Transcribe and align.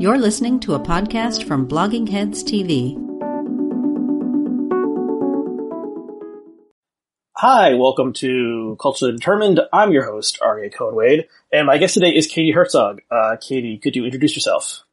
You're 0.00 0.16
listening 0.16 0.60
to 0.60 0.74
a 0.74 0.78
podcast 0.78 1.42
from 1.42 1.66
Blogging 1.66 2.08
Heads 2.08 2.44
TV. 2.44 2.94
Hi, 7.32 7.74
welcome 7.74 8.12
to 8.12 8.76
Culturally 8.80 9.14
Determined. 9.14 9.58
I'm 9.72 9.90
your 9.90 10.04
host, 10.04 10.38
Aryeh 10.40 10.72
Cohen-Wade, 10.72 11.26
and 11.52 11.66
my 11.66 11.78
guest 11.78 11.94
today 11.94 12.14
is 12.14 12.28
Katie 12.28 12.52
Herzog. 12.52 13.00
Uh, 13.10 13.38
Katie, 13.40 13.76
could 13.76 13.96
you 13.96 14.04
introduce 14.04 14.36
yourself? 14.36 14.84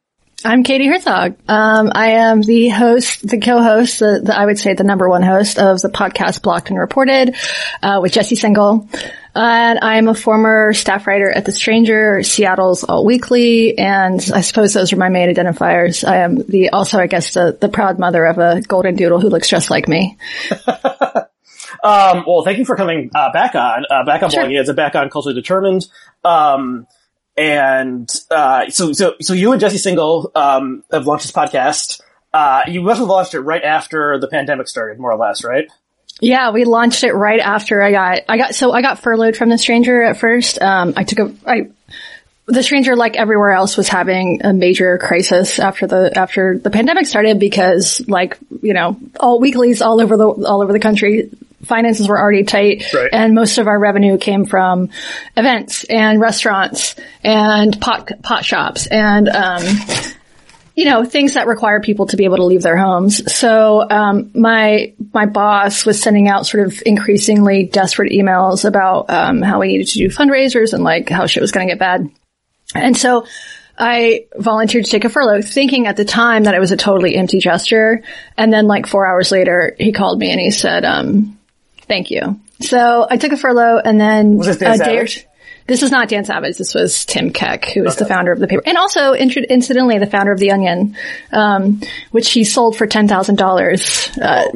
I'm 0.44 0.64
Katie 0.64 0.86
Herzog. 0.86 1.36
Um, 1.48 1.90
I 1.94 2.08
am 2.10 2.42
the 2.42 2.68
host, 2.68 3.26
the 3.26 3.40
co-host, 3.40 4.00
the, 4.00 4.20
the, 4.22 4.38
I 4.38 4.44
would 4.44 4.58
say 4.58 4.74
the 4.74 4.84
number 4.84 5.08
one 5.08 5.22
host 5.22 5.58
of 5.58 5.80
the 5.80 5.88
podcast 5.88 6.42
Blocked 6.42 6.68
and 6.68 6.78
Reported 6.78 7.34
uh, 7.82 8.00
with 8.02 8.12
Jesse 8.12 8.36
Singal. 8.36 8.86
And 9.34 9.78
I'm 9.80 10.08
a 10.08 10.14
former 10.14 10.74
staff 10.74 11.06
writer 11.06 11.30
at 11.30 11.46
The 11.46 11.52
Stranger, 11.52 12.22
Seattle's 12.22 12.84
Alt 12.84 13.06
Weekly, 13.06 13.78
and 13.78 14.20
I 14.34 14.42
suppose 14.42 14.74
those 14.74 14.92
are 14.92 14.96
my 14.96 15.08
main 15.08 15.34
identifiers. 15.34 16.06
I 16.06 16.18
am 16.18 16.36
the 16.36 16.68
also, 16.70 16.98
I 16.98 17.06
guess, 17.06 17.32
the, 17.32 17.56
the 17.58 17.70
proud 17.70 17.98
mother 17.98 18.26
of 18.26 18.36
a 18.36 18.60
golden 18.60 18.94
doodle 18.94 19.20
who 19.20 19.30
looks 19.30 19.48
just 19.48 19.70
like 19.70 19.88
me. 19.88 20.18
um, 20.68 22.24
well, 22.26 22.44
thank 22.44 22.58
you 22.58 22.66
for 22.66 22.76
coming 22.76 23.10
uh, 23.14 23.32
back 23.32 23.54
on, 23.54 23.84
uh, 23.90 24.04
back 24.04 24.22
on 24.22 24.30
sure. 24.30 24.44
blogging 24.44 24.60
as 24.60 24.68
a 24.68 24.74
back 24.74 24.94
on 24.94 25.08
culturally 25.08 25.34
determined. 25.34 25.86
Um, 26.24 26.86
and 27.36 28.10
uh, 28.30 28.68
so 28.70 28.92
so 28.92 29.14
so 29.20 29.32
you 29.32 29.52
and 29.52 29.60
Jesse 29.60 29.76
Singal 29.76 30.34
um, 30.34 30.84
have 30.90 31.06
launched 31.06 31.24
this 31.24 31.32
podcast. 31.32 32.00
Uh, 32.32 32.62
you 32.66 32.82
must 32.82 32.98
have 32.98 33.08
launched 33.08 33.34
it 33.34 33.40
right 33.40 33.62
after 33.62 34.18
the 34.18 34.28
pandemic 34.28 34.68
started, 34.68 34.98
more 34.98 35.12
or 35.12 35.18
less, 35.18 35.44
right? 35.44 35.70
Yeah, 36.20 36.50
we 36.50 36.64
launched 36.64 37.04
it 37.04 37.12
right 37.12 37.40
after 37.40 37.82
I 37.82 37.90
got 37.90 38.20
I 38.28 38.38
got 38.38 38.54
so 38.54 38.72
I 38.72 38.82
got 38.82 38.98
furloughed 38.98 39.36
from 39.36 39.50
the 39.50 39.58
stranger 39.58 40.02
at 40.02 40.16
first. 40.16 40.60
Um, 40.60 40.94
I 40.96 41.04
took 41.04 41.18
a 41.18 41.34
I 41.46 41.68
the 42.46 42.62
stranger, 42.62 42.96
like 42.96 43.16
everywhere 43.16 43.52
else, 43.52 43.76
was 43.76 43.88
having 43.88 44.40
a 44.44 44.52
major 44.52 44.98
crisis 44.98 45.58
after 45.58 45.86
the 45.86 46.16
after 46.16 46.58
the 46.58 46.70
pandemic 46.70 47.06
started 47.06 47.40
because, 47.40 48.06
like 48.06 48.38
you 48.62 48.72
know, 48.72 48.96
all 49.18 49.40
weeklies 49.40 49.82
all 49.82 50.00
over 50.00 50.16
the 50.16 50.28
all 50.28 50.62
over 50.62 50.72
the 50.72 50.80
country 50.80 51.30
finances 51.66 52.08
were 52.08 52.18
already 52.18 52.44
tight 52.44 52.92
right. 52.92 53.10
and 53.12 53.34
most 53.34 53.58
of 53.58 53.66
our 53.66 53.78
revenue 53.78 54.18
came 54.18 54.44
from 54.44 54.88
events 55.36 55.84
and 55.84 56.20
restaurants 56.20 56.94
and 57.22 57.80
pot, 57.80 58.10
pot 58.22 58.44
shops 58.44 58.86
and, 58.86 59.28
um, 59.28 59.62
you 60.74 60.84
know, 60.84 61.04
things 61.04 61.34
that 61.34 61.46
require 61.46 61.80
people 61.80 62.06
to 62.06 62.16
be 62.16 62.24
able 62.24 62.36
to 62.36 62.44
leave 62.44 62.62
their 62.62 62.76
homes. 62.76 63.34
So, 63.34 63.88
um, 63.88 64.30
my, 64.34 64.94
my 65.12 65.26
boss 65.26 65.86
was 65.86 66.00
sending 66.00 66.28
out 66.28 66.46
sort 66.46 66.66
of 66.66 66.82
increasingly 66.84 67.64
desperate 67.64 68.12
emails 68.12 68.64
about, 68.64 69.10
um, 69.10 69.42
how 69.42 69.60
we 69.60 69.68
needed 69.68 69.88
to 69.88 69.98
do 69.98 70.08
fundraisers 70.08 70.72
and 70.72 70.84
like 70.84 71.08
how 71.08 71.26
shit 71.26 71.40
was 71.40 71.52
going 71.52 71.66
to 71.66 71.72
get 71.72 71.80
bad. 71.80 72.10
And 72.82 72.96
so, 72.96 73.26
I 73.78 74.26
volunteered 74.34 74.86
to 74.86 74.90
take 74.90 75.04
a 75.04 75.08
furlough 75.08 75.42
thinking 75.42 75.86
at 75.86 75.96
the 75.96 76.04
time 76.04 76.44
that 76.44 76.54
it 76.54 76.60
was 76.60 76.72
a 76.72 76.76
totally 76.76 77.14
empty 77.14 77.38
gesture. 77.38 78.02
And 78.36 78.52
then 78.52 78.66
like 78.66 78.86
four 78.86 79.06
hours 79.06 79.30
later, 79.30 79.76
he 79.78 79.92
called 79.92 80.18
me 80.18 80.30
and 80.30 80.40
he 80.40 80.50
said, 80.50 80.84
um, 80.84 81.38
Thank 81.82 82.10
you. 82.10 82.40
So 82.60 83.06
I 83.08 83.16
took 83.16 83.32
a 83.32 83.36
furlough 83.36 83.78
and 83.78 84.00
then 84.00 84.36
was 84.38 84.56
Dan 84.56 84.80
a 84.80 84.84
day 84.84 84.98
or, 84.98 85.06
this 85.66 85.82
is 85.82 85.90
not 85.90 86.08
Dan 86.08 86.24
Savage. 86.24 86.56
This 86.56 86.74
was 86.74 87.04
Tim 87.04 87.32
Keck, 87.32 87.64
who 87.66 87.84
is 87.84 87.94
okay. 87.94 88.04
the 88.04 88.08
founder 88.08 88.32
of 88.32 88.38
the 88.38 88.46
paper, 88.46 88.62
and 88.64 88.76
also 88.76 89.12
incidentally 89.12 89.98
the 89.98 90.06
founder 90.06 90.32
of 90.32 90.38
the 90.38 90.52
Onion, 90.52 90.96
um, 91.32 91.80
which 92.10 92.30
he 92.32 92.44
sold 92.44 92.76
for 92.76 92.86
ten 92.86 93.08
thousand 93.08 93.40
uh, 93.40 93.44
dollars 93.44 94.10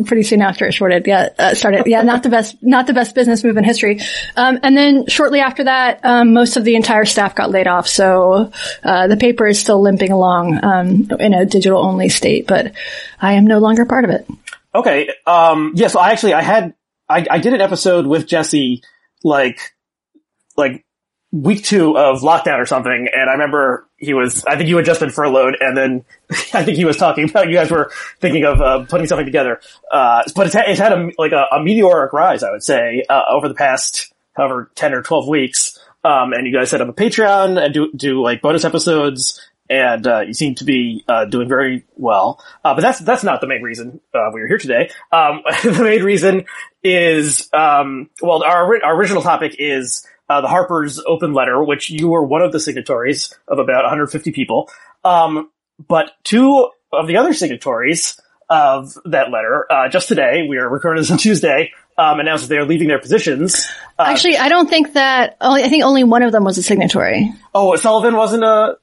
pretty 0.07 0.23
soon 0.23 0.43
after 0.43 0.67
it 0.67 0.73
shorted. 0.73 1.07
Yeah, 1.07 1.29
uh, 1.39 1.55
started. 1.55 1.87
Yeah, 1.87 2.03
not 2.03 2.23
the 2.23 2.29
best, 2.29 2.57
not 2.63 2.87
the 2.87 2.93
best 2.93 3.15
business 3.15 3.43
move 3.45 3.57
in 3.57 3.65
history. 3.65 4.01
Um, 4.37 4.59
and 4.63 4.77
then 4.77 5.07
shortly 5.07 5.41
after 5.41 5.65
that, 5.65 6.05
um, 6.05 6.33
most 6.33 6.57
of 6.57 6.65
the 6.65 6.77
entire 6.77 7.05
staff 7.05 7.35
got 7.35 7.51
laid 7.51 7.67
off. 7.67 7.89
So 7.89 8.53
uh, 8.83 9.07
the 9.09 9.17
paper 9.17 9.47
is 9.47 9.59
still 9.59 9.83
limping 9.83 10.13
along 10.13 10.65
um, 10.65 11.09
in 11.19 11.35
a 11.35 11.45
digital 11.45 11.85
only 11.85 12.09
state, 12.09 12.47
but 12.47 12.73
I 13.21 13.33
am 13.35 13.47
no 13.47 13.59
longer 13.59 13.85
part 13.85 14.05
of 14.05 14.11
it. 14.11 14.27
Okay. 14.75 15.09
Um, 15.27 15.73
yeah. 15.75 15.89
So 15.89 15.99
I 15.99 16.13
actually 16.13 16.35
I 16.35 16.43
had 16.43 16.75
I, 17.09 17.27
I 17.29 17.39
did 17.39 17.53
an 17.53 17.61
episode 17.61 18.07
with 18.07 18.29
Jesse, 18.29 18.83
like, 19.25 19.59
like 20.57 20.85
week 21.33 21.65
two 21.65 21.97
of 21.97 22.21
lockdown 22.21 22.59
or 22.59 22.67
something, 22.67 23.09
and 23.13 23.31
I 23.31 23.33
remember 23.35 23.87
he 23.97 24.15
was, 24.15 24.45
I 24.45 24.57
think 24.57 24.69
you 24.69 24.77
had 24.77 24.87
just 24.87 25.01
been 25.01 25.11
furloughed, 25.11 25.57
and 25.61 25.77
then 25.77 26.05
I 26.53 26.65
think 26.65 26.77
he 26.77 26.85
was 26.85 26.97
talking 26.97 27.29
about 27.29 27.49
you 27.49 27.55
guys 27.55 27.71
were 27.71 27.91
thinking 28.21 28.45
of 28.45 28.61
uh, 28.61 28.85
putting 28.87 29.07
something 29.07 29.27
together. 29.27 29.61
Uh, 29.91 30.23
but 30.35 30.47
it's, 30.47 30.57
it's 30.57 30.81
had 30.81 30.93
a, 30.93 31.11
like 31.19 31.33
a, 31.33 31.47
a, 31.53 31.63
meteoric 31.63 32.13
rise, 32.13 32.43
I 32.43 32.51
would 32.51 32.63
say, 32.63 33.05
uh, 33.09 33.23
over 33.31 33.49
the 33.49 33.55
past, 33.55 34.13
however, 34.35 34.71
10 34.75 34.95
or 34.95 35.03
12 35.03 35.29
weeks. 35.29 35.79
Um, 36.03 36.33
and 36.33 36.47
you 36.47 36.53
guys 36.53 36.71
set 36.71 36.81
up 36.81 36.89
a 36.89 36.95
Patreon 36.95 37.63
and 37.63 37.75
do, 37.75 37.93
do 37.95 38.23
like 38.23 38.41
bonus 38.41 38.65
episodes 38.65 39.39
and 39.71 40.07
uh, 40.07 40.21
you 40.21 40.35
seem 40.35 40.57
to 40.57 40.65
be 40.65 41.05
uh, 41.09 41.25
doing 41.27 41.49
very 41.49 41.85
well. 41.95 42.45
Uh, 42.65 42.75
but 42.75 42.81
that's 42.81 42.99
that's 42.99 43.23
not 43.23 43.41
the 43.41 43.47
main 43.47 43.63
reason 43.63 44.01
uh, 44.13 44.31
we 44.35 44.43
are 44.43 44.49
here 44.49 44.59
today. 44.59 44.91
Um, 45.13 45.43
the 45.63 45.85
main 45.85 46.03
reason 46.03 46.45
is 46.83 47.49
um, 47.53 48.11
well, 48.21 48.43
our 48.43 48.85
our 48.85 48.97
original 48.97 49.23
topic 49.23 49.55
is 49.59 50.07
uh, 50.31 50.41
the 50.41 50.47
Harper's 50.47 51.03
open 51.05 51.33
letter, 51.33 51.63
which 51.63 51.91
you 51.91 52.09
were 52.09 52.23
one 52.23 52.41
of 52.41 52.53
the 52.53 52.61
signatories 52.61 53.35
of 53.49 53.59
about 53.59 53.83
150 53.83 54.31
people. 54.31 54.71
Um, 55.03 55.51
but 55.89 56.13
two 56.23 56.71
of 56.93 57.09
the 57.09 57.17
other 57.17 57.33
signatories 57.33 58.21
of 58.49 58.97
that 59.07 59.33
letter, 59.33 59.67
uh, 59.71 59.89
just 59.89 60.07
today, 60.07 60.47
we 60.49 60.59
are 60.59 60.69
recording 60.69 61.03
this 61.03 61.11
on 61.11 61.19
Tuesday, 61.19 61.73
um, 61.99 62.21
announced 62.21 62.45
that 62.45 62.55
they 62.55 62.59
are 62.59 62.65
leaving 62.65 62.87
their 62.87 63.01
positions. 63.01 63.67
Actually, 63.99 64.37
I 64.37 64.49
don't 64.49 64.71
think 64.71 64.93
that. 64.93 65.37
Only, 65.41 65.65
I 65.65 65.69
think 65.69 65.83
only 65.83 66.05
one 66.05 66.23
of 66.23 66.31
them 66.31 66.45
was 66.45 66.59
a 66.59 66.63
signatory. 66.63 67.33
Oh, 67.53 67.75
Sullivan 67.75 68.15
wasn't 68.15 68.45
a 68.45 68.79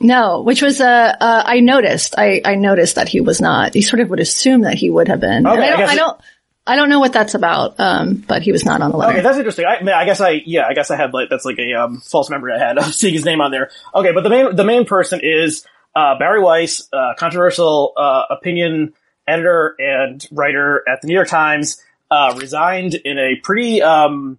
no, 0.00 0.42
which 0.42 0.62
was, 0.62 0.80
uh, 0.80 1.16
uh, 1.20 1.42
I 1.44 1.58
noticed, 1.58 2.14
I, 2.16 2.40
I 2.44 2.54
noticed 2.54 2.94
that 2.94 3.08
he 3.08 3.20
was 3.20 3.40
not. 3.40 3.74
He 3.74 3.82
sort 3.82 4.00
of 4.00 4.10
would 4.10 4.20
assume 4.20 4.60
that 4.60 4.74
he 4.74 4.90
would 4.90 5.08
have 5.08 5.18
been. 5.20 5.44
Okay, 5.44 5.60
I 5.60 5.70
don't, 5.70 5.80
I, 5.80 5.86
I 5.86 5.96
don't, 5.96 6.20
I 6.68 6.76
don't 6.76 6.90
know 6.90 7.00
what 7.00 7.14
that's 7.14 7.34
about, 7.34 7.80
um, 7.80 8.16
but 8.16 8.42
he 8.42 8.52
was 8.52 8.64
not 8.64 8.82
on 8.82 8.90
the 8.90 8.96
letter. 8.98 9.12
Okay, 9.14 9.22
that's 9.22 9.38
interesting. 9.38 9.64
I, 9.64 9.78
I 9.90 10.04
guess 10.04 10.20
I, 10.20 10.42
yeah, 10.44 10.66
I 10.68 10.74
guess 10.74 10.90
I 10.90 10.96
had 10.96 11.14
like, 11.14 11.30
that's 11.30 11.44
like 11.44 11.58
a, 11.58 11.72
um, 11.74 12.00
false 12.00 12.28
memory 12.28 12.52
I 12.52 12.58
had 12.58 12.76
of 12.76 12.84
seeing 12.94 13.14
his 13.14 13.24
name 13.24 13.40
on 13.40 13.50
there. 13.50 13.70
Okay, 13.94 14.12
but 14.12 14.22
the 14.22 14.28
main, 14.28 14.54
the 14.54 14.64
main 14.64 14.84
person 14.84 15.20
is, 15.22 15.66
uh, 15.96 16.18
Bari 16.18 16.42
Weiss, 16.42 16.86
uh, 16.92 17.14
controversial, 17.18 17.94
uh, 17.96 18.24
opinion 18.30 18.92
editor 19.26 19.74
and 19.78 20.24
writer 20.30 20.84
at 20.86 21.00
the 21.00 21.08
New 21.08 21.14
York 21.14 21.28
Times, 21.28 21.82
uh, 22.10 22.34
resigned 22.38 22.94
in 22.94 23.18
a 23.18 23.36
pretty, 23.42 23.80
um, 23.80 24.38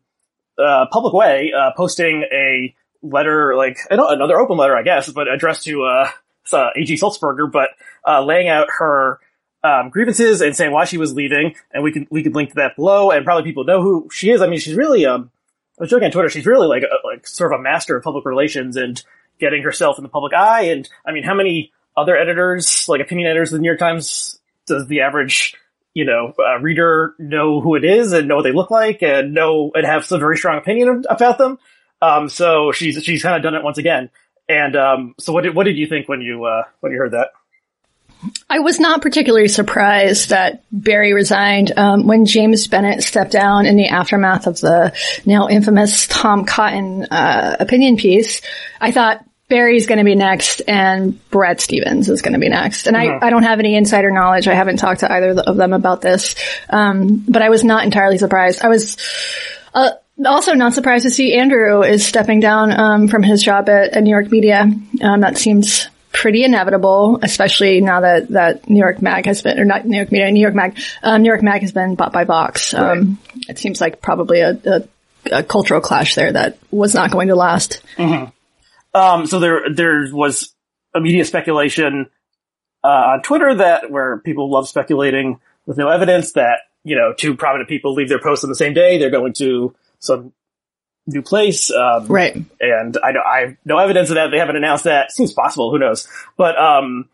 uh, 0.58 0.86
public 0.92 1.14
way, 1.14 1.52
uh, 1.52 1.72
posting 1.76 2.24
a, 2.32 2.76
letter, 3.02 3.56
like 3.56 3.78
another 3.90 4.38
open 4.40 4.58
letter, 4.58 4.76
I 4.76 4.84
guess, 4.84 5.10
but 5.10 5.28
addressed 5.28 5.64
to 5.66 5.84
uh, 5.84 6.10
A.G. 6.76 6.96
Sulzberger, 6.96 7.52
but 7.52 7.70
uh, 8.06 8.24
laying 8.24 8.50
out 8.50 8.68
her 8.78 9.20
um, 9.64 9.90
grievances 9.90 10.42
and 10.42 10.56
saying 10.56 10.72
why 10.72 10.86
she 10.86 10.98
was 10.98 11.14
leaving, 11.14 11.56
and 11.72 11.84
we 11.84 11.92
can 11.92 12.08
we 12.10 12.24
can 12.24 12.34
link 12.34 12.50
to 12.50 12.56
that 12.56 12.76
below, 12.76 13.12
and 13.12 13.26
probably 13.26 13.44
people 13.44 13.64
know 13.64 13.82
who 13.82 14.10
she 14.12 14.32
is. 14.32 14.42
I 14.42 14.48
mean, 14.48 14.60
she's 14.60 14.76
really 14.76 15.06
um, 15.06 15.32
I 15.80 15.84
was 15.84 15.90
joking 15.90 16.06
on 16.06 16.12
Twitter, 16.12 16.30
she's 16.30 16.46
really 16.46 16.68
like 16.68 16.84
a, 16.84 17.08
like 17.08 17.26
sort 17.28 17.54
of 17.54 17.60
a 17.60 17.64
master 17.64 17.96
of 17.96 18.04
public 18.04 18.26
relations 18.26 18.76
and 18.76 19.02
getting 19.40 19.64
herself 19.64 19.98
in 19.98 20.04
the 20.04 20.10
public 20.10 20.34
eye. 20.34 20.64
And 20.64 20.90
I 21.06 21.12
mean, 21.12 21.24
how 21.24 21.34
many 21.34 21.72
other 21.96 22.18
editors, 22.18 22.88
like 22.90 23.02
opinion 23.02 23.30
editors 23.30 23.52
of 23.52 23.58
the 23.58 23.62
New 23.62 23.70
York 23.70 23.80
Times, 23.80 24.40
does 24.66 24.88
the 24.88 25.02
average 25.02 25.56
you 25.94 26.06
know, 26.06 26.34
uh, 26.40 26.60
reader 26.60 27.16
know 27.18 27.62
who 27.62 27.76
it 27.76 27.84
is 27.84 28.14
and 28.14 28.28
know 28.28 28.38
what 28.38 28.44
they 28.44 28.52
look 28.52 28.72
like 28.72 29.02
and 29.02 29.34
know 29.34 29.72
and 29.74 29.86
have 29.86 30.06
some 30.06 30.20
very 30.20 30.38
strong 30.38 30.58
opinion 30.58 31.04
about 31.10 31.38
them. 31.38 31.58
Um, 32.02 32.30
so 32.30 32.72
she's 32.72 33.04
she's 33.04 33.22
kind 33.22 33.36
of 33.36 33.44
done 33.44 33.56
it 33.56 33.64
once 33.64 33.78
again. 33.78 34.10
And 34.48 34.76
um, 34.76 35.16
so 35.20 35.34
what 35.34 35.44
did 35.44 35.56
what 35.56 35.66
did 35.66 35.78
you 35.78 35.88
think 35.88 36.08
when 36.08 36.22
you 36.22 36.46
uh, 36.46 36.64
when 36.80 36.92
you 36.92 36.98
heard 36.98 37.12
that? 37.12 37.30
I 38.50 38.60
was 38.60 38.80
not 38.80 39.02
particularly 39.02 39.48
surprised 39.48 40.30
that 40.30 40.64
Bari 40.72 41.14
resigned 41.14 41.72
um, 41.78 42.06
when 42.06 42.26
James 42.26 42.68
Bennet 42.68 43.04
stepped 43.04 43.32
down 43.32 43.66
in 43.66 43.78
the 43.78 43.88
aftermath 43.88 44.48
of 44.48 44.60
the 44.60 44.94
now 45.26 45.48
infamous 45.48 46.08
Tom 46.08 46.46
Cotton 46.46 47.06
uh, 47.06 47.56
opinion 47.60 47.96
piece. 47.96 48.42
I 48.82 48.92
thought 48.92 49.24
Bari's 49.48 49.88
going 49.88 50.00
to 50.00 50.04
be 50.04 50.16
next 50.16 50.62
and 50.68 51.30
Bret 51.30 51.62
Stephens 51.62 52.10
is 52.10 52.22
going 52.22 52.34
to 52.34 52.40
be 52.40 52.50
next. 52.50 52.88
And 52.88 52.96
mm-hmm. 52.96 53.24
I, 53.24 53.28
I 53.28 53.30
don't 53.30 53.44
have 53.44 53.60
any 53.60 53.76
insider 53.76 54.12
knowledge. 54.12 54.48
I 54.48 54.54
haven't 54.54 54.78
talked 54.78 55.00
to 55.00 55.12
either 55.12 55.40
of 55.42 55.56
them 55.56 55.74
about 55.74 56.02
this. 56.02 56.36
Um, 56.70 57.24
but 57.28 57.42
I 57.42 57.50
was 57.50 57.64
not 57.64 57.84
entirely 57.84 58.18
surprised. 58.18 58.62
I 58.62 58.68
was, 58.68 58.98
uh, 59.74 59.92
also 60.26 60.54
not 60.54 60.74
surprised 60.74 61.04
to 61.04 61.10
see 61.10 61.34
Andrew 61.34 61.82
is 61.82 62.06
stepping 62.06 62.42
down 62.42 62.78
um, 62.78 63.08
from 63.08 63.24
his 63.24 63.42
job 63.42 63.70
at, 63.70 63.94
at 63.94 64.04
New 64.04 64.10
York 64.10 64.30
Media. 64.30 64.70
Um, 65.02 65.22
that 65.22 65.38
seems 65.38 65.88
pretty 66.20 66.44
inevitable, 66.44 67.18
especially 67.24 67.80
now 67.80 68.02
that, 68.02 68.28
that 68.30 68.70
New 68.70 68.80
York 68.80 69.02
Mag 69.02 69.26
has 69.26 69.42
been, 69.42 69.58
or 69.58 69.64
not 69.64 69.86
New 69.86 69.96
York 69.96 70.12
Media, 70.12 70.30
New 70.30 70.42
York 70.42 70.54
Mag, 70.54 70.78
um, 71.02 71.22
New 71.22 71.30
York 71.30 71.42
Mag 71.42 71.62
has 71.62 71.72
been 71.72 71.96
bought 71.96 72.12
by 72.12 72.26
Vox. 72.26 72.74
Right. 72.74 72.98
Um, 72.98 73.18
it 73.48 73.58
seems 73.58 73.80
like 73.80 74.02
probably 74.02 74.42
a, 74.42 74.50
a, 74.66 74.88
a, 75.32 75.44
cultural 75.44 75.80
clash 75.80 76.16
there 76.16 76.34
that 76.34 76.58
was 76.72 76.94
not 76.94 77.12
going 77.12 77.30
to 77.30 77.36
last. 77.36 77.82
Mm-hmm. 77.96 78.98
Um, 79.00 79.28
so 79.28 79.40
there, 79.40 79.74
there 79.74 80.10
was 80.12 80.54
a 80.94 81.00
media 81.00 81.24
speculation, 81.24 82.08
uh, 82.84 82.88
on 82.88 83.22
Twitter 83.22 83.56
that 83.56 83.90
where 83.90 84.20
people 84.20 84.52
love 84.52 84.68
speculating 84.68 85.40
with 85.66 85.78
no 85.78 85.88
evidence 85.88 86.34
that, 86.34 86.60
you 86.84 86.98
know, 86.98 87.14
two 87.18 87.38
prominent 87.38 87.70
people 87.70 87.94
leave 87.94 88.10
their 88.10 88.20
posts 88.22 88.44
on 88.44 88.50
the 88.50 88.58
same 88.58 88.74
day. 88.74 88.98
They're 88.98 89.10
going 89.10 89.34
to 89.38 89.74
some 90.00 90.34
new 91.10 91.22
place. 91.22 91.72
Um, 91.72 92.08
Right. 92.08 92.36
And 92.60 92.98
I 93.04 93.12
know 93.12 93.22
I 93.26 93.40
have 93.42 93.58
no 93.66 93.78
evidence 93.78 94.10
of 94.10 94.16
that. 94.16 94.32
They 94.32 94.40
haven't 94.40 94.56
announced 94.56 94.86
that. 94.86 95.12
Seems 95.12 95.34
possible. 95.34 95.72
Who 95.72 95.80
knows? 95.80 96.08
But 96.38 96.58
um, 96.58 97.10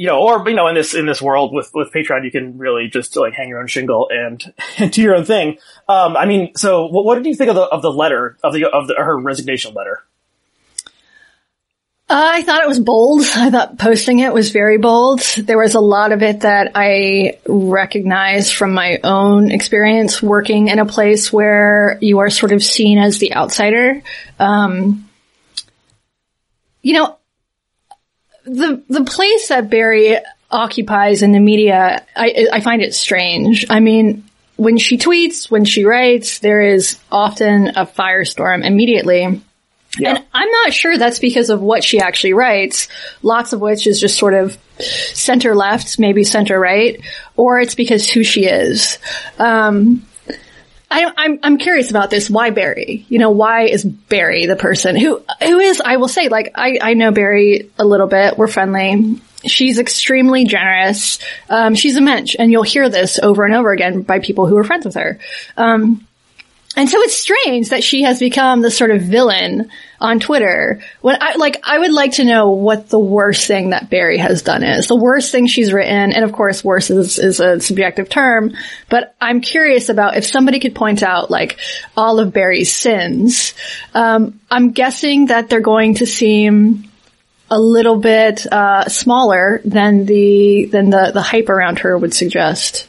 you 0.00 0.06
know, 0.06 0.18
or 0.18 0.48
you 0.48 0.56
know, 0.56 0.66
in 0.66 0.74
this 0.74 0.94
in 0.94 1.04
this 1.04 1.20
world 1.20 1.52
with 1.52 1.70
with 1.74 1.92
Patreon, 1.92 2.24
you 2.24 2.30
can 2.30 2.56
really 2.56 2.88
just 2.88 3.14
like 3.16 3.34
hang 3.34 3.48
your 3.48 3.60
own 3.60 3.66
shingle 3.66 4.08
and, 4.10 4.42
and 4.78 4.90
do 4.92 5.02
your 5.02 5.14
own 5.14 5.26
thing. 5.26 5.58
Um, 5.88 6.16
I 6.16 6.24
mean, 6.24 6.54
so 6.56 6.86
what, 6.86 7.04
what 7.04 7.16
did 7.16 7.26
you 7.26 7.34
think 7.34 7.50
of 7.50 7.56
the 7.56 7.64
of 7.64 7.82
the 7.82 7.92
letter 7.92 8.38
of 8.42 8.54
the 8.54 8.64
of 8.66 8.88
the, 8.88 8.94
her 8.94 9.18
resignation 9.18 9.74
letter? 9.74 10.02
I 12.12 12.42
thought 12.42 12.62
it 12.62 12.68
was 12.68 12.80
bold. 12.80 13.22
I 13.22 13.50
thought 13.50 13.78
posting 13.78 14.18
it 14.18 14.34
was 14.34 14.50
very 14.50 14.78
bold. 14.78 15.20
There 15.38 15.58
was 15.58 15.76
a 15.76 15.80
lot 15.80 16.10
of 16.10 16.22
it 16.22 16.40
that 16.40 16.72
I 16.74 17.38
recognized 17.46 18.52
from 18.54 18.72
my 18.72 18.98
own 19.04 19.52
experience 19.52 20.20
working 20.20 20.68
in 20.68 20.80
a 20.80 20.86
place 20.86 21.32
where 21.32 21.98
you 22.00 22.18
are 22.18 22.28
sort 22.28 22.50
of 22.50 22.64
seen 22.64 22.98
as 22.98 23.18
the 23.18 23.34
outsider. 23.34 24.02
Um, 24.40 25.08
you 26.82 26.94
know, 26.94 27.16
the 28.44 28.82
the 28.88 29.04
place 29.04 29.48
that 29.48 29.70
Bari 29.70 30.16
occupies 30.50 31.22
in 31.22 31.30
the 31.30 31.38
media, 31.38 32.04
I, 32.16 32.48
I 32.52 32.60
find 32.60 32.82
it 32.82 32.92
strange. 32.92 33.66
I 33.70 33.78
mean, 33.78 34.24
when 34.56 34.78
she 34.78 34.98
tweets, 34.98 35.48
when 35.48 35.64
she 35.64 35.84
writes, 35.84 36.40
there 36.40 36.60
is 36.60 36.98
often 37.12 37.68
a 37.68 37.86
firestorm 37.86 38.64
immediately. 38.64 39.42
Yeah. 39.98 40.10
And 40.10 40.24
I'm 40.32 40.50
not 40.50 40.72
sure 40.72 40.96
that's 40.96 41.18
because 41.18 41.50
of 41.50 41.60
what 41.60 41.82
she 41.82 41.98
actually 41.98 42.32
writes, 42.32 42.88
lots 43.22 43.52
of 43.52 43.60
which 43.60 43.86
is 43.86 44.00
just 44.00 44.16
sort 44.16 44.34
of 44.34 44.56
center 44.78 45.54
left, 45.54 45.98
maybe 45.98 46.22
center 46.22 46.58
right, 46.58 47.00
or 47.36 47.60
it's 47.60 47.74
because 47.74 48.08
who 48.08 48.22
she 48.22 48.44
is. 48.44 48.98
Um, 49.38 50.06
I, 50.90 51.12
I'm 51.16 51.38
I'm 51.42 51.58
curious 51.58 51.90
about 51.90 52.10
this. 52.10 52.28
Why 52.28 52.50
Bari? 52.50 53.06
You 53.08 53.18
know, 53.18 53.30
why 53.30 53.66
is 53.66 53.84
Bari 53.84 54.46
the 54.46 54.56
person 54.56 54.96
who 54.96 55.22
who 55.40 55.58
is? 55.60 55.80
I 55.80 55.98
will 55.98 56.08
say, 56.08 56.28
like 56.28 56.52
I 56.56 56.78
I 56.82 56.94
know 56.94 57.12
Bari 57.12 57.70
a 57.78 57.84
little 57.84 58.08
bit. 58.08 58.36
We're 58.36 58.48
friendly. 58.48 59.20
She's 59.44 59.78
extremely 59.78 60.44
generous. 60.44 61.18
Um, 61.48 61.74
she's 61.74 61.96
a 61.96 62.00
mensch, 62.00 62.36
and 62.38 62.50
you'll 62.50 62.62
hear 62.62 62.88
this 62.88 63.18
over 63.18 63.44
and 63.44 63.54
over 63.54 63.72
again 63.72 64.02
by 64.02 64.18
people 64.18 64.46
who 64.46 64.56
are 64.56 64.64
friends 64.64 64.84
with 64.84 64.96
her. 64.96 65.18
Um, 65.56 66.06
and 66.76 66.88
so 66.88 67.00
it's 67.00 67.16
strange 67.16 67.70
that 67.70 67.82
she 67.82 68.02
has 68.02 68.20
become 68.20 68.62
the 68.62 68.70
sort 68.70 68.92
of 68.92 69.02
villain 69.02 69.70
on 70.00 70.20
Twitter. 70.20 70.80
When 71.00 71.16
I 71.20 71.34
like, 71.34 71.60
I 71.64 71.80
would 71.80 71.90
like 71.90 72.12
to 72.12 72.24
know 72.24 72.50
what 72.50 72.88
the 72.88 72.98
worst 72.98 73.48
thing 73.48 73.70
that 73.70 73.90
Bari 73.90 74.18
has 74.18 74.42
done 74.42 74.62
is. 74.62 74.86
The 74.86 74.96
worst 74.96 75.32
thing 75.32 75.48
she's 75.48 75.72
written, 75.72 76.12
and 76.12 76.24
of 76.24 76.32
course, 76.32 76.62
worse 76.62 76.88
is, 76.88 77.18
is 77.18 77.40
a 77.40 77.60
subjective 77.60 78.08
term, 78.08 78.54
but 78.88 79.16
I'm 79.20 79.40
curious 79.40 79.88
about 79.88 80.16
if 80.16 80.24
somebody 80.24 80.60
could 80.60 80.76
point 80.76 81.02
out 81.02 81.28
like 81.28 81.58
all 81.96 82.20
of 82.20 82.32
Bari's 82.32 82.72
sins. 82.72 83.52
Um, 83.92 84.40
I'm 84.48 84.70
guessing 84.70 85.26
that 85.26 85.48
they're 85.48 85.60
going 85.60 85.94
to 85.94 86.06
seem 86.06 86.88
a 87.50 87.58
little 87.58 87.96
bit 87.96 88.46
uh, 88.46 88.88
smaller 88.88 89.60
than 89.64 90.06
the 90.06 90.66
than 90.66 90.90
the 90.90 91.10
the 91.12 91.20
hype 91.20 91.48
around 91.48 91.80
her 91.80 91.98
would 91.98 92.14
suggest. 92.14 92.88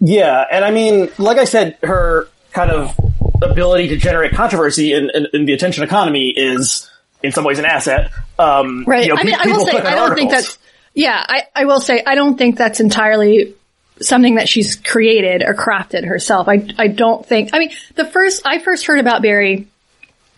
Yeah, 0.00 0.42
and 0.50 0.64
I 0.64 0.70
mean, 0.70 1.10
like 1.18 1.36
I 1.36 1.44
said, 1.44 1.76
her 1.82 2.28
kind 2.56 2.70
of 2.70 2.98
ability 3.42 3.88
to 3.88 3.96
generate 3.98 4.32
controversy 4.32 4.94
in, 4.94 5.10
in, 5.14 5.26
in 5.34 5.44
the 5.44 5.52
attention 5.52 5.84
economy 5.84 6.32
is 6.34 6.90
in 7.22 7.30
some 7.30 7.44
ways 7.44 7.58
an 7.58 7.66
asset. 7.66 8.10
Um, 8.38 8.84
Right. 8.86 9.04
you 9.04 9.14
know, 9.14 9.20
I 9.20 9.24
mean, 9.24 9.34
I 9.34 9.46
will 9.46 9.66
say, 9.66 9.76
I 9.78 9.94
don't 9.94 10.14
think 10.14 10.30
articles. 10.30 10.32
that's, 10.32 10.58
yeah, 10.94 11.22
I, 11.28 11.42
I 11.54 11.64
will 11.66 11.80
say, 11.80 12.02
I 12.04 12.14
don't 12.14 12.38
think 12.38 12.56
that's 12.56 12.80
entirely 12.80 13.54
something 14.00 14.36
that 14.36 14.48
she's 14.48 14.76
created 14.76 15.42
or 15.42 15.54
crafted 15.54 16.06
herself. 16.06 16.48
I, 16.48 16.66
I 16.78 16.88
don't 16.88 17.24
think, 17.26 17.50
I 17.52 17.58
mean, 17.58 17.72
the 17.94 18.06
first, 18.06 18.42
I 18.46 18.58
first 18.58 18.86
heard 18.86 19.00
about 19.00 19.20
Bari 19.20 19.68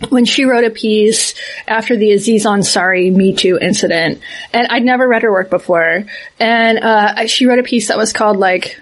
when 0.08 0.24
she 0.24 0.44
wrote 0.44 0.64
a 0.64 0.70
piece 0.70 1.34
after 1.68 1.96
the 1.96 2.12
Aziz 2.12 2.44
Ansari 2.46 3.14
Me 3.14 3.34
Too 3.34 3.58
incident, 3.60 4.20
and 4.52 4.66
I'd 4.68 4.84
never 4.84 5.06
read 5.06 5.22
her 5.22 5.30
work 5.30 5.50
before, 5.50 6.04
and, 6.40 6.78
uh, 6.78 7.26
she 7.26 7.46
wrote 7.46 7.60
a 7.60 7.64
piece 7.64 7.88
that 7.88 7.96
was 7.98 8.12
called 8.12 8.36
like, 8.38 8.80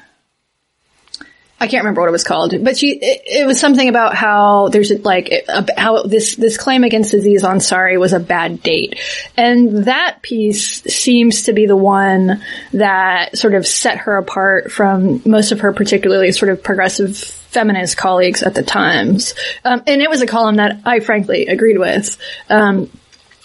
I 1.58 1.68
can't 1.68 1.84
remember 1.84 2.02
what 2.02 2.08
it 2.08 2.12
was 2.12 2.24
called, 2.24 2.54
but 2.62 2.76
she, 2.76 2.90
it, 2.90 3.22
it 3.24 3.46
was 3.46 3.58
something 3.58 3.88
about 3.88 4.14
how 4.14 4.68
there's 4.68 4.90
like, 5.04 5.30
a, 5.30 5.66
how 5.80 6.02
this, 6.02 6.36
this 6.36 6.58
claim 6.58 6.84
against 6.84 7.14
Aziz 7.14 7.42
Ansari 7.42 7.98
was 7.98 8.12
a 8.12 8.20
bad 8.20 8.62
date. 8.62 9.00
And 9.38 9.84
that 9.84 10.18
piece 10.20 10.82
seems 10.82 11.44
to 11.44 11.54
be 11.54 11.66
the 11.66 11.76
one 11.76 12.42
that 12.72 13.38
sort 13.38 13.54
of 13.54 13.66
set 13.66 13.98
her 13.98 14.18
apart 14.18 14.70
from 14.70 15.22
most 15.24 15.50
of 15.52 15.60
her 15.60 15.72
particularly 15.72 16.30
sort 16.32 16.50
of 16.50 16.62
progressive 16.62 17.16
feminist 17.16 17.96
colleagues 17.96 18.42
at 18.42 18.54
the 18.54 18.62
Times. 18.62 19.34
Um, 19.64 19.82
and 19.86 20.02
it 20.02 20.10
was 20.10 20.20
a 20.20 20.26
column 20.26 20.56
that 20.56 20.82
I 20.84 21.00
frankly 21.00 21.46
agreed 21.46 21.78
with. 21.78 22.18
Um, 22.50 22.90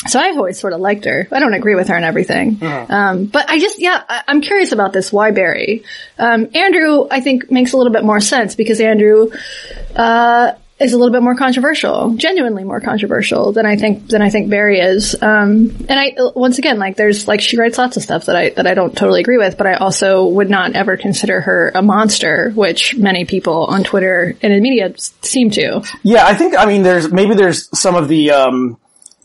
so 0.08 0.20
I've 0.20 0.38
always 0.38 0.60
sort 0.60 0.74
of 0.74 0.80
liked 0.80 1.06
her. 1.06 1.28
I 1.32 1.40
don't 1.40 1.54
agree 1.54 1.76
with 1.76 1.88
her 1.90 1.96
and 1.96 2.06
everything. 2.06 2.58
Um, 2.90 3.26
but 3.26 3.50
I 3.50 3.60
just, 3.60 3.80
yeah, 3.80 4.04
I, 4.08 4.24
I'm 4.28 4.42
curious 4.42 4.72
about 4.72 4.94
this. 4.94 5.12
Why 5.12 5.32
Bari? 5.32 5.84
Um, 6.18 6.50
Andrew, 6.56 7.08
I 7.10 7.22
think 7.22 7.52
makes 7.52 7.74
a 7.74 7.78
little 7.78 7.94
bit 7.94 8.04
more 8.04 8.20
sense 8.20 8.56
because 8.56 8.82
Andrew, 8.82 9.32
uh, 9.96 10.54
is 10.80 10.94
a 10.94 10.98
little 10.98 11.12
bit 11.12 11.22
more 11.22 11.36
controversial, 11.36 12.16
genuinely 12.16 12.64
more 12.64 12.82
controversial 12.82 13.52
than 13.52 13.68
I 13.68 13.76
think, 13.76 14.08
than 14.08 14.24
I 14.24 14.32
think 14.32 14.50
Bari 14.50 14.80
is. 14.80 15.14
Um, 15.22 15.86
and 15.88 15.92
I, 15.92 16.16
once 16.36 16.58
again, 16.58 16.80
like 16.80 16.98
there's, 16.98 17.28
like 17.28 17.40
she 17.40 17.56
writes 17.58 17.78
lots 17.78 17.98
of 17.98 18.04
stuff 18.04 18.26
that 18.26 18.36
I, 18.36 18.50
that 18.50 18.66
I 18.66 18.74
don't 18.74 18.98
totally 18.98 19.22
agree 19.22 19.38
with, 19.38 19.58
but 19.58 19.68
I 19.68 19.74
also 19.76 20.26
would 20.26 20.50
not 20.50 20.74
ever 20.74 20.98
consider 20.98 21.40
her 21.42 21.72
a 21.76 21.84
monster, 21.84 22.50
which 22.56 22.98
many 22.98 23.26
people 23.26 23.66
on 23.66 23.84
Twitter 23.84 24.36
and 24.42 24.52
in 24.52 24.64
media 24.64 24.92
seem 24.98 25.52
to. 25.52 25.84
Yeah, 26.02 26.26
I 26.26 26.34
think, 26.34 26.58
I 26.58 26.66
mean, 26.66 26.82
there's, 26.82 27.12
maybe 27.12 27.36
there's 27.36 27.70
some 27.80 27.94
of 27.94 28.08
the, 28.08 28.32
um, 28.32 28.80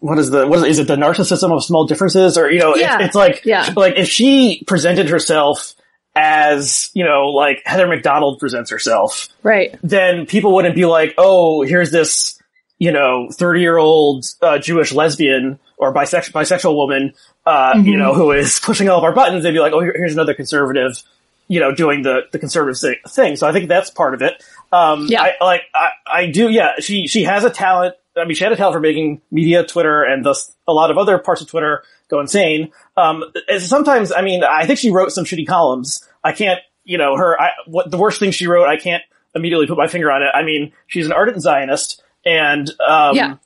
what 0.06 0.19
is 0.19 0.31
the, 0.31 0.47
what 0.47 0.58
is, 0.58 0.64
it, 0.64 0.70
is 0.70 0.79
it 0.81 0.87
the 0.88 0.97
narcissism 0.97 1.53
of 1.55 1.64
small 1.64 1.87
differences? 1.87 2.38
Or, 2.38 2.50
you 2.50 2.61
know, 2.61 2.76
Yeah. 2.76 2.97
it's, 2.97 3.05
it's 3.06 3.14
like, 3.14 3.43
Yeah. 3.44 3.73
like 3.76 3.94
if 3.97 4.08
she 4.08 4.62
presented 4.67 5.08
herself 5.08 5.75
as, 6.14 6.91
you 6.94 7.05
know, 7.05 7.29
like 7.29 7.62
Heather 7.67 7.87
Mac 7.87 8.03
Donald 8.03 8.38
presents 8.38 8.70
herself, 8.70 9.29
Right. 9.43 9.76
then 9.82 10.26
people 10.26 10.55
wouldn't 10.55 10.75
be 10.75 10.87
like, 10.87 11.14
oh, 11.19 11.62
here's 11.62 11.91
this, 11.91 12.41
you 12.79 12.93
know, 12.93 13.29
30 13.32 13.61
year 13.61 13.76
old 13.76 14.25
uh, 14.43 14.58
Jewish 14.58 14.93
lesbian 14.93 15.58
or 15.76 15.93
bisexual, 15.94 16.32
bisexual 16.32 16.75
woman, 16.75 17.12
uh, 17.44 17.75
Mm-hmm. 17.75 17.87
you 17.87 17.97
know, 17.99 18.14
who 18.14 18.32
is 18.32 18.58
pushing 18.61 18.88
all 18.88 18.99
of 18.99 19.05
our 19.05 19.12
buttons. 19.12 19.43
They'd 19.43 19.53
be 19.53 19.61
like, 19.61 19.73
oh, 19.73 19.81
here, 19.81 19.94
here's 19.94 20.14
another 20.14 20.35
conservative, 20.35 21.03
you 21.49 21.61
know, 21.61 21.75
doing 21.75 22.03
the, 22.03 22.23
the 22.32 22.38
conservative 22.38 22.97
thing. 23.08 23.37
So 23.37 23.47
I 23.47 23.53
think 23.53 23.69
that's 23.69 23.91
part 23.91 24.14
of 24.14 24.23
it. 24.23 24.43
Um, 24.73 25.06
Yeah. 25.08 25.23
I, 25.23 25.44
like, 25.44 25.62
I, 25.75 25.88
I 26.06 26.26
do, 26.31 26.49
yeah, 26.49 26.73
she, 26.81 27.06
she 27.08 27.25
has 27.25 27.44
a 27.44 27.50
talent. 27.50 27.94
I 28.16 28.24
mean, 28.24 28.34
she 28.34 28.44
had 28.44 28.52
a 28.52 28.56
talent 28.56 28.74
for 28.74 28.80
making 28.80 29.20
media, 29.30 29.64
Twitter, 29.66 30.02
and 30.02 30.24
thus 30.24 30.54
a 30.66 30.72
lot 30.72 30.90
of 30.90 30.98
other 30.98 31.18
parts 31.18 31.40
of 31.42 31.48
Twitter 31.48 31.82
go 32.08 32.20
insane. 32.20 32.72
Um, 32.96 33.24
sometimes, 33.58 34.12
I 34.12 34.22
mean, 34.22 34.43
I 34.43 34.67
think 34.67 34.79
she 34.79 34.91
wrote 34.91 35.12
some 35.12 35.24
shitty 35.24 35.46
columns. 35.46 36.06
I 36.24 36.32
can't, 36.32 36.60
you 36.84 36.98
know, 36.98 37.17
her, 37.17 37.41
I, 37.41 37.50
what 37.67 37.91
the 37.91 37.98
worst 37.98 38.19
thing 38.20 38.31
she 38.31 38.46
wrote, 38.46 38.69
I 38.69 38.76
can't 38.76 39.02
immediately 39.34 39.67
put 39.67 39.76
my 39.76 39.86
finger 39.86 40.10
on 40.10 40.22
it. 40.22 40.31
I 40.34 40.43
mean, 40.44 40.72
she's 40.86 41.06
an 41.06 41.12
ardent 41.12 41.43
Zionist, 41.43 42.02
and 42.24 42.69
um, 42.81 43.17
Yeah. 43.17 43.36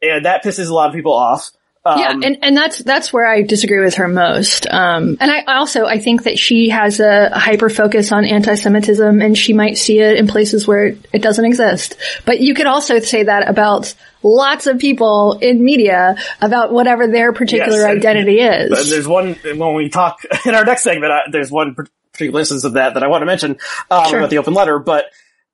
and 0.00 0.24
that 0.24 0.44
pisses 0.44 0.70
a 0.70 0.74
lot 0.74 0.88
of 0.88 0.94
people 0.94 1.12
off. 1.12 1.50
Um, 1.82 1.98
yeah, 1.98 2.10
and, 2.10 2.38
and 2.42 2.56
that's 2.56 2.78
that's 2.80 3.10
where 3.10 3.26
I 3.26 3.40
disagree 3.40 3.82
with 3.82 3.94
her 3.94 4.06
most. 4.06 4.66
Um, 4.70 5.16
and 5.18 5.30
I 5.30 5.44
also 5.44 5.86
I 5.86 5.98
think 5.98 6.24
that 6.24 6.38
she 6.38 6.68
has 6.68 7.00
a 7.00 7.30
hyper 7.30 7.70
focus 7.70 8.12
on 8.12 8.26
anti-Semitism, 8.26 9.22
and 9.22 9.36
she 9.36 9.54
might 9.54 9.78
see 9.78 9.98
it 9.98 10.18
in 10.18 10.26
places 10.26 10.68
where 10.68 10.88
it, 10.88 11.06
it 11.12 11.22
doesn't 11.22 11.44
exist. 11.44 11.96
But 12.26 12.40
you 12.40 12.52
could 12.54 12.66
also 12.66 12.98
say 12.98 13.22
that 13.22 13.48
about 13.48 13.94
lots 14.22 14.66
of 14.66 14.78
people 14.78 15.38
in 15.40 15.64
media 15.64 16.16
about 16.42 16.70
whatever 16.70 17.06
their 17.06 17.32
particular 17.32 17.78
Yes, 17.78 17.96
identity 17.96 18.40
and 18.40 18.72
is. 18.72 18.90
there's 18.90 19.08
one 19.08 19.34
when 19.42 19.74
we 19.74 19.88
talk 19.88 20.18
in 20.46 20.54
our 20.54 20.66
next 20.66 20.82
segment. 20.82 21.12
I, 21.12 21.20
there's 21.32 21.50
one 21.50 21.74
particular 21.74 22.40
instance 22.40 22.64
of 22.64 22.74
that 22.74 22.92
that 22.92 23.02
I 23.02 23.06
want 23.06 23.22
to 23.22 23.26
mention 23.26 23.56
um, 23.90 24.06
Sure. 24.06 24.18
about 24.18 24.28
the 24.30 24.38
open 24.38 24.52
letter, 24.52 24.78
but. 24.78 25.06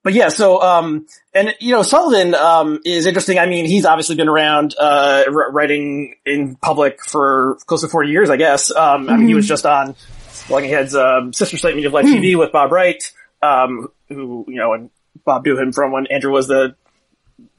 But 0.06 0.14
yeah, 0.14 0.28
so, 0.28 0.62
um, 0.62 1.08
and, 1.34 1.52
you 1.58 1.72
know, 1.72 1.82
Sullivan, 1.82 2.32
um, 2.36 2.78
is 2.84 3.06
interesting. 3.06 3.40
I 3.40 3.46
mean, 3.46 3.64
he's 3.64 3.84
obviously 3.84 4.14
been 4.14 4.28
around, 4.28 4.72
uh, 4.78 5.24
writing 5.28 6.14
in 6.24 6.54
public 6.54 7.02
for 7.04 7.58
close 7.66 7.80
to 7.80 7.88
40 7.88 8.10
years, 8.10 8.30
I 8.30 8.36
guess. 8.36 8.70
Um, 8.70 9.10
I 9.10 9.16
mean, 9.16 9.26
he 9.26 9.34
was 9.34 9.48
just 9.48 9.66
on 9.66 9.96
Blogging 10.46 10.68
Head's, 10.68 10.94
um, 10.94 11.32
sister 11.32 11.56
slate 11.56 11.74
Meaning 11.74 11.86
of 11.86 11.92
Life 11.92 12.06
TV 12.06 12.38
with 12.38 12.52
Bob 12.52 12.70
Wright, 12.70 13.02
um, 13.42 13.88
who, 14.08 14.44
you 14.46 14.58
know, 14.58 14.74
and 14.74 14.90
Bob 15.24 15.44
knew 15.44 15.58
him 15.58 15.72
from 15.72 15.90
when 15.90 16.06
Andrew 16.06 16.30
was 16.30 16.46
the 16.46 16.76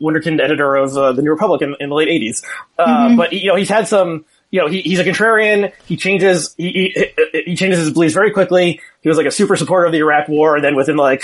wunderkind 0.02 0.40
editor 0.40 0.74
of, 0.78 0.96
uh, 0.96 1.12
the 1.12 1.24
New 1.24 1.32
Republic 1.32 1.62
in, 1.62 1.76
in 1.82 1.90
the 1.90 1.96
late 1.96 2.08
80s. 2.08 2.46
Uh, 2.80 3.14
but, 3.18 3.34
you 3.34 3.48
know, 3.50 3.58
he's 3.58 3.68
had 3.68 3.90
some, 3.90 4.24
you 4.52 4.62
know, 4.62 4.70
he, 4.70 4.80
he's 4.80 5.00
a 5.00 5.04
contrarian. 5.04 5.74
He 5.86 5.98
changes, 5.98 6.56
he, 6.58 6.94
he, 6.96 7.42
he 7.46 7.56
changes 7.58 7.80
his 7.80 7.92
beliefs 7.92 8.14
very 8.14 8.32
quickly. 8.32 8.80
He 9.02 9.10
was 9.10 9.18
like 9.18 9.28
a 9.28 9.32
super 9.32 9.58
supporter 9.58 9.86
of 9.86 9.92
the 9.92 9.98
Iraq 9.98 10.30
war, 10.30 10.56
and 10.56 10.64
then 10.64 10.78
within 10.78 10.96
like, 10.96 11.24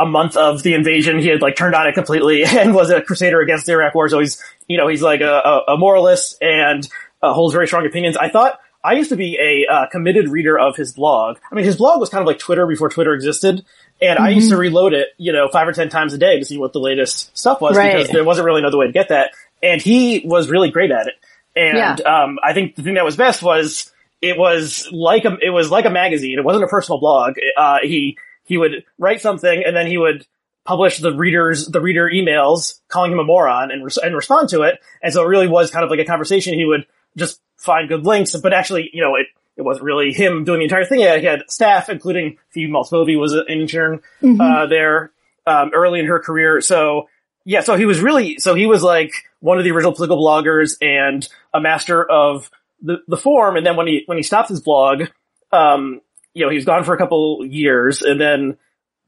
a 0.00 0.06
month 0.06 0.36
of 0.36 0.62
the 0.62 0.74
invasion, 0.74 1.18
he 1.18 1.28
had 1.28 1.40
like 1.42 1.56
turned 1.56 1.74
on 1.74 1.86
it 1.86 1.94
completely 1.94 2.44
and 2.46 2.74
was 2.74 2.90
a 2.90 3.00
crusader 3.00 3.40
against 3.40 3.66
the 3.66 3.72
Iraq 3.72 3.94
war. 3.94 4.08
So 4.08 4.18
he's, 4.18 4.42
you 4.66 4.76
know, 4.76 4.88
he's 4.88 5.02
like 5.02 5.20
a, 5.20 5.32
a, 5.68 5.74
a 5.74 5.76
moralist 5.78 6.36
and 6.42 6.88
uh, 7.22 7.32
holds 7.32 7.52
very 7.54 7.66
strong 7.66 7.86
opinions. 7.86 8.16
I 8.16 8.28
thought 8.28 8.58
I 8.82 8.94
used 8.94 9.10
to 9.10 9.16
be 9.16 9.38
a 9.38 9.72
uh, 9.72 9.86
committed 9.88 10.28
reader 10.28 10.58
of 10.58 10.76
his 10.76 10.92
blog. 10.92 11.38
I 11.50 11.54
mean, 11.54 11.64
his 11.64 11.76
blog 11.76 12.00
was 12.00 12.10
kind 12.10 12.20
of 12.22 12.26
like 12.26 12.38
Twitter 12.38 12.66
before 12.66 12.88
Twitter 12.88 13.12
existed. 13.12 13.64
And 14.00 14.18
I 14.18 14.28
used 14.30 14.50
to 14.50 14.56
reload 14.56 14.94
it, 14.94 15.08
you 15.18 15.32
know, 15.32 15.48
five 15.48 15.66
or 15.66 15.72
ten 15.72 15.88
times 15.88 16.12
a 16.14 16.18
day 16.18 16.38
to 16.38 16.44
see 16.44 16.56
what 16.56 16.72
the 16.72 16.78
latest 16.78 17.36
stuff 17.36 17.60
was 17.60 17.76
Right. 17.76 17.96
because 17.96 18.08
there 18.10 18.22
wasn't 18.24 18.46
really 18.46 18.60
another 18.60 18.78
way 18.78 18.86
to 18.86 18.92
get 18.92 19.08
that. 19.08 19.32
And 19.60 19.82
he 19.82 20.22
was 20.24 20.48
really 20.48 20.70
great 20.70 20.92
at 20.92 21.08
it. 21.08 21.14
And, 21.56 21.76
Yeah. 21.76 21.94
um, 22.22 22.38
I 22.42 22.52
think 22.52 22.76
the 22.76 22.82
thing 22.84 22.94
that 22.94 23.04
was 23.04 23.16
best 23.16 23.42
was 23.42 23.90
it 24.22 24.38
was 24.38 24.88
like 24.92 25.24
a, 25.24 25.36
it 25.42 25.50
was 25.50 25.72
like 25.72 25.84
a 25.84 25.90
magazine. 25.90 26.38
It 26.38 26.44
wasn't 26.44 26.64
a 26.64 26.68
personal 26.68 27.00
blog. 27.00 27.34
Uh, 27.56 27.78
he, 27.82 28.16
he 28.48 28.58
would 28.58 28.84
write 28.98 29.20
something 29.20 29.62
and 29.64 29.76
then 29.76 29.86
he 29.86 29.98
would 29.98 30.26
publish 30.64 30.98
the 30.98 31.14
readers, 31.14 31.66
the 31.66 31.80
reader 31.80 32.10
emails 32.10 32.80
calling 32.88 33.12
him 33.12 33.18
a 33.18 33.24
moron 33.24 33.70
and, 33.70 33.84
res- 33.84 33.96
and 33.96 34.14
respond 34.14 34.48
to 34.50 34.62
it. 34.62 34.80
And 35.02 35.12
so 35.12 35.22
it 35.22 35.28
really 35.28 35.48
was 35.48 35.70
kind 35.70 35.84
of 35.84 35.90
like 35.90 36.00
a 36.00 36.04
conversation. 36.04 36.54
He 36.54 36.64
would 36.64 36.86
just 37.16 37.40
find 37.56 37.88
good 37.88 38.04
links, 38.04 38.34
but 38.36 38.52
actually, 38.52 38.90
you 38.92 39.02
know, 39.02 39.16
it, 39.16 39.28
it 39.56 39.62
wasn't 39.62 39.84
really 39.84 40.12
him 40.12 40.44
doing 40.44 40.58
the 40.58 40.64
entire 40.64 40.84
thing. 40.84 40.98
He 40.98 41.04
had, 41.04 41.20
he 41.20 41.26
had 41.26 41.42
staff, 41.48 41.88
including 41.88 42.38
Phoebe 42.50 42.70
Maltz 42.70 42.90
Bovy 42.90 43.16
was 43.16 43.32
an 43.32 43.46
intern, 43.48 44.00
uh, 44.40 44.66
there, 44.66 45.10
um, 45.46 45.70
early 45.74 46.00
in 46.00 46.06
her 46.06 46.20
career. 46.20 46.60
So, 46.60 47.08
yeah, 47.44 47.62
so 47.62 47.76
he 47.76 47.86
was 47.86 48.00
really, 48.00 48.38
so 48.38 48.54
he 48.54 48.66
was 48.66 48.82
like 48.82 49.12
one 49.40 49.58
of 49.58 49.64
the 49.64 49.70
original 49.70 49.94
political 49.94 50.18
bloggers 50.18 50.76
and 50.82 51.26
a 51.54 51.60
master 51.60 52.04
of 52.04 52.50
the, 52.82 52.98
the 53.08 53.16
form. 53.16 53.56
And 53.56 53.64
then 53.64 53.76
when 53.76 53.86
he, 53.86 54.02
when 54.06 54.18
he 54.18 54.22
stopped 54.22 54.50
his 54.50 54.60
blog, 54.60 55.04
um, 55.50 56.02
you 56.34 56.44
know, 56.44 56.50
he 56.50 56.56
was 56.56 56.64
gone 56.64 56.84
for 56.84 56.94
a 56.94 56.98
couple 56.98 57.44
years 57.44 58.02
and 58.02 58.20
then 58.20 58.56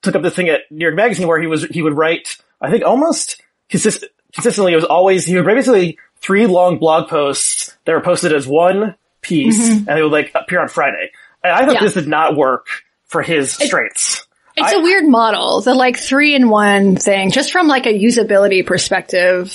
took 0.03 0.15
up 0.15 0.23
this 0.23 0.35
thing 0.35 0.49
at 0.49 0.63
New 0.71 0.85
York 0.85 0.95
Magazine 0.95 1.29
where 1.29 1.41
he 1.41 1.47
was, 1.47 1.65
he 1.65 1.83
would 1.83 1.97
write, 1.97 2.37
I 2.61 2.71
think 2.71 2.85
almost 2.85 3.43
consist- 3.69 4.05
consistently, 4.33 4.73
it 4.73 4.77
was 4.77 4.85
always, 4.85 5.25
he 5.27 5.37
would 5.37 5.47
write 5.47 5.57
basically 5.57 5.99
three 6.17 6.47
long 6.47 6.79
blog 6.79 7.09
posts 7.09 7.77
that 7.85 7.93
were 7.93 8.01
posted 8.01 8.33
as 8.33 8.47
one 8.47 8.97
piece 9.21 9.61
mm-hmm. 9.61 9.89
and 9.89 9.99
they 9.99 10.03
would 10.03 10.13
like 10.13 10.33
appear 10.35 10.61
on 10.61 10.69
Friday. 10.69 11.11
And 11.43 11.53
I 11.53 11.65
thought 11.65 11.75
Yeah. 11.75 11.81
this 11.81 11.95
did 11.95 12.09
not 12.09 12.37
work 12.37 12.67
for 13.05 13.23
his 13.23 13.53
strengths. 13.53 14.27
It's 14.57 14.73
I- 14.73 14.79
a 14.79 14.83
weird 14.83 15.07
model, 15.07 15.61
the 15.61 15.75
like 15.75 15.97
three 15.99 16.35
in 16.35 16.49
one 16.49 16.97
thing, 16.97 17.31
just 17.31 17.53
from 17.53 17.69
like 17.69 17.87
a 17.87 17.95
usability 17.95 18.65
perspective, 18.67 19.53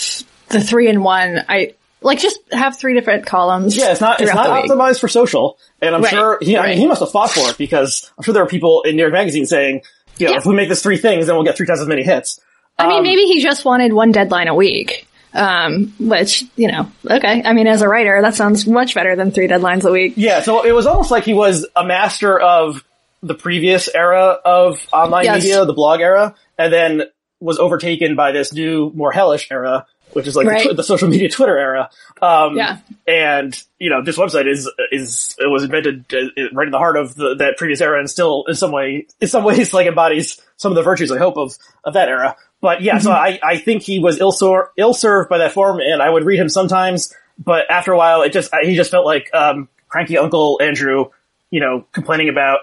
the 0.50 0.62
three 0.62 0.88
in 0.88 1.04
one, 1.04 1.44
I 1.48 1.74
like 2.06 2.20
just 2.20 2.40
have 2.54 2.78
three 2.80 2.94
different 2.94 3.26
columns. 3.26 3.76
Yeah, 3.76 3.92
it's 3.92 4.00
not 4.02 4.22
it's 4.22 4.34
not 4.34 4.48
optimized 4.48 5.00
for 5.02 5.08
social, 5.10 5.58
and 5.82 5.94
I'm 5.96 6.02
Right, 6.04 6.12
sure 6.12 6.38
he 6.42 6.58
I 6.58 6.70
mean 6.70 6.78
he 6.78 6.88
must 6.88 7.02
have 7.02 7.12
fought 7.12 7.32
for 7.32 7.50
it 7.50 7.58
because 7.58 8.10
I'm 8.18 8.24
sure 8.24 8.34
there 8.34 8.44
are 8.44 8.48
people 8.48 8.84
in 8.84 8.96
New 8.96 9.02
York 9.02 9.14
Magazine 9.14 9.46
saying, 9.46 9.82
you 10.18 10.28
know, 10.28 10.34
Yeah. 10.34 10.38
if 10.38 10.46
we 10.46 10.56
make 10.56 10.70
this 10.70 10.82
three 10.82 10.98
things, 10.98 11.28
then 11.28 11.36
we'll 11.36 11.44
get 11.46 11.58
three 11.58 11.66
times 11.68 11.82
as 11.82 11.88
many 11.88 12.04
hits. 12.04 12.40
I 12.80 12.88
mean, 12.88 12.98
Um, 13.00 13.04
maybe 13.04 13.24
he 13.24 13.42
just 13.42 13.66
wanted 13.66 13.92
one 13.94 14.12
deadline 14.12 14.48
a 14.48 14.56
week. 14.56 15.08
Um, 15.34 15.94
which, 16.00 16.46
you 16.56 16.72
know, 16.72 16.90
okay. 17.10 17.42
I 17.44 17.52
mean, 17.52 17.68
as 17.68 17.82
a 17.82 17.90
writer, 17.90 18.22
that 18.22 18.36
sounds 18.36 18.66
much 18.66 18.96
better 18.96 19.18
than 19.18 19.32
three 19.32 19.50
deadlines 19.50 19.84
a 19.84 19.92
week. 19.92 20.14
Yeah, 20.16 20.42
so 20.42 20.64
it 20.66 20.72
was 20.72 20.88
almost 20.88 21.12
like 21.12 21.26
he 21.26 21.34
was 21.34 21.68
a 21.76 21.84
master 21.84 22.40
of 22.40 22.86
the 23.22 23.34
previous 23.34 23.90
era 23.94 24.38
of 24.46 24.88
online 24.94 25.26
Yes. 25.26 25.44
media, 25.44 25.66
the 25.66 25.74
blog 25.74 26.00
era, 26.00 26.36
and 26.58 26.72
then 26.72 27.04
was 27.42 27.60
overtaken 27.60 28.16
by 28.16 28.32
this 28.32 28.54
new, 28.54 28.94
more 28.96 29.12
hellish 29.12 29.50
era, 29.52 29.86
which 30.16 30.28
is 30.28 30.36
like 30.36 30.46
the, 30.46 30.52
Right. 30.52 30.70
tw- 30.72 30.76
the 30.76 30.84
social 30.84 31.10
media 31.10 31.30
Twitter 31.30 31.58
era. 31.58 31.90
Um, 32.22 32.56
Yeah. 32.56 32.78
and 33.06 33.54
you 33.80 33.90
know, 33.90 34.02
this 34.04 34.18
website 34.18 34.48
is 34.50 34.72
is 34.92 35.36
it 35.38 35.50
was 35.50 35.64
invented 35.64 36.06
uh, 36.14 36.44
right 36.54 36.68
in 36.68 36.72
the 36.72 36.78
heart 36.78 36.96
of 36.98 37.16
the, 37.16 37.36
that 37.36 37.58
previous 37.58 37.82
era, 37.82 38.00
and 38.00 38.10
still 38.10 38.46
in 38.48 38.56
some 38.56 38.72
way, 38.72 39.08
in 39.20 39.28
some 39.28 39.44
ways, 39.50 39.74
like 39.74 39.88
embodies 39.88 40.42
some 40.58 40.72
of 40.72 40.76
the 40.78 40.84
virtues 40.84 41.12
I 41.12 41.18
hope 41.18 41.38
of 41.38 41.54
of 41.84 41.94
that 41.96 42.08
era. 42.10 42.36
But 42.62 42.82
yeah, 42.82 42.98
so 43.00 43.12
I 43.12 43.40
I 43.44 43.58
think 43.58 43.84
he 43.84 44.00
was 44.00 44.20
ill 44.20 44.32
sor- 44.32 44.72
ill 44.78 44.94
served 44.94 45.30
by 45.30 45.40
that 45.40 45.52
form, 45.52 45.80
and 45.82 46.02
I 46.02 46.10
would 46.10 46.24
read 46.24 46.40
him 46.40 46.50
sometimes, 46.50 47.14
but 47.38 47.70
after 47.70 47.92
a 47.92 47.98
while, 47.98 48.22
it 48.24 48.32
just 48.32 48.50
he 48.64 48.76
just 48.76 48.90
felt 48.92 49.06
like 49.06 49.30
um, 49.34 49.68
cranky 49.90 50.18
Uncle 50.18 50.60
Andrew, 50.64 51.10
you 51.52 51.60
know, 51.60 51.86
complaining 51.92 52.30
about 52.30 52.60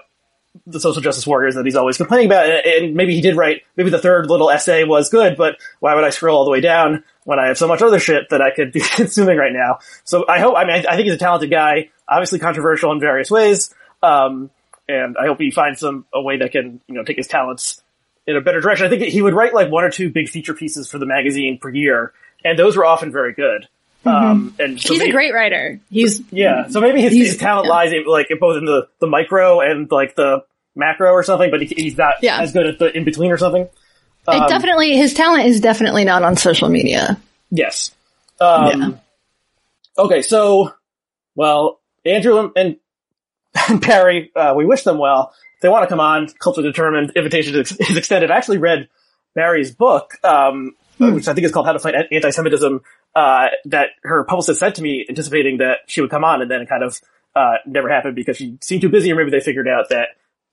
the 0.67 0.79
social 0.79 1.01
justice 1.01 1.25
warriors 1.25 1.55
that 1.55 1.65
he's 1.65 1.75
always 1.75 1.97
complaining 1.97 2.27
about. 2.27 2.45
And, 2.45 2.65
and 2.85 2.95
maybe 2.95 3.15
he 3.15 3.21
did 3.21 3.35
write, 3.35 3.63
maybe 3.75 3.89
the 3.89 3.97
third 3.97 4.29
little 4.29 4.51
essay 4.51 4.83
was 4.83 5.09
good, 5.09 5.35
but 5.35 5.55
why 5.79 5.95
would 5.95 6.03
I 6.03 6.11
scroll 6.11 6.37
all 6.37 6.45
the 6.45 6.51
way 6.51 6.61
down 6.61 7.03
when 7.25 7.39
I 7.39 7.47
have 7.47 7.57
so 7.57 7.67
much 7.67 7.81
other 7.81 7.99
shit 7.99 8.29
that 8.29 8.41
I 8.41 8.51
could 8.51 8.71
be 8.71 8.79
consuming 8.95 9.37
right 9.37 9.53
now? 9.53 9.79
So 10.03 10.25
I 10.27 10.39
hope, 10.39 10.55
I 10.55 10.65
mean, 10.65 10.75
I, 10.85 10.93
I 10.93 10.95
think 10.95 11.05
he's 11.05 11.13
a 11.15 11.17
talented 11.17 11.49
guy, 11.49 11.89
obviously 12.07 12.39
controversial 12.39 12.91
in 12.91 12.99
various 12.99 13.31
ways. 13.31 13.73
Um, 14.01 14.49
and 14.87 15.17
I 15.17 15.27
hope 15.27 15.39
he 15.39 15.51
finds 15.51 15.79
some, 15.79 16.05
a 16.13 16.21
way 16.21 16.37
that 16.37 16.51
can, 16.51 16.81
you 16.87 16.95
know, 16.95 17.03
take 17.03 17.17
his 17.17 17.27
talents 17.27 17.81
in 18.27 18.35
a 18.35 18.41
better 18.41 18.59
direction. 18.61 18.85
I 18.85 18.89
think 18.89 19.03
he 19.03 19.21
would 19.21 19.33
write 19.33 19.53
like 19.53 19.69
one 19.71 19.83
or 19.83 19.89
two 19.89 20.09
big 20.09 20.29
feature 20.29 20.53
pieces 20.53 20.89
for 20.89 20.97
the 20.97 21.05
magazine 21.05 21.57
per 21.57 21.69
year, 21.69 22.13
and 22.43 22.59
those 22.59 22.75
were 22.75 22.85
often 22.85 23.11
very 23.11 23.33
good. 23.33 23.67
Um, 24.05 24.53
and 24.59 24.81
so 24.81 24.93
He's 24.93 25.01
a 25.01 25.11
great 25.11 25.33
writer. 25.33 25.79
He's, 25.89 26.21
yeah, 26.31 26.67
so 26.67 26.81
maybe 26.81 27.01
his, 27.01 27.13
his 27.13 27.37
talent 27.37 27.67
yeah. 27.67 27.73
lies 27.73 27.93
in, 27.93 28.03
like 28.05 28.27
both 28.39 28.57
in 28.57 28.65
the, 28.65 28.89
the 28.99 29.07
micro 29.07 29.61
and 29.61 29.89
like 29.89 30.15
the 30.15 30.43
macro 30.75 31.11
or 31.11 31.23
something, 31.23 31.49
but 31.51 31.61
he, 31.61 31.67
he's 31.67 31.97
not 31.97 32.15
Yeah. 32.21 32.39
as 32.41 32.51
good 32.51 32.67
at 32.67 32.79
the 32.79 32.95
in 32.95 33.05
between 33.05 33.31
or 33.31 33.37
something. 33.37 33.69
Um, 34.27 34.43
it 34.43 34.49
definitely, 34.49 34.95
his 34.95 35.13
talent 35.13 35.45
is 35.45 35.59
definitely 35.59 36.05
not 36.05 36.23
on 36.23 36.37
social 36.37 36.69
media. 36.69 37.19
Yes. 37.51 37.91
Um, 38.39 38.99
Okay, 39.97 40.23
so 40.23 40.73
well, 41.35 41.79
Andrew 42.05 42.51
and, 42.55 42.77
and, 43.69 43.81
Bari, 43.81 44.31
uh, 44.35 44.53
we 44.57 44.65
wish 44.65 44.83
them 44.83 44.97
well. 44.97 45.33
If 45.55 45.61
they 45.61 45.69
want 45.69 45.83
to 45.83 45.87
come 45.87 45.99
on, 45.99 46.27
culturally 46.39 46.69
determined, 46.69 47.11
invitation 47.15 47.55
is, 47.55 47.71
extended. 47.95 48.31
I 48.31 48.37
actually 48.37 48.57
read 48.57 48.89
Bari's 49.35 49.71
book, 49.71 50.15
um, 50.23 50.75
which 50.97 51.27
I 51.27 51.33
think 51.33 51.45
is 51.45 51.51
called 51.51 51.67
How 51.67 51.73
to 51.73 51.79
Fight 51.79 51.93
Anti-Semitism, 52.11 52.81
uh, 53.15 53.47
that 53.65 53.89
her 54.03 54.23
publicist 54.23 54.59
sent 54.59 54.75
to 54.75 54.81
me 54.81 55.05
anticipating 55.07 55.57
that 55.57 55.79
she 55.85 56.01
would 56.01 56.09
come 56.09 56.23
on 56.23 56.41
and 56.41 56.49
then 56.49 56.61
it 56.61 56.69
kind 56.69 56.83
of, 56.83 56.99
uh, 57.35 57.57
never 57.67 57.89
happened 57.89 58.15
because 58.15 58.37
she 58.37 58.57
seemed 58.61 58.81
too 58.81 58.89
busy 58.89 59.11
or 59.11 59.15
maybe 59.15 59.29
they 59.29 59.39
figured 59.39 59.67
out 59.67 59.89
that 59.89 60.09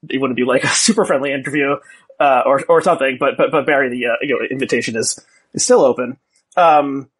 it 0.08 0.20
wouldn't 0.20 0.36
be 0.36 0.44
like 0.44 0.64
a 0.64 0.68
super 0.68 1.06
friendly 1.06 1.32
interview, 1.32 1.76
uh, 2.20 2.42
or, 2.46 2.62
or 2.68 2.82
something, 2.82 3.16
but, 3.18 3.36
but, 3.36 3.50
but 3.50 3.66
Bari, 3.66 3.88
the, 3.88 4.06
uh, 4.06 4.16
you 4.20 4.28
know, 4.28 4.46
invitation 4.48 4.96
is, 4.96 5.18
is 5.54 5.64
still 5.64 5.80
open. 5.80 6.18
Um, 6.56 7.10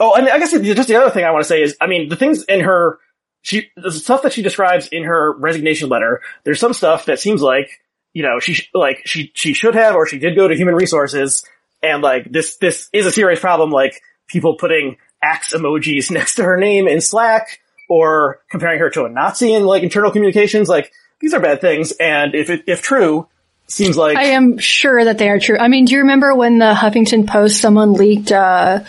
Oh, 0.00 0.14
and 0.14 0.26
I 0.30 0.38
guess 0.38 0.52
just 0.52 0.88
the 0.88 0.96
other 0.96 1.10
thing 1.10 1.26
I 1.26 1.30
want 1.30 1.44
to 1.44 1.48
say 1.48 1.62
is, 1.62 1.76
I 1.78 1.86
mean, 1.86 2.08
the 2.08 2.16
things 2.16 2.42
in 2.44 2.60
her, 2.60 2.98
she, 3.42 3.70
the 3.76 3.92
stuff 3.92 4.22
that 4.22 4.32
she 4.32 4.40
describes 4.40 4.88
in 4.88 5.04
her 5.04 5.36
resignation 5.36 5.90
letter, 5.90 6.22
there's 6.42 6.58
some 6.58 6.72
stuff 6.72 7.04
that 7.04 7.20
seems 7.20 7.42
like, 7.42 7.68
you 8.14 8.22
know, 8.22 8.40
she, 8.40 8.66
like, 8.72 9.02
she, 9.04 9.30
she 9.34 9.52
should 9.52 9.74
have, 9.74 9.94
or 9.94 10.06
she 10.06 10.18
did 10.18 10.34
go 10.34 10.48
to 10.48 10.56
human 10.56 10.74
resources, 10.74 11.44
and 11.82 12.02
like, 12.02 12.32
this, 12.32 12.56
this 12.56 12.88
is 12.94 13.04
a 13.04 13.12
serious 13.12 13.40
problem, 13.40 13.70
like, 13.70 14.00
people 14.26 14.56
putting 14.56 14.96
axe 15.22 15.52
emojis 15.52 16.10
next 16.10 16.36
to 16.36 16.44
her 16.44 16.56
name 16.56 16.88
in 16.88 17.02
Slack, 17.02 17.60
or 17.90 18.40
comparing 18.50 18.78
her 18.78 18.88
to 18.88 19.04
a 19.04 19.10
Nazi 19.10 19.52
in, 19.52 19.64
like, 19.64 19.82
internal 19.82 20.10
communications, 20.10 20.66
like, 20.66 20.90
these 21.20 21.34
are 21.34 21.40
bad 21.40 21.60
things, 21.60 21.92
and 21.92 22.34
if 22.34 22.48
it, 22.48 22.64
if 22.66 22.80
true, 22.80 23.28
seems 23.70 23.96
like, 23.96 24.16
I 24.16 24.24
am 24.24 24.58
sure 24.58 25.04
that 25.04 25.18
they 25.18 25.28
are 25.28 25.38
true. 25.38 25.56
I 25.58 25.68
mean, 25.68 25.84
do 25.84 25.92
you 25.94 26.00
remember 26.00 26.34
when 26.34 26.58
the 26.58 26.74
Huffington 26.74 27.26
Post 27.26 27.60
someone 27.60 27.92
leaked 27.92 28.32
uh 28.32 28.80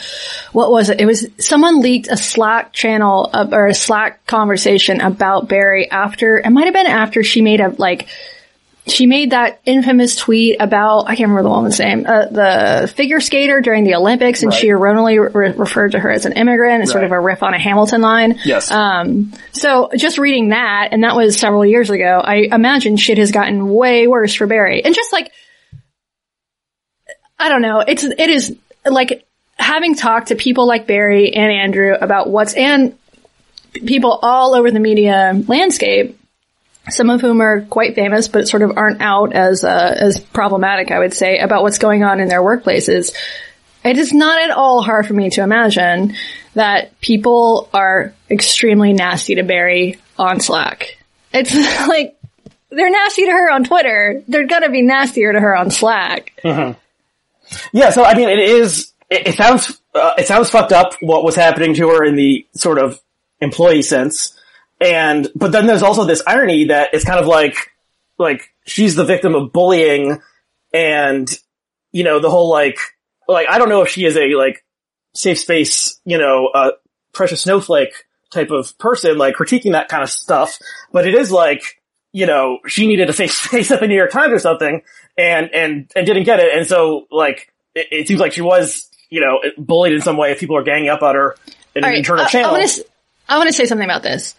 what 0.51 0.71
was 0.71 0.89
it? 0.89 0.99
It 0.99 1.05
was 1.05 1.27
someone 1.37 1.81
leaked 1.81 2.07
a 2.07 2.17
Slack 2.17 2.73
channel 2.73 3.25
of, 3.25 3.53
or 3.53 3.67
a 3.67 3.73
Slack 3.73 4.25
conversation 4.25 5.01
about 5.01 5.47
Bari 5.47 5.89
after 5.89 6.37
it 6.39 6.49
might 6.49 6.65
have 6.65 6.73
been 6.73 6.87
after 6.87 7.23
she 7.23 7.41
made 7.41 7.61
a 7.61 7.69
like 7.69 8.07
she 8.87 9.05
made 9.05 9.29
that 9.29 9.61
infamous 9.65 10.15
tweet 10.15 10.57
about 10.59 11.01
I 11.03 11.15
can't 11.15 11.29
remember 11.29 11.43
the 11.43 11.49
woman's 11.49 11.79
name, 11.79 12.05
uh, 12.07 12.25
the 12.25 12.91
figure 12.93 13.19
skater 13.19 13.61
during 13.61 13.83
the 13.83 13.93
Olympics, 13.95 14.41
and 14.41 14.51
Right. 14.51 14.59
she 14.59 14.69
erroneously 14.69 15.19
re- 15.19 15.51
referred 15.51 15.91
to 15.91 15.99
her 15.99 16.09
as 16.09 16.25
an 16.25 16.33
immigrant. 16.33 16.81
It's 16.83 16.91
sort 16.91 17.03
of 17.03 17.11
a 17.11 17.19
riff 17.19 17.43
on 17.43 17.53
a 17.53 17.59
Hamilton 17.59 18.01
line. 18.01 18.39
yes. 18.43 18.71
Um, 18.71 19.33
so 19.51 19.89
just 19.95 20.17
reading 20.17 20.49
that, 20.49 20.89
and 20.91 21.03
that 21.03 21.15
was 21.15 21.37
several 21.37 21.65
years 21.65 21.89
ago, 21.91 22.21
I 22.23 22.47
imagine 22.51 22.97
shit 22.97 23.17
has 23.19 23.31
gotten 23.31 23.69
way 23.69 24.07
worse 24.07 24.33
for 24.33 24.47
Bari. 24.47 24.83
And 24.83 24.95
just 24.95 25.13
like, 25.13 25.31
I 27.39 27.49
don't 27.49 27.61
know, 27.61 27.79
it's, 27.79 28.03
it 28.03 28.19
is 28.29 28.55
like 28.85 29.25
having 29.57 29.95
talked 29.95 30.29
to 30.29 30.35
people 30.35 30.67
like 30.67 30.87
Bari 30.87 31.33
and 31.33 31.51
Andrew 31.51 31.93
about 31.99 32.29
what's, 32.29 32.53
and 32.53 32.97
people 33.73 34.17
all 34.21 34.53
over 34.55 34.69
the 34.71 34.79
media 34.79 35.33
landscape, 35.47 36.19
some 36.89 37.09
of 37.09 37.21
whom 37.21 37.41
are 37.41 37.61
quite 37.61 37.95
famous, 37.95 38.27
but 38.27 38.47
sort 38.47 38.63
of 38.63 38.77
aren't 38.77 39.01
out 39.01 39.33
as, 39.33 39.63
uh, 39.63 39.95
as 39.97 40.19
problematic, 40.19 40.91
I 40.91 40.99
would 40.99 41.13
say, 41.13 41.39
about 41.39 41.63
what's 41.63 41.77
going 41.77 42.03
on 42.03 42.19
in 42.19 42.27
their 42.27 42.41
workplaces. 42.41 43.13
It 43.83 43.97
is 43.97 44.13
not 44.13 44.41
at 44.41 44.51
all 44.51 44.81
hard 44.81 45.07
for 45.07 45.13
me 45.13 45.29
to 45.31 45.41
imagine 45.41 46.15
that 46.53 46.99
people 46.99 47.69
are 47.73 48.13
extremely 48.29 48.93
nasty 48.93 49.35
to 49.35 49.43
Bari 49.43 49.99
on 50.17 50.39
Slack. 50.39 50.97
It's 51.33 51.53
like, 51.87 52.17
they're 52.69 52.89
nasty 52.89 53.25
to 53.25 53.31
her 53.31 53.51
on 53.51 53.63
Twitter. 53.63 54.23
They're 54.27 54.47
gonna 54.47 54.69
be 54.69 54.81
nastier 54.81 55.33
to 55.33 55.39
her 55.39 55.55
on 55.55 55.71
Slack. 55.71 56.33
Yeah, 57.73 57.89
so 57.89 58.03
I 58.03 58.15
mean, 58.15 58.29
it 58.29 58.39
is. 58.39 58.93
It, 59.09 59.27
it 59.27 59.35
sounds. 59.35 59.81
Uh, 59.93 60.13
it 60.17 60.25
sounds 60.25 60.49
fucked 60.49 60.71
up 60.71 60.93
what 61.01 61.23
was 61.23 61.35
happening 61.35 61.73
to 61.75 61.89
her 61.89 62.05
in 62.05 62.15
the 62.15 62.47
sort 62.55 62.79
of 62.79 62.99
employee 63.41 63.81
sense, 63.81 64.39
and 64.81 65.27
but 65.35 65.51
then 65.51 65.67
there's 65.67 65.83
also 65.83 66.05
this 66.05 66.23
irony 66.25 66.65
that 66.65 66.89
it's 66.93 67.05
kind 67.05 67.19
of 67.19 67.27
like, 67.27 67.55
like 68.17 68.41
she's 68.65 68.95
the 68.95 69.05
victim 69.05 69.35
of 69.35 69.53
bullying, 69.53 70.19
and 70.73 71.29
you 71.91 72.03
know 72.03 72.19
the 72.19 72.29
whole 72.29 72.49
like, 72.49 72.77
like 73.27 73.47
I 73.49 73.57
don't 73.59 73.69
know 73.69 73.81
if 73.81 73.89
she 73.89 74.05
is 74.05 74.17
a 74.17 74.33
like 74.35 74.65
safe 75.13 75.39
space, 75.39 75.99
you 76.05 76.17
know, 76.17 76.47
uh, 76.47 76.71
precious 77.13 77.41
snowflake 77.41 77.93
type 78.33 78.49
of 78.49 78.77
person, 78.77 79.17
like 79.17 79.35
critiquing 79.35 79.73
that 79.73 79.89
kind 79.89 80.03
of 80.03 80.09
stuff, 80.09 80.57
but 80.91 81.07
it 81.07 81.13
is 81.15 81.31
like 81.31 81.77
you 82.13 82.25
know, 82.25 82.59
she 82.67 82.87
needed 82.87 83.09
a 83.09 83.13
face 83.13 83.39
face 83.47 83.71
at 83.71 83.79
the 83.79 83.87
New 83.87 83.95
York 83.95 84.11
Times 84.11 84.33
or 84.33 84.39
something, 84.39 84.81
and 85.17 85.49
and 85.53 85.91
and 85.95 86.05
didn't 86.05 86.23
get 86.23 86.39
it, 86.39 86.57
and 86.57 86.67
so 86.67 87.07
like 87.11 87.53
it, 87.75 87.87
it 87.91 88.07
seems 88.07 88.19
like 88.19 88.33
she 88.33 88.41
was, 88.41 88.89
you 89.09 89.21
know, 89.21 89.39
bullied 89.57 89.93
in 89.93 90.01
some 90.01 90.17
way 90.17 90.31
if 90.31 90.39
people 90.39 90.57
are 90.57 90.63
ganging 90.63 90.89
up 90.89 91.01
on 91.03 91.15
her 91.15 91.35
in 91.75 91.83
All 91.83 91.87
an 91.87 91.93
right, 91.93 91.97
internal 91.99 92.25
I- 92.25 92.27
channel. 92.27 92.49
I 92.55 92.59
want 92.59 92.69
to. 92.69 92.85
I 93.29 93.37
want 93.37 93.47
to 93.47 93.53
say 93.53 93.63
something 93.65 93.85
about 93.85 94.03
this. 94.03 94.35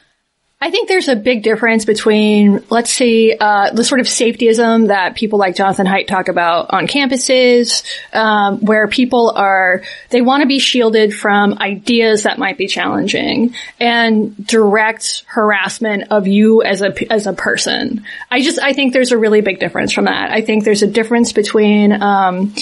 I 0.62 0.71
think 0.71 0.88
there's 0.88 1.09
a 1.09 1.16
big 1.16 1.42
difference 1.42 1.85
between, 1.85 2.62
let's 2.71 2.92
say, 2.92 3.37
uh, 3.37 3.73
the 3.73 3.83
sort 3.83 4.00
of 4.00 4.07
safetyism 4.07 4.87
that 4.87 5.16
people 5.16 5.40
like 5.40 5.57
Jonathan 5.57 5.88
Haidt 5.88 6.07
talk 6.07 6.28
about 6.28 6.73
on 6.73 6.87
campuses, 6.87 7.83
um, 8.14 8.61
where 8.61 8.87
people 8.87 9.31
are 9.31 9.83
they 10.11 10.23
want 10.23 10.42
to 10.42 10.47
be 10.47 10.61
shielded 10.61 11.12
from 11.12 11.59
ideas 11.59 12.23
that 12.23 12.38
might 12.38 12.59
be 12.59 12.69
challenging 12.69 13.57
and 13.81 14.47
direct 14.47 15.25
harassment 15.26 16.12
of 16.12 16.28
you 16.28 16.62
as 16.62 16.81
a 16.81 17.12
as 17.12 17.26
a 17.26 17.33
person. 17.33 18.04
I 18.31 18.40
just 18.40 18.61
I 18.61 18.73
think 18.73 18.92
there's 18.92 19.11
a 19.11 19.19
really 19.19 19.40
big 19.40 19.59
difference 19.59 19.92
from 19.92 20.04
that. 20.04 20.31
I 20.31 20.42
think 20.42 20.62
there's 20.62 20.85
a 20.85 20.87
difference 20.87 21.33
between. 21.33 21.90
Um, 21.90 22.54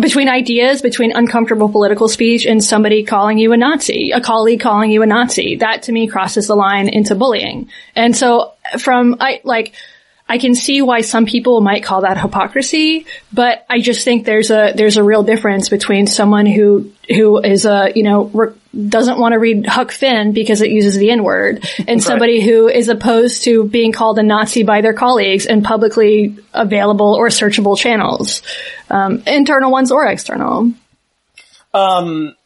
between 0.00 0.28
ideas, 0.28 0.82
between 0.82 1.12
uncomfortable 1.12 1.68
political 1.68 2.08
speech 2.08 2.46
and 2.46 2.62
somebody 2.62 3.04
calling 3.04 3.38
you 3.38 3.52
a 3.52 3.56
Nazi, 3.56 4.10
a 4.12 4.20
colleague 4.20 4.60
calling 4.60 4.90
you 4.90 5.02
a 5.02 5.06
Nazi. 5.06 5.56
That 5.56 5.84
to 5.84 5.92
me 5.92 6.06
crosses 6.06 6.46
the 6.46 6.54
line 6.54 6.88
into 6.88 7.14
bullying. 7.14 7.68
And 7.94 8.16
so 8.16 8.52
from, 8.78 9.16
I, 9.20 9.40
like, 9.44 9.74
I 10.28 10.38
can 10.38 10.54
see 10.54 10.82
why 10.82 11.00
some 11.00 11.24
people 11.24 11.60
might 11.60 11.82
call 11.82 12.02
that 12.02 12.18
hypocrisy, 12.18 13.06
but 13.32 13.64
I 13.70 13.80
just 13.80 14.04
think 14.04 14.26
there's 14.26 14.50
a, 14.50 14.72
there's 14.76 14.98
a 14.98 15.02
real 15.02 15.22
difference 15.22 15.70
between 15.70 16.06
someone 16.06 16.44
who, 16.44 16.92
who 17.08 17.38
is 17.38 17.64
a, 17.64 17.90
you 17.94 18.02
know, 18.02 18.24
re- 18.24 18.54
doesn't 18.88 19.18
want 19.18 19.32
to 19.32 19.38
read 19.38 19.66
Huck 19.66 19.90
Finn 19.90 20.32
because 20.32 20.60
it 20.60 20.70
uses 20.70 20.98
the 20.98 21.10
N 21.10 21.24
word 21.24 21.66
and 21.86 22.02
somebody 22.10 22.40
who 22.40 22.68
is 22.68 22.88
opposed 22.88 23.44
to 23.44 23.64
being 23.64 23.92
called 23.92 24.18
a 24.18 24.22
Nazi 24.22 24.64
by 24.64 24.82
their 24.82 24.92
colleagues 24.92 25.46
in 25.46 25.62
publicly 25.62 26.36
available 26.52 27.14
or 27.14 27.28
searchable 27.28 27.78
channels, 27.78 28.42
um, 28.90 29.22
internal 29.26 29.70
ones 29.70 29.90
or 29.90 30.06
external. 30.06 30.72
Um, 31.72 32.36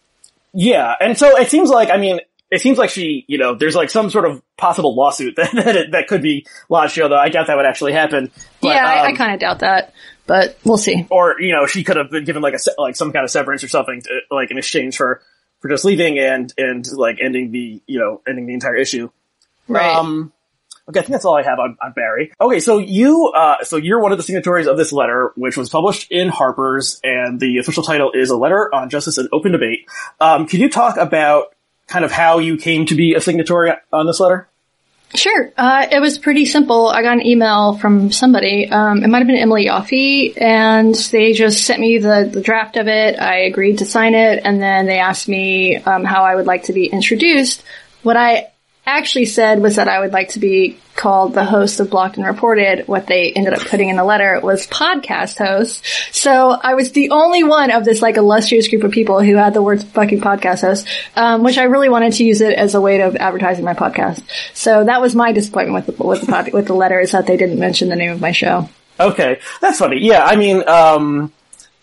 yeah, 0.55 0.95
and 1.01 1.19
so 1.19 1.37
it 1.37 1.49
seems 1.49 1.71
like, 1.71 1.91
I 1.91 1.97
mean, 1.97 2.21
it 2.53 2.61
seems 2.61 2.77
like 2.77 2.91
she, 2.91 3.25
you 3.29 3.39
know, 3.39 3.55
there's 3.55 3.75
like 3.75 3.89
some 3.89 4.11
sort 4.11 4.27
of 4.27 4.43
possible 4.59 4.95
lawsuit 4.95 5.37
that 5.37 5.53
that, 5.53 5.91
that 5.93 6.07
could 6.07 6.21
be 6.21 6.47
lodged 6.69 6.95
here, 6.95 7.09
though 7.09 7.17
I 7.17 7.31
doubt 7.31 7.47
that 7.47 7.57
would 7.57 7.65
actually 7.65 7.95
happen. 7.95 8.31
But, 8.61 8.69
yeah, 8.69 8.87
I, 8.87 9.07
I 9.07 9.09
um, 9.09 9.17
kind 9.17 9.33
of 9.33 9.41
doubt 9.41 9.61
that, 9.61 9.95
but 10.27 10.59
we'll 10.63 10.77
see. 10.77 11.07
or 11.11 11.41
you 11.41 11.53
know, 11.53 11.67
she 11.67 11.83
could 11.83 11.97
have 11.97 12.11
been 12.11 12.25
given 12.25 12.43
like 12.43 12.55
a 12.55 12.81
like 12.81 12.95
some 12.95 13.11
kind 13.11 13.25
of 13.25 13.31
severance 13.31 13.65
or 13.65 13.69
something, 13.69 14.03
to, 14.03 14.21
like 14.31 14.51
in 14.51 14.59
exchange 14.59 14.99
for 14.99 15.23
for 15.61 15.71
just 15.71 15.85
leaving 15.87 16.19
and 16.19 16.53
and 16.59 16.87
like 16.93 17.17
ending 17.23 17.53
the 17.53 17.83
you 17.87 17.99
know 17.99 18.21
ending 18.29 18.47
the 18.47 18.53
entire 18.55 18.77
issue. 18.77 19.09
Right. 19.67 19.97
Um, 19.97 20.31
okay, 20.91 21.01
I 21.01 21.03
think 21.03 21.13
that's 21.13 21.25
all 21.25 21.37
I 21.37 21.43
have 21.45 21.59
on, 21.59 21.79
on 21.83 21.93
Bari. 21.97 22.33
Okay, 22.39 22.61
so 22.61 22.79
you, 22.79 23.29
uh, 23.29 23.65
so 23.65 23.77
you're 23.77 24.01
one 24.01 24.13
of 24.13 24.19
the 24.19 24.25
signatories 24.25 24.67
of 24.67 24.77
this 24.77 24.93
letter, 24.93 25.33
which 25.37 25.57
was 25.57 25.71
published 25.71 26.11
in 26.11 26.29
Harper's, 26.29 27.01
and 27.03 27.41
the 27.41 27.59
official 27.59 27.83
title 27.83 28.11
is 28.13 28.29
a 28.29 28.37
letter 28.37 28.69
on 28.75 28.91
justice 28.91 29.17
and 29.17 29.29
open 29.33 29.53
debate. 29.53 29.89
Um, 30.21 30.47
can 30.47 30.61
you 30.61 30.69
talk 30.69 30.97
about 30.99 31.55
kind 31.93 32.05
of 32.07 32.11
how 32.11 32.39
you 32.39 32.57
came 32.57 32.87
to 32.87 32.95
be 32.95 33.15
a 33.15 33.21
signatory 33.21 33.73
on 33.93 34.07
this 34.07 34.19
letter? 34.19 34.49
Sure. 35.15 35.53
Uh, 35.59 35.87
it 35.93 36.01
was 36.01 36.17
pretty 36.17 36.47
simple. 36.47 36.89
I 36.89 37.03
got 37.03 37.19
an 37.19 37.27
email 37.27 37.77
from 37.77 38.11
somebody. 38.11 38.71
Um, 38.71 39.05
it 39.05 39.09
might 39.09 39.19
have 39.19 39.27
been 39.27 39.37
Emily 39.37 39.67
Yoffe, 39.67 40.41
and 40.41 40.95
they 40.95 41.35
just 41.35 41.67
sent 41.67 41.81
me 41.81 41.99
the, 41.99 42.31
the 42.33 42.41
draft 42.41 42.79
of 42.79 42.89
it. 42.89 43.21
I 43.21 43.41
agreed 43.41 43.79
to 43.79 43.85
sign 43.85 44.15
it, 44.15 44.41
and 44.43 44.61
then 44.61 44.87
they 44.87 44.99
asked 44.99 45.29
me 45.29 45.77
um, 45.77 46.05
how 46.05 46.25
I 46.25 46.35
would 46.35 46.47
like 46.47 46.65
to 46.65 46.73
be 46.73 46.87
introduced. 46.87 47.63
What 48.03 48.17
I 48.17 48.52
actually 48.87 49.27
said 49.27 49.61
was 49.61 49.77
that 49.77 49.89
I 49.89 50.01
would 50.01 50.13
like 50.13 50.31
to 50.31 50.41
be 50.41 50.79
called 50.97 51.35
the 51.35 51.45
host 51.45 51.81
of 51.81 51.91
Blocked 51.91 52.17
and 52.17 52.27
Reported. 52.27 52.87
What 52.87 53.07
they 53.07 53.33
ended 53.33 53.55
up 53.55 53.61
putting 53.61 53.89
in 53.89 53.97
the 53.97 54.05
letter 54.05 54.41
was 54.43 54.67
podcast 54.67 55.39
host. 55.39 55.85
So 56.13 56.51
I 56.51 56.75
was 56.75 56.93
the 56.93 57.11
only 57.11 57.45
one 57.45 57.71
of 57.71 57.85
this 57.85 58.03
like 58.03 58.17
illustrious 58.17 58.69
group 58.69 58.85
of 58.85 58.91
people 58.91 59.23
who 59.23 59.37
had 59.37 59.55
the 59.55 59.63
words 59.63 59.85
fucking 59.85 60.21
podcast 60.21 60.63
host, 60.63 60.87
um, 61.17 61.43
which 61.43 61.59
I 61.59 61.65
really 61.65 61.89
wanted 61.89 62.15
to 62.15 62.25
use 62.25 62.41
it 62.41 62.55
as 62.55 62.75
a 62.75 62.81
way 62.81 63.01
of 63.01 63.17
advertising 63.17 63.65
my 63.65 63.75
podcast. 63.75 64.23
So 64.55 64.85
that 64.85 65.01
was 65.01 65.15
my 65.15 65.33
disappointment 65.33 65.87
with 65.87 65.97
the, 65.97 66.05
with 66.05 66.21
the, 66.23 66.27
pod, 66.27 66.53
with 66.53 66.67
the 66.67 66.75
letter 66.75 67.01
is 67.01 67.13
that 67.13 67.27
they 67.27 67.37
didn't 67.37 67.59
mention 67.59 67.89
the 67.89 67.97
name 67.97 68.11
of 68.11 68.21
my 68.21 68.33
show. 68.33 68.69
Okay, 69.01 69.41
that's 69.61 69.79
funny. 69.79 69.99
Yeah, 70.01 70.25
I 70.25 70.37
mean, 70.37 70.69
um, 70.69 71.33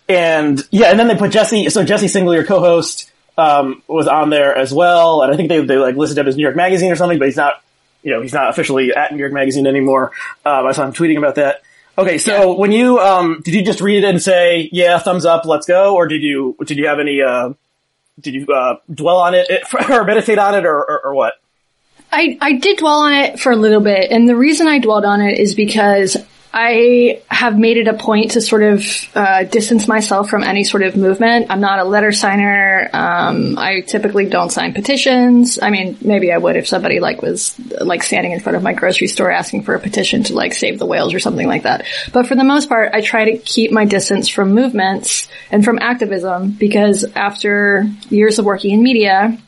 and 0.08 0.66
yeah, 0.70 0.90
and 0.90 0.98
then 0.98 1.08
they 1.08 1.16
put 1.16 1.32
Jesse. 1.32 1.70
So 1.70 1.84
Jesse 1.84 2.06
Singal, 2.06 2.34
your 2.34 2.44
co-host, 2.44 3.10
um, 3.40 3.82
was 3.88 4.06
on 4.06 4.30
there 4.30 4.56
as 4.56 4.72
well, 4.72 5.22
and 5.22 5.32
I 5.32 5.36
think 5.36 5.48
they 5.48 5.64
they 5.64 5.76
like 5.76 5.96
listed 5.96 6.18
him 6.18 6.28
as 6.28 6.36
New 6.36 6.42
York 6.42 6.56
Magazine 6.56 6.92
or 6.92 6.96
something, 6.96 7.18
but 7.18 7.26
he's 7.26 7.36
not. 7.36 7.62
You 8.02 8.12
know, 8.12 8.22
he's 8.22 8.32
not 8.32 8.48
officially 8.48 8.94
at 8.94 9.12
New 9.12 9.18
York 9.18 9.32
Magazine 9.32 9.66
anymore. 9.66 10.12
Um, 10.46 10.66
I 10.66 10.72
saw 10.72 10.86
him 10.86 10.94
tweeting 10.94 11.18
about 11.18 11.34
that. 11.34 11.60
Okay, 11.98 12.16
so 12.16 12.56
when 12.56 12.72
you 12.72 12.98
um, 12.98 13.42
did 13.44 13.52
you 13.52 13.62
just 13.62 13.82
read 13.82 14.04
it 14.04 14.08
and 14.08 14.22
say, 14.22 14.70
"Yeah, 14.72 14.98
thumbs 14.98 15.26
up, 15.26 15.44
let's 15.44 15.66
go," 15.66 15.94
or 15.96 16.08
did 16.08 16.22
you 16.22 16.56
did 16.64 16.78
you 16.78 16.86
have 16.86 16.98
any? 16.98 17.20
Uh, 17.20 17.52
did 18.18 18.34
you 18.34 18.46
uh, 18.46 18.76
dwell 18.92 19.18
on 19.18 19.34
it 19.34 19.50
or 19.90 20.04
meditate 20.04 20.38
on 20.38 20.54
it, 20.54 20.64
or, 20.64 20.78
or, 20.78 21.06
or 21.06 21.14
what? 21.14 21.34
I, 22.12 22.38
I 22.40 22.52
did 22.54 22.78
dwell 22.78 23.00
on 23.00 23.12
it 23.12 23.38
for 23.38 23.52
a 23.52 23.56
little 23.56 23.80
bit, 23.80 24.10
and 24.10 24.28
the 24.28 24.36
reason 24.36 24.66
I 24.66 24.78
dwelled 24.78 25.04
on 25.04 25.20
it 25.20 25.38
is 25.38 25.54
because 25.54 26.16
I 26.52 27.22
have 27.28 27.56
made 27.56 27.76
it 27.76 27.86
a 27.86 27.94
point 27.94 28.32
to 28.32 28.40
sort 28.40 28.64
of 28.64 28.84
uh, 29.14 29.44
distance 29.44 29.86
myself 29.86 30.28
from 30.28 30.42
any 30.42 30.64
sort 30.64 30.82
of 30.82 30.96
movement. 30.96 31.46
I'm 31.48 31.60
not 31.60 31.78
a 31.78 31.84
letter 31.84 32.10
signer. 32.10 32.90
Um, 32.92 33.56
I 33.56 33.82
typically 33.82 34.26
don't 34.26 34.50
sign 34.50 34.74
petitions. 34.74 35.60
I 35.62 35.70
mean, 35.70 35.96
maybe 36.00 36.32
I 36.32 36.38
would 36.38 36.56
if 36.56 36.66
somebody 36.66 36.98
like 36.98 37.22
was 37.22 37.56
like 37.80 38.02
standing 38.02 38.32
in 38.32 38.40
front 38.40 38.56
of 38.56 38.64
my 38.64 38.72
grocery 38.72 39.06
store 39.06 39.30
asking 39.30 39.62
for 39.62 39.76
a 39.76 39.80
petition 39.80 40.24
to 40.24 40.34
like 40.34 40.52
save 40.52 40.80
the 40.80 40.86
whales 40.86 41.14
or 41.14 41.20
something 41.20 41.46
like 41.46 41.62
that. 41.62 41.86
But 42.12 42.26
for 42.26 42.34
the 42.34 42.44
most 42.44 42.68
part, 42.68 42.94
I 42.94 43.00
try 43.00 43.30
to 43.30 43.38
keep 43.38 43.70
my 43.70 43.84
distance 43.84 44.28
from 44.28 44.52
movements 44.52 45.28
and 45.52 45.64
from 45.64 45.78
activism 45.78 46.50
because 46.50 47.04
after 47.14 47.88
years 48.08 48.40
of 48.40 48.44
working 48.44 48.72
in 48.72 48.82
media, 48.82 49.38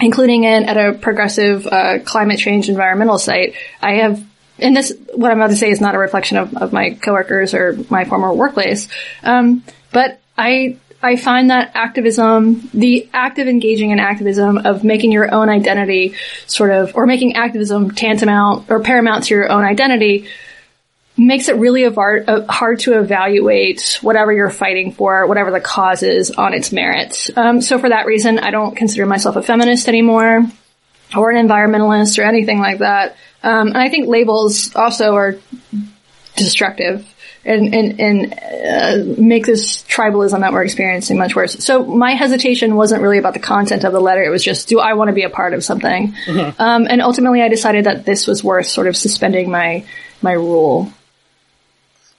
including 0.00 0.42
in 0.42 0.64
at 0.64 0.76
a 0.76 0.98
progressive 0.98 1.68
uh, 1.68 2.00
climate 2.04 2.40
change 2.40 2.68
environmental 2.68 3.18
site, 3.18 3.54
I 3.80 3.98
have 3.98 4.24
and 4.58 4.76
this, 4.76 4.92
what 5.14 5.30
I'm 5.30 5.38
about 5.38 5.50
to 5.50 5.56
say 5.56 5.70
is 5.70 5.80
not 5.80 5.94
a 5.94 5.98
reflection 5.98 6.36
of, 6.36 6.56
of 6.56 6.72
my 6.72 6.90
coworkers 6.90 7.54
or 7.54 7.78
my 7.90 8.04
former 8.04 8.32
workplace. 8.32 8.88
Um, 9.22 9.64
but 9.92 10.20
I, 10.36 10.78
I 11.02 11.16
find 11.16 11.50
that 11.50 11.72
activism, 11.74 12.68
the 12.74 13.08
active 13.12 13.46
engaging 13.46 13.90
in 13.90 14.00
activism 14.00 14.58
of 14.58 14.82
making 14.82 15.12
your 15.12 15.32
own 15.32 15.48
identity 15.48 16.14
sort 16.46 16.70
of, 16.70 16.96
or 16.96 17.06
making 17.06 17.36
activism 17.36 17.92
tantamount 17.92 18.70
or 18.70 18.80
paramount 18.80 19.24
to 19.24 19.34
your 19.34 19.50
own 19.50 19.64
identity 19.64 20.28
makes 21.16 21.48
it 21.48 21.56
really 21.56 21.82
hard, 21.92 22.28
hard 22.48 22.80
to 22.80 22.98
evaluate 22.98 23.98
whatever 24.02 24.32
you're 24.32 24.50
fighting 24.50 24.92
for, 24.92 25.26
whatever 25.26 25.50
the 25.50 25.60
cause 25.60 26.04
is 26.04 26.30
on 26.30 26.54
its 26.54 26.70
merits. 26.70 27.30
Um, 27.36 27.60
so 27.60 27.78
for 27.78 27.88
that 27.88 28.06
reason, 28.06 28.38
I 28.38 28.50
don't 28.50 28.76
consider 28.76 29.04
myself 29.04 29.34
a 29.34 29.42
feminist 29.42 29.88
anymore 29.88 30.46
or 31.16 31.30
an 31.30 31.48
environmentalist 31.48 32.18
or 32.18 32.22
anything 32.22 32.58
like 32.58 32.78
that. 32.78 33.16
Um, 33.42 33.68
and 33.68 33.78
I 33.78 33.88
think 33.88 34.08
labels 34.08 34.74
also 34.74 35.14
are 35.14 35.36
destructive 36.36 37.06
and, 37.44 37.74
and, 37.74 38.00
and 38.00 38.34
uh, 38.34 39.20
make 39.20 39.46
this 39.46 39.82
tribalism 39.84 40.40
that 40.40 40.52
we're 40.52 40.64
experiencing 40.64 41.18
much 41.18 41.34
worse. 41.34 41.64
So 41.64 41.84
my 41.84 42.12
hesitation 42.12 42.74
wasn't 42.74 43.02
really 43.02 43.18
about 43.18 43.34
the 43.34 43.40
content 43.40 43.84
of 43.84 43.92
the 43.92 44.00
letter. 44.00 44.22
It 44.22 44.30
was 44.30 44.44
just, 44.44 44.68
do 44.68 44.80
I 44.80 44.94
want 44.94 45.08
to 45.08 45.14
be 45.14 45.22
a 45.22 45.30
part 45.30 45.54
of 45.54 45.64
something? 45.64 46.14
Um, 46.58 46.86
and 46.88 47.00
ultimately 47.00 47.42
I 47.42 47.48
decided 47.48 47.86
that 47.86 48.04
this 48.04 48.26
was 48.26 48.44
worth 48.44 48.66
sort 48.66 48.86
of 48.86 48.96
suspending 48.96 49.50
my, 49.50 49.84
my 50.20 50.32
rule. 50.32 50.92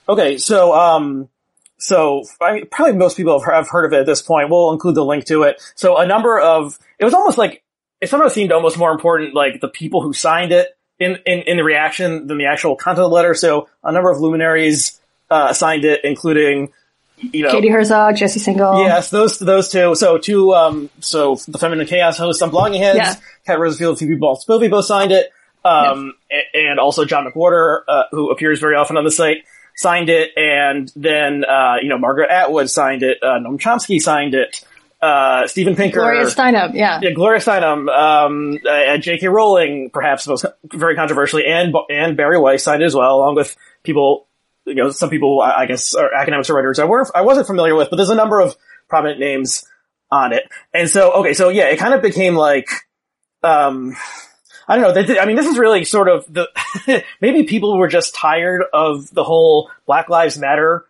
Okay, 0.07 0.37
so 0.39 0.73
um, 0.73 1.29
so 1.77 2.23
I, 2.41 2.63
probably 2.69 2.97
most 2.97 3.15
people 3.15 3.39
have 3.39 3.69
heard 3.69 3.85
of 3.85 3.93
it 3.93 3.99
at 3.99 4.05
this 4.07 4.23
point. 4.23 4.49
We'll 4.49 4.71
include 4.71 4.95
the 4.95 5.05
link 5.05 5.25
to 5.25 5.43
it. 5.43 5.61
So 5.75 5.97
a 5.97 6.07
number 6.07 6.39
of 6.39 6.79
it 6.97 7.05
was 7.05 7.13
almost 7.13 7.37
like 7.37 7.61
it 8.01 8.09
somehow 8.09 8.27
seemed 8.29 8.51
almost 8.51 8.77
more 8.77 8.91
important, 8.91 9.33
like 9.33 9.59
the 9.61 9.67
people 9.67 10.01
who 10.01 10.13
signed 10.13 10.51
it 10.51 10.67
in 10.99 11.17
in, 11.25 11.39
in 11.41 11.57
the 11.57 11.63
reaction 11.63 12.27
than 12.27 12.37
the 12.37 12.45
actual 12.45 12.75
content 12.75 13.03
of 13.05 13.09
the 13.09 13.15
letter. 13.15 13.33
So 13.33 13.69
a 13.83 13.91
number 13.91 14.09
of 14.11 14.19
luminaries 14.19 14.99
uh, 15.29 15.53
signed 15.53 15.85
it, 15.85 16.01
including 16.03 16.71
you 17.17 17.43
know 17.43 17.51
Katie 17.51 17.69
Herzog, 17.69 18.15
Jesse 18.15 18.39
Singal. 18.39 18.83
Yes, 18.85 19.09
those 19.09 19.39
those 19.39 19.69
two. 19.69 19.95
So 19.95 20.17
two. 20.17 20.53
Um, 20.53 20.89
so 20.99 21.35
the 21.47 21.57
Feminine 21.57 21.87
Chaos 21.87 22.17
host 22.17 22.41
on 22.41 22.51
Blogging 22.51 22.79
Heads, 22.79 22.97
Yeah. 22.97 23.15
Kat 23.45 23.59
Rosenfield, 23.59 23.99
Phoebe 23.99 24.15
Maltz 24.17 24.45
Bovy 24.47 24.67
both 24.67 24.85
signed 24.85 25.11
it. 25.11 25.31
Um, 25.65 26.13
a- 26.31 26.57
and 26.57 26.79
also 26.79 27.03
John 27.03 27.25
McWhorter, 27.29 27.81
uh, 27.87 28.03
who 28.11 28.31
appears 28.31 28.61
very 28.61 28.75
often 28.75 28.95
on 28.95 29.03
the 29.03 29.11
site, 29.11 29.43
signed 29.75 30.07
it. 30.09 30.29
And 30.37 30.89
then 30.95 31.43
uh, 31.43 31.75
you 31.81 31.89
know 31.89 31.97
Margaret 31.97 32.29
Atwood 32.31 32.69
signed 32.69 33.03
it. 33.03 33.17
Uh, 33.21 33.39
Noam 33.39 33.59
Chomsky 33.59 33.99
signed 33.99 34.33
it. 34.35 34.63
Uh, 35.01 35.47
Steven 35.47 35.77
Pinker, 35.77 35.99
Gloria 36.01 36.25
Steinem, 36.25 36.73
yeah. 36.73 36.99
yeah, 37.01 37.11
Gloria 37.11 37.39
Steinem, 37.39 37.87
um, 37.89 38.57
uh, 38.69 38.97
J.K. 38.97 39.29
Rowling, 39.29 39.91
perhaps 39.91 40.27
most 40.27 40.45
very 40.65 40.95
controversially, 40.95 41.45
and 41.45 41.73
and 41.89 42.17
Bari 42.17 42.37
Weiss 42.37 42.63
signed 42.63 42.81
it 42.81 42.85
as 42.85 42.95
well, 42.95 43.15
along 43.15 43.35
with 43.35 43.55
people, 43.83 44.27
you 44.65 44.75
know, 44.75 44.91
some 44.91 45.09
people 45.09 45.39
I 45.41 45.61
I 45.61 45.65
guess 45.67 45.95
are 45.95 46.13
academics 46.13 46.49
or 46.49 46.55
writers 46.55 46.79
I 46.79 46.85
weren't 46.85 47.09
I 47.15 47.21
wasn't 47.21 47.47
familiar 47.47 47.75
with, 47.75 47.89
but 47.89 47.95
there's 47.95 48.09
a 48.09 48.15
number 48.15 48.41
of 48.41 48.57
prominent 48.89 49.21
names 49.21 49.65
on 50.11 50.33
it, 50.33 50.43
and 50.73 50.89
so 50.89 51.13
okay, 51.13 51.33
so 51.33 51.47
yeah, 51.47 51.69
it 51.69 51.77
kind 51.79 51.93
of 51.93 52.01
became 52.01 52.35
like, 52.35 52.67
um, 53.41 53.95
I 54.67 54.75
don't 54.75 54.83
know. 54.83 55.01
Did- 55.01 55.17
I 55.17 55.23
mean, 55.25 55.37
this 55.37 55.47
is 55.47 55.57
really 55.57 55.85
sort 55.85 56.09
of 56.09 56.25
the, 56.27 56.49
maybe 57.21 57.43
people 57.43 57.77
were 57.77 57.87
just 57.87 58.15
tired 58.15 58.63
of 58.73 59.09
the 59.13 59.23
whole 59.23 59.71
Black 59.85 60.09
Lives 60.09 60.37
Matter 60.37 60.85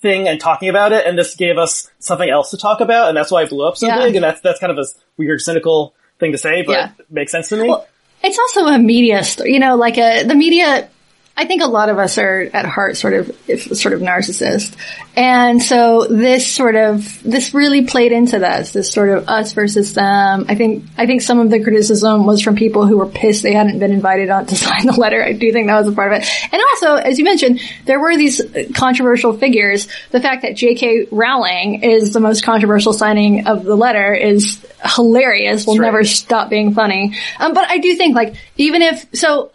thing 0.00 0.28
and 0.28 0.40
talking 0.40 0.68
about 0.68 0.92
it, 0.92 1.06
and 1.06 1.18
this 1.18 1.34
gave 1.34 1.58
us 1.58 1.90
something 1.98 2.28
else 2.28 2.50
to 2.50 2.56
talk 2.58 2.80
about, 2.80 3.08
and 3.08 3.16
that's 3.16 3.30
why 3.30 3.42
it 3.42 3.50
blew 3.50 3.66
up 3.66 3.76
so 3.76 3.86
Yeah. 3.86 3.98
big, 4.04 4.14
and 4.16 4.24
that's, 4.24 4.40
that's 4.40 4.60
kind 4.60 4.70
of 4.70 4.78
a 4.78 4.86
weird, 5.16 5.40
cynical 5.40 5.94
thing 6.18 6.32
to 6.32 6.38
say, 6.38 6.62
but 6.62 6.72
Yeah. 6.72 6.90
it 6.98 7.06
makes 7.10 7.32
sense 7.32 7.48
to 7.50 7.56
me. 7.56 7.68
Well, 7.68 7.86
it's 8.22 8.38
also 8.38 8.66
a 8.66 8.78
media 8.78 9.22
story, 9.24 9.52
you 9.52 9.60
know, 9.60 9.76
like 9.76 9.98
a, 9.98 10.24
the 10.24 10.34
media, 10.34 10.88
I 11.38 11.44
think 11.44 11.62
a 11.62 11.68
lot 11.68 11.88
of 11.88 11.98
us 11.98 12.18
are 12.18 12.50
at 12.52 12.66
heart 12.66 12.96
sort 12.96 13.14
of, 13.14 13.30
if, 13.48 13.62
sort 13.76 13.94
of 13.94 14.00
narcissist. 14.00 14.74
And 15.14 15.62
so 15.62 16.04
this 16.08 16.52
sort 16.52 16.74
of, 16.74 17.22
this 17.22 17.54
really 17.54 17.86
played 17.86 18.10
into 18.10 18.40
that, 18.40 18.66
this 18.66 18.92
sort 18.92 19.10
of 19.10 19.28
us 19.28 19.52
versus 19.52 19.94
them. 19.94 20.46
I 20.48 20.56
think, 20.56 20.84
I 20.96 21.06
think 21.06 21.22
some 21.22 21.38
of 21.38 21.48
the 21.48 21.62
criticism 21.62 22.26
was 22.26 22.42
from 22.42 22.56
people 22.56 22.88
who 22.88 22.98
were 22.98 23.06
pissed 23.06 23.44
they 23.44 23.52
hadn't 23.52 23.78
been 23.78 23.92
invited 23.92 24.30
on 24.30 24.46
to 24.46 24.56
sign 24.56 24.86
the 24.86 24.94
letter. 24.94 25.24
I 25.24 25.32
do 25.32 25.52
think 25.52 25.68
that 25.68 25.78
was 25.78 25.86
a 25.86 25.92
part 25.92 26.12
of 26.12 26.20
it. 26.20 26.28
And 26.50 26.60
also, 26.72 26.96
as 26.96 27.20
you 27.20 27.24
mentioned, 27.24 27.60
there 27.84 28.00
were 28.00 28.16
these 28.16 28.42
controversial 28.74 29.32
figures. 29.32 29.86
The 30.10 30.20
fact 30.20 30.42
that 30.42 30.56
J.K. 30.56 31.06
Rowling 31.12 31.84
is 31.84 32.12
the 32.12 32.20
most 32.20 32.42
controversial 32.42 32.92
signing 32.92 33.46
of 33.46 33.62
the 33.62 33.76
letter 33.76 34.12
is 34.12 34.58
hilarious. 34.84 35.68
Will 35.68 35.76
right. 35.76 35.86
never 35.86 36.02
stop 36.02 36.50
being 36.50 36.74
funny. 36.74 37.16
Um, 37.38 37.54
but 37.54 37.70
I 37.70 37.78
do 37.78 37.94
think 37.94 38.16
like, 38.16 38.34
even 38.56 38.82
if, 38.82 39.06
so, 39.14 39.52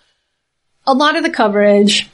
a 0.85 0.93
lot 0.93 1.15
of 1.15 1.23
the 1.23 1.29
coverage 1.29 2.09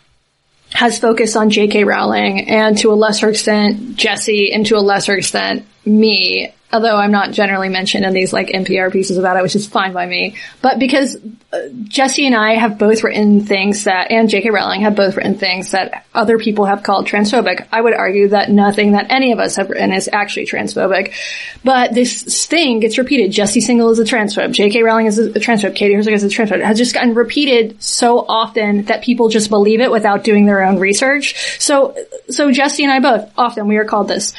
has 0.71 0.99
focused 0.99 1.35
on 1.35 1.49
J.K. 1.49 1.83
Rowling 1.83 2.47
and 2.49 2.77
to 2.79 2.91
a 2.91 2.93
lesser 2.93 3.29
extent 3.29 3.95
Jesse 3.95 4.53
and 4.53 4.65
to 4.67 4.75
a 4.75 4.79
lesser 4.79 5.15
extent 5.15 5.65
me. 5.89 6.53
Although 6.71 6.97
I'm 6.97 7.11
not 7.11 7.31
generally 7.31 7.69
mentioned 7.69 8.05
in 8.05 8.13
these 8.13 8.31
like 8.31 8.49
NPR 8.49 8.91
pieces 8.91 9.17
about 9.17 9.37
it, 9.37 9.41
which 9.41 9.55
is 9.55 9.65
fine 9.65 9.91
by 9.91 10.05
me. 10.05 10.35
But 10.61 10.77
because 10.77 11.17
uh, 11.51 11.61
Jesse 11.85 12.27
and 12.27 12.35
I 12.35 12.53
have 12.53 12.77
both 12.77 13.03
written 13.03 13.41
things 13.41 13.85
that, 13.85 14.11
and 14.11 14.29
J.K. 14.29 14.51
Rowling 14.51 14.81
have 14.81 14.95
both 14.95 15.17
written 15.17 15.33
things 15.33 15.71
that 15.71 16.05
other 16.13 16.37
people 16.37 16.65
have 16.65 16.83
called 16.83 17.07
transphobic, 17.07 17.67
I 17.71 17.81
would 17.81 17.95
argue 17.95 18.27
that 18.29 18.51
nothing 18.51 18.91
that 18.91 19.07
any 19.09 19.31
of 19.31 19.39
us 19.39 19.55
have 19.55 19.71
written 19.71 19.91
is 19.91 20.07
actually 20.13 20.45
transphobic. 20.45 21.15
But 21.63 21.95
this 21.95 22.45
thing 22.45 22.81
gets 22.81 22.99
repeated. 22.99 23.31
Jesse 23.31 23.61
Singal 23.61 23.91
is 23.91 23.97
a 23.97 24.03
transphobe. 24.03 24.51
J.K. 24.51 24.83
Rowling 24.83 25.07
is 25.07 25.17
a 25.17 25.31
transphobe. 25.31 25.75
Katie 25.75 25.95
Herzog 25.95 26.13
is 26.13 26.23
a 26.23 26.27
transphobe. 26.27 26.59
It 26.59 26.65
has 26.65 26.77
just 26.77 26.93
gotten 26.93 27.15
repeated 27.15 27.81
so 27.81 28.19
often 28.19 28.83
that 28.83 29.01
people 29.01 29.29
just 29.29 29.49
believe 29.49 29.81
it 29.81 29.89
without 29.89 30.23
doing 30.23 30.45
their 30.45 30.63
own 30.63 30.77
research. 30.77 31.57
So, 31.59 31.97
so 32.29 32.51
Jesse 32.51 32.83
and 32.83 32.93
I 32.93 32.99
both, 32.99 33.31
often 33.35 33.67
we 33.67 33.77
are 33.77 33.85
called 33.85 34.07
this. 34.07 34.35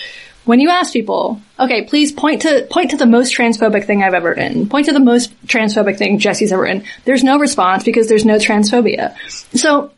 When 0.50 0.58
you 0.58 0.68
ask 0.68 0.92
people, 0.92 1.40
okay, 1.60 1.84
please 1.84 2.10
point 2.10 2.42
to, 2.42 2.66
point 2.68 2.90
to 2.90 2.96
the 2.96 3.06
most 3.06 3.32
transphobic 3.36 3.84
thing 3.84 4.02
I've 4.02 4.14
ever 4.14 4.30
written. 4.30 4.68
Point 4.68 4.86
to 4.86 4.92
the 4.92 4.98
most 4.98 5.30
transphobic 5.46 5.96
thing 5.96 6.18
Jesse's 6.18 6.50
ever 6.50 6.62
written. 6.62 6.82
There's 7.04 7.22
no 7.22 7.38
response 7.38 7.84
because 7.84 8.08
there's 8.08 8.24
no 8.24 8.34
transphobia. 8.34 9.14
So, 9.56 9.92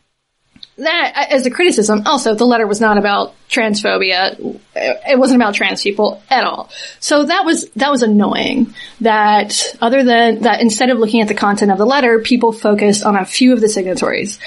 that 0.77 1.27
as 1.31 1.47
a 1.47 1.49
criticism, 1.49 2.03
also 2.05 2.35
the 2.35 2.45
letter 2.45 2.67
was 2.67 2.79
not 2.79 2.99
about 2.99 3.33
transphobia. 3.49 4.59
It 4.75 5.17
wasn't 5.17 5.41
about 5.41 5.55
trans 5.55 5.81
people 5.81 6.21
at 6.29 6.43
all. 6.43 6.69
So 6.99 7.25
that 7.25 7.45
was 7.45 7.67
that 7.71 7.89
was 7.89 8.03
annoying. 8.03 8.75
That 9.01 9.75
other 9.81 10.03
than 10.03 10.41
that, 10.41 10.61
instead 10.61 10.91
of 10.91 10.99
looking 10.99 11.21
at 11.21 11.29
the 11.29 11.33
content 11.33 11.71
of 11.71 11.79
the 11.79 11.85
letter, 11.85 12.19
people 12.19 12.51
focused 12.51 13.03
on 13.03 13.15
a 13.15 13.25
few 13.25 13.53
of 13.53 13.61
the 13.61 13.69
signatories. 13.69 14.37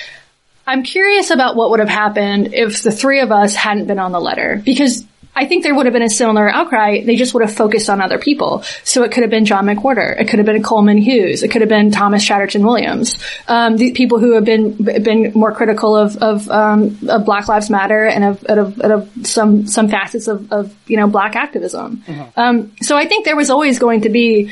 I'm 0.69 0.85
curious 0.85 1.31
about 1.31 1.57
what 1.57 1.71
would 1.71 1.81
have 1.81 1.89
happened 1.89 2.55
if 2.55 2.83
the 2.85 2.93
three 2.93 3.21
of 3.21 3.33
us 3.33 3.57
hadn't 3.57 3.87
been 3.87 3.99
on 3.99 4.13
the 4.13 4.21
letter 4.21 4.63
because. 4.65 5.05
I 5.37 5.45
think 5.45 5.65
there 5.65 5.75
would 5.75 5.85
have 5.85 5.93
been 5.93 6.03
a 6.03 6.09
similar 6.09 6.49
outcry. 6.49 7.05
They 7.05 7.15
just 7.15 7.35
would 7.35 7.43
have 7.43 7.55
focused 7.55 7.91
on 7.91 8.01
other 8.01 8.19
people. 8.19 8.63
So 8.85 9.03
it 9.03 9.13
could 9.13 9.23
have 9.23 9.31
been 9.31 9.45
John 9.45 9.67
McWhorter. 9.67 10.19
It 10.19 10.29
could 10.29 10.39
have 10.39 10.47
been 10.47 10.63
Coleman 10.63 10.97
Hughes. 10.97 11.43
It 11.43 11.51
could 11.51 11.61
have 11.61 11.69
been 11.69 11.91
Thomas 11.91 12.25
Chatterton 12.25 12.65
Williams. 12.65 13.19
Um, 13.47 13.77
the 13.77 13.93
people 13.93 14.19
who 14.19 14.33
have 14.33 14.47
been 14.47 14.73
been 14.77 15.33
more 15.35 15.53
critical 15.53 15.95
of 15.95 16.17
of, 16.17 16.49
um, 16.49 16.99
of 17.09 17.27
Black 17.27 17.49
Lives 17.49 17.69
Matter 17.69 18.07
and 18.07 18.25
of, 18.25 18.47
and 18.49 18.59
of, 18.59 18.81
and 18.81 18.93
of 18.93 19.11
some 19.27 19.67
some 19.67 19.89
facets 19.89 20.27
of, 20.27 20.51
of 20.51 20.75
you 20.87 20.97
know 20.97 21.07
Black 21.07 21.37
activism. 21.37 22.03
Um, 22.37 22.73
so 22.81 22.97
I 22.97 23.07
think 23.07 23.27
there 23.27 23.37
was 23.37 23.51
always 23.51 23.79
going 23.79 24.01
to 24.03 24.09
be 24.09 24.51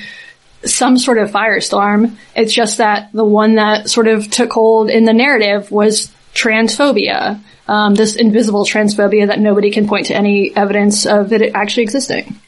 some 0.65 0.99
sort 0.99 1.17
of 1.19 1.31
firestorm. 1.31 2.17
It's 2.37 2.53
just 2.53 2.79
that 2.79 3.11
the 3.13 3.25
one 3.25 3.55
that 3.55 3.89
sort 3.89 4.07
of 4.07 4.31
took 4.31 4.53
hold 4.53 4.91
in 4.91 5.05
the 5.05 5.15
narrative 5.15 5.71
was 5.71 6.11
transphobia. 6.35 7.41
Um, 7.67 7.95
this 7.95 8.15
invisible 8.17 8.65
transphobia 8.65 9.27
that 9.29 9.41
nobody 9.41 9.71
can 9.71 9.87
point 9.89 10.07
to 10.07 10.15
any 10.15 10.55
evidence 10.55 11.07
of 11.07 11.33
it 11.33 11.55
actually 11.55 11.85
existing. 11.85 12.39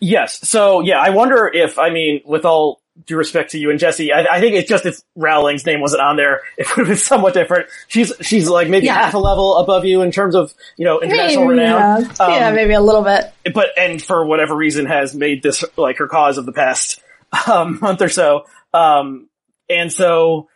Yes. 0.00 0.48
So 0.48 0.80
yeah, 0.80 0.98
I 1.00 1.10
wonder 1.10 1.50
if, 1.52 1.78
I 1.78 1.90
mean, 1.90 2.20
with 2.24 2.44
all 2.44 2.80
due 3.04 3.16
respect 3.18 3.50
to 3.50 3.58
you 3.58 3.70
and 3.70 3.78
Jesse, 3.78 4.12
I, 4.12 4.24
I 4.36 4.40
think 4.40 4.54
it's 4.54 4.68
just 4.68 4.86
if 4.86 4.98
Rowling's 5.16 5.66
name 5.66 5.80
wasn't 5.80 6.02
on 6.02 6.16
there, 6.16 6.40
it 6.56 6.66
would 6.68 6.86
have 6.86 6.86
been 6.88 6.96
somewhat 6.96 7.34
different. 7.34 7.66
She's, 7.88 8.12
she's 8.22 8.48
like 8.48 8.68
maybe 8.68 8.86
Yeah. 8.86 8.94
half 8.94 9.14
a 9.14 9.18
level 9.18 9.56
above 9.56 9.84
you 9.84 10.00
in 10.02 10.10
terms 10.12 10.34
of, 10.34 10.54
you 10.78 10.84
know, 10.86 11.00
international 11.00 11.46
renown. 11.46 12.02
yeah. 12.04 12.08
yeah, 12.20 12.48
Um, 12.48 12.54
maybe 12.54 12.72
a 12.72 12.80
little 12.80 13.02
bit. 13.02 13.24
but 13.52 13.70
and 13.76 14.02
for 14.02 14.24
whatever 14.24 14.54
reason 14.56 14.86
has 14.86 15.14
made 15.14 15.42
this 15.42 15.64
like 15.76 15.98
her 15.98 16.06
cause 16.08 16.38
of 16.38 16.46
the 16.46 16.52
past 16.52 17.00
um, 17.50 17.78
month 17.82 18.00
or 18.00 18.08
so. 18.08 18.46
Um, 18.72 19.28
and 19.68 19.92
so 19.92 20.48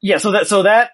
yeah, 0.00 0.18
so 0.18 0.32
that 0.32 0.48
so 0.48 0.64
that 0.64 0.90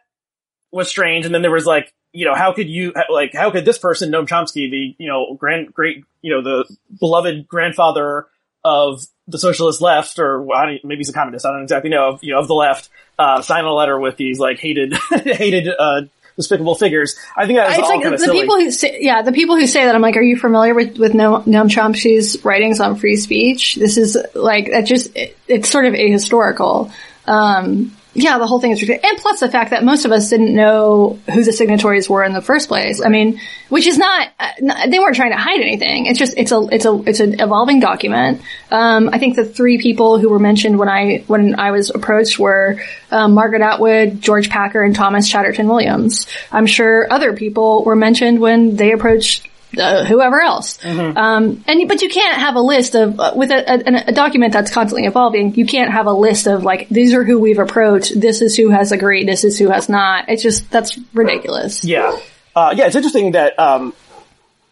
was 0.71 0.89
strange. 0.89 1.25
And 1.27 1.35
then 1.35 1.43
there 1.43 1.51
was 1.51 1.67
like, 1.67 1.93
you 2.15 2.25
know, 2.25 2.35
how 2.35 2.53
could 2.55 2.69
you 2.69 2.95
like 3.13 3.35
how 3.35 3.51
could 3.51 3.65
this 3.67 3.77
person, 3.79 4.11
Noam 4.11 4.27
Chomsky, 4.27 4.71
the 4.71 4.95
you 4.99 5.09
know 5.09 5.35
grand 5.35 5.75
great 5.75 6.05
you 6.23 6.31
know 6.35 6.43
the 6.43 6.77
beloved 6.99 7.47
grandfather 7.49 8.27
of 8.65 9.05
the 9.29 9.39
socialist 9.39 9.81
left, 9.83 10.19
or 10.19 10.41
well, 10.43 10.59
I 10.59 10.67
don't- 10.67 10.85
maybe 10.85 10.99
he's 11.01 11.09
a 11.11 11.13
communist, 11.13 11.45
I 11.45 11.51
don't 11.53 11.63
exactly 11.63 11.91
know, 11.91 12.11
of, 12.11 12.23
you 12.25 12.33
know, 12.35 12.41
of 12.41 12.47
the 12.49 12.55
left, 12.55 12.89
uh, 13.19 13.43
sign 13.43 13.65
a 13.65 13.73
letter 13.73 13.99
with 13.99 14.17
these 14.17 14.39
like 14.39 14.59
hated 14.59 14.95
hated 15.11 15.69
uh, 15.79 16.03
despicable 16.37 16.75
figures. 16.75 17.17
I 17.37 17.47
think 17.47 17.59
that 17.59 17.69
was 17.69 17.79
It's 17.79 17.83
all 17.85 17.95
like 17.95 18.03
kind 18.03 18.13
the 18.13 18.15
of 18.17 18.21
silly. 18.21 18.41
people 18.41 18.57
who 18.57 18.71
say, 18.71 18.99
yeah, 19.01 19.23
the 19.23 19.33
people 19.33 19.57
who 19.57 19.67
say 19.67 19.85
that, 19.85 19.95
I'm 19.95 20.03
like, 20.03 20.17
are 20.17 20.23
you 20.23 20.37
familiar 20.37 20.75
with, 20.75 20.99
with 20.99 21.13
Noam 21.13 21.45
Noam 21.45 21.69
Chomsky's 21.69 22.45
writings 22.45 22.81
on 22.81 22.97
free 22.97 23.17
speech? 23.17 23.77
This 23.77 23.97
is 23.99 24.17
like, 24.35 24.71
that 24.71 24.83
just, 24.83 25.15
it, 25.17 25.37
it's 25.49 25.69
sort 25.71 25.87
of 25.87 25.95
ahistorical. 25.95 26.91
Um, 27.27 27.97
yeah, 28.17 28.39
the 28.39 28.47
whole 28.47 28.61
thing 28.61 28.71
is 28.71 28.81
ridiculous. 28.81 29.11
And 29.11 29.21
plus 29.21 29.41
the 29.41 29.49
fact 29.49 29.71
that 29.71 29.83
most 29.83 30.05
of 30.05 30.13
us 30.13 30.31
didn't 30.31 30.55
know 30.55 31.19
who 31.33 31.43
the 31.43 31.53
signatories 31.53 32.09
were 32.09 32.23
in 32.23 32.33
the 32.33 32.41
first 32.41 32.69
place. 32.69 33.03
I 33.05 33.09
mean, 33.09 33.41
which 33.71 33.89
is 33.89 33.99
not, 33.99 34.29
uh, 34.39 34.51
n- 34.63 34.91
they 34.91 35.01
weren't 35.01 35.17
trying 35.17 35.33
to 35.33 35.37
hide 35.37 35.61
anything. 35.61 36.07
It's 36.07 36.19
just, 36.19 36.35
it's 36.37 36.53
a, 36.53 36.61
it's 36.71 36.85
a, 36.85 37.03
it's 37.07 37.19
an 37.19 37.41
evolving 37.41 37.81
document. 37.81 38.41
Um, 38.71 39.11
I 39.13 39.19
think 39.19 39.35
the 39.35 39.45
three 39.45 39.79
people 39.79 40.21
who 40.21 40.31
were 40.31 40.39
mentioned 40.39 40.79
when 40.79 40.89
I, 40.89 41.25
when 41.27 41.59
I 41.59 41.73
was 41.73 41.91
approached 41.91 42.39
were, 42.39 42.81
um, 43.11 43.35
Margaret 43.35 43.63
Atwood, 43.63 44.21
George 44.21 44.49
Packer, 44.49 44.83
and 44.83 44.95
Thomas 44.95 45.29
Chatterton 45.29 45.67
Williams. 45.67 46.29
I'm 46.53 46.67
sure 46.67 47.13
other 47.13 47.33
people 47.33 47.83
were 47.83 47.97
mentioned 47.97 48.39
when 48.39 48.77
they 48.77 48.93
approached 48.93 49.49
uh, 49.79 50.05
whoever 50.05 50.41
else. 50.41 50.79
Um, 50.85 51.65
and 51.67 51.89
but 51.89 52.03
you 52.03 52.09
can't 52.09 52.39
have 52.39 52.57
a 52.57 52.61
list 52.61 52.95
of 52.95 53.19
uh, 53.19 53.33
with 53.35 53.51
a, 53.51 53.73
a, 53.73 54.09
a 54.09 54.13
document 54.13 54.53
that's 54.53 54.71
constantly 54.71 55.07
evolving. 55.07 55.55
You 55.55 55.67
can't 55.67 55.91
have 55.91 56.07
a 56.07 56.13
list 56.13 56.47
of 56.47 56.65
like 56.65 56.89
these 56.89 57.15
are 57.15 57.25
who 57.25 57.39
we've 57.39 57.59
approached. 57.59 58.21
This 58.21 58.43
is 58.43 58.57
who 58.57 58.71
has 58.71 58.93
agreed. 58.93 59.29
This 59.29 59.45
is 59.45 59.59
who 59.59 59.71
has 59.71 59.89
not. 59.89 60.29
It's 60.29 60.43
just 60.43 60.71
that's 60.71 60.99
ridiculous. 61.13 61.85
Yeah. 61.85 62.19
Uh, 62.57 62.73
yeah, 62.77 62.87
it's 62.87 62.95
interesting 62.95 63.33
that, 63.33 63.59
um, 63.59 63.93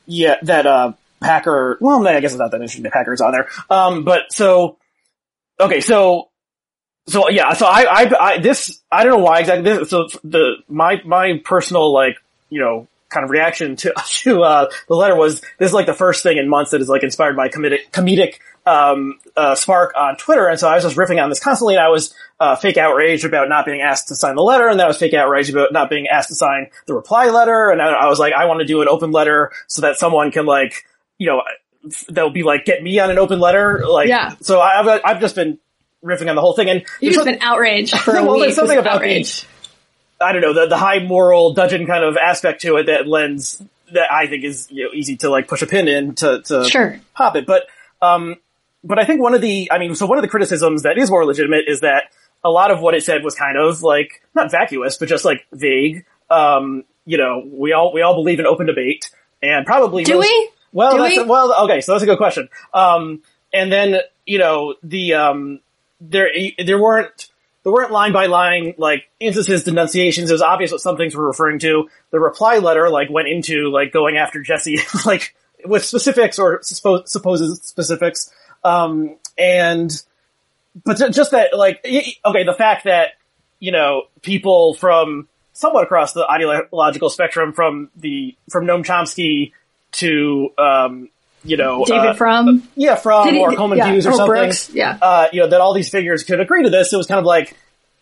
yeah, 0.06 0.36
that, 0.42 0.66
uh, 0.66 0.92
Packer, 1.20 1.78
well, 1.80 2.06
I 2.06 2.20
guess 2.20 2.30
it's 2.30 2.38
not 2.38 2.52
that 2.52 2.58
interesting 2.58 2.84
that 2.84 2.92
Packer's 2.92 3.20
on 3.20 3.32
there. 3.32 3.48
Um, 3.68 4.04
but 4.04 4.32
so, 4.32 4.78
okay, 5.58 5.80
so, 5.80 6.28
so 7.08 7.28
yeah, 7.28 7.54
so 7.54 7.66
I, 7.66 7.86
I, 7.90 8.12
I, 8.20 8.38
this, 8.38 8.80
I 8.88 9.02
don't 9.02 9.18
know 9.18 9.24
why 9.24 9.40
exactly 9.40 9.64
this, 9.64 9.90
so 9.90 10.06
the, 10.22 10.58
my, 10.68 11.02
my 11.04 11.40
personal, 11.44 11.92
like, 11.92 12.18
you 12.50 12.60
know, 12.60 12.86
kind 13.12 13.25
of 13.25 13.31
reaction 13.31 13.77
to, 13.77 13.92
to, 14.07 14.42
uh, 14.42 14.70
the 14.88 14.94
letter 14.96 15.14
was, 15.16 15.40
this 15.59 15.68
is 15.68 15.72
like 15.72 15.87
the 15.87 15.94
first 15.94 16.22
thing 16.22 16.38
in 16.38 16.48
months 16.48 16.70
that 16.72 16.81
is 16.81 16.88
like 16.88 17.03
inspired 17.03 17.37
by 17.37 17.48
comedic, 17.48 17.90
comedic, 17.92 18.37
um, 18.66 19.18
uh, 19.37 19.55
spark 19.55 19.92
on 19.96 20.16
Twitter. 20.16 20.46
And 20.48 20.59
so 20.59 20.68
I 20.68 20.75
was 20.77 20.85
just 20.85 20.96
riffing 20.96 21.22
on 21.22 21.29
this 21.29 21.40
constantly 21.40 21.75
and 21.75 21.85
I 21.85 21.88
was, 21.88 22.14
uh, 22.40 22.57
fake 22.57 22.77
outraged 22.77 23.25
about 23.25 23.48
not 23.48 23.64
being 23.66 23.81
asked 23.83 24.09
to 24.09 24.16
sign 24.16 24.35
the 24.35 24.42
letter. 24.42 24.66
And 24.68 24.79
then 24.79 24.85
I 24.85 24.88
was 24.88 24.98
fake 24.98 25.14
outraged 25.14 25.51
about 25.51 25.72
not 25.72 25.90
being 25.90 26.07
asked 26.09 26.29
to 26.31 26.35
sign 26.35 26.68
the 26.87 26.94
reply 26.94 27.29
letter. 27.29 27.70
And 27.70 27.81
I, 27.83 27.87
I 27.92 28.07
was 28.09 28.18
like, 28.18 28.33
I 28.33 28.46
want 28.46 28.61
to 28.61 28.66
do 28.66 28.83
an 28.83 28.88
open 28.88 29.11
letter 29.12 29.53
so 29.68 29.83
that 29.83 29.96
someone 29.98 30.31
can 30.33 30.46
like, 30.46 30.85
you 31.18 31.29
know, 31.29 31.42
they'll 32.09 32.31
be 32.31 32.42
like, 32.44 32.64
get 32.64 32.83
me 32.83 32.98
on 33.01 33.11
an 33.11 33.18
open 33.18 33.38
letter. 33.40 33.85
Like, 33.87 34.09
Yeah. 34.09 34.35
so 34.40 34.61
I've, 34.61 35.01
I've 35.05 35.20
just 35.20 35.35
been 35.35 35.59
riffing 36.05 36.29
on 36.29 36.35
the 36.37 36.40
whole 36.40 36.55
thing. 36.55 36.68
And 36.70 36.85
You've 37.01 37.14
just 37.14 37.25
been 37.27 37.38
outraged 37.42 37.96
for 37.98 38.16
a 38.16 38.22
Well, 38.25 38.35
week. 38.35 38.42
there's 38.42 38.57
something 38.57 38.79
about 38.79 38.90
the- 39.01 39.07
outraged. 39.07 39.46
I 40.22 40.32
don't 40.32 40.42
know, 40.42 40.52
the, 40.54 40.66
the 40.66 40.76
high 40.76 41.00
moral 41.00 41.54
dudgeon 41.54 41.87
kind 41.87 42.04
of 42.04 42.16
aspect 42.16 42.62
to 42.62 42.76
it 42.76 42.87
that 42.87 43.06
lends, 43.06 43.62
that 43.92 44.11
I 44.12 44.26
think 44.26 44.44
is, 44.44 44.68
you 44.70 44.85
know, 44.85 44.90
easy 44.94 45.16
to 45.18 45.30
like 45.30 45.48
push 45.48 45.62
a 45.62 45.66
pin 45.66 45.88
in 45.88 46.14
to, 46.16 46.42
to 46.42 46.64
Sure. 46.68 47.00
pop 47.14 47.37
it. 47.37 47.46
But, 47.46 47.66
um, 48.00 48.37
but 48.85 48.98
I 48.98 49.04
think 49.04 49.20
one 49.20 49.35
of 49.35 49.40
the, 49.40 49.70
I 49.70 49.78
mean, 49.78 49.94
so 49.94 50.06
one 50.06 50.18
of 50.18 50.22
the 50.22 50.28
criticisms 50.28 50.82
that 50.85 50.98
is 50.98 51.11
more 51.11 51.24
legitimate 51.24 51.64
is 51.68 51.80
that 51.80 52.04
a 52.44 52.50
lot 52.50 52.70
of 52.70 52.80
what 52.80 52.94
it 52.94 53.04
said 53.04 53.22
was 53.22 53.35
kind 53.35 53.56
of 53.58 53.82
like, 53.82 54.22
not 54.35 54.50
vacuous, 54.50 54.96
but 54.96 55.08
just 55.08 55.24
like 55.24 55.46
vague. 55.52 56.04
Um, 56.30 56.85
you 57.04 57.18
know, 57.18 57.42
we 57.46 57.72
all, 57.72 57.92
we 57.92 58.02
all 58.02 58.14
believe 58.14 58.40
in 58.40 58.46
open 58.46 58.66
debate 58.66 59.11
and 59.42 59.66
probably 59.66 60.04
Do 60.04 60.14
most- 60.14 60.28
we? 60.28 60.50
Well, 60.72 60.92
Do 60.96 61.02
that's, 61.02 61.16
we? 61.18 61.24
well, 61.24 61.64
okay, 61.66 61.80
so 61.82 61.92
that's 61.92 62.02
a 62.02 62.06
good 62.06 62.16
question. 62.16 62.48
Um, 62.72 63.22
and 63.52 63.70
then, 63.70 64.00
you 64.24 64.38
know, 64.38 64.74
the, 64.82 65.14
um, 65.14 65.61
there, 66.00 66.30
there 66.64 66.80
weren't, 66.80 67.28
there 67.62 67.72
weren't 67.72 67.92
line 67.92 68.12
by 68.12 68.27
line 68.27 68.75
like 68.77 69.09
instances, 69.20 69.64
denunciations. 69.64 70.31
It 70.31 70.33
was 70.33 70.42
obvious 70.42 70.72
what 70.72 70.81
some 70.81 70.96
things 70.96 71.14
were 71.14 71.27
referring 71.27 71.59
to. 71.61 71.88
The 72.11 72.20
reply 72.20 72.59
letter 72.59 72.88
like 72.88 73.11
went 73.11 73.29
into 73.29 73.70
like 73.70 73.92
going 73.92 74.16
after 74.16 74.42
Jesse 74.42 74.79
like 75.07 75.35
with 75.64 75.85
specifics 75.85 76.38
or 76.38 76.61
suppo- 76.61 77.07
supposed 77.07 77.64
specifics. 77.64 78.33
Um, 78.64 79.16
and 79.38 79.90
but 80.85 80.98
ju- 80.98 81.11
just 81.11 81.31
that 81.33 81.57
like 81.57 81.85
okay, 81.85 82.44
the 82.44 82.55
fact 82.57 82.85
that 82.85 83.11
you 83.61 83.72
know 83.72 84.05
people 84.22 84.75
from 84.75 85.29
somewhat 85.53 85.85
across 85.85 86.12
the 86.12 86.27
ideological 86.29 87.11
spectrum 87.11 87.53
from 87.53 87.90
the 87.96 88.37
from 88.51 88.66
Noam 88.66 88.85
Chomsky 88.85 89.53
to 89.92 90.51
um, 90.59 91.11
you 91.44 91.57
know 91.57 91.85
David 91.85 92.11
uh, 92.11 92.14
Frum. 92.14 92.68
yeah, 92.76 92.94
from 92.96 93.26
Did 93.26 93.35
he- 93.35 93.40
or 93.40 93.55
Coleman 93.55 93.78
yeah, 93.78 93.90
Hughes 93.92 94.07
or 94.07 94.12
something. 94.12 94.26
Brooks, 94.26 94.70
yeah. 94.70 94.98
Uh, 95.00 95.26
you 95.33 95.40
know, 95.42 95.48
that 95.48 95.61
all 95.61 95.74
these 95.74 95.88
figures 95.90 96.22
could 96.24 96.40
agree 96.40 96.62
to 96.64 96.70
this. 96.70 96.92
It 96.92 96.96
was 96.96 97.07
kind 97.07 97.18
of 97.18 97.24
like, 97.24 97.57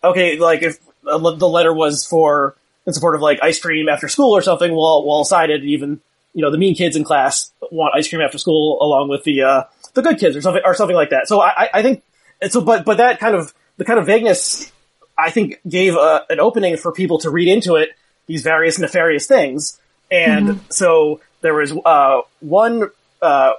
okay, 0.04 0.38
like 0.38 0.62
if 0.62 0.78
uh, 1.06 1.18
the 1.18 1.48
letter 1.48 1.72
was 1.72 2.06
for, 2.06 2.54
in 2.86 2.92
support 2.92 3.14
of 3.14 3.20
like 3.22 3.38
ice 3.42 3.60
cream 3.60 3.88
after 3.88 4.08
school 4.08 4.36
or 4.36 4.42
something, 4.42 4.70
well, 4.74 5.06
well 5.06 5.24
sided, 5.24 5.64
even, 5.64 6.00
you 6.34 6.42
know, 6.42 6.50
the 6.50 6.58
mean 6.58 6.74
kids 6.74 6.96
in 6.96 7.04
class 7.04 7.52
want 7.70 7.94
ice 7.94 8.08
cream 8.08 8.20
after 8.20 8.38
school 8.38 8.78
along 8.82 9.08
with 9.08 9.24
the, 9.24 9.42
uh, 9.42 9.62
the 9.94 10.02
good 10.02 10.18
kids 10.18 10.36
or 10.36 10.40
something, 10.42 10.62
or 10.64 10.74
something 10.74 10.96
like 10.96 11.10
that. 11.10 11.26
So 11.28 11.40
I, 11.40 11.64
I- 11.64 11.70
I 11.74 11.82
think, 11.82 12.02
so, 12.48 12.60
but, 12.60 12.84
but 12.84 12.98
that 12.98 13.18
kind 13.20 13.34
of, 13.34 13.52
the 13.76 13.84
kind 13.84 13.98
of 13.98 14.06
vagueness, 14.06 14.70
I 15.18 15.30
think 15.30 15.60
gave 15.68 15.94
a, 15.96 16.24
an 16.30 16.40
opening 16.40 16.76
for 16.76 16.92
people 16.92 17.18
to 17.20 17.30
read 17.30 17.48
into 17.48 17.76
it 17.76 17.90
these 18.26 18.42
various 18.42 18.78
nefarious 18.78 19.26
things. 19.26 19.78
And 20.10 20.60
so 20.70 21.20
there 21.40 21.54
was, 21.54 21.72
uh, 21.84 22.20
one, 22.40 22.90
uh, 23.22 23.52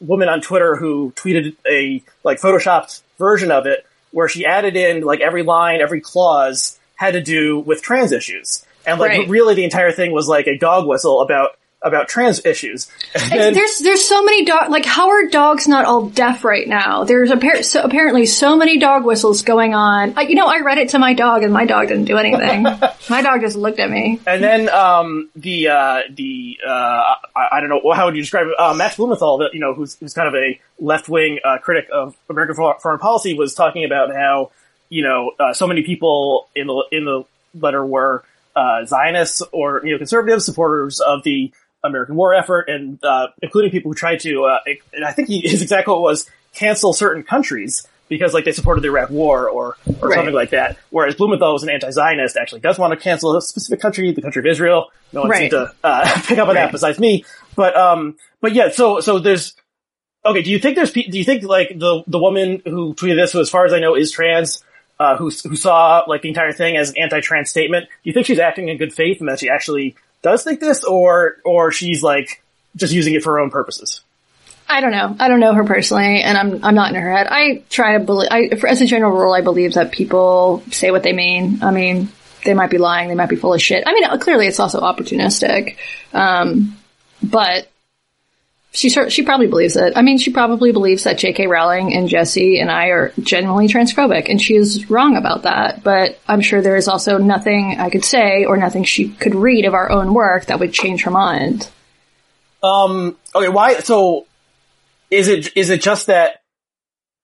woman 0.00 0.28
on 0.28 0.40
Twitter 0.40 0.76
who 0.76 1.12
tweeted 1.16 1.56
a 1.68 2.02
like 2.24 2.40
photoshopped 2.40 3.02
version 3.18 3.50
of 3.50 3.66
it 3.66 3.86
where 4.12 4.28
she 4.28 4.44
added 4.46 4.76
in 4.76 5.02
like 5.02 5.20
every 5.20 5.42
line, 5.42 5.80
every 5.80 6.00
clause 6.00 6.78
had 6.96 7.12
to 7.12 7.22
do 7.22 7.58
with 7.58 7.82
trans 7.82 8.12
issues. 8.12 8.64
And 8.86 8.98
like 8.98 9.10
Right. 9.10 9.28
really 9.28 9.54
the 9.54 9.64
entire 9.64 9.92
thing 9.92 10.12
was 10.12 10.26
like 10.28 10.46
a 10.46 10.56
dog 10.56 10.86
whistle 10.86 11.20
about 11.20 11.50
about 11.82 12.08
trans 12.08 12.44
issues. 12.44 12.90
And- 13.14 13.56
there's 13.56 13.78
there's 13.78 14.04
so 14.04 14.22
many 14.22 14.44
dog 14.44 14.70
like 14.70 14.84
how 14.84 15.10
are 15.10 15.26
dogs 15.26 15.66
not 15.66 15.84
all 15.84 16.06
deaf 16.06 16.44
right 16.44 16.66
now? 16.66 17.04
There's 17.04 17.30
appar- 17.30 17.64
so, 17.64 17.82
apparently 17.82 18.26
so 18.26 18.56
many 18.56 18.78
dog 18.78 19.04
whistles 19.04 19.42
going 19.42 19.74
on. 19.74 20.14
I, 20.16 20.22
you 20.22 20.34
know, 20.34 20.46
I 20.46 20.60
read 20.60 20.78
it 20.78 20.90
to 20.90 20.98
my 20.98 21.14
dog 21.14 21.42
and 21.42 21.52
my 21.52 21.64
dog 21.64 21.88
didn't 21.88 22.04
do 22.04 22.18
anything. 22.18 22.62
my 23.10 23.22
dog 23.22 23.40
just 23.40 23.56
looked 23.56 23.80
at 23.80 23.90
me. 23.90 24.20
And 24.26 24.42
then 24.42 24.68
um, 24.68 25.30
the 25.34 25.68
uh, 25.68 26.00
the 26.10 26.58
uh, 26.66 26.70
I, 27.34 27.48
I 27.52 27.60
don't 27.60 27.70
know 27.70 27.92
how 27.92 28.06
would 28.06 28.16
you 28.16 28.22
describe 28.22 28.46
it? 28.46 28.54
Uh, 28.58 28.74
Max 28.74 28.96
Blumenthal, 28.96 29.38
that 29.38 29.54
you 29.54 29.60
know, 29.60 29.74
who's 29.74 29.96
who's 29.96 30.14
kind 30.14 30.28
of 30.28 30.34
a 30.34 30.60
left 30.78 31.08
wing 31.08 31.40
uh, 31.44 31.58
critic 31.58 31.88
of 31.92 32.16
American 32.28 32.56
foreign 32.56 32.98
policy, 32.98 33.34
was 33.34 33.54
talking 33.54 33.84
about 33.84 34.14
how 34.14 34.50
you 34.88 35.02
know 35.02 35.32
uh, 35.38 35.54
so 35.54 35.66
many 35.66 35.82
people 35.82 36.48
in 36.54 36.66
the 36.66 36.84
in 36.92 37.04
the 37.04 37.24
letter 37.58 37.84
were 37.84 38.24
uh, 38.54 38.84
Zionists 38.84 39.42
or 39.52 39.80
neoconservatives, 39.80 40.42
supporters 40.42 41.00
of 41.00 41.22
the 41.22 41.52
American 41.84 42.14
war 42.16 42.34
effort, 42.34 42.68
and 42.68 43.02
uh, 43.04 43.28
including 43.42 43.70
people 43.70 43.90
who 43.90 43.94
tried 43.94 44.20
to, 44.20 44.44
uh, 44.44 44.58
and 44.92 45.04
I 45.04 45.12
think 45.12 45.28
he, 45.28 45.40
his 45.44 45.62
exact 45.62 45.86
quote 45.86 46.02
was 46.02 46.28
cancel 46.54 46.92
certain 46.92 47.22
countries 47.22 47.86
because 48.08 48.34
like 48.34 48.44
they 48.44 48.52
supported 48.52 48.80
the 48.82 48.88
Iraq 48.88 49.08
war 49.10 49.48
or 49.48 49.76
or 50.00 50.08
Right. 50.08 50.16
something 50.16 50.34
like 50.34 50.50
that. 50.50 50.76
Whereas 50.90 51.14
Blumenthal 51.14 51.52
was 51.52 51.62
an 51.62 51.70
anti-Zionist, 51.70 52.36
actually 52.36 52.60
does 52.60 52.78
want 52.78 52.92
to 52.92 52.96
cancel 52.98 53.36
a 53.36 53.40
specific 53.42 53.80
country, 53.80 54.10
the 54.12 54.20
country 54.22 54.40
of 54.40 54.46
Israel. 54.46 54.90
No 55.12 55.20
one 55.22 55.30
Right. 55.30 55.38
seemed 55.38 55.50
to 55.52 55.72
uh, 55.84 56.20
pick 56.26 56.38
up 56.38 56.48
on 56.48 56.54
that 56.56 56.72
besides 56.72 56.98
me. 56.98 57.24
But 57.56 57.76
um, 57.76 58.16
but 58.40 58.52
yeah, 58.52 58.70
so 58.70 59.00
so 59.00 59.18
there's 59.20 59.54
okay. 60.26 60.42
Do 60.42 60.50
you 60.50 60.58
think 60.58 60.76
there's 60.76 60.92
do 60.92 61.02
you 61.02 61.24
think 61.24 61.44
like 61.44 61.68
the 61.78 62.02
the 62.06 62.18
woman 62.18 62.62
who 62.64 62.94
tweeted 62.94 63.16
this, 63.16 63.32
who 63.32 63.40
as 63.40 63.48
far 63.48 63.64
as 63.64 63.72
I 63.72 63.78
know 63.78 63.94
is 63.94 64.10
trans, 64.10 64.62
uh, 64.98 65.16
who 65.16 65.30
who 65.30 65.54
saw 65.56 66.02
like 66.08 66.22
the 66.22 66.28
entire 66.28 66.52
thing 66.52 66.76
as 66.76 66.90
an 66.90 66.96
anti-trans 66.98 67.48
statement? 67.48 67.86
Do 67.86 68.10
you 68.10 68.12
think 68.12 68.26
she's 68.26 68.38
acting 68.40 68.68
in 68.68 68.76
good 68.76 68.92
faith 68.92 69.20
and 69.20 69.28
that 69.28 69.38
she 69.38 69.48
actually 69.48 69.94
does 70.22 70.44
think 70.44 70.60
this, 70.60 70.84
or 70.84 71.36
or 71.44 71.72
she's 71.72 72.02
like 72.02 72.42
just 72.76 72.92
using 72.92 73.14
it 73.14 73.22
for 73.22 73.34
her 73.34 73.40
own 73.40 73.50
purposes? 73.50 74.02
I 74.68 74.80
don't 74.80 74.92
know. 74.92 75.16
I 75.18 75.28
don't 75.28 75.40
know 75.40 75.52
her 75.52 75.64
personally, 75.64 76.22
and 76.22 76.38
I'm 76.38 76.64
I'm 76.64 76.74
not 76.74 76.94
in 76.94 77.00
her 77.00 77.16
head. 77.16 77.26
I 77.28 77.62
try 77.68 77.98
to 77.98 78.04
believe. 78.04 78.28
I, 78.30 78.50
for- 78.56 78.68
as 78.68 78.80
a 78.80 78.86
general 78.86 79.12
rule, 79.12 79.32
I 79.32 79.40
believe 79.40 79.74
that 79.74 79.90
people 79.92 80.62
say 80.70 80.90
what 80.90 81.02
they 81.02 81.12
mean. 81.12 81.62
I 81.62 81.72
mean, 81.72 82.08
they 82.44 82.54
might 82.54 82.70
be 82.70 82.78
lying, 82.78 83.08
they 83.08 83.14
might 83.14 83.28
be 83.28 83.36
full 83.36 83.52
of 83.54 83.60
shit. 83.60 83.84
I 83.86 83.92
mean, 83.92 84.18
clearly, 84.20 84.46
it's 84.46 84.60
also 84.60 84.80
opportunistic. 84.80 85.76
Um, 86.12 86.76
but 87.22 87.68
she 88.72 88.88
she 88.88 89.22
probably 89.22 89.48
believes 89.48 89.76
it. 89.76 89.94
I 89.96 90.02
mean, 90.02 90.18
she 90.18 90.30
probably 90.30 90.70
believes 90.70 91.04
that 91.04 91.18
J.K. 91.18 91.48
Rowling 91.48 91.92
and 91.92 92.08
Jesse 92.08 92.60
and 92.60 92.70
I 92.70 92.86
are 92.86 93.12
genuinely 93.18 93.66
transphobic, 93.66 94.28
and 94.28 94.40
she 94.40 94.54
is 94.54 94.88
wrong 94.88 95.16
about 95.16 95.42
that. 95.42 95.82
But 95.82 96.20
I'm 96.28 96.40
sure 96.40 96.62
there 96.62 96.76
is 96.76 96.86
also 96.86 97.18
nothing 97.18 97.76
I 97.80 97.90
could 97.90 98.04
say 98.04 98.44
or 98.44 98.56
nothing 98.56 98.84
she 98.84 99.08
could 99.08 99.34
read 99.34 99.64
of 99.64 99.74
our 99.74 99.90
own 99.90 100.14
work 100.14 100.46
that 100.46 100.60
would 100.60 100.72
change 100.72 101.02
her 101.02 101.10
mind. 101.10 101.68
Um. 102.62 103.16
Okay. 103.34 103.48
Why? 103.48 103.80
So, 103.80 104.26
is 105.10 105.26
it 105.26 105.56
is 105.56 105.70
it 105.70 105.82
just 105.82 106.06
that 106.06 106.42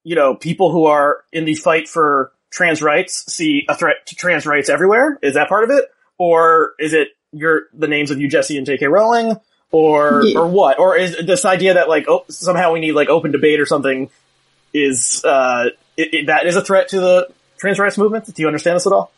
you 0.02 0.16
know 0.16 0.35
people 0.35 0.72
who 0.72 0.87
are 0.87 1.22
in 1.32 1.44
the 1.44 1.54
fight 1.54 1.88
for 1.88 2.32
trans 2.50 2.82
rights 2.82 3.32
see 3.32 3.66
a 3.68 3.76
threat 3.76 4.06
to 4.06 4.16
trans 4.16 4.46
rights 4.46 4.68
everywhere? 4.68 5.16
Is 5.22 5.35
that 5.35 5.48
part 5.48 5.62
of 5.62 5.70
it, 5.70 5.85
or 6.18 6.72
is 6.80 6.92
it 6.92 7.09
your 7.30 7.66
the 7.72 7.87
names 7.87 8.11
of 8.11 8.20
you, 8.20 8.28
Jesse 8.28 8.56
and 8.56 8.66
J.K. 8.66 8.87
Rowling, 8.87 9.37
or 9.70 10.22
Yeah. 10.24 10.38
or 10.40 10.46
what? 10.48 10.79
Or 10.79 10.96
is 10.96 11.16
this 11.26 11.44
idea 11.44 11.74
that 11.74 11.88
like 11.88 12.07
oh, 12.09 12.24
somehow 12.29 12.72
we 12.72 12.81
need 12.81 12.92
like 12.92 13.09
open 13.09 13.33
debate 13.33 13.61
or 13.61 13.66
something? 13.66 14.11
Is 14.72 15.24
uh 15.24 15.70
it, 15.96 16.14
it, 16.14 16.26
that 16.26 16.46
is 16.46 16.57
a 16.57 16.62
threat 16.62 16.88
to 16.90 17.00
the 17.00 17.29
trans 17.59 17.79
rights 17.79 17.98
movement? 17.98 18.26
Do 18.26 18.42
you 18.42 18.46
understand 18.48 18.76
this 18.76 18.87
at 18.87 18.92
all? 18.92 19.11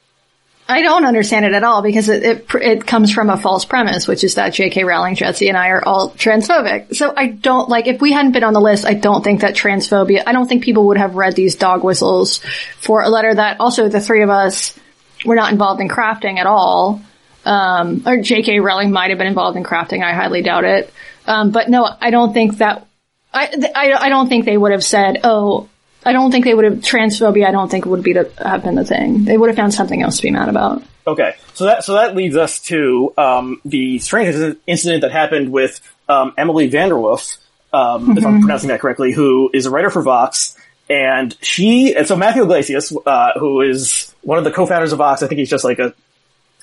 I 0.71 0.83
don't 0.83 1.07
understand 1.07 1.47
it 1.47 1.55
at 1.55 1.65
all 1.65 1.81
because 1.81 2.11
it, 2.11 2.23
it 2.23 2.47
it 2.57 2.87
comes 2.87 3.11
from 3.11 3.31
a 3.31 3.39
false 3.39 3.65
premise, 3.65 4.07
which 4.07 4.23
is 4.23 4.35
that 4.35 4.53
J.K. 4.53 4.85
Rowling, 4.85 5.15
Jesse, 5.15 5.49
and 5.49 5.57
I 5.57 5.69
are 5.69 5.83
all 5.83 6.11
transphobic. 6.11 6.95
So 6.95 7.13
I 7.17 7.29
don't 7.29 7.71
like 7.71 7.87
if 7.87 8.03
we 8.03 8.13
hadn't 8.13 8.33
been 8.33 8.45
on 8.45 8.53
the 8.53 8.61
list, 8.61 8.85
I 8.85 8.93
don't 8.93 9.25
think 9.25 9.41
that 9.41 9.55
transphobia. 9.55 10.25
I 10.27 10.33
don't 10.33 10.47
think 10.47 10.63
people 10.63 10.89
would 10.89 10.99
have 10.99 11.15
read 11.15 11.35
these 11.35 11.57
dog 11.57 11.85
whistles 11.85 12.43
for 12.81 13.01
a 13.01 13.09
letter 13.09 13.35
that 13.35 13.61
also 13.61 13.89
the 13.89 14.01
three 14.01 14.23
of 14.23 14.29
us 14.29 14.79
were 15.25 15.37
not 15.37 15.53
involved 15.53 15.81
in 15.81 15.89
crafting 15.89 16.37
at 16.39 16.47
all. 16.47 17.01
Um, 17.49 18.03
or 18.07 18.19
J.K. 18.19 18.61
Rowling 18.61 18.91
might 18.91 19.09
have 19.09 19.19
been 19.19 19.27
involved 19.27 19.57
in 19.57 19.65
crafting. 19.65 20.05
I 20.05 20.13
highly 20.13 20.43
doubt 20.43 20.65
it. 20.65 20.93
Um, 21.27 21.51
but 21.51 21.71
no, 21.71 21.89
I 22.01 22.11
don't 22.11 22.33
think 22.33 22.59
that. 22.59 22.87
I, 23.33 23.71
I 23.75 23.93
I 24.07 24.09
don't 24.09 24.29
think 24.29 24.45
they 24.45 24.57
would 24.57 24.73
have 24.73 24.85
said, 24.85 25.21
"Oh, 25.25 25.69
I 26.05 26.13
don't 26.13 26.31
think 26.31 26.45
they 26.45 26.55
would 26.55 26.65
have 26.65 26.75
transphobia. 26.75 27.47
I 27.47 27.51
don't 27.51 27.71
think 27.71 27.85
would 27.87 28.03
be 28.03 28.13
the 28.13 28.31
have 28.39 28.65
been 28.65 28.75
the 28.75 28.85
thing. 28.85 29.25
They 29.25 29.37
would 29.37 29.49
have 29.49 29.57
found 29.57 29.75
something 29.75 30.03
else 30.03 30.17
to 30.19 30.23
be 30.23 30.31
mad 30.31 30.49
about. 30.49 30.83
Okay, 31.07 31.37
so 31.55 31.65
that 31.65 31.85
so 31.85 31.95
that 31.95 32.15
leads 32.15 32.37
us 32.37 32.61
to 32.65 33.13
um, 33.17 33.61
the 33.65 33.99
strange 33.99 34.59
incident 34.67 35.03
that 35.03 35.13
happened 35.13 35.51
with 35.51 35.81
um, 36.09 36.35
Emily 36.37 36.71
VanDerWerff, 36.71 37.39
um, 37.73 38.17
if 38.17 38.27
I'm 38.27 38.41
pronouncing 38.41 38.69
that 38.69 38.81
correctly, 38.81 39.13
who 39.13 39.51
is 39.55 39.67
a 39.67 39.71
writer 39.71 39.91
for 39.91 40.03
Vox, 40.03 40.55
and 40.89 41.37
she 41.41 41.95
and 41.95 42.07
so 42.07 42.15
Matthew 42.15 42.43
Yglesias, 42.43 42.95
uh, 43.07 43.33
who 43.39 43.63
is 43.63 44.15
one 44.23 44.39
of 44.39 44.45
the 44.45 44.51
co-founders 44.51 44.93
of 44.93 44.99
Vox, 44.99 45.23
I 45.23 45.29
think 45.29 45.39
he's 45.39 45.51
just 45.51 45.65
like 45.65 45.79
a 45.79 45.95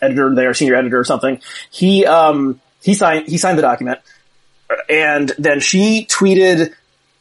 editor 0.01 0.33
there, 0.35 0.53
senior 0.53 0.75
editor 0.75 0.99
or 0.99 1.03
something. 1.03 1.39
He 1.71 2.05
um, 2.05 2.61
he 2.81 2.93
signed 2.93 3.27
he 3.27 3.37
signed 3.37 3.57
the 3.57 3.63
document, 3.63 3.99
and 4.89 5.33
then 5.37 5.59
she 5.59 6.05
tweeted 6.05 6.73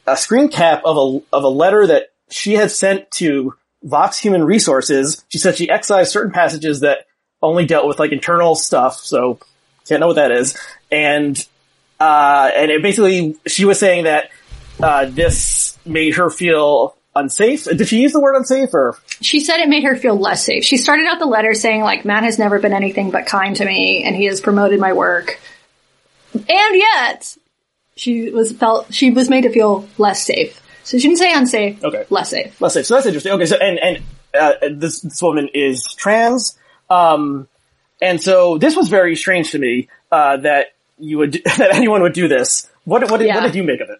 a 0.07 0.17
screen 0.17 0.49
cap 0.49 0.83
of 0.85 0.97
a 0.97 1.37
of 1.37 1.45
a 1.45 1.49
letter 1.49 1.87
that 1.87 2.13
she 2.31 2.55
had 2.55 2.71
sent 2.71 3.11
to 3.13 3.55
Vox 3.83 4.19
Human 4.19 4.45
Resources. 4.45 5.25
She 5.29 5.39
said 5.39 5.57
she 5.57 5.71
excised 5.71 6.11
certain 6.11 6.33
passages 6.33 6.81
that 6.81 7.07
only 7.43 7.67
dealt 7.67 7.87
with 7.87 7.99
like 7.99 8.13
internal 8.13 8.55
stuff, 8.55 8.99
so 9.01 9.39
can't 9.87 10.01
know 10.01 10.09
what 10.09 10.17
that 10.17 10.33
is. 10.33 10.59
And 10.91 11.37
uh, 12.01 12.51
and 12.55 12.71
it 12.71 12.83
basically 12.83 13.37
she 13.47 13.65
was 13.65 13.79
saying 13.79 14.05
that 14.05 14.31
uh, 14.83 15.07
this 15.07 15.79
made 15.87 16.17
her 16.17 16.31
feel 16.31 16.97
unsafe. 17.17 17.65
Did 17.65 17.87
she 17.89 18.01
use 18.03 18.13
the 18.13 18.21
word 18.21 18.37
unsafe 18.37 18.73
or? 18.75 18.99
She 19.21 19.41
said 19.41 19.59
it 19.61 19.69
made 19.69 19.85
her 19.85 19.97
feel 19.97 20.17
less 20.19 20.45
safe. 20.45 20.65
She 20.65 20.77
started 20.77 21.07
out 21.07 21.19
the 21.19 21.27
letter 21.27 21.55
saying 21.55 21.83
like, 21.83 22.05
Matt 22.05 22.25
has 22.25 22.39
never 22.39 22.59
been 22.59 22.73
anything 22.73 23.11
but 23.11 23.27
kind 23.27 23.55
to 23.57 23.65
me 23.65 24.03
and 24.05 24.15
he 24.17 24.25
has 24.27 24.41
promoted 24.41 24.81
my 24.81 24.93
work. 24.93 25.39
And 26.35 26.47
yet, 26.77 27.37
she 27.97 28.31
was 28.31 28.53
felt, 28.53 28.93
she 28.93 29.11
was 29.11 29.31
made 29.31 29.43
to 29.43 29.51
feel 29.51 29.89
less 29.99 30.25
safe. 30.25 30.61
So 30.83 30.99
she 30.99 31.09
didn't 31.09 31.19
say 31.19 31.33
unsafe, 31.33 31.83
Okay. 31.83 32.05
less 32.11 32.31
safe. 32.31 32.61
Less 32.61 32.75
safe. 32.75 32.87
so. 32.87 32.95
That's 32.95 33.07
interesting. 33.07 33.33
Okay, 33.33 33.47
so 33.47 33.57
and 33.57 33.79
and 33.79 34.03
uh, 34.39 34.53
this 34.71 35.01
this 35.01 35.23
woman 35.23 35.49
is 35.55 35.95
trans, 35.97 36.59
um, 36.91 37.49
and 38.03 38.21
so 38.21 38.59
this 38.59 38.77
was 38.77 38.91
very 38.91 39.17
strange 39.17 39.53
to 39.53 39.59
me 39.59 39.89
uh, 40.13 40.37
that 40.39 40.75
you 40.99 41.17
would 41.19 41.33
that 41.57 41.71
anyone 41.73 42.03
would 42.03 42.13
do 42.13 42.29
this. 42.29 42.69
What 42.85 43.11
what 43.11 43.17
did, 43.19 43.29
Yeah. 43.29 43.37
what 43.37 43.45
did 43.45 43.55
you 43.55 43.63
make 43.63 43.81
of 43.81 43.89
it? 43.89 43.99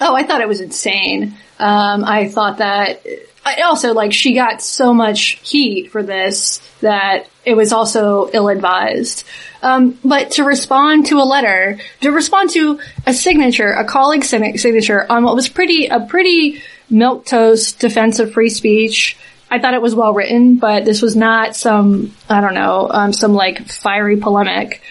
Oh, 0.00 0.14
I 0.14 0.24
thought 0.24 0.40
it 0.40 0.48
was 0.48 0.60
insane. 0.60 1.36
Um, 1.58 2.04
I 2.04 2.28
thought 2.28 2.58
that 2.58 3.04
I 3.44 3.62
also 3.62 3.94
like 3.94 4.12
she 4.12 4.34
got 4.34 4.60
so 4.60 4.92
much 4.92 5.40
heat 5.48 5.90
for 5.90 6.02
this 6.02 6.60
that 6.80 7.28
it 7.44 7.54
was 7.54 7.72
also 7.72 8.28
ill-advised. 8.32 9.24
Um, 9.62 9.98
but 10.04 10.32
to 10.32 10.44
respond 10.44 11.06
to 11.06 11.18
a 11.18 11.24
letter, 11.24 11.78
to 12.00 12.10
respond 12.10 12.50
to 12.50 12.80
a 13.06 13.14
signature, 13.14 13.70
a 13.70 13.84
colleague's 13.84 14.28
signature 14.28 15.06
on 15.10 15.24
what 15.24 15.34
was 15.34 15.48
pretty 15.48 15.86
a 15.86 16.00
pretty 16.00 16.62
milk 16.90 17.24
toast 17.26 17.78
defense 17.78 18.18
of 18.18 18.32
free 18.32 18.50
speech 18.50 19.16
I 19.50 19.60
thought 19.60 19.74
it 19.74 19.82
was 19.82 19.94
well 19.94 20.12
written, 20.12 20.56
but 20.56 20.84
this 20.84 21.02
was 21.02 21.14
not 21.14 21.54
some, 21.54 22.14
I 22.28 22.40
don't 22.40 22.54
know, 22.54 22.88
um, 22.90 23.12
some 23.12 23.34
like 23.34 23.68
fiery 23.68 24.16
polemic. 24.16 24.82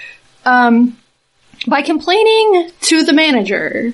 Um, 0.46 0.98
by 1.68 1.82
complaining 1.82 2.72
to 2.82 3.04
the 3.04 3.14
manager 3.14 3.94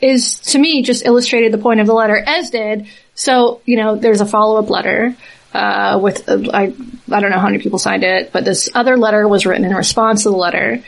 is 0.00 0.36
to 0.40 0.58
me 0.58 0.82
just 0.82 1.04
illustrated 1.04 1.52
the 1.52 1.58
point 1.58 1.80
of 1.80 1.86
the 1.86 1.92
letter 1.92 2.16
as 2.16 2.50
did. 2.50 2.86
So, 3.14 3.60
you 3.64 3.76
know, 3.76 3.96
there's 3.96 4.20
a 4.20 4.26
follow-up 4.26 4.70
letter, 4.70 5.16
uh, 5.52 5.98
with, 6.00 6.28
uh, 6.28 6.38
I, 6.52 6.72
I 7.10 7.20
don't 7.20 7.30
know 7.30 7.38
how 7.38 7.48
many 7.48 7.58
people 7.58 7.78
signed 7.78 8.04
it, 8.04 8.32
but 8.32 8.44
this 8.44 8.70
other 8.74 8.96
letter 8.96 9.26
was 9.26 9.44
written 9.44 9.64
in 9.64 9.74
response 9.74 10.22
to 10.22 10.30
the 10.30 10.36
letter. 10.36 10.84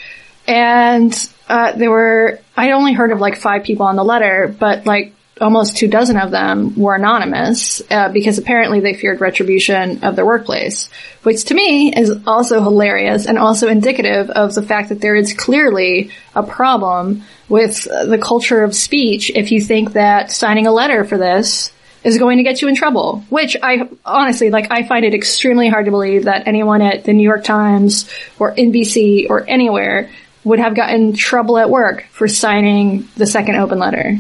And, 0.47 1.13
uh, 1.49 1.73
there 1.73 1.91
were, 1.91 2.41
I 2.57 2.71
only 2.73 2.93
heard 2.93 3.11
of 3.11 3.19
like 3.19 3.37
five 3.37 3.65
people 3.65 3.87
on 3.87 3.97
the 3.97 4.05
letter, 4.05 4.55
but 4.59 4.87
like 4.87 5.15
almost 5.41 5.77
two 5.77 5.89
dozen 5.89 6.17
of 6.17 6.31
them 6.31 6.77
were 6.77 6.95
anonymous 6.95 7.83
uh, 7.91 8.09
because 8.11 8.39
apparently 8.39 8.81
they 8.81 8.95
feared 8.95 9.21
retribution 9.21 10.05
of 10.05 10.17
their 10.17 10.27
workplace, 10.27 10.91
which 11.23 11.45
to 11.45 11.55
me 11.55 11.95
is 11.95 12.13
also 12.27 12.63
hilarious 12.63 13.27
and 13.27 13.39
also 13.39 13.69
indicative 13.69 14.31
of 14.31 14.55
the 14.55 14.63
fact 14.63 14.91
that 14.91 15.01
there 15.01 15.15
is 15.17 15.33
clearly 15.33 16.11
a 16.35 16.43
problem 16.43 17.23
with 17.49 17.85
the 17.85 18.19
culture 18.23 18.63
of 18.63 18.75
speech 18.75 19.31
if 19.35 19.51
you 19.51 19.61
think 19.61 19.95
that 19.95 20.31
signing 20.31 20.67
a 20.67 20.73
letter 20.73 21.05
for 21.05 21.19
this 21.19 21.73
is 22.03 22.19
going 22.19 22.39
to 22.39 22.43
get 22.43 22.63
you 22.63 22.69
in 22.69 22.75
trouble, 22.75 23.25
which 23.29 23.57
I 23.63 23.89
honestly, 24.05 24.51
like, 24.51 24.71
I 24.71 24.85
find 24.85 25.05
it 25.05 25.15
extremely 25.15 25.69
hard 25.69 25.85
to 25.85 25.91
believe 25.91 26.25
that 26.25 26.47
anyone 26.47 26.81
at 26.81 27.05
the 27.05 27.13
New 27.13 27.23
York 27.23 27.45
Times 27.45 28.09
or 28.39 28.55
NBC 28.55 29.29
or 29.29 29.45
anywhere 29.49 30.11
would 30.45 30.59
have 30.59 30.75
gotten 30.75 31.13
trouble 31.13 31.59
at 31.59 31.69
work 31.69 32.07
for 32.11 32.27
signing 32.27 33.09
the 33.17 33.27
second 33.27 33.57
open 33.57 33.79
letter. 33.79 34.19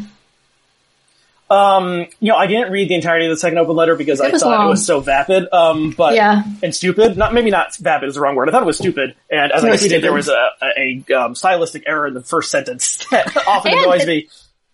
Um, 1.51 2.07
you 2.21 2.29
know, 2.29 2.37
I 2.37 2.47
didn't 2.47 2.71
read 2.71 2.89
the 2.89 2.95
entirety 2.95 3.27
of 3.27 3.31
the 3.31 3.37
second 3.37 3.59
open 3.59 3.75
letter 3.75 3.97
because 3.97 4.21
I 4.21 4.31
thought 4.31 4.43
long. 4.43 4.67
it 4.69 4.71
was 4.71 4.87
so 4.87 5.01
vapid. 5.01 5.53
Um, 5.53 5.91
but 5.91 6.15
yeah. 6.15 6.45
and 6.63 6.73
stupid. 6.73 7.17
Not 7.17 7.35
maybe 7.35 7.51
not 7.51 7.77
vapid 7.77 8.09
is 8.09 8.15
the 8.15 8.21
wrong 8.21 8.37
word. 8.37 8.49
I 8.49 8.53
thought 8.53 8.63
it 8.63 8.67
was 8.67 8.79
stupid. 8.79 9.17
And 9.29 9.51
as 9.51 9.65
I 9.65 9.71
tweeted, 9.71 10.01
there 10.01 10.13
was 10.13 10.29
a 10.29 10.49
a, 10.63 11.05
a 11.09 11.15
um, 11.15 11.35
stylistic 11.35 11.83
error 11.87 12.07
in 12.07 12.15
the 12.15 12.23
first 12.23 12.53
sentence 12.53 13.05
that 13.11 13.37
often 13.49 13.73
and, 13.73 13.81
annoys 13.81 14.07
me. 14.07 14.29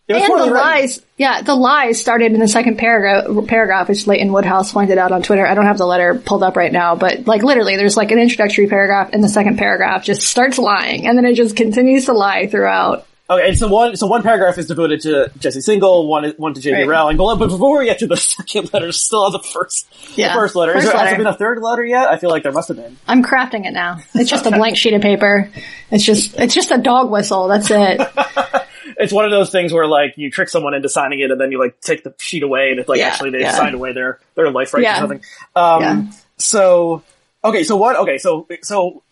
and 0.08 0.38
the 0.38 0.46
lies, 0.46 1.00
yeah, 1.16 1.40
the 1.40 1.54
lies 1.54 1.98
started 1.98 2.32
in 2.32 2.40
the 2.40 2.46
second 2.46 2.76
paragraph, 2.76 3.48
paragraph, 3.48 3.88
which 3.88 4.06
Leighton 4.06 4.30
Woodhouse 4.30 4.70
pointed 4.70 4.98
out 4.98 5.12
on 5.12 5.22
Twitter. 5.22 5.46
I 5.46 5.54
don't 5.54 5.66
have 5.66 5.78
the 5.78 5.86
letter 5.86 6.14
pulled 6.14 6.42
up 6.42 6.56
right 6.56 6.70
now, 6.70 6.94
but 6.94 7.26
like 7.26 7.42
literally 7.42 7.76
there's 7.76 7.96
like 7.96 8.10
an 8.10 8.18
introductory 8.18 8.68
paragraph 8.68 9.14
and 9.14 9.24
the 9.24 9.30
second 9.30 9.56
paragraph 9.56 10.04
just 10.04 10.22
starts 10.22 10.58
lying 10.58 11.06
and 11.06 11.16
then 11.16 11.24
it 11.24 11.36
just 11.36 11.56
continues 11.56 12.04
to 12.04 12.12
lie 12.12 12.48
throughout. 12.48 13.06
Okay, 13.28 13.54
so 13.54 13.66
one 13.66 13.96
so 13.96 14.06
one 14.06 14.22
paragraph 14.22 14.56
is 14.56 14.68
devoted 14.68 15.00
to 15.00 15.32
Jesse 15.38 15.58
Singal, 15.58 16.06
one 16.06 16.32
one 16.36 16.54
to 16.54 16.60
JK 16.60 16.72
right. 16.72 16.86
Rowling. 16.86 17.16
But, 17.16 17.36
but 17.36 17.48
before 17.48 17.78
we 17.80 17.86
get 17.86 17.98
to 17.98 18.06
the 18.06 18.16
second 18.16 18.72
letter, 18.72 18.92
still 18.92 19.24
on 19.24 19.32
the 19.32 19.40
first 19.40 19.88
yeah. 20.16 20.28
the 20.28 20.34
first 20.40 20.54
letter. 20.54 20.74
First 20.74 20.84
is 20.84 20.92
there, 20.92 20.98
letter. 20.98 21.08
Has 21.08 21.16
there 21.16 21.24
been 21.24 21.34
a 21.34 21.36
third 21.36 21.60
letter 21.60 21.84
yet? 21.84 22.08
I 22.08 22.18
feel 22.18 22.30
like 22.30 22.44
there 22.44 22.52
must 22.52 22.68
have 22.68 22.76
been. 22.76 22.96
I'm 23.08 23.24
crafting 23.24 23.66
it 23.66 23.72
now. 23.72 23.98
It's 24.14 24.30
just 24.30 24.46
a 24.46 24.50
blank 24.52 24.76
sheet 24.76 24.94
of 24.94 25.02
paper. 25.02 25.50
It's 25.90 26.04
just 26.04 26.38
it's 26.38 26.54
just 26.54 26.70
a 26.70 26.78
dog 26.78 27.10
whistle. 27.10 27.48
That's 27.48 27.68
it. 27.68 28.00
it's 28.96 29.12
one 29.12 29.24
of 29.24 29.32
those 29.32 29.50
things 29.50 29.72
where 29.72 29.88
like 29.88 30.14
you 30.16 30.30
trick 30.30 30.48
someone 30.48 30.74
into 30.74 30.88
signing 30.88 31.18
it, 31.18 31.32
and 31.32 31.40
then 31.40 31.50
you 31.50 31.58
like 31.58 31.80
take 31.80 32.04
the 32.04 32.14
sheet 32.20 32.44
away, 32.44 32.70
and 32.70 32.78
it's 32.78 32.88
like 32.88 33.00
yeah, 33.00 33.08
actually 33.08 33.30
they 33.30 33.40
yeah. 33.40 33.52
signed 33.52 33.74
away 33.74 33.92
their 33.92 34.20
their 34.36 34.52
life 34.52 34.72
rights 34.72 34.88
or 34.88 34.94
something. 34.94 35.22
Um, 35.56 36.12
so 36.36 37.02
okay, 37.42 37.64
so 37.64 37.76
what? 37.76 37.96
Okay, 37.96 38.18
so 38.18 38.46
so 38.62 39.02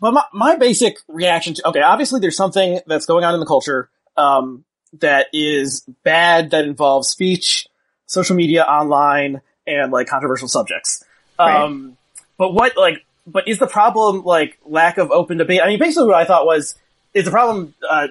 but 0.00 0.12
my, 0.12 0.24
my 0.32 0.56
basic 0.56 0.98
reaction 1.08 1.54
to, 1.54 1.68
okay, 1.68 1.80
obviously 1.80 2.20
there's 2.20 2.36
something 2.36 2.80
that's 2.86 3.06
going 3.06 3.24
on 3.24 3.34
in 3.34 3.40
the 3.40 3.46
culture, 3.46 3.88
um, 4.16 4.64
that 5.00 5.26
is 5.32 5.84
bad 6.02 6.50
that 6.50 6.64
involves 6.64 7.08
speech, 7.08 7.66
social 8.06 8.36
media, 8.36 8.62
online, 8.62 9.40
and 9.66 9.92
like 9.92 10.06
controversial 10.06 10.48
subjects. 10.48 11.04
Right. 11.38 11.62
Um, 11.62 11.96
but 12.36 12.52
what, 12.52 12.76
like, 12.76 13.04
but 13.26 13.48
is 13.48 13.58
the 13.58 13.66
problem 13.66 14.24
like 14.24 14.58
lack 14.64 14.98
of 14.98 15.10
open 15.10 15.38
debate? 15.38 15.60
I 15.62 15.68
mean, 15.68 15.78
basically 15.78 16.06
what 16.06 16.16
I 16.16 16.24
thought 16.24 16.46
was, 16.46 16.76
is 17.12 17.24
the 17.24 17.30
problem, 17.30 17.74
uh, 17.88 18.08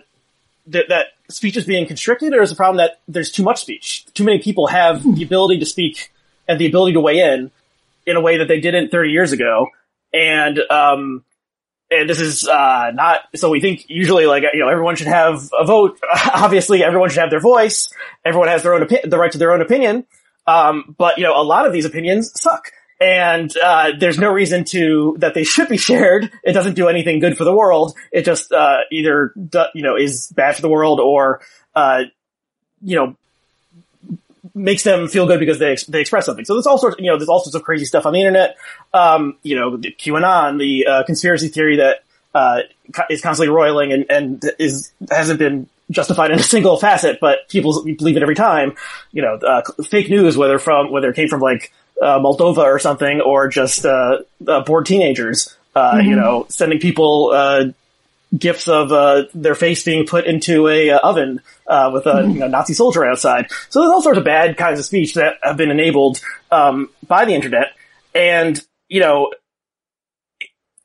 that, 0.67 0.85
that 0.89 1.07
speech 1.29 1.57
is 1.57 1.65
being 1.65 1.85
constricted 1.85 2.33
or 2.33 2.41
is 2.41 2.49
the 2.49 2.55
problem 2.55 2.77
that 2.77 2.99
there's 3.07 3.31
too 3.31 3.43
much 3.43 3.61
speech? 3.61 4.05
Too 4.13 4.23
many 4.23 4.39
people 4.39 4.67
have 4.67 5.03
the 5.15 5.23
ability 5.23 5.59
to 5.59 5.65
speak 5.65 6.11
and 6.47 6.59
the 6.59 6.67
ability 6.67 6.93
to 6.93 7.01
weigh 7.01 7.19
in 7.19 7.51
in 8.05 8.15
a 8.15 8.21
way 8.21 8.37
that 8.37 8.47
they 8.47 8.59
didn't 8.59 8.89
30 8.89 9.11
years 9.11 9.31
ago. 9.31 9.67
And, 10.13 10.59
um, 10.69 11.23
and 12.01 12.09
this 12.09 12.19
is 12.19 12.47
uh, 12.47 12.91
not 12.93 13.21
so 13.35 13.49
we 13.49 13.61
think 13.61 13.85
usually 13.87 14.25
like 14.25 14.43
you 14.53 14.59
know 14.59 14.69
everyone 14.69 14.95
should 14.95 15.07
have 15.07 15.49
a 15.57 15.65
vote. 15.65 15.99
Obviously 16.33 16.83
everyone 16.83 17.09
should 17.09 17.19
have 17.19 17.29
their 17.29 17.39
voice. 17.39 17.89
Everyone 18.25 18.47
has 18.47 18.63
their 18.63 18.73
own 18.73 18.81
opi- 18.81 19.09
the 19.09 19.17
right 19.17 19.31
to 19.31 19.37
their 19.37 19.51
own 19.51 19.61
opinion. 19.61 20.05
Um, 20.45 20.95
but 20.97 21.17
you 21.17 21.23
know 21.23 21.39
a 21.39 21.43
lot 21.43 21.65
of 21.65 21.73
these 21.73 21.85
opinions 21.85 22.31
suck. 22.39 22.71
And 22.99 23.51
uh, 23.57 23.91
there's 23.99 24.17
no 24.17 24.31
reason 24.31 24.63
to 24.65 25.17
that 25.19 25.33
they 25.33 25.43
should 25.43 25.67
be 25.67 25.77
shared. 25.77 26.31
It 26.43 26.53
doesn't 26.53 26.75
do 26.75 26.87
anything 26.87 27.19
good 27.19 27.37
for 27.37 27.43
the 27.43 27.53
world. 27.53 27.97
It 28.13 28.23
just 28.23 28.51
uh, 28.51 28.79
either 28.91 29.33
you 29.73 29.83
know 29.83 29.97
is 29.97 30.31
bad 30.35 30.55
for 30.55 30.61
the 30.61 30.69
world 30.69 30.99
or 30.99 31.41
uh, 31.75 32.03
you 32.81 32.95
know 32.95 33.17
makes 34.55 34.83
them 34.83 35.07
feel 35.07 35.25
good 35.25 35.39
because 35.39 35.59
they 35.59 35.75
they 35.87 36.01
express 36.01 36.25
something. 36.25 36.45
So 36.45 36.53
there's 36.53 36.67
all 36.67 36.77
sorts, 36.77 36.97
you 36.99 37.09
know, 37.09 37.17
there's 37.17 37.29
all 37.29 37.39
sorts 37.39 37.55
of 37.55 37.63
crazy 37.63 37.85
stuff 37.85 38.05
on 38.05 38.13
the 38.13 38.19
internet. 38.19 38.57
Um, 38.93 39.37
you 39.43 39.55
know, 39.55 39.77
the 39.77 39.91
QAnon, 39.91 40.59
the 40.59 40.87
uh, 40.87 41.03
conspiracy 41.03 41.47
theory 41.47 41.77
that 41.77 42.03
uh, 42.35 42.61
is 43.09 43.21
constantly 43.21 43.53
roiling 43.53 43.91
and, 43.93 44.05
and 44.09 44.43
is 44.59 44.91
hasn't 45.09 45.39
been 45.39 45.67
justified 45.91 46.31
in 46.31 46.39
a 46.39 46.43
single 46.43 46.77
facet, 46.77 47.19
but 47.19 47.49
people 47.49 47.83
believe 47.83 48.17
it 48.17 48.23
every 48.23 48.35
time. 48.35 48.73
You 49.11 49.21
know, 49.23 49.35
uh, 49.35 49.61
fake 49.83 50.09
news, 50.09 50.37
whether 50.37 50.59
from 50.59 50.91
whether 50.91 51.09
it 51.09 51.15
came 51.15 51.29
from 51.29 51.41
like 51.41 51.71
uh, 52.01 52.19
Moldova 52.19 52.59
or 52.59 52.79
something, 52.79 53.21
or 53.21 53.47
just 53.47 53.85
uh, 53.85 54.19
uh, 54.47 54.61
bored 54.61 54.85
teenagers. 54.85 55.55
Mm-hmm. 55.75 56.07
You 56.07 56.15
know, 56.15 56.45
sending 56.49 56.79
people 56.79 57.73
gifs 58.37 58.67
of 58.67 58.91
uh, 58.91 59.23
their 59.33 59.55
face 59.55 59.83
being 59.83 60.05
put 60.05 60.25
into 60.25 60.67
a 60.67 60.91
uh, 60.91 60.99
oven 60.99 61.41
uh, 61.67 61.91
with 61.93 62.05
a 62.07 62.23
you 62.23 62.39
know, 62.39 62.47
Nazi 62.47 62.73
soldier 62.73 63.05
outside. 63.05 63.47
So 63.69 63.81
there's 63.81 63.91
all 63.91 64.01
sorts 64.01 64.17
of 64.17 64.23
bad 64.23 64.57
kinds 64.57 64.79
of 64.79 64.85
speech 64.85 65.13
that 65.15 65.35
have 65.43 65.57
been 65.57 65.71
enabled 65.71 66.21
um, 66.51 66.89
by 67.07 67.25
the 67.25 67.33
internet, 67.33 67.67
and 68.13 68.61
you 68.87 69.01
know, 69.01 69.31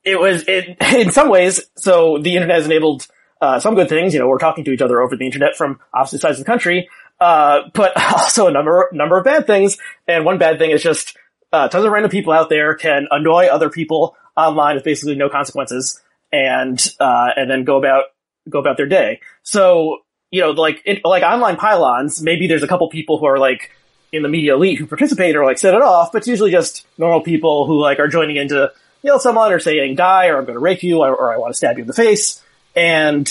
it 0.05 0.19
was 0.19 0.45
it 0.47 0.77
in 0.95 1.11
some 1.11 1.29
ways. 1.29 1.63
So 1.77 2.19
the 2.19 2.35
internet 2.35 2.57
has 2.57 2.67
enabled 2.67 3.07
uh, 3.41 3.61
some 3.61 3.75
good 3.75 3.89
things. 3.89 4.13
You 4.13 4.21
know, 4.21 4.29
we're 4.29 4.39
talking 4.39 4.65
to 4.65 4.73
each 4.73 4.83
other 4.83 5.01
over 5.01 5.17
the 5.17 5.25
internet 5.25 5.57
from 5.57 5.81
opposite 5.95 6.21
sides 6.21 6.39
of 6.39 6.45
the 6.45 6.51
country, 6.51 6.89
uh, 7.21 7.63
but 7.73 7.93
also 8.13 8.49
a 8.49 8.53
number 8.53 8.89
number 8.93 9.19
of 9.19 9.25
bad 9.25 9.47
things. 9.47 9.79
And 10.07 10.25
one 10.25 10.39
bad 10.39 10.59
thing 10.59 10.71
is 10.71 10.83
just 10.83 11.17
uh, 11.53 11.69
tons 11.69 11.85
of 11.85 11.93
random 11.93 12.11
people 12.11 12.33
out 12.33 12.51
there 12.51 12.75
can 12.75 13.09
annoy 13.11 13.47
other 13.47 13.71
people 13.71 14.17
online 14.37 14.77
with 14.77 14.85
basically 14.85 15.17
no 15.17 15.29
consequences 15.29 16.01
and 16.33 16.95
uh, 17.01 17.31
and 17.37 17.51
then 17.51 17.65
go 17.65 17.77
about 17.77 18.05
go 18.49 18.59
about 18.59 18.77
their 18.77 18.87
day. 18.87 19.21
So 19.43 19.99
you 20.31 20.43
know, 20.43 20.51
like 20.51 20.83
it, 20.85 21.01
like 21.05 21.23
online 21.23 21.57
pylons, 21.57 22.21
maybe 22.23 22.47
there's 22.47 22.63
a 22.63 22.69
couple 22.69 22.89
people 22.89 23.19
who 23.19 23.27
are 23.27 23.39
like 23.39 23.73
in 24.13 24.23
the 24.23 24.29
media 24.29 24.55
elite 24.55 24.79
who 24.79 24.87
participate 24.87 25.37
or 25.37 25.45
like 25.45 25.59
set 25.59 25.75
it 25.75 25.83
off, 25.83 26.13
but 26.13 26.19
it's 26.19 26.29
usually 26.29 26.51
just 26.51 26.87
normal 26.97 27.21
people 27.21 27.67
who 27.67 27.81
like 27.81 27.99
are 27.99 28.09
joining 28.09 28.37
in 28.37 28.49
to 28.49 28.73
yell 29.03 29.19
someone 29.19 29.53
or 29.53 29.59
saying 29.59 29.97
die 29.97 30.29
or 30.29 30.39
I'm 30.39 30.45
going 30.45 30.55
to 30.55 30.61
rape 30.61 30.83
you 30.83 30.99
or, 30.99 31.15
or 31.15 31.33
I 31.33 31.39
want 31.39 31.53
to 31.53 31.57
stab 31.57 31.77
you 31.77 31.83
in 31.83 31.87
the 31.87 31.95
face. 31.95 32.43
And 32.75 33.29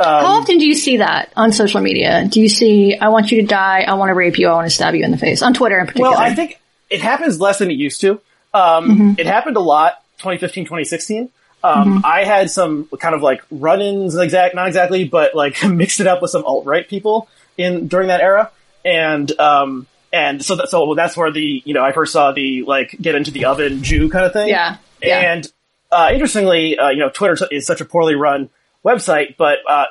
um, 0.00 0.06
how 0.06 0.40
often 0.40 0.58
do 0.58 0.66
you 0.66 0.74
see 0.74 0.98
that 0.98 1.32
on 1.36 1.52
social 1.52 1.80
media? 1.80 2.26
Do 2.28 2.40
you 2.40 2.48
see 2.48 2.96
I 2.96 3.08
want 3.08 3.30
you 3.30 3.42
to 3.42 3.46
die, 3.46 3.84
I 3.86 3.94
want 3.94 4.10
to 4.10 4.14
rape 4.14 4.38
you, 4.38 4.48
I 4.48 4.52
want 4.54 4.66
to 4.66 4.74
stab 4.74 4.94
you 4.94 5.04
in 5.04 5.10
the 5.10 5.18
face 5.18 5.42
on 5.42 5.54
Twitter 5.54 5.78
in 5.78 5.86
particular? 5.86 6.10
Well, 6.10 6.18
I 6.18 6.34
think 6.34 6.60
it 6.90 7.00
happens 7.00 7.40
less 7.40 7.58
than 7.58 7.70
it 7.70 7.74
used 7.74 8.00
to. 8.02 8.20
Um, 8.52 8.90
mm-hmm. 8.90 9.12
It 9.18 9.26
happened 9.26 9.56
a 9.56 9.60
lot 9.60 10.02
2015, 10.18 10.64
2016. 10.64 11.30
Um, 11.64 11.96
mm-hmm. 11.96 12.00
I 12.04 12.24
had 12.24 12.50
some 12.50 12.88
kind 13.00 13.14
of 13.14 13.22
like 13.22 13.42
run-ins, 13.50 14.14
exact, 14.16 14.54
not 14.54 14.68
exactly, 14.68 15.04
but 15.04 15.34
like 15.34 15.64
mixed 15.68 15.98
it 15.98 16.06
up 16.06 16.20
with 16.20 16.30
some 16.30 16.44
alt-right 16.44 16.88
people 16.88 17.26
in 17.56 17.88
during 17.88 18.08
that 18.08 18.20
era, 18.20 18.50
and 18.84 19.32
um, 19.40 19.86
and 20.12 20.44
so 20.44 20.56
that, 20.56 20.68
so 20.68 20.94
that's 20.94 21.16
where 21.16 21.32
the 21.32 21.62
you 21.64 21.72
know 21.72 21.82
I 21.82 21.92
first 21.92 22.12
saw 22.12 22.32
the 22.32 22.64
like 22.64 22.94
get 23.00 23.14
into 23.14 23.30
the 23.30 23.46
oven 23.46 23.82
Jew 23.82 24.10
kind 24.10 24.26
of 24.26 24.34
thing. 24.34 24.48
Yeah. 24.48 24.76
yeah. 25.02 25.32
And 25.32 25.50
uh, 25.90 26.10
interestingly, 26.12 26.78
uh, 26.78 26.90
you 26.90 26.98
know, 26.98 27.08
Twitter 27.08 27.48
is 27.50 27.66
such 27.66 27.80
a 27.80 27.86
poorly 27.86 28.14
run 28.14 28.50
website, 28.84 29.38
but 29.38 29.58
uh, 29.66 29.86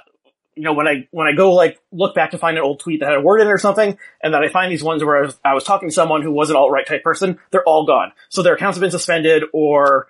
you 0.56 0.62
know, 0.62 0.74
when 0.74 0.88
I 0.88 1.08
when 1.10 1.28
I 1.28 1.34
go 1.34 1.54
like 1.54 1.82
look 1.92 2.14
back 2.14 2.32
to 2.32 2.38
find 2.38 2.56
an 2.56 2.64
old 2.64 2.82
tweet 2.82 3.00
that 3.00 3.08
had 3.08 3.18
a 3.18 3.22
word 3.22 3.42
in 3.42 3.48
it 3.48 3.52
or 3.52 3.58
something, 3.58 3.98
and 4.22 4.34
then 4.34 4.44
I 4.44 4.50
find 4.50 4.72
these 4.72 4.84
ones 4.84 5.04
where 5.04 5.18
I 5.18 5.22
was, 5.26 5.40
I 5.44 5.54
was 5.56 5.64
talking 5.64 5.90
to 5.90 5.96
someone 5.96 6.22
who 6.22 6.32
was 6.32 6.52
an 6.52 6.56
alt 6.56 6.72
right 6.72 6.86
type 6.86 7.04
person, 7.04 7.40
they're 7.50 7.64
all 7.64 7.88
gone. 7.88 8.12
So 8.30 8.44
their 8.44 8.54
accounts 8.54 8.78
have 8.78 8.82
been 8.82 8.92
suspended, 8.92 9.44
or 9.54 10.08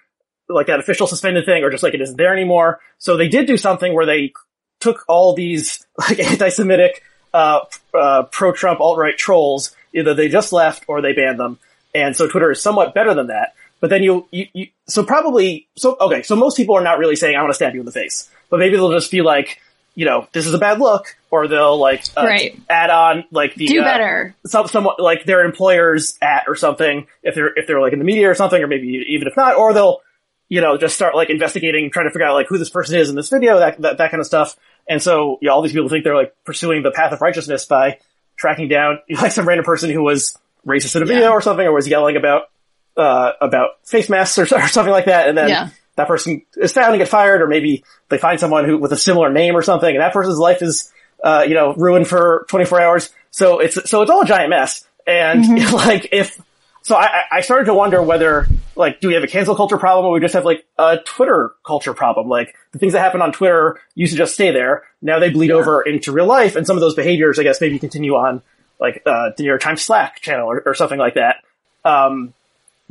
like 0.49 0.67
that 0.67 0.79
official 0.79 1.07
suspended 1.07 1.45
thing 1.45 1.63
or 1.63 1.69
just 1.69 1.83
like 1.83 1.93
it 1.93 2.01
isn't 2.01 2.17
there 2.17 2.33
anymore. 2.33 2.79
So 2.97 3.17
they 3.17 3.29
did 3.29 3.47
do 3.47 3.57
something 3.57 3.93
where 3.93 4.05
they 4.05 4.33
took 4.79 5.03
all 5.07 5.33
these 5.33 5.85
like 5.97 6.19
anti-Semitic, 6.19 7.03
uh, 7.33 7.61
uh, 7.93 8.23
pro-Trump 8.23 8.79
alt-right 8.79 9.17
trolls. 9.17 9.75
Either 9.93 10.13
they 10.13 10.27
just 10.27 10.51
left 10.53 10.85
or 10.87 11.01
they 11.01 11.13
banned 11.13 11.39
them. 11.39 11.59
And 11.95 12.15
so 12.15 12.27
Twitter 12.27 12.51
is 12.51 12.61
somewhat 12.61 12.93
better 12.93 13.13
than 13.13 13.27
that. 13.27 13.53
But 13.79 13.89
then 13.89 14.01
you, 14.01 14.27
you, 14.31 14.47
you 14.53 14.67
so 14.87 15.03
probably, 15.03 15.67
so, 15.75 15.97
okay, 15.99 16.23
so 16.23 16.35
most 16.35 16.57
people 16.57 16.75
are 16.75 16.83
not 16.83 16.97
really 16.99 17.15
saying, 17.15 17.35
I 17.35 17.41
want 17.41 17.51
to 17.51 17.55
stab 17.55 17.73
you 17.73 17.81
in 17.81 17.85
the 17.85 17.91
face. 17.91 18.29
But 18.49 18.59
maybe 18.59 18.75
they'll 18.75 18.91
just 18.91 19.11
be 19.11 19.21
like, 19.21 19.59
you 19.95 20.05
know, 20.05 20.27
this 20.31 20.47
is 20.47 20.53
a 20.53 20.57
bad 20.57 20.79
look, 20.79 21.15
or 21.29 21.47
they'll 21.47 21.77
like 21.77 22.03
uh, 22.17 22.23
Right. 22.25 22.59
add 22.69 22.89
on 22.89 23.25
like 23.29 23.53
the 23.55 23.67
Do 23.67 23.81
uh, 23.81 23.83
better. 23.83 24.35
some 24.45 24.67
somewhat 24.67 24.99
like 24.99 25.25
their 25.25 25.45
employers 25.45 26.17
at 26.21 26.45
or 26.47 26.55
something 26.55 27.05
if 27.21 27.35
they're 27.35 27.53
if 27.55 27.67
they're 27.67 27.79
like 27.81 27.93
in 27.93 27.99
the 27.99 28.05
media 28.05 28.29
or 28.29 28.33
something, 28.33 28.59
or 28.61 28.65
maybe 28.67 29.05
even 29.09 29.27
if 29.27 29.37
not, 29.37 29.55
or 29.55 29.71
they'll 29.73 30.01
you 30.53 30.61
know 30.61 30.77
just 30.77 30.95
start 30.95 31.15
like 31.15 31.29
investigating, 31.29 31.89
trying 31.91 32.05
to 32.07 32.11
figure 32.11 32.27
out 32.27 32.35
like 32.35 32.47
who 32.47 32.57
this 32.57 32.69
person 32.69 32.97
is 32.99 33.09
in 33.09 33.15
this 33.15 33.29
video, 33.29 33.59
that 33.59 33.81
that, 33.81 33.97
that 33.97 34.11
kind 34.11 34.21
of 34.21 34.27
stuff. 34.27 34.55
And 34.87 35.01
so 35.01 35.37
yeah, 35.41 35.51
all 35.51 35.61
these 35.61 35.71
people 35.71 35.89
think 35.89 36.03
they're 36.03 36.15
like 36.15 36.35
pursuing 36.45 36.83
the 36.83 36.91
path 36.91 37.11
of 37.13 37.21
righteousness 37.21 37.65
by 37.65 37.99
tracking 38.37 38.67
down 38.67 38.99
like 39.09 39.31
some 39.31 39.47
random 39.47 39.65
person 39.65 39.89
who 39.89 40.03
was 40.03 40.37
racist 40.67 40.95
in 40.95 41.01
a 41.01 41.05
video 41.05 41.23
Yeah. 41.23 41.29
or 41.31 41.41
something, 41.41 41.65
or 41.65 41.73
was 41.73 41.87
yelling 41.87 42.15
about 42.17 42.43
uh 42.95 43.31
about 43.41 43.69
face 43.83 44.09
masks 44.09 44.37
or, 44.37 44.43
or 44.57 44.67
something 44.67 44.91
like 44.93 45.05
that, 45.05 45.27
and 45.27 45.37
then 45.37 45.49
Yeah. 45.49 45.69
that 45.95 46.07
person 46.07 46.43
is 46.57 46.71
found 46.71 46.93
and 46.93 46.99
get 46.99 47.07
fired, 47.07 47.41
or 47.41 47.47
maybe 47.47 47.83
they 48.09 48.17
find 48.19 48.39
someone 48.39 48.65
who 48.65 48.77
with 48.77 48.91
a 48.91 48.97
similar 48.97 49.31
name 49.31 49.55
or 49.55 49.61
something, 49.63 49.89
and 49.89 50.01
that 50.01 50.13
person's 50.13 50.37
life 50.37 50.61
is, 50.61 50.91
uh, 51.23 51.43
you 51.47 51.55
know, 51.55 51.73
ruined 51.73 52.07
for 52.07 52.45
24 52.49 52.81
hours. 52.81 53.09
So 53.31 53.59
it's, 53.59 53.89
so 53.89 54.01
it's 54.03 54.11
all 54.11 54.21
a 54.21 54.25
giant 54.25 54.49
mess. 54.51 54.85
And 55.07 55.59
like, 55.73 56.09
if, 56.11 56.39
so 56.83 56.95
I, 56.95 57.23
I- 57.31 57.41
started 57.41 57.65
to 57.65 57.73
wonder 57.73 58.01
whether, 58.01 58.47
like, 58.75 59.01
do 59.01 59.07
we 59.07 59.15
have 59.15 59.23
a 59.23 59.27
cancel 59.27 59.55
culture 59.55 59.77
problem 59.77 60.05
or 60.05 60.13
we 60.13 60.19
just 60.19 60.35
have 60.35 60.45
like 60.45 60.65
a 60.77 60.97
Twitter 61.03 61.53
culture 61.65 61.93
problem? 61.93 62.29
Like, 62.29 62.55
the 62.71 62.79
things 62.79 62.93
that 62.93 62.99
happen 62.99 63.21
on 63.21 63.31
Twitter 63.31 63.79
used 63.95 64.13
to 64.13 64.17
just 64.17 64.35
stay 64.35 64.51
there. 64.51 64.83
Now 65.01 65.19
they 65.19 65.29
bleed 65.31 65.51
over 65.51 65.81
into 65.81 66.11
real 66.11 66.27
life, 66.27 66.55
and 66.55 66.67
some 66.67 66.77
of 66.77 66.81
those 66.81 66.95
behaviors, 66.95 67.39
I 67.39 67.43
guess, 67.43 67.59
maybe 67.59 67.79
continue 67.79 68.13
on, 68.13 68.41
like, 68.79 69.01
uh, 69.05 69.31
the 69.35 69.43
New 69.43 69.49
York 69.49 69.61
Times 69.61 69.81
Slack 69.81 70.19
channel 70.21 70.47
or, 70.49 70.61
or 70.65 70.73
something 70.75 70.99
like 70.99 71.15
that. 71.15 71.37
Um, 71.83 72.33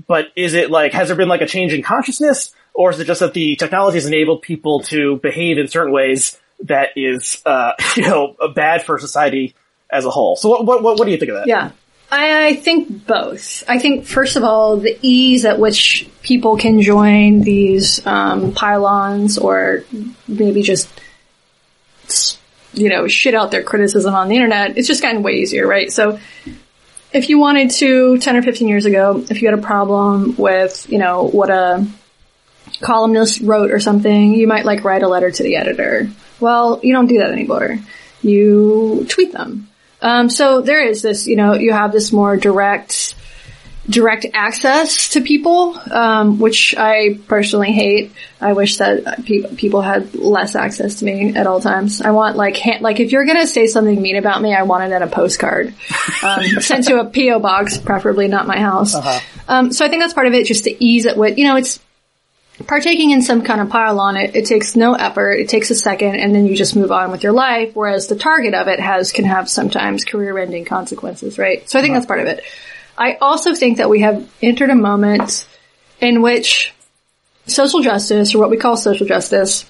but 0.07 0.27
is 0.37 0.55
it 0.55 0.71
like, 0.71 0.93
has 0.93 1.09
there 1.09 1.17
been 1.17 1.29
like 1.29 1.41
a 1.43 1.47
change 1.47 1.73
in 1.73 1.83
consciousness? 1.83 2.53
Or 2.75 2.91
is 2.91 2.99
it 3.01 3.05
just 3.05 3.21
that 3.21 3.35
the 3.35 3.57
technology 3.57 3.97
has 3.99 4.07
enabled 4.07 4.41
people 4.43 4.81
to 4.85 5.17
behave 5.19 5.59
in 5.59 5.69
certain 5.69 5.93
ways 5.93 6.39
that 6.65 6.91
is, 6.97 7.43
uh, 7.45 7.73
you 7.97 8.03
know, 8.03 8.35
bad 8.55 8.83
for 8.83 8.99
society 8.99 9.55
as 9.91 10.05
a 10.07 10.11
whole? 10.11 10.37
So 10.37 10.49
what, 10.49 10.65
what, 10.83 10.99
what 10.99 11.05
do 11.05 11.11
you 11.11 11.19
think 11.19 11.31
of 11.31 11.37
that? 11.37 11.47
Yeah. 11.47 11.71
I, 12.15 12.55
think 12.57 13.07
both. 13.07 13.65
I 13.69 13.79
think, 13.79 14.05
first 14.05 14.37
of 14.37 14.45
all, 14.45 14.77
the 14.77 14.99
ease 15.01 15.45
at 15.45 15.59
which 15.59 16.09
people 16.23 16.57
can 16.57 16.83
join 16.83 17.41
these 17.41 18.05
um, 18.07 18.53
pylons 18.53 19.39
or 19.39 19.85
maybe 20.29 20.63
just, 20.63 20.89
you 22.75 22.91
know, 22.91 23.09
shit 23.09 23.35
out 23.35 23.51
their 23.51 23.63
criticism 23.63 24.15
on 24.15 24.29
the 24.29 24.37
internet, 24.37 24.77
it's 24.77 24.89
just 24.89 25.03
gotten 25.03 25.23
way 25.23 25.35
easier, 25.35 25.67
right? 25.67 25.91
So 25.91 26.19
if 27.13 27.29
you 27.29 27.39
wanted 27.39 27.71
to, 27.71 28.19
10 28.19 28.37
or 28.37 28.43
15 28.43 28.69
years 28.69 28.85
ago, 28.85 29.25
if 29.31 29.41
you 29.41 29.49
had 29.49 29.59
a 29.59 29.63
problem 29.63 30.37
with, 30.37 30.91
you 30.91 30.99
know, 30.99 31.25
what 31.25 31.51
a 31.51 31.87
columnist 32.81 33.41
wrote 33.41 33.71
or 33.71 33.81
something, 33.81 34.35
you 34.35 34.47
might 34.47 34.65
like 34.65 34.85
write 34.85 35.03
a 35.03 35.09
letter 35.09 35.31
to 35.31 35.43
the 35.43 35.57
editor. 35.57 36.11
Well, 36.41 36.81
you 36.83 36.93
don't 36.93 37.07
do 37.07 37.19
that 37.19 37.31
anymore. 37.31 37.79
You 38.23 39.07
tweet 39.09 39.33
them. 39.33 39.69
Um, 40.03 40.29
so 40.29 40.61
there 40.61 40.87
is 40.87 41.01
this, 41.01 41.27
you 41.27 41.37
know, 41.37 41.55
you 41.55 41.73
have 41.73 41.93
this 41.93 42.13
more 42.13 42.37
direct, 42.37 43.15
direct 43.89 44.27
access 44.35 45.11
to 45.11 45.21
people, 45.21 45.81
um, 45.91 46.39
which 46.39 46.75
I 46.77 47.19
personally 47.29 47.73
hate. 47.73 48.13
I 48.41 48.53
wish 48.53 48.79
that 48.79 49.25
pe- 49.25 49.55
people 49.55 49.81
had 49.81 50.15
less 50.15 50.57
access 50.57 50.97
to 50.97 51.05
me 51.05 51.37
at 51.37 51.47
all 51.47 51.61
times. 51.61 52.03
I 52.03 52.11
want 52.11 52.37
like, 52.37 52.57
hand- 52.57 52.83
like 52.83 52.99
if 52.99 53.13
you're 53.13 53.25
gonna 53.25 53.47
say 53.47 53.69
something 53.69 54.03
mean 54.03 54.17
about 54.17 54.43
me, 54.43 54.53
I 54.55 54.65
want 54.65 54.85
it 54.93 54.95
in 54.95 55.03
a 55.03 55.07
postcard, 55.07 55.73
um, 56.23 56.43
sent 56.61 56.87
to 56.89 56.99
a 56.99 57.05
PO 57.05 57.39
box, 57.39 57.79
preferably 57.79 58.27
not 58.29 58.47
my 58.49 58.59
house. 58.59 58.95
Um, 59.49 59.73
so 59.73 59.85
I 59.85 59.89
think 59.89 60.03
that's 60.03 60.15
part 60.15 60.27
of 60.27 60.35
it, 60.35 60.47
just 60.47 60.65
the 60.65 60.77
ease 60.79 61.07
at 61.07 61.17
which, 61.17 61.39
you 61.39 61.45
know, 61.45 61.57
it's, 61.57 61.79
partaking 62.67 63.11
in 63.11 63.23
some 63.23 63.43
kind 63.43 63.61
of 63.61 63.71
pile 63.71 63.99
on 63.99 64.17
it, 64.17 64.37
it 64.37 64.47
takes 64.47 64.77
no 64.77 64.95
effort. 64.95 65.33
It 65.33 65.49
takes 65.49 65.71
a 65.71 65.75
second, 65.75 66.17
and 66.17 66.35
then 66.35 66.47
you 66.47 66.55
just 66.55 66.77
move 66.77 66.93
on 66.93 67.11
with 67.11 67.23
your 67.23 67.33
life. 67.33 67.75
Whereas 67.75 68.09
the 68.09 68.17
target 68.17 68.55
of 68.55 68.69
it 68.69 68.81
has 68.81 69.13
can 69.13 69.25
have 69.25 69.49
sometimes 69.49 70.05
career-ending 70.05 70.65
consequences, 70.65 71.39
right? 71.39 71.69
So 71.69 71.79
I 71.79 71.83
think 71.83 71.95
that's 71.95 72.07
part 72.07 72.21
of 72.21 72.27
it. 72.27 72.45
I 72.97 73.15
also 73.15 73.55
think 73.55 73.79
that 73.79 73.89
we 73.89 74.01
have 74.01 74.31
entered 74.43 74.71
a 74.71 74.75
moment 74.75 75.47
in 76.01 76.21
which 76.23 76.75
social 77.47 77.81
justice, 77.81 78.35
or 78.35 78.39
what 78.39 78.51
we 78.51 78.57
call 78.57 78.77
social 78.77 79.07
justice, 79.07 79.65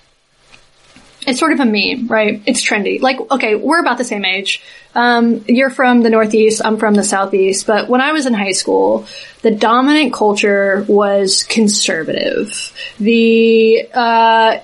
it's 1.27 1.39
sort 1.39 1.53
of 1.53 1.61
a 1.61 1.65
meme, 1.65 2.09
right? 2.09 2.43
It's 2.47 2.67
trendy. 2.67 3.01
Like, 3.01 3.19
okay, 3.31 3.55
we're 3.55 3.81
about 3.81 3.99
the 3.99 4.05
same 4.05 4.25
age. 4.25 4.63
Um, 4.95 5.45
you're 5.49 5.71
from 5.71 6.03
the 6.03 6.11
Northeast, 6.11 6.63
I'm 6.65 6.77
from 6.77 6.95
the 6.95 7.05
Southeast, 7.05 7.67
but 7.67 7.89
when 7.89 8.01
I 8.01 8.13
was 8.13 8.27
in 8.27 8.35
high 8.35 8.53
school, 8.53 9.07
the 9.43 9.51
dominant 9.51 10.13
culture 10.13 10.85
was 10.89 11.45
conservative. 11.45 12.73
The, 12.99 13.89
uh, 13.95 14.59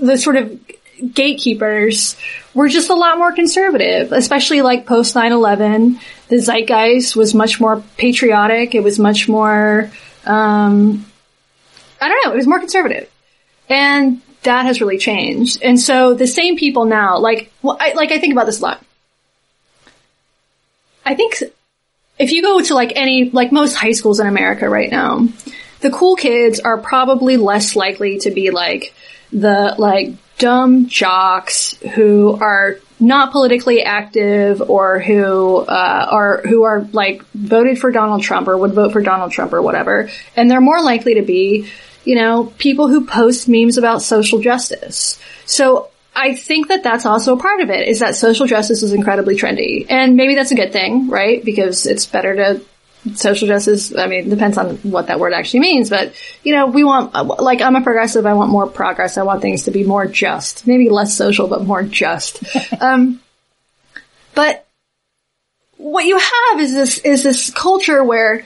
the 0.00 0.18
sort 0.18 0.36
of 0.36 0.58
gatekeepers 1.12 2.16
were 2.54 2.68
just 2.68 2.88
a 2.88 2.94
lot 2.94 3.18
more 3.18 3.32
conservative, 3.32 4.12
especially 4.12 4.62
like 4.62 4.86
post 4.86 5.14
9-11. 5.14 6.00
The 6.28 6.36
zeitgeist 6.36 7.16
was 7.16 7.34
much 7.34 7.60
more 7.60 7.82
patriotic. 7.96 8.74
It 8.74 8.82
was 8.82 8.98
much 8.98 9.28
more, 9.28 9.90
um, 10.24 11.04
I 12.00 12.08
don't 12.08 12.24
know, 12.24 12.32
it 12.32 12.36
was 12.36 12.46
more 12.46 12.58
conservative. 12.58 13.10
And 13.68 14.22
that 14.42 14.66
has 14.66 14.80
really 14.80 14.98
changed. 14.98 15.62
And 15.62 15.78
so 15.78 16.14
the 16.14 16.26
same 16.26 16.56
people 16.56 16.84
now, 16.84 17.18
like, 17.18 17.52
well, 17.62 17.76
I, 17.80 17.92
like 17.94 18.12
I 18.12 18.18
think 18.18 18.32
about 18.32 18.46
this 18.46 18.60
a 18.60 18.62
lot. 18.62 18.84
I 21.04 21.14
think 21.14 21.42
if 22.18 22.32
you 22.32 22.42
go 22.42 22.60
to 22.60 22.74
like 22.74 22.92
any, 22.96 23.30
like 23.30 23.52
most 23.52 23.74
high 23.74 23.92
schools 23.92 24.20
in 24.20 24.26
America 24.26 24.68
right 24.68 24.90
now, 24.90 25.28
the 25.80 25.90
cool 25.90 26.16
kids 26.16 26.60
are 26.60 26.78
probably 26.78 27.36
less 27.36 27.76
likely 27.76 28.18
to 28.20 28.30
be 28.30 28.50
like 28.50 28.94
the 29.32 29.74
like 29.78 30.14
dumb 30.38 30.86
jocks 30.86 31.76
who 31.94 32.36
are 32.40 32.78
not 32.98 33.32
politically 33.32 33.82
active 33.82 34.62
or 34.62 34.98
who 34.98 35.58
uh, 35.58 36.06
are 36.10 36.42
who 36.42 36.62
are 36.62 36.80
like 36.92 37.22
voted 37.34 37.78
for 37.78 37.90
Donald 37.90 38.22
Trump 38.22 38.48
or 38.48 38.56
would 38.56 38.72
vote 38.72 38.92
for 38.92 39.02
Donald 39.02 39.32
Trump 39.32 39.52
or 39.52 39.60
whatever, 39.60 40.10
and 40.34 40.50
they're 40.50 40.60
more 40.60 40.82
likely 40.82 41.14
to 41.14 41.22
be, 41.22 41.70
you 42.06 42.14
know, 42.14 42.52
people 42.58 42.88
who 42.88 43.04
post 43.04 43.48
memes 43.48 43.76
about 43.76 44.00
social 44.00 44.38
justice. 44.38 45.18
So 45.44 45.90
I 46.14 46.34
think 46.34 46.68
that 46.68 46.82
that's 46.82 47.04
also 47.04 47.36
a 47.36 47.40
part 47.40 47.60
of 47.60 47.68
it 47.68 47.88
is 47.88 47.98
that 47.98 48.14
social 48.14 48.46
justice 48.46 48.82
is 48.82 48.92
incredibly 48.92 49.36
trendy, 49.36 49.86
and 49.90 50.16
maybe 50.16 50.34
that's 50.34 50.52
a 50.52 50.54
good 50.54 50.72
thing, 50.72 51.08
right? 51.08 51.44
Because 51.44 51.84
it's 51.84 52.06
better 52.06 52.34
to 52.36 52.64
social 53.14 53.48
justice. 53.48 53.94
I 53.94 54.06
mean, 54.06 54.26
it 54.26 54.30
depends 54.30 54.56
on 54.56 54.76
what 54.78 55.08
that 55.08 55.20
word 55.20 55.32
actually 55.32 55.60
means, 55.60 55.90
but 55.90 56.14
you 56.42 56.54
know, 56.54 56.66
we 56.66 56.84
want 56.84 57.12
like 57.12 57.60
I'm 57.60 57.76
a 57.76 57.82
progressive. 57.82 58.24
I 58.24 58.34
want 58.34 58.50
more 58.50 58.66
progress. 58.66 59.18
I 59.18 59.24
want 59.24 59.42
things 59.42 59.64
to 59.64 59.72
be 59.72 59.84
more 59.84 60.06
just, 60.06 60.66
maybe 60.66 60.88
less 60.88 61.14
social, 61.14 61.48
but 61.48 61.64
more 61.64 61.82
just. 61.82 62.42
um, 62.80 63.20
but 64.34 64.66
what 65.76 66.06
you 66.06 66.18
have 66.18 66.60
is 66.60 66.72
this 66.72 66.98
is 66.98 67.22
this 67.22 67.50
culture 67.50 68.02
where 68.02 68.44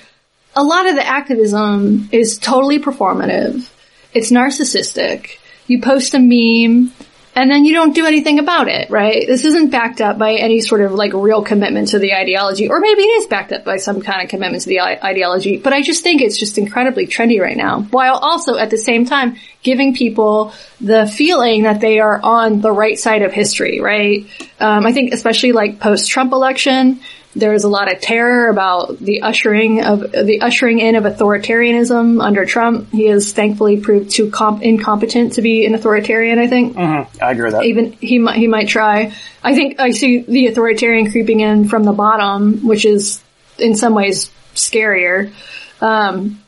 a 0.55 0.65
lot 0.65 0.87
of 0.87 0.97
the 0.97 1.07
activism 1.07 2.09
is 2.13 2.39
totally 2.39 2.79
performative. 2.79 3.71
It's 4.13 4.31
narcissistic. 4.31 5.39
You 5.67 5.81
post 5.81 6.15
a 6.15 6.19
meme 6.19 6.93
and 7.37 7.49
then 7.49 7.65
you 7.65 7.73
don't 7.73 7.95
do 7.95 8.07
anything 8.07 8.41
about 8.41 8.67
it, 8.67 8.91
right? 8.91 9.25
This 9.25 9.45
isn't 9.45 9.71
backed 9.71 10.01
up 10.01 10.19
by 10.19 10.35
any 10.35 10.61
sort 10.61 10.81
of 10.81 10.93
like 10.93 11.13
real 11.15 11.45
commitment 11.45 11.89
to 11.89 12.01
the 12.01 12.13
ideology, 12.13 12.69
or 12.69 12.81
maybe 12.81 13.03
it 13.03 13.23
is 13.23 13.29
backed 13.29 13.53
up 13.53 13.65
by 13.65 13.77
some 13.77 14.03
kind 14.03 14.23
of 14.23 14.29
commitment 14.29 14.65
to 14.65 14.69
the 14.69 14.81
ideology, 14.81 15.57
but 15.57 15.73
I 15.73 15.81
just 15.81 16.03
think 16.03 16.21
it's 16.21 16.37
just 16.37 16.59
incredibly 16.59 17.07
trendy 17.07 17.41
right 17.41 17.57
now, 17.57 17.83
while 17.83 18.17
also 18.17 18.57
at 18.57 18.71
the 18.71 18.79
same 18.79 19.05
time 19.05 19.37
giving 19.63 19.95
people 19.95 20.53
the 20.81 21.07
feeling 21.07 21.63
that 21.63 21.81
they 21.81 22.01
are 22.01 22.21
on 22.21 22.61
the 22.61 22.73
right 22.73 22.99
side 22.99 23.23
of 23.23 23.33
history, 23.33 23.81
right? 23.81 24.27
Um, 24.59 24.85
I 24.85 24.93
think 24.93 25.15
especially 25.15 25.53
like 25.53 25.79
post-Trump 25.79 26.33
election, 26.33 27.01
there 27.35 27.53
was 27.53 27.63
a 27.63 27.69
lot 27.69 27.93
of 27.93 28.01
terror 28.01 28.49
about 28.49 28.99
the 28.99 29.23
ushering 29.23 29.85
of 29.85 30.01
the 30.01 30.41
ushering 30.41 30.81
in 30.81 30.97
of 30.97 31.05
authoritarianism 31.05 32.23
under 32.23 32.45
Trump. 32.45 32.91
He 32.91 33.07
has 33.07 33.33
thankfully 33.33 33.81
proved 33.81 34.11
too 34.11 34.31
comp- 34.31 34.63
incompetent 34.63 35.35
to 35.35 35.43
be 35.43 35.65
an 35.65 35.75
authoritarian. 35.75 36.39
I 36.39 36.49
think 36.49 36.77
I 36.77 37.07
agree 37.21 37.45
with 37.45 37.53
that. 37.53 37.65
even 37.65 37.93
he 37.93 38.19
might 38.19 38.37
he 38.37 38.49
might 38.49 38.69
try. 38.69 39.15
I 39.43 39.55
think 39.55 39.79
I 39.79 39.93
see 39.93 40.23
the 40.23 40.49
authoritarian 40.49 41.11
creeping 41.11 41.41
in 41.41 41.69
from 41.69 41.85
the 41.85 41.93
bottom, 41.93 42.67
which 42.67 42.85
is 42.85 43.23
in 43.59 43.77
some 43.77 43.95
ways 43.95 44.31
scarier, 44.55 45.33
um, 45.81 46.43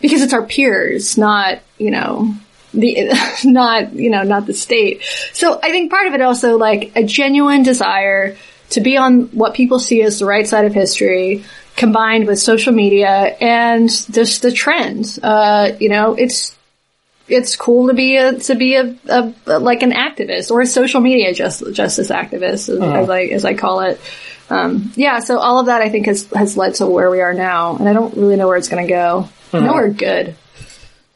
because 0.00 0.22
it's 0.22 0.32
our 0.32 0.42
peers, 0.42 1.18
not 1.18 1.60
you 1.76 1.90
know 1.90 2.34
the 2.72 3.12
not 3.44 3.92
you 3.92 4.08
know 4.08 4.22
not 4.22 4.46
the 4.46 4.54
state. 4.54 5.02
So 5.34 5.60
I 5.62 5.70
think 5.70 5.90
part 5.90 6.06
of 6.06 6.14
it 6.14 6.22
also 6.22 6.56
like 6.56 6.92
a 6.96 7.04
genuine 7.04 7.62
desire 7.62 8.38
to 8.70 8.80
be 8.80 8.96
on 8.96 9.22
what 9.28 9.54
people 9.54 9.78
see 9.78 10.02
as 10.02 10.18
the 10.18 10.26
right 10.26 10.46
side 10.46 10.64
of 10.64 10.74
history. 10.74 11.44
Combined 11.76 12.28
with 12.28 12.38
social 12.38 12.72
media 12.72 13.08
and 13.40 13.88
just 13.88 14.42
the 14.42 14.52
trend, 14.52 15.18
uh, 15.24 15.72
you 15.80 15.88
know, 15.88 16.14
it's 16.14 16.54
it's 17.26 17.56
cool 17.56 17.88
to 17.88 17.94
be 17.94 18.16
a 18.16 18.38
to 18.38 18.54
be 18.54 18.76
a, 18.76 18.94
a, 19.08 19.34
a- 19.46 19.58
like 19.58 19.82
an 19.82 19.90
activist 19.90 20.52
or 20.52 20.60
a 20.60 20.66
social 20.68 21.00
media 21.00 21.34
just 21.34 21.64
justice 21.72 22.10
activist 22.10 22.68
as, 22.68 22.80
as 22.80 23.10
I 23.10 23.22
as 23.22 23.44
I 23.44 23.54
call 23.54 23.80
it. 23.80 24.00
Um, 24.50 24.92
yeah, 24.94 25.18
so 25.18 25.38
all 25.38 25.58
of 25.58 25.66
that 25.66 25.80
I 25.82 25.88
think 25.88 26.06
has 26.06 26.26
has 26.26 26.56
led 26.56 26.74
to 26.76 26.86
where 26.86 27.10
we 27.10 27.20
are 27.22 27.34
now, 27.34 27.74
and 27.76 27.88
I 27.88 27.92
don't 27.92 28.16
really 28.16 28.36
know 28.36 28.46
where 28.46 28.56
it's 28.56 28.68
going 28.68 28.86
to 28.86 28.92
go. 28.92 29.28
Nowhere 29.52 29.88
good. 29.88 30.36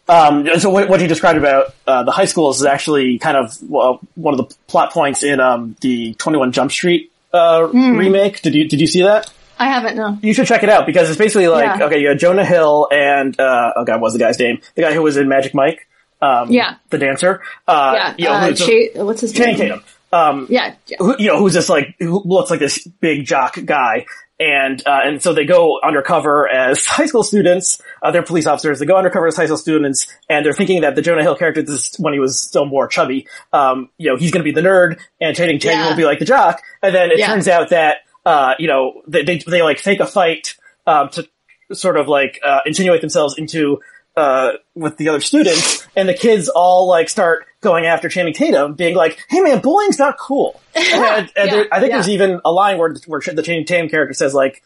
Um, 0.09 0.49
so 0.59 0.71
what, 0.71 0.89
what 0.89 1.01
you 1.01 1.07
described 1.07 1.39
about 1.39 1.73
uh, 1.87 2.03
the 2.03 2.11
high 2.11 2.25
schools 2.25 2.61
is 2.61 2.67
actually 2.67 3.19
kind 3.19 3.37
of 3.37 3.57
well, 3.63 4.01
one 4.17 4.35
of 4.35 4.39
the 4.49 4.57
plot 4.67 4.93
points 4.93 5.23
in 5.23 5.39
um, 5.39 5.77
the 5.83 6.15
Twenty 6.15 6.39
One 6.39 6.51
Jump 6.51 6.73
Street 6.73 7.13
uh, 7.33 7.67
Hmm. 7.69 7.97
remake. 7.97 8.43
Did 8.43 8.55
you 8.55 8.69
did 8.69 8.81
you 8.81 8.87
see 8.87 9.03
that? 9.03 9.31
I 9.59 9.67
haven't 9.67 9.97
no. 9.97 10.17
You 10.23 10.33
should 10.35 10.47
check 10.47 10.63
it 10.63 10.69
out 10.69 10.87
because 10.87 11.09
it's 11.11 11.19
basically 11.19 11.49
like 11.49 11.79
Yeah. 11.81 11.87
okay, 11.87 12.01
you 12.01 12.09
had 12.09 12.19
Jonah 12.19 12.45
Hill 12.45 12.89
and 12.93 13.39
uh, 13.41 13.73
oh 13.77 13.85
god, 13.85 13.95
what 13.95 14.03
was 14.03 14.13
the 14.13 14.19
guy's 14.21 14.39
name? 14.39 14.61
The 14.77 14.83
guy 14.83 14.93
who 14.95 15.03
was 15.03 15.17
in 15.17 15.29
Magic 15.29 15.53
Mike, 15.55 15.89
um, 16.23 16.51
Yeah. 16.51 16.77
the 16.91 16.99
dancer. 16.99 17.43
Uh, 17.67 17.93
Yeah, 17.95 18.15
you 18.17 18.25
know, 18.27 18.33
uh, 18.33 18.47
who's- 18.47 18.59
Cha- 18.95 19.05
what's 19.05 19.21
his 19.21 19.33
Channing 19.33 19.59
name? 19.59 19.69
Tatum. 19.71 19.85
Um, 20.13 20.47
Yeah, 20.49 20.75
yeah. 20.87 20.97
who, 21.01 21.17
you 21.19 21.27
know, 21.29 21.39
who's 21.39 21.55
this 21.55 21.69
like, 21.69 21.95
who 21.99 22.23
looks 22.25 22.51
like 22.51 22.61
this 22.61 22.87
big 23.01 23.27
jock 23.27 23.59
guy. 23.65 24.07
And, 24.41 24.81
uh, 24.87 25.01
and 25.05 25.23
so 25.23 25.33
they 25.33 25.45
go 25.45 25.81
undercover 25.83 26.49
as 26.49 26.85
high 26.87 27.07
school 27.07 27.23
students, 27.25 27.81
uh, 28.03 28.11
they're 28.13 28.23
police 28.23 28.47
officers, 28.47 28.79
they 28.79 28.87
go 28.87 28.97
undercover 28.97 29.27
as 29.27 29.37
high 29.37 29.47
school 29.47 29.57
students, 29.57 30.07
and 30.29 30.47
they're 30.47 30.53
thinking 30.53 30.83
that 30.83 30.95
the 30.95 31.03
Jonah 31.03 31.23
Hill 31.23 31.35
character, 31.35 31.63
this 31.63 31.91
is 31.93 31.97
when 31.99 32.13
he 32.13 32.21
was 32.21 32.39
still 32.39 32.65
more 32.65 32.87
chubby, 32.87 33.27
um, 33.53 33.91
you 33.99 34.09
know, 34.11 34.17
he's 34.17 34.31
gonna 34.31 34.45
be 34.45 34.53
the 34.53 34.61
nerd, 34.61 34.99
and 35.21 35.37
Channing 35.37 35.59
Tatum 35.59 35.81
Yeah. 35.81 35.89
will 35.89 35.97
be 35.97 36.05
like 36.05 36.21
the 36.21 36.25
jock, 36.25 36.63
and 36.83 36.95
then 36.95 37.11
it 37.11 37.19
Yeah. 37.19 37.27
turns 37.27 37.49
out 37.49 37.71
that, 37.71 37.99
uh, 38.25 38.55
you 38.61 38.69
know, 38.69 39.03
they, 39.09 39.25
they, 39.25 39.39
they 39.39 39.63
like 39.63 39.79
fake 39.81 39.99
a 40.01 40.07
fight, 40.07 40.55
um, 40.87 41.09
to 41.11 41.27
sort 41.73 41.97
of 41.97 42.07
like, 42.07 42.39
uh, 42.45 42.61
insinuate 42.65 43.01
themselves 43.01 43.37
into, 43.39 43.81
uh, 44.17 44.53
with 44.75 44.97
the 44.99 45.09
other 45.09 45.21
students, 45.21 45.87
and 45.99 46.09
the 46.09 46.15
kids 46.15 46.49
all 46.49 46.89
like 46.89 47.09
start 47.11 47.47
going 47.61 47.85
after 47.87 48.09
Channing 48.09 48.33
Tatum, 48.33 48.75
being 48.75 48.95
like, 48.95 49.19
"Hey 49.29 49.41
man, 49.41 49.61
bullying's 49.61 49.99
not 49.99 50.17
cool." 50.19 50.61
And, 50.77 50.95
and 50.95 51.31
Yeah, 51.37 51.47
there, 51.51 51.67
I 51.73 51.81
think 51.81 51.91
yeah. 51.91 51.97
there's 51.97 52.09
even 52.09 52.41
a 52.45 52.53
line 52.53 52.79
where 52.79 52.95
where 53.07 53.21
the 53.21 53.43
Channing 53.43 53.67
Tatum 53.67 53.89
character 53.89 54.15
says 54.15 54.33
like, 54.33 54.63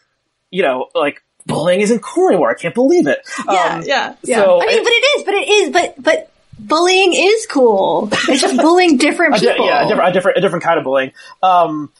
you 0.51 0.61
know, 0.61 0.89
like 0.95 1.21
bullying 1.45 1.81
isn't 1.81 2.01
cool 2.01 2.29
anymore. 2.29 2.51
I 2.51 2.53
can't 2.53 2.73
believe 2.75 3.07
it. 3.07 3.19
Yeah, 3.45 3.53
Um, 3.77 3.83
yeah, 3.85 4.15
yeah. 4.23 4.37
so- 4.37 4.61
I 4.61 4.65
mean, 4.67 4.83
but 4.83 4.93
it 4.93 5.05
is, 5.17 5.23
but 5.23 5.33
it 5.33 5.47
is, 5.49 5.69
but 5.71 5.95
but 6.03 6.31
bullying 6.59 7.13
is 7.13 7.47
cool. 7.47 8.09
It's 8.29 8.41
just 8.41 8.57
bullying 8.57 8.97
different 8.97 9.35
people. 9.39 9.65
yeah, 9.65 9.83
a 9.85 9.87
different, 9.87 10.09
a 10.09 10.13
different, 10.13 10.37
a 10.37 10.41
different 10.41 10.63
kind 10.63 10.77
of 10.77 10.83
bullying. 10.85 11.11
Um, 11.41 11.91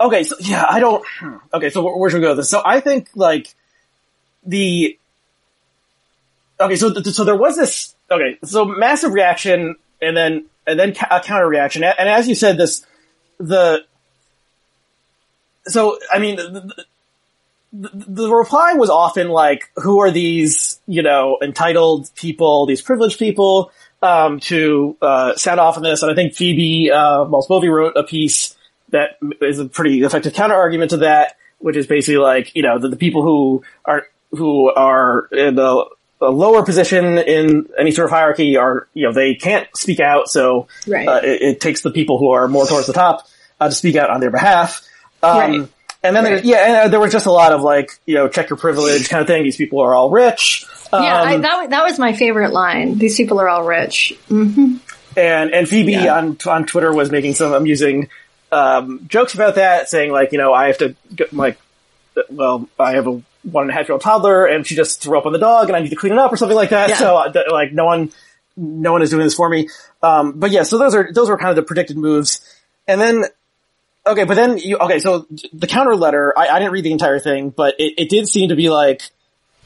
okay, 0.00 0.22
so 0.24 0.34
yeah, 0.40 0.64
I 0.68 0.80
don't. 0.80 1.04
Okay, 1.54 1.68
so 1.70 1.82
where, 1.84 1.94
where 1.96 2.10
should 2.10 2.16
we 2.16 2.22
go 2.22 2.30
with 2.30 2.38
this? 2.38 2.50
So 2.50 2.62
I 2.64 2.80
think 2.80 3.10
like 3.14 3.54
the. 4.44 4.98
Okay, 6.58 6.76
so 6.76 6.92
th- 6.92 7.06
so 7.14 7.24
there 7.24 7.36
was 7.36 7.56
this. 7.56 7.94
Okay, 8.10 8.38
so 8.44 8.64
massive 8.64 9.12
reaction, 9.12 9.76
and 10.00 10.16
then 10.16 10.46
and 10.66 10.78
then 10.78 10.94
a 11.10 11.20
counter 11.20 11.46
reaction, 11.46 11.84
and 11.84 12.08
as 12.08 12.28
you 12.28 12.34
said, 12.34 12.58
this 12.58 12.84
the. 13.38 13.84
So 15.66 15.98
I 16.12 16.18
mean. 16.18 16.36
The, 16.36 16.74
the, 17.72 17.90
the 18.08 18.34
reply 18.34 18.74
was 18.74 18.88
often 18.88 19.28
like, 19.28 19.70
"Who 19.76 20.00
are 20.00 20.10
these, 20.10 20.80
you 20.86 21.02
know, 21.02 21.38
entitled 21.42 22.08
people, 22.14 22.64
these 22.64 22.80
privileged 22.80 23.18
people, 23.18 23.70
um, 24.02 24.40
to 24.40 24.96
uh, 25.02 25.34
sound 25.34 25.60
off 25.60 25.76
on 25.76 25.82
this?" 25.82 26.02
And 26.02 26.10
I 26.10 26.14
think 26.14 26.34
Phoebe 26.34 26.90
uh, 26.90 27.26
Maltz 27.26 27.48
Bovy 27.48 27.68
wrote 27.68 27.96
a 27.96 28.02
piece 28.02 28.56
that 28.90 29.18
is 29.42 29.58
a 29.58 29.66
pretty 29.66 30.02
effective 30.02 30.32
counter 30.32 30.54
argument 30.54 30.90
to 30.90 30.98
that, 30.98 31.36
which 31.58 31.76
is 31.76 31.86
basically 31.86 32.18
like, 32.18 32.54
you 32.54 32.62
know, 32.62 32.78
the, 32.78 32.88
the 32.88 32.96
people 32.96 33.22
who 33.22 33.62
are 33.84 34.06
who 34.30 34.70
are 34.70 35.28
in 35.32 35.58
a, 35.58 35.84
a 36.20 36.30
lower 36.30 36.62
position 36.64 37.18
in 37.18 37.68
any 37.78 37.90
sort 37.90 38.06
of 38.06 38.10
hierarchy 38.10 38.56
are, 38.56 38.88
you 38.94 39.04
know, 39.06 39.12
they 39.12 39.34
can't 39.34 39.68
speak 39.76 40.00
out, 40.00 40.28
so 40.28 40.66
Right. 40.86 41.06
uh, 41.06 41.20
it, 41.22 41.42
it 41.42 41.60
takes 41.60 41.82
the 41.82 41.90
people 41.90 42.18
who 42.18 42.30
are 42.30 42.48
more 42.48 42.66
towards 42.66 42.86
the 42.86 42.92
top 42.94 43.26
uh, 43.60 43.68
to 43.68 43.74
speak 43.74 43.96
out 43.96 44.08
on 44.10 44.20
their 44.20 44.30
behalf. 44.30 44.82
Um, 45.22 45.38
Right. 45.38 45.68
And 46.02 46.14
then, 46.14 46.24
there, 46.24 46.34
Right. 46.36 46.44
yeah, 46.44 46.56
and 46.66 46.76
uh, 46.76 46.88
there 46.88 47.00
was 47.00 47.10
just 47.10 47.26
a 47.26 47.32
lot 47.32 47.52
of 47.52 47.62
like, 47.62 47.90
you 48.06 48.14
know, 48.14 48.28
check 48.28 48.48
your 48.48 48.56
privilege 48.58 49.08
kind 49.08 49.20
of 49.22 49.26
thing. 49.26 49.42
These 49.42 49.56
people 49.56 49.80
are 49.80 49.92
all 49.94 50.08
rich. 50.10 50.64
Um, 50.92 51.02
yeah, 51.02 51.20
I, 51.22 51.36
that 51.38 51.70
that 51.70 51.84
was 51.84 51.98
my 51.98 52.12
favorite 52.12 52.52
line. 52.52 52.96
These 52.96 53.16
people 53.16 53.40
are 53.40 53.48
all 53.48 53.64
rich. 53.64 54.12
and 54.30 54.80
and 55.16 55.68
Phoebe 55.68 55.92
Yeah. 55.92 56.16
on 56.16 56.36
on 56.46 56.64
Twitter 56.66 56.92
was 56.92 57.10
making 57.10 57.34
some 57.34 57.52
amusing 57.52 58.08
um, 58.52 59.00
jokes 59.08 59.34
about 59.34 59.56
that, 59.56 59.88
saying 59.88 60.12
like, 60.12 60.30
you 60.32 60.38
know, 60.38 60.52
I 60.52 60.68
have 60.68 60.78
to 60.78 60.94
like, 61.32 61.58
well, 62.30 62.68
I 62.78 62.92
have 62.92 63.08
a 63.08 63.20
one 63.50 63.62
and 63.62 63.70
a 63.70 63.74
half 63.74 63.88
year 63.88 63.94
old 63.94 64.02
toddler, 64.02 64.46
and 64.46 64.66
she 64.66 64.74
just 64.74 65.02
threw 65.02 65.18
up 65.18 65.26
on 65.26 65.32
the 65.32 65.38
dog, 65.38 65.68
and 65.68 65.76
I 65.76 65.80
need 65.80 65.90
to 65.90 65.96
clean 65.96 66.12
it 66.12 66.18
up 66.18 66.32
or 66.32 66.36
something 66.36 66.56
like 66.56 66.70
that. 66.70 66.90
Yeah. 66.90 66.96
So 66.96 67.16
uh, 67.16 67.32
like, 67.50 67.72
no 67.72 67.84
one, 67.84 68.12
no 68.56 68.92
one 68.92 69.02
is 69.02 69.10
doing 69.10 69.24
this 69.24 69.34
for 69.34 69.48
me. 69.48 69.68
Um, 70.02 70.32
but 70.38 70.50
yeah, 70.50 70.64
so 70.64 70.78
those 70.78 70.94
are 70.94 71.12
those 71.12 71.28
were 71.28 71.38
kind 71.38 71.50
of 71.50 71.56
the 71.56 71.62
predicted 71.62 71.96
moves, 71.96 72.40
and 72.86 73.00
then. 73.00 73.24
Okay, 74.04 74.22
but 74.22 74.36
then 74.36 74.56
you, 74.56 74.76
okay, 74.76 75.00
so 75.00 75.26
the 75.52 75.66
counter 75.66 75.96
letter, 75.96 76.32
I, 76.38 76.46
I 76.46 76.58
didn't 76.60 76.70
read 76.70 76.84
the 76.84 76.92
entire 76.92 77.18
thing, 77.18 77.50
but 77.50 77.74
it, 77.80 77.94
it 77.98 78.08
did 78.08 78.28
seem 78.28 78.50
to 78.50 78.54
be 78.54 78.70
like, 78.70 79.02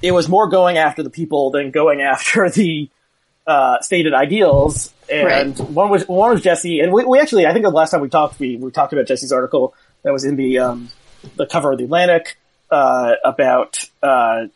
it 0.00 0.12
was 0.12 0.30
more 0.30 0.48
going 0.48 0.78
after 0.78 1.02
the 1.02 1.10
people 1.10 1.50
than 1.50 1.70
going 1.70 2.00
after 2.00 2.48
the, 2.48 2.88
uh, 3.46 3.80
stated 3.80 4.14
ideals. 4.14 4.94
And 5.10 5.58
one 5.58 5.90
was, 5.90 6.08
one 6.08 6.30
was 6.30 6.40
Jesse, 6.40 6.80
and 6.80 6.90
we, 6.90 7.04
we 7.04 7.18
actually, 7.18 7.44
I 7.46 7.52
think 7.52 7.66
the 7.66 7.70
last 7.70 7.90
time 7.90 8.00
we 8.00 8.08
talked, 8.08 8.40
we, 8.40 8.56
we 8.56 8.70
talked 8.70 8.94
about 8.94 9.06
Jesse's 9.06 9.30
article 9.30 9.74
that 10.04 10.12
was 10.12 10.24
in 10.24 10.36
the, 10.36 10.58
um, 10.60 10.88
the 11.36 11.44
cover 11.44 11.72
of 11.72 11.78
the 11.78 11.84
Atlantic, 11.84 12.38
uh, 12.70 13.12
about, 13.24 13.84
uh, 14.02 14.46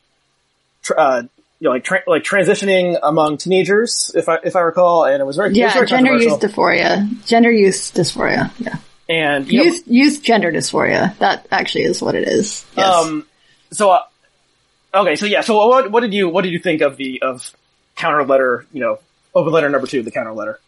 tr- 0.83 0.99
uh, 0.99 1.23
you 1.61 1.65
know, 1.69 1.71
like, 1.71 1.85
tra- 1.85 2.03
like 2.07 2.23
transitioning 2.23 2.99
among 3.03 3.39
teenagers, 3.39 4.12
if 4.15 4.29
I, 4.29 4.39
if 4.45 4.57
I 4.57 4.61
recall, 4.61 5.05
and 5.05 5.21
it 5.21 5.25
was 5.25 5.37
very, 5.37 5.49
it 5.49 5.51
was 5.51 5.59
Yeah, 5.59 5.73
very 5.73 5.87
gender 5.87 6.17
use 6.17 6.35
dysphoria. 6.35 7.27
Gender 7.27 7.51
use 7.53 7.91
dysphoria. 7.93 8.51
Yeah. 8.59 8.77
and, 9.09 9.47
know, 9.51 9.65
Youth, 9.65 9.83
youth 9.87 10.23
gender 10.23 10.53
dysphoria. 10.53 11.17
That 11.19 11.47
actually 11.51 11.85
is 11.85 12.03
what 12.03 12.15
it 12.15 12.29
is. 12.29 12.65
Yes. 12.77 12.87
Um, 12.87 13.27
so, 13.71 13.91
uh, 13.91 14.03
okay, 14.95 15.17
so 15.17 15.27
yeah, 15.27 15.41
so 15.41 15.67
what, 15.67 15.91
what 15.91 16.01
did 16.01 16.12
you, 16.12 16.29
what 16.29 16.43
did 16.45 16.53
you 16.53 16.59
think 16.59 16.83
of 16.83 16.97
the, 16.97 17.23
of 17.23 17.55
counter 17.97 18.25
letter, 18.25 18.67
you 18.73 18.81
know, 18.81 18.99
open 19.35 19.53
letter 19.53 19.69
number 19.69 19.87
two, 19.87 20.03
the 20.03 20.11
counter 20.11 20.33
letter? 20.33 20.61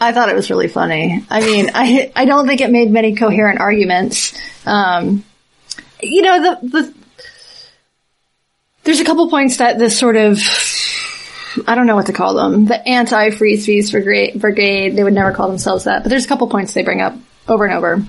I 0.00 0.12
thought 0.12 0.28
it 0.28 0.36
was 0.36 0.48
really 0.48 0.68
funny. 0.68 1.24
I 1.28 1.40
mean, 1.40 1.70
I 1.74 2.12
I 2.14 2.24
don't 2.24 2.46
think 2.46 2.60
it 2.60 2.70
made 2.70 2.88
many 2.88 3.16
coherent 3.16 3.58
arguments. 3.58 4.32
Um, 4.64 5.24
you 6.00 6.22
know, 6.22 6.42
the 6.42 6.68
the 6.68 6.94
there's 8.84 9.00
a 9.00 9.04
couple 9.04 9.28
points 9.28 9.58
that 9.58 9.78
this 9.78 9.98
sort 9.98 10.16
of 10.16 10.38
I 11.66 11.74
don't 11.74 11.86
know 11.86 11.96
what 11.96 12.06
to 12.06 12.12
call 12.12 12.34
them. 12.34 12.66
The 12.66 12.86
anti-free 12.86 13.56
speech 13.58 13.92
brigade, 13.92 14.96
they 14.96 15.04
would 15.04 15.12
never 15.12 15.32
call 15.32 15.48
themselves 15.48 15.84
that, 15.84 16.02
but 16.02 16.08
there's 16.08 16.24
a 16.24 16.28
couple 16.28 16.48
points 16.48 16.74
they 16.74 16.82
bring 16.82 17.00
up 17.00 17.14
over 17.46 17.64
and 17.64 17.74
over. 17.74 18.02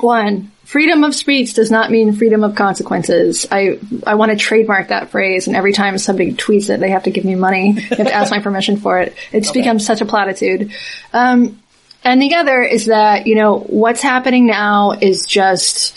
One, 0.00 0.52
freedom 0.64 1.04
of 1.04 1.14
speech 1.14 1.54
does 1.54 1.70
not 1.70 1.90
mean 1.90 2.12
freedom 2.12 2.44
of 2.44 2.54
consequences. 2.54 3.46
I 3.50 3.78
I 4.06 4.16
want 4.16 4.32
to 4.32 4.36
trademark 4.36 4.88
that 4.88 5.10
phrase, 5.10 5.46
and 5.46 5.56
every 5.56 5.72
time 5.72 5.96
somebody 5.98 6.34
tweets 6.34 6.68
it, 6.68 6.80
they 6.80 6.90
have 6.90 7.04
to 7.04 7.10
give 7.10 7.24
me 7.24 7.34
money. 7.34 7.72
They 7.72 7.96
have 7.96 8.06
to 8.08 8.14
ask 8.14 8.30
my 8.30 8.40
permission 8.40 8.76
for 8.76 8.98
it. 8.98 9.14
It's 9.32 9.52
become 9.52 9.78
such 9.78 10.00
a 10.00 10.06
platitude. 10.06 10.72
Um, 11.12 11.62
and 12.04 12.20
the 12.20 12.34
other 12.34 12.62
is 12.62 12.86
that 12.86 13.26
you 13.26 13.34
know 13.36 13.58
what's 13.58 14.02
happening 14.02 14.46
now 14.46 14.92
is 14.92 15.26
just 15.26 15.96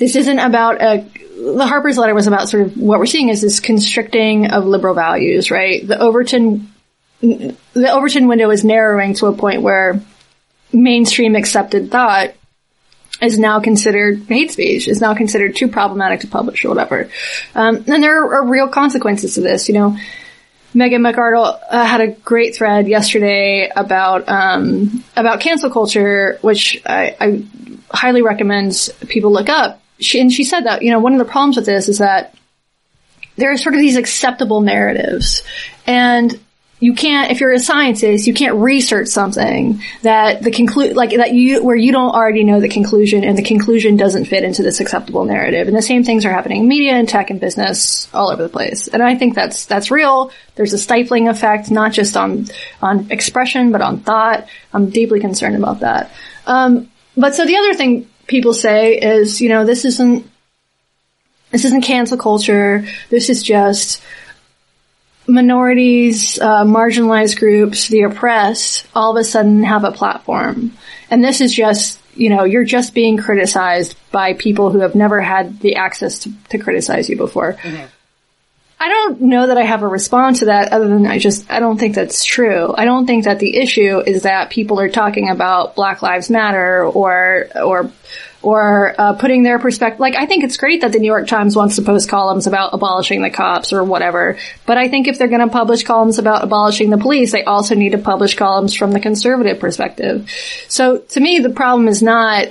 this 0.00 0.16
isn't 0.16 0.38
about 0.38 0.82
a 0.82 1.06
the 1.36 1.66
Harper's 1.66 1.96
letter 1.96 2.14
was 2.14 2.26
about 2.26 2.48
sort 2.48 2.64
of 2.64 2.76
what 2.76 2.98
we're 2.98 3.06
seeing 3.06 3.28
is 3.28 3.40
this 3.40 3.60
constricting 3.60 4.50
of 4.50 4.66
liberal 4.66 4.94
values, 4.94 5.50
right? 5.50 5.86
The 5.86 5.98
Overton 5.98 6.72
the 7.20 7.92
Overton 7.92 8.26
window 8.26 8.50
is 8.50 8.64
narrowing 8.64 9.14
to 9.14 9.26
a 9.26 9.32
point 9.32 9.62
where 9.62 10.00
mainstream 10.72 11.36
accepted 11.36 11.90
thought 11.90 12.32
is 13.20 13.38
now 13.38 13.60
considered 13.60 14.22
hate 14.26 14.50
speech, 14.50 14.88
is 14.88 15.02
now 15.02 15.14
considered 15.14 15.54
too 15.54 15.68
problematic 15.68 16.20
to 16.20 16.26
publish 16.26 16.64
or 16.64 16.70
whatever. 16.70 17.10
Um, 17.54 17.84
and 17.86 18.02
there 18.02 18.24
are, 18.24 18.46
real 18.46 18.68
consequences 18.68 19.34
to 19.34 19.42
this. 19.42 19.68
You 19.68 19.74
know, 19.74 19.98
Megan 20.72 21.02
McArdle 21.02 21.60
uh, 21.68 21.84
had 21.84 22.00
a 22.00 22.08
great 22.08 22.56
thread 22.56 22.88
yesterday 22.88 23.70
about 23.74 24.26
um, 24.28 25.04
about 25.14 25.40
cancel 25.40 25.70
culture, 25.70 26.38
which 26.40 26.80
I, 26.86 27.16
I 27.20 27.44
highly 27.90 28.22
recommend 28.22 28.88
people 29.08 29.32
look 29.32 29.50
up. 29.50 29.82
She, 30.00 30.20
and 30.20 30.32
she 30.32 30.44
said 30.44 30.64
that 30.64 30.82
you 30.82 30.90
know 30.90 30.98
one 30.98 31.12
of 31.12 31.18
the 31.18 31.24
problems 31.24 31.56
with 31.56 31.66
this 31.66 31.88
is 31.88 31.98
that 31.98 32.34
there 33.36 33.52
are 33.52 33.56
sort 33.56 33.74
of 33.74 33.80
these 33.80 33.96
acceptable 33.96 34.60
narratives, 34.60 35.42
and 35.86 36.38
you 36.80 36.94
can't 36.94 37.30
if 37.30 37.40
you're 37.40 37.52
a 37.52 37.58
scientist 37.58 38.26
you 38.26 38.32
can't 38.32 38.56
research 38.56 39.08
something 39.08 39.82
that 40.02 40.42
the 40.42 40.50
conclude 40.50 40.96
like 40.96 41.10
that 41.10 41.32
you 41.32 41.62
where 41.62 41.76
you 41.76 41.92
don't 41.92 42.12
already 42.12 42.42
know 42.42 42.58
the 42.58 42.68
conclusion 42.68 43.22
and 43.22 43.36
the 43.36 43.42
conclusion 43.42 43.96
doesn't 43.96 44.24
fit 44.24 44.42
into 44.42 44.62
this 44.62 44.80
acceptable 44.80 45.24
narrative. 45.24 45.68
And 45.68 45.76
the 45.76 45.82
same 45.82 46.04
things 46.04 46.24
are 46.24 46.32
happening 46.32 46.62
in 46.62 46.68
media 46.68 46.94
and 46.94 47.08
tech 47.08 47.30
and 47.30 47.38
business 47.38 48.12
all 48.14 48.30
over 48.30 48.42
the 48.42 48.48
place. 48.48 48.88
And 48.88 49.02
i 49.02 49.14
think 49.14 49.34
that's 49.34 49.66
that's 49.66 49.90
real. 49.90 50.32
There's 50.56 50.72
a 50.72 50.78
stifling 50.78 51.28
effect 51.28 51.70
not 51.70 51.92
just 51.92 52.16
on 52.16 52.46
on 52.82 53.10
expression 53.10 53.72
but 53.72 53.82
on 53.82 54.00
thought. 54.00 54.48
I'm 54.72 54.88
deeply 54.90 55.20
concerned 55.20 55.56
about 55.56 55.80
that. 55.80 56.10
Um, 56.46 56.90
but 57.16 57.34
so 57.34 57.44
the 57.44 57.56
other 57.56 57.74
thing 57.74 58.08
people 58.30 58.54
say 58.54 58.96
is 58.96 59.40
you 59.40 59.48
know 59.48 59.66
this 59.66 59.84
isn't 59.84 60.24
this 61.50 61.64
isn't 61.64 61.82
cancel 61.82 62.16
culture 62.16 62.86
this 63.10 63.28
is 63.28 63.42
just 63.42 64.00
minorities, 65.30 66.38
uh, 66.40 66.64
marginalized 66.64 67.38
groups, 67.38 67.88
the 67.88 68.02
oppressed, 68.02 68.86
all 68.94 69.16
of 69.16 69.20
a 69.20 69.24
sudden 69.24 69.62
have 69.62 69.84
a 69.84 69.92
platform. 69.92 70.72
And 71.10 71.24
this 71.24 71.40
is 71.40 71.52
just, 71.52 72.00
you 72.14 72.28
know, 72.28 72.44
you're 72.44 72.64
just 72.64 72.94
being 72.94 73.16
criticized 73.16 73.96
by 74.10 74.34
people 74.34 74.70
who 74.70 74.80
have 74.80 74.94
never 74.94 75.20
had 75.20 75.60
the 75.60 75.76
access 75.76 76.20
to, 76.20 76.32
to 76.50 76.58
criticize 76.58 77.08
you 77.08 77.16
before. 77.16 77.56
I 78.82 78.88
don't 78.88 79.20
know 79.20 79.48
that 79.48 79.58
I 79.58 79.62
have 79.62 79.82
a 79.82 79.86
response 79.86 80.38
to 80.38 80.46
that 80.46 80.72
other 80.72 80.88
than 80.88 81.06
I 81.06 81.18
just, 81.18 81.50
I 81.50 81.60
don't 81.60 81.76
think 81.76 81.94
that's 81.94 82.24
true. 82.24 82.74
I 82.74 82.86
don't 82.86 83.06
think 83.06 83.24
that 83.24 83.38
the 83.38 83.58
issue 83.58 84.00
is 84.00 84.22
that 84.22 84.48
people 84.48 84.80
are 84.80 84.88
talking 84.88 85.28
about 85.28 85.74
Black 85.74 86.00
Lives 86.00 86.30
Matter 86.30 86.86
or, 86.86 87.48
or, 87.62 87.92
or 88.40 88.94
uh, 88.98 89.12
putting 89.12 89.42
their 89.42 89.58
perspective. 89.58 90.00
Like, 90.00 90.14
I 90.14 90.24
think 90.24 90.44
it's 90.44 90.56
great 90.56 90.80
that 90.80 90.92
the 90.92 90.98
New 90.98 91.08
York 91.08 91.28
Times 91.28 91.54
wants 91.54 91.76
to 91.76 91.82
post 91.82 92.08
columns 92.08 92.46
about 92.46 92.72
abolishing 92.72 93.20
the 93.20 93.28
cops 93.28 93.74
or 93.74 93.84
whatever. 93.84 94.38
But 94.64 94.78
I 94.78 94.88
think 94.88 95.08
if 95.08 95.18
they're 95.18 95.28
going 95.28 95.46
to 95.46 95.52
publish 95.52 95.82
columns 95.82 96.18
about 96.18 96.42
abolishing 96.42 96.88
the 96.88 96.96
police, 96.96 97.32
they 97.32 97.44
also 97.44 97.74
need 97.74 97.92
to 97.92 97.98
publish 97.98 98.34
columns 98.34 98.72
from 98.74 98.92
the 98.92 99.00
conservative 99.00 99.60
perspective. 99.60 100.30
So 100.68 100.96
to 100.96 101.20
me, 101.20 101.40
the 101.40 101.50
problem 101.50 101.86
is 101.86 102.02
not 102.02 102.48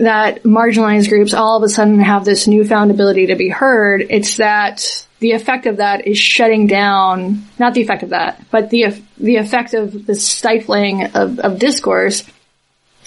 that 0.00 0.42
marginalized 0.44 1.08
groups 1.08 1.34
all 1.34 1.56
of 1.56 1.62
a 1.62 1.68
sudden 1.68 2.00
have 2.00 2.24
this 2.24 2.46
newfound 2.46 2.90
ability 2.90 3.26
to 3.26 3.36
be 3.36 3.48
heard. 3.48 4.06
It's 4.08 4.38
that 4.38 5.06
the 5.18 5.32
effect 5.32 5.66
of 5.66 5.76
that 5.76 6.06
is 6.06 6.18
shutting 6.18 6.66
down, 6.66 7.44
not 7.58 7.74
the 7.74 7.82
effect 7.82 8.02
of 8.02 8.10
that, 8.10 8.42
but 8.50 8.70
the, 8.70 9.02
the 9.18 9.36
effect 9.36 9.74
of 9.74 10.06
the 10.06 10.14
stifling 10.14 11.14
of, 11.14 11.38
of 11.38 11.58
discourse 11.58 12.24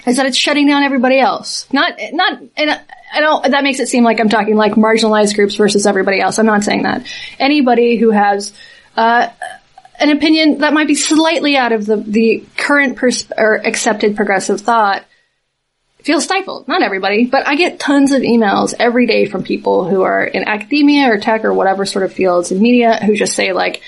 is 0.06 0.18
that 0.18 0.26
it's 0.26 0.38
shutting 0.38 0.68
down 0.68 0.84
everybody 0.84 1.20
else. 1.20 1.68
Not, 1.74 1.94
not, 2.12 2.42
and 2.56 2.82
I 3.14 3.20
don't, 3.20 3.52
that 3.52 3.64
makes 3.64 3.80
it 3.80 3.88
seem 3.88 4.04
like 4.04 4.20
I'm 4.20 4.30
talking 4.30 4.56
like 4.56 4.74
marginalized 4.74 5.36
groups 5.36 5.56
versus 5.56 5.88
everybody 5.88 6.20
else. 6.20 6.38
I'm 6.38 6.46
not 6.46 6.64
saying 6.64 6.84
that. 6.84 7.08
Anybody 7.40 7.96
who 7.96 8.12
has, 8.12 8.54
uh, 8.96 9.30
an 10.00 10.10
opinion 10.10 10.60
that 10.60 10.74
might 10.74 10.88
be 10.88 10.96
slightly 10.96 11.56
out 11.56 11.72
of 11.72 11.86
the, 11.86 11.98
the 11.98 12.44
current 12.58 12.98
pers- 12.98 13.32
or 13.36 13.56
accepted 13.56 14.16
progressive 14.16 14.62
thought 14.62 15.06
feel 16.04 16.22
stifled. 16.22 16.68
Not 16.68 16.82
everybody, 16.82 17.26
but 17.26 17.48
I 17.48 17.56
get 17.56 17.80
tons 17.80 18.12
of 18.12 18.22
emails 18.22 18.74
every 18.78 19.08
day 19.08 19.26
from 19.26 19.44
people 19.44 19.88
who 19.90 20.02
are 20.02 20.24
in 20.24 20.44
academia 20.44 21.12
or 21.12 21.18
tech 21.18 21.46
or 21.46 21.54
whatever 21.54 21.86
sort 21.86 22.06
of 22.06 22.14
fields 22.14 22.52
in 22.52 22.62
media 22.62 22.98
who 23.04 23.16
just 23.16 23.36
say 23.36 23.54
like, 23.54 23.82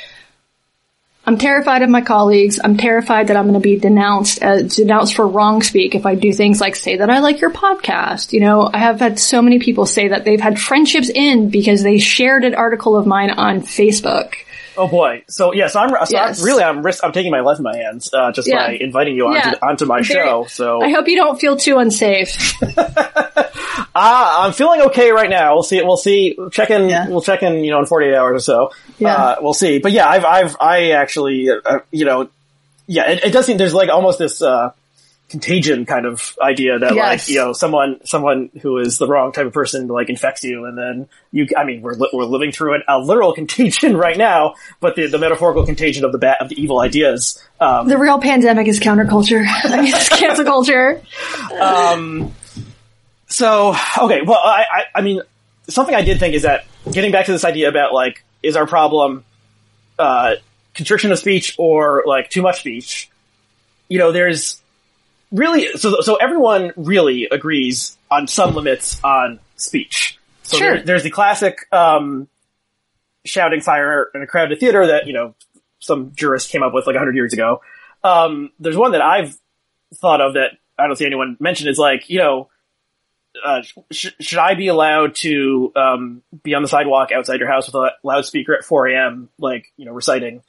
I'm 1.27 1.37
terrified 1.39 1.81
of 1.81 1.89
my 1.89 2.01
colleagues. 2.01 2.59
I'm 2.63 2.77
terrified 2.77 3.27
that 3.27 3.37
I'm 3.37 3.45
going 3.45 3.55
to 3.55 3.59
be 3.59 3.77
denounced, 3.77 4.43
uh, 4.43 4.61
denounced 4.61 5.15
for 5.15 5.27
wrong 5.27 5.63
speak 5.63 5.95
if 5.95 6.05
I 6.05 6.13
do 6.13 6.31
things 6.31 6.61
like 6.61 6.75
say 6.75 6.97
that 6.97 7.09
I 7.09 7.19
like 7.19 7.41
your 7.41 7.49
podcast. 7.49 8.31
You 8.31 8.41
know, 8.41 8.69
I 8.71 8.77
have 8.77 8.99
had 8.99 9.19
so 9.19 9.41
many 9.41 9.57
people 9.57 9.87
say 9.87 10.09
that 10.09 10.23
they've 10.23 10.39
had 10.39 10.59
friendships 10.59 11.09
in 11.09 11.49
because 11.49 11.81
they 11.81 11.97
shared 11.97 12.43
an 12.43 12.53
article 12.53 12.95
of 12.95 13.07
mine 13.07 13.31
on 13.31 13.61
Facebook. 13.61 14.35
Oh 14.77 14.87
boy! 14.87 15.23
So 15.27 15.53
yeah, 15.53 15.67
so 15.67 15.79
I'm, 15.79 15.89
so 15.89 16.05
yes. 16.09 16.39
I'm 16.39 16.45
really 16.45 16.63
I'm 16.63 16.83
risk 16.83 17.03
I'm 17.03 17.11
taking 17.11 17.31
my 17.31 17.41
life 17.41 17.57
in 17.57 17.63
my 17.63 17.75
hands 17.75 18.13
uh, 18.13 18.31
just 18.31 18.47
yeah. 18.47 18.67
by 18.67 18.73
inviting 18.73 19.15
you 19.15 19.27
onto, 19.27 19.49
yeah. 19.49 19.53
onto 19.61 19.85
my 19.85 20.01
Very, 20.01 20.25
show. 20.25 20.45
So 20.45 20.81
I 20.81 20.89
hope 20.89 21.07
you 21.07 21.15
don't 21.15 21.39
feel 21.39 21.57
too 21.57 21.77
unsafe. 21.77 22.53
ah, 23.95 24.45
I'm 24.45 24.53
feeling 24.53 24.81
okay 24.87 25.11
right 25.11 25.29
now. 25.29 25.53
We'll 25.53 25.63
see. 25.63 25.81
We'll 25.81 25.97
see. 25.97 26.37
Check 26.51 26.69
in. 26.69 26.87
We'll 27.09 27.21
check 27.21 27.43
in. 27.43 27.63
You 27.63 27.71
know, 27.71 27.79
in 27.79 27.85
48 27.85 28.15
hours 28.15 28.35
or 28.35 28.43
so. 28.43 28.71
Yeah. 28.97 29.15
Uh, 29.15 29.35
we'll 29.41 29.53
see. 29.53 29.79
But 29.79 29.91
yeah, 29.91 30.07
I've 30.07 30.25
I've 30.25 30.57
I 30.59 30.91
actually 30.91 31.49
uh, 31.49 31.79
you 31.91 32.05
know 32.05 32.29
yeah 32.87 33.09
it, 33.09 33.25
it 33.25 33.31
does 33.31 33.45
seem 33.45 33.57
there's 33.57 33.73
like 33.73 33.89
almost 33.89 34.19
this. 34.19 34.41
uh 34.41 34.71
contagion 35.29 35.85
kind 35.85 36.05
of 36.05 36.37
idea 36.39 36.77
that 36.77 36.93
yes. 36.93 37.27
like 37.27 37.33
you 37.33 37.43
know 37.43 37.51
someone 37.51 37.99
someone 38.05 38.51
who 38.61 38.77
is 38.77 38.99
the 38.99 39.07
wrong 39.07 39.31
type 39.31 39.47
of 39.47 39.53
person 39.53 39.87
like 39.87 40.07
infects 40.07 40.43
you 40.43 40.65
and 40.65 40.77
then 40.77 41.07
you 41.31 41.47
I 41.57 41.63
mean 41.63 41.81
we're 41.81 41.95
we're 42.13 42.25
living 42.25 42.51
through 42.51 42.75
an, 42.75 42.83
a 42.87 42.99
literal 42.99 43.33
contagion 43.35 43.97
right 43.97 44.17
now 44.17 44.53
but 44.79 44.95
the 44.95 45.07
the 45.07 45.17
metaphorical 45.17 45.65
contagion 45.65 46.05
of 46.05 46.11
the 46.11 46.19
bad 46.19 46.37
of 46.41 46.49
the 46.49 46.61
evil 46.61 46.79
ideas 46.79 47.43
um, 47.59 47.87
the 47.87 47.97
real 47.97 48.19
pandemic 48.19 48.67
is 48.67 48.79
counterculture 48.79 49.43
I 49.63 49.81
mean 49.81 49.93
it's 49.93 50.09
cancel 50.09 50.45
culture 50.45 51.01
um 51.59 52.31
so 53.27 53.75
okay 53.97 54.21
well 54.21 54.39
I, 54.43 54.63
I 54.71 54.83
I 54.95 55.01
mean 55.01 55.21
something 55.67 55.95
I 55.95 56.03
did 56.03 56.19
think 56.19 56.35
is 56.35 56.43
that 56.43 56.65
getting 56.91 57.11
back 57.11 57.25
to 57.25 57.31
this 57.31 57.43
idea 57.43 57.67
about 57.67 57.93
like 57.93 58.23
is 58.43 58.55
our 58.55 58.67
problem 58.67 59.25
uh 59.97 60.35
constriction 60.75 61.11
of 61.11 61.17
speech 61.17 61.55
or 61.57 62.03
like 62.05 62.29
too 62.29 62.43
much 62.43 62.59
speech 62.59 63.09
you 63.89 63.97
know 63.97 64.11
there's 64.11 64.61
really, 65.35 65.67
so 65.77 66.01
so 66.01 66.15
everyone 66.15 66.71
really 66.75 67.27
agrees 67.29 67.97
on 68.09 68.27
some 68.27 68.55
limits 68.55 69.03
on 69.03 69.39
speech. 69.55 70.17
So 70.43 70.57
sure. 70.57 70.75
there, 70.75 70.83
there's 70.83 71.03
the 71.03 71.09
classic 71.09 71.57
um, 71.71 72.27
shouting 73.25 73.61
fire 73.61 74.09
in 74.13 74.21
a 74.21 74.27
crowded 74.27 74.59
theater 74.59 74.87
that 74.87 75.07
you 75.07 75.13
know 75.13 75.35
some 75.79 76.13
jurist 76.15 76.49
came 76.49 76.63
up 76.63 76.73
with 76.73 76.87
like 76.87 76.95
hundred 76.95 77.15
years 77.15 77.33
ago. 77.33 77.61
Um, 78.03 78.51
there's 78.59 78.77
one 78.77 78.91
that 78.93 79.01
I've 79.01 79.37
thought 79.95 80.21
of 80.21 80.33
that 80.33 80.51
I 80.77 80.87
don't 80.87 80.95
see 80.95 81.05
anyone 81.05 81.37
mention 81.39 81.67
is 81.67 81.77
like 81.77 82.09
you 82.09 82.19
know. 82.19 82.49
Uh, 83.43 83.61
sh- 83.91 84.15
should 84.21 84.39
I 84.39 84.53
be 84.53 84.67
allowed 84.67 85.15
to 85.15 85.73
um, 85.75 86.21
be 86.41 86.53
on 86.53 86.61
the 86.61 86.69
sidewalk 86.69 87.11
outside 87.11 87.41
your 87.41 87.51
house 87.51 87.65
with 87.65 87.75
a 87.75 87.91
loudspeaker 88.01 88.55
at 88.55 88.63
4 88.63 88.87
a.m., 88.87 89.27
like 89.37 89.73
you 89.75 89.83
know, 89.83 89.91
reciting 89.91 90.41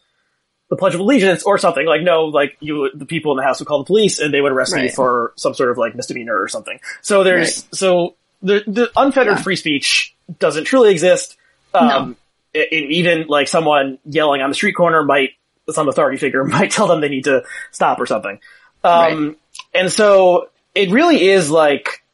the 0.68 0.76
Pledge 0.76 0.94
of 0.94 1.00
Allegiance 1.00 1.42
or 1.44 1.58
something. 1.58 1.86
Like, 1.86 2.02
no, 2.02 2.24
like 2.24 2.56
you, 2.60 2.90
the 2.94 3.06
people 3.06 3.32
in 3.32 3.36
the 3.36 3.42
house 3.42 3.60
would 3.60 3.68
call 3.68 3.78
the 3.78 3.84
police 3.84 4.18
and 4.18 4.32
they 4.32 4.40
would 4.40 4.52
arrest 4.52 4.72
right. 4.72 4.84
me 4.84 4.88
for 4.90 5.32
some 5.36 5.54
sort 5.54 5.70
of 5.70 5.78
like 5.78 5.94
misdemeanor 5.94 6.36
or 6.40 6.48
something. 6.48 6.80
So 7.02 7.24
there's, 7.24 7.64
right. 7.64 7.74
so 7.74 8.16
the, 8.42 8.62
the 8.66 8.90
unfettered 8.96 9.38
yeah. 9.38 9.42
free 9.42 9.56
speech 9.56 10.14
doesn't 10.38 10.64
truly 10.64 10.90
exist. 10.90 11.36
Um, 11.72 11.88
no. 11.88 12.14
it, 12.54 12.72
it, 12.72 12.90
even 12.92 13.26
like 13.28 13.48
someone 13.48 13.98
yelling 14.04 14.42
on 14.42 14.50
the 14.50 14.54
street 14.54 14.74
corner 14.74 15.02
might, 15.04 15.30
some 15.70 15.88
authority 15.88 16.18
figure 16.18 16.44
might 16.44 16.70
tell 16.70 16.86
them 16.86 17.00
they 17.00 17.08
need 17.08 17.24
to 17.24 17.44
stop 17.70 18.00
or 18.00 18.06
something. 18.06 18.40
Um, 18.82 19.26
right. 19.26 19.36
and 19.74 19.92
so 19.92 20.50
it 20.74 20.90
really 20.90 21.28
is 21.28 21.50
like 21.50 22.04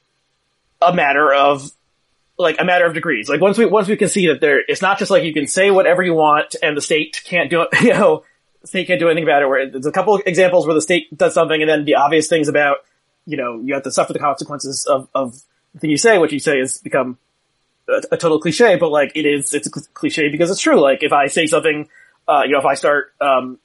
a 0.80 0.92
matter 0.92 1.32
of 1.32 1.70
like 2.38 2.57
a 2.61 2.64
matter 2.64 2.86
of 2.86 2.94
degrees. 2.94 3.28
Like 3.28 3.40
once 3.40 3.59
we 3.59 3.66
once 3.66 3.88
we 3.88 3.96
can 3.96 4.09
see 4.09 4.28
that 4.28 4.40
there, 4.40 4.61
it's 4.66 4.82
not 4.82 4.98
just 4.98 5.11
like 5.11 5.24
you 5.24 5.32
can 5.32 5.46
say 5.46 5.70
whatever 5.70 6.03
you 6.03 6.14
want 6.14 6.57
and 6.62 6.76
the 6.76 6.80
state 6.80 7.20
can't 7.24 7.50
do 7.50 7.62
it. 7.62 7.68
You 7.82 7.90
know, 7.94 8.24
state 8.65 8.87
can't 8.87 9.01
do 9.01 9.09
anything 9.09 9.25
about 9.25 9.43
it. 9.43 9.49
Where 9.49 9.71
there's 9.71 9.87
a 9.87 9.93
couple 9.93 10.17
examples 10.25 10.67
where 10.67 10.75
the 10.75 10.83
state 10.83 11.17
does 11.17 11.35
something, 11.35 11.61
and 11.61 11.69
then 11.69 11.85
the 11.85 11.97
obvious 11.97 12.29
things 12.29 12.49
about 12.49 12.79
you 13.27 13.37
know 13.37 13.61
you 13.61 13.75
have 13.75 13.83
to 13.85 13.93
suffer 13.93 14.13
the 14.13 14.19
consequences 14.19 14.87
of 14.87 15.09
of 15.15 15.41
the 15.75 15.81
thing 15.81 15.91
you 15.91 15.97
say. 15.97 16.19
What 16.19 16.33
you 16.33 16.39
say 16.39 16.59
has 16.59 16.79
become 16.79 17.19
a, 17.89 18.03
a, 18.13 18.17
total 18.17 18.41
cliche, 18.41 18.77
but 18.77 18.91
like 18.91 19.13
it 19.15 19.27
is, 19.27 19.53
it's 19.55 19.67
a 19.67 19.71
cliche 19.71 20.29
because 20.29 20.51
it's 20.51 20.61
true. 20.61 20.81
Like 20.81 21.03
if 21.03 21.13
I 21.13 21.27
say 21.27 21.47
something, 21.47 21.89
uh, 22.29 22.43
you 22.45 22.53
know, 22.53 22.59
if 22.59 22.65
I 22.65 22.75
start 22.75 23.13
um, 23.21 23.59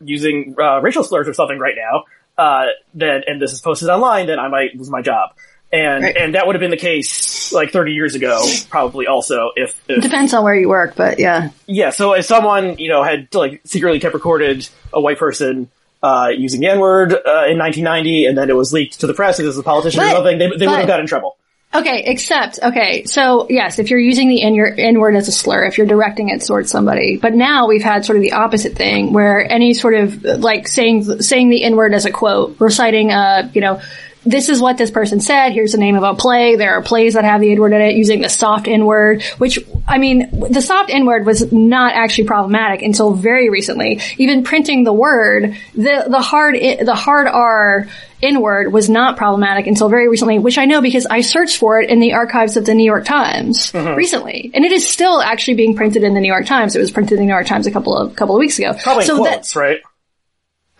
using 0.00 0.54
uh, 0.58 0.80
racial 0.80 1.04
slurs 1.04 1.28
or 1.28 1.32
something 1.32 1.58
right 1.58 1.74
now, 1.76 2.04
uh, 2.36 2.66
then 2.94 3.22
and 3.26 3.40
this 3.40 3.52
is 3.52 3.60
posted 3.60 3.88
online, 3.88 4.26
then 4.26 4.38
I 4.38 4.48
might 4.48 4.74
lose 4.74 4.90
my 4.90 5.02
job 5.02 5.30
and 5.72 6.04
right. 6.04 6.16
and 6.16 6.34
that 6.34 6.46
would 6.46 6.54
have 6.54 6.60
been 6.60 6.70
the 6.70 6.76
case 6.76 7.52
like 7.52 7.70
30 7.70 7.92
years 7.92 8.14
ago, 8.14 8.40
probably 8.70 9.06
also 9.06 9.50
if, 9.56 9.80
if 9.88 10.02
depends 10.02 10.32
on 10.34 10.44
where 10.44 10.54
you 10.54 10.68
work, 10.68 10.94
but 10.96 11.18
yeah, 11.18 11.50
yeah. 11.66 11.90
So 11.90 12.14
if 12.14 12.24
someone 12.24 12.78
you 12.78 12.88
know 12.88 13.02
had 13.02 13.34
like 13.34 13.60
secretly 13.64 14.00
kept 14.00 14.14
recorded 14.14 14.68
a 14.92 15.00
white 15.00 15.18
person 15.18 15.68
uh, 16.02 16.28
using 16.36 16.60
the 16.60 16.68
N 16.68 16.80
word 16.80 17.12
uh, 17.12 17.48
in 17.48 17.58
1990, 17.58 18.26
and 18.26 18.36
then 18.36 18.50
it 18.50 18.56
was 18.56 18.72
leaked 18.72 19.00
to 19.00 19.06
the 19.06 19.14
press 19.14 19.40
as 19.40 19.56
a 19.56 19.62
politician 19.62 20.00
but, 20.00 20.12
or 20.12 20.16
something, 20.16 20.38
they, 20.38 20.48
they 20.56 20.66
would 20.66 20.78
have 20.78 20.86
got 20.86 21.00
in 21.00 21.06
trouble. 21.06 21.36
Okay, 21.74 22.04
except, 22.06 22.60
okay, 22.62 23.04
so 23.04 23.48
yes, 23.50 23.80
if 23.80 23.90
you're 23.90 23.98
using 23.98 24.28
the 24.28 24.42
N 24.42 25.00
word 25.00 25.16
as 25.16 25.26
a 25.26 25.32
slur, 25.32 25.64
if 25.64 25.76
you're 25.76 25.88
directing 25.88 26.28
it 26.28 26.40
towards 26.42 26.70
somebody, 26.70 27.16
but 27.16 27.34
now 27.34 27.66
we've 27.66 27.82
had 27.82 28.04
sort 28.04 28.16
of 28.16 28.22
the 28.22 28.32
opposite 28.32 28.76
thing 28.76 29.12
where 29.12 29.50
any 29.50 29.74
sort 29.74 29.94
of, 29.94 30.22
like 30.22 30.68
saying, 30.68 31.20
saying 31.20 31.48
the 31.48 31.64
N 31.64 31.74
word 31.74 31.92
as 31.92 32.04
a 32.04 32.12
quote, 32.12 32.60
reciting, 32.60 33.10
uh, 33.10 33.50
you 33.54 33.60
know, 33.60 33.80
this 34.24 34.48
is 34.48 34.60
what 34.60 34.78
this 34.78 34.90
person 34.90 35.20
said. 35.20 35.50
Here's 35.52 35.72
the 35.72 35.78
name 35.78 35.96
of 35.96 36.02
a 36.02 36.14
play. 36.14 36.56
There 36.56 36.76
are 36.76 36.82
plays 36.82 37.14
that 37.14 37.24
have 37.24 37.40
the 37.40 37.52
N 37.52 37.60
word 37.60 37.72
in 37.72 37.80
it 37.80 37.94
using 37.94 38.20
the 38.20 38.28
soft 38.28 38.68
N 38.68 38.86
word, 38.86 39.22
which, 39.38 39.58
I 39.86 39.98
mean, 39.98 40.48
the 40.50 40.62
soft 40.62 40.90
N 40.90 41.06
word 41.06 41.26
was 41.26 41.52
not 41.52 41.94
actually 41.94 42.24
problematic 42.24 42.82
until 42.82 43.12
very 43.12 43.50
recently. 43.50 44.00
Even 44.18 44.44
printing 44.44 44.84
the 44.84 44.92
word, 44.92 45.56
the, 45.74 46.06
the 46.08 46.20
hard, 46.20 46.56
the 46.56 46.94
hard 46.94 47.28
R 47.28 47.88
N 48.22 48.40
word 48.40 48.72
was 48.72 48.88
not 48.88 49.16
problematic 49.16 49.66
until 49.66 49.88
very 49.88 50.08
recently, 50.08 50.38
which 50.38 50.56
I 50.56 50.64
know 50.64 50.80
because 50.80 51.04
I 51.04 51.20
searched 51.20 51.58
for 51.58 51.80
it 51.80 51.90
in 51.90 52.00
the 52.00 52.14
archives 52.14 52.56
of 52.56 52.64
the 52.64 52.74
New 52.74 52.84
York 52.84 53.04
Times 53.04 53.70
mm-hmm. 53.72 53.94
recently. 53.94 54.50
And 54.54 54.64
it 54.64 54.72
is 54.72 54.88
still 54.88 55.20
actually 55.20 55.54
being 55.54 55.76
printed 55.76 56.04
in 56.04 56.14
the 56.14 56.20
New 56.20 56.32
York 56.32 56.46
Times. 56.46 56.74
It 56.74 56.78
was 56.78 56.90
printed 56.90 57.12
in 57.12 57.18
the 57.18 57.24
New 57.26 57.32
York 57.32 57.46
Times 57.46 57.66
a 57.66 57.70
couple 57.70 57.96
of, 57.96 58.16
couple 58.16 58.34
of 58.34 58.38
weeks 58.38 58.58
ago. 58.58 58.72
Probably 58.82 59.04
so 59.04 59.18
quotes, 59.18 59.54
right? 59.54 59.80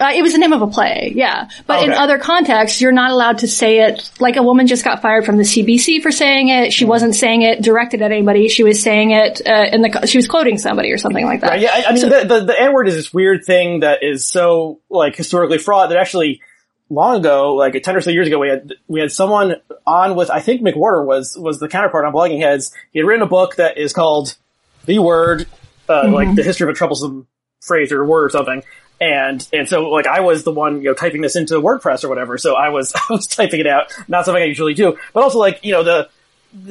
Uh, 0.04 0.12
it 0.12 0.20
was 0.20 0.32
the 0.32 0.38
name 0.38 0.52
of 0.52 0.60
a 0.60 0.66
play, 0.66 1.12
yeah. 1.14 1.48
But 1.66 1.78
okay. 1.78 1.86
in 1.86 1.92
other 1.92 2.18
contexts, 2.18 2.78
you're 2.78 2.92
not 2.92 3.10
allowed 3.10 3.38
to 3.38 3.48
say 3.48 3.80
it. 3.80 4.10
Like 4.20 4.36
a 4.36 4.42
woman 4.42 4.66
just 4.66 4.84
got 4.84 5.00
fired 5.00 5.24
from 5.24 5.38
the 5.38 5.44
CBC 5.44 6.02
for 6.02 6.12
saying 6.12 6.48
it. 6.48 6.74
She 6.74 6.84
mm. 6.84 6.88
wasn't 6.88 7.14
saying 7.14 7.40
it 7.40 7.62
directed 7.62 8.02
at 8.02 8.12
anybody. 8.12 8.48
She 8.48 8.64
was 8.64 8.82
saying 8.82 9.12
it 9.12 9.40
uh, 9.46 9.66
in 9.72 9.80
the. 9.80 10.06
She 10.06 10.18
was 10.18 10.28
quoting 10.28 10.58
somebody 10.58 10.92
or 10.92 10.98
something 10.98 11.24
like 11.24 11.40
that. 11.40 11.50
Right, 11.50 11.60
yeah, 11.60 11.70
I, 11.72 11.84
I 11.86 11.92
mean, 11.92 12.02
so, 12.02 12.08
the, 12.10 12.26
the, 12.26 12.44
the 12.44 12.60
N 12.60 12.74
word 12.74 12.86
is 12.86 12.96
this 12.96 13.14
weird 13.14 13.46
thing 13.46 13.80
that 13.80 14.02
is 14.02 14.26
so 14.26 14.80
like 14.90 15.16
historically 15.16 15.56
fraught 15.56 15.88
that 15.88 15.96
actually 15.96 16.42
long 16.90 17.20
ago, 17.20 17.54
like 17.54 17.82
ten 17.82 17.96
or 17.96 18.02
so 18.02 18.10
years 18.10 18.26
ago, 18.26 18.38
we 18.38 18.50
had 18.50 18.74
we 18.86 19.00
had 19.00 19.10
someone 19.10 19.56
on 19.86 20.16
with 20.16 20.28
I 20.28 20.40
think 20.40 20.60
McWhorter 20.60 21.02
was 21.02 21.34
was 21.34 21.60
the 21.60 21.68
counterpart 21.68 22.04
on 22.04 22.12
Blogging 22.12 22.40
Heads. 22.40 22.74
He 22.92 22.98
had 22.98 23.06
written 23.06 23.22
a 23.22 23.28
book 23.28 23.56
that 23.56 23.78
is 23.78 23.94
called 23.94 24.36
The 24.84 24.98
Word, 24.98 25.46
uh, 25.88 26.02
mm-hmm. 26.02 26.12
like 26.12 26.34
the 26.34 26.42
history 26.42 26.68
of 26.68 26.74
a 26.74 26.76
troublesome 26.76 27.26
phrase 27.62 27.90
or 27.92 28.04
word 28.04 28.26
or 28.26 28.28
something 28.28 28.62
and 29.00 29.46
and 29.52 29.68
so 29.68 29.88
like 29.90 30.06
I 30.06 30.20
was 30.20 30.44
the 30.44 30.52
one 30.52 30.78
you 30.82 30.88
know 30.88 30.94
typing 30.94 31.20
this 31.20 31.36
into 31.36 31.54
WordPress 31.54 32.04
or 32.04 32.08
whatever. 32.08 32.38
So 32.38 32.54
I 32.54 32.68
was 32.70 32.92
I 33.10 33.12
was 33.12 33.26
typing 33.26 33.60
it 33.60 33.66
out, 33.66 33.92
not 34.08 34.24
something 34.24 34.42
I 34.42 34.46
usually 34.46 34.74
do, 34.74 34.96
but 35.12 35.22
also 35.22 35.38
like 35.38 35.64
you 35.64 35.72
know 35.72 35.82
the 35.82 36.08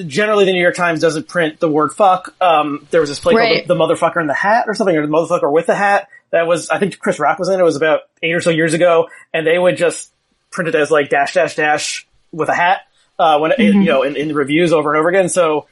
generally 0.05 0.45
the 0.45 0.53
New 0.53 0.61
York 0.61 0.75
Times 0.75 1.01
doesn't 1.01 1.27
print 1.27 1.59
the 1.59 1.69
word 1.69 1.93
fuck. 1.93 2.33
Um, 2.39 2.87
there 2.91 3.01
was 3.01 3.09
this 3.09 3.19
play 3.19 3.33
Right. 3.35 3.67
called 3.67 3.79
the, 3.79 3.85
the 3.85 3.95
Motherfucker 3.95 4.21
in 4.21 4.27
the 4.27 4.33
Hat 4.33 4.65
or 4.67 4.73
something, 4.73 4.95
or 4.95 5.05
the 5.05 5.11
Motherfucker 5.11 5.51
with 5.51 5.65
the 5.65 5.75
Hat. 5.75 6.07
That 6.29 6.47
was, 6.47 6.69
I 6.69 6.79
think 6.79 6.97
Chris 6.97 7.19
Rock 7.19 7.37
was 7.37 7.49
in 7.49 7.55
it. 7.55 7.59
It 7.59 7.63
was 7.63 7.75
about 7.75 8.01
eight 8.23 8.33
or 8.33 8.41
so 8.41 8.49
years 8.49 8.73
ago, 8.73 9.09
and 9.33 9.45
they 9.45 9.59
would 9.59 9.77
just 9.77 10.09
print 10.51 10.69
it 10.69 10.75
as 10.75 10.89
like 10.89 11.09
dash 11.09 11.33
dash 11.33 11.55
dash 11.55 12.07
with 12.31 12.47
a 12.49 12.53
hat 12.55 12.87
uh, 13.19 13.37
when 13.39 13.51
it, 13.51 13.59
you 13.59 13.83
know 13.83 14.03
in, 14.03 14.15
in 14.15 14.29
the 14.29 14.33
reviews 14.33 14.71
over 14.73 14.91
and 14.93 14.99
over 14.99 15.09
again. 15.09 15.27
So 15.29 15.67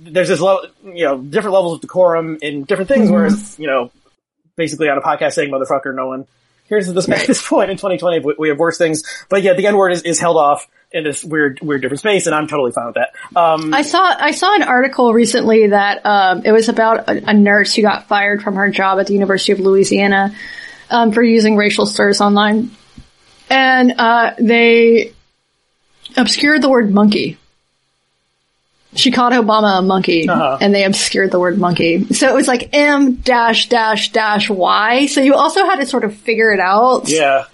there's 0.00 0.28
this 0.28 0.40
level, 0.40 0.66
you 0.84 1.04
know, 1.04 1.18
different 1.18 1.52
levels 1.52 1.74
of 1.74 1.80
decorum 1.82 2.38
in 2.40 2.64
different 2.64 2.88
things. 2.88 3.10
Whereas 3.10 3.58
you 3.58 3.66
know, 3.66 3.90
basically 4.60 4.88
on 4.88 4.98
a 4.98 5.00
podcast 5.00 5.32
saying 5.32 5.50
motherfucker, 5.50 5.94
no 5.94 6.06
one 6.08 6.26
here's 6.70 6.86
this, 6.86 7.08
at 7.08 7.26
this 7.26 7.46
point 7.46 7.70
in 7.70 7.76
2020. 7.76 8.20
We, 8.20 8.34
we 8.38 8.48
have 8.48 8.58
worse 8.58 8.78
things, 8.78 9.02
but 9.28 9.42
yeah, 9.42 9.52
the 9.52 9.66
N 9.66 9.76
word 9.76 9.90
is, 9.90 10.02
is 10.02 10.18
held 10.18 10.38
off 10.38 10.66
in 10.92 11.04
this 11.04 11.22
weird, 11.22 11.60
weird 11.60 11.82
different 11.82 12.00
space, 12.00 12.26
and 12.26 12.34
I'm 12.34 12.46
totally 12.46 12.72
fine 12.72 12.86
with 12.86 12.94
that. 12.94 13.38
Um, 13.38 13.74
I 13.74 13.82
saw 13.82 14.02
I 14.02 14.30
saw 14.30 14.54
an 14.54 14.62
article 14.62 15.12
recently 15.12 15.68
that 15.68 16.06
um, 16.06 16.42
it 16.44 16.52
was 16.52 16.68
about 16.68 17.10
a, 17.10 17.30
a 17.30 17.34
nurse 17.34 17.74
who 17.74 17.82
got 17.82 18.08
fired 18.08 18.42
from 18.42 18.54
her 18.54 18.70
job 18.70 18.98
at 18.98 19.06
the 19.06 19.12
University 19.12 19.52
of 19.52 19.60
Louisiana 19.60 20.34
um, 20.88 21.12
for 21.12 21.22
using 21.22 21.56
racial 21.56 21.86
slurs 21.86 22.20
online, 22.20 22.70
and 23.50 23.92
uh, 23.92 24.34
they 24.38 25.12
obscured 26.16 26.62
the 26.62 26.70
word 26.70 26.90
monkey. 26.90 27.36
She 28.94 29.10
called 29.12 29.32
Obama 29.32 29.78
a 29.78 29.82
monkey, 29.82 30.28
Uh-huh. 30.28 30.58
and 30.60 30.74
they 30.74 30.84
obscured 30.84 31.30
the 31.30 31.38
word 31.38 31.58
monkey. 31.58 32.12
So 32.12 32.28
it 32.28 32.34
was 32.34 32.48
like 32.48 32.70
M 32.72 33.14
dash 33.16 33.68
dash 33.68 34.10
dash 34.12 34.50
Y. 34.50 35.06
So 35.06 35.20
you 35.20 35.34
also 35.34 35.64
had 35.64 35.76
to 35.76 35.86
sort 35.86 36.04
of 36.04 36.14
figure 36.16 36.50
it 36.52 36.60
out. 36.60 37.08
yeah. 37.08 37.44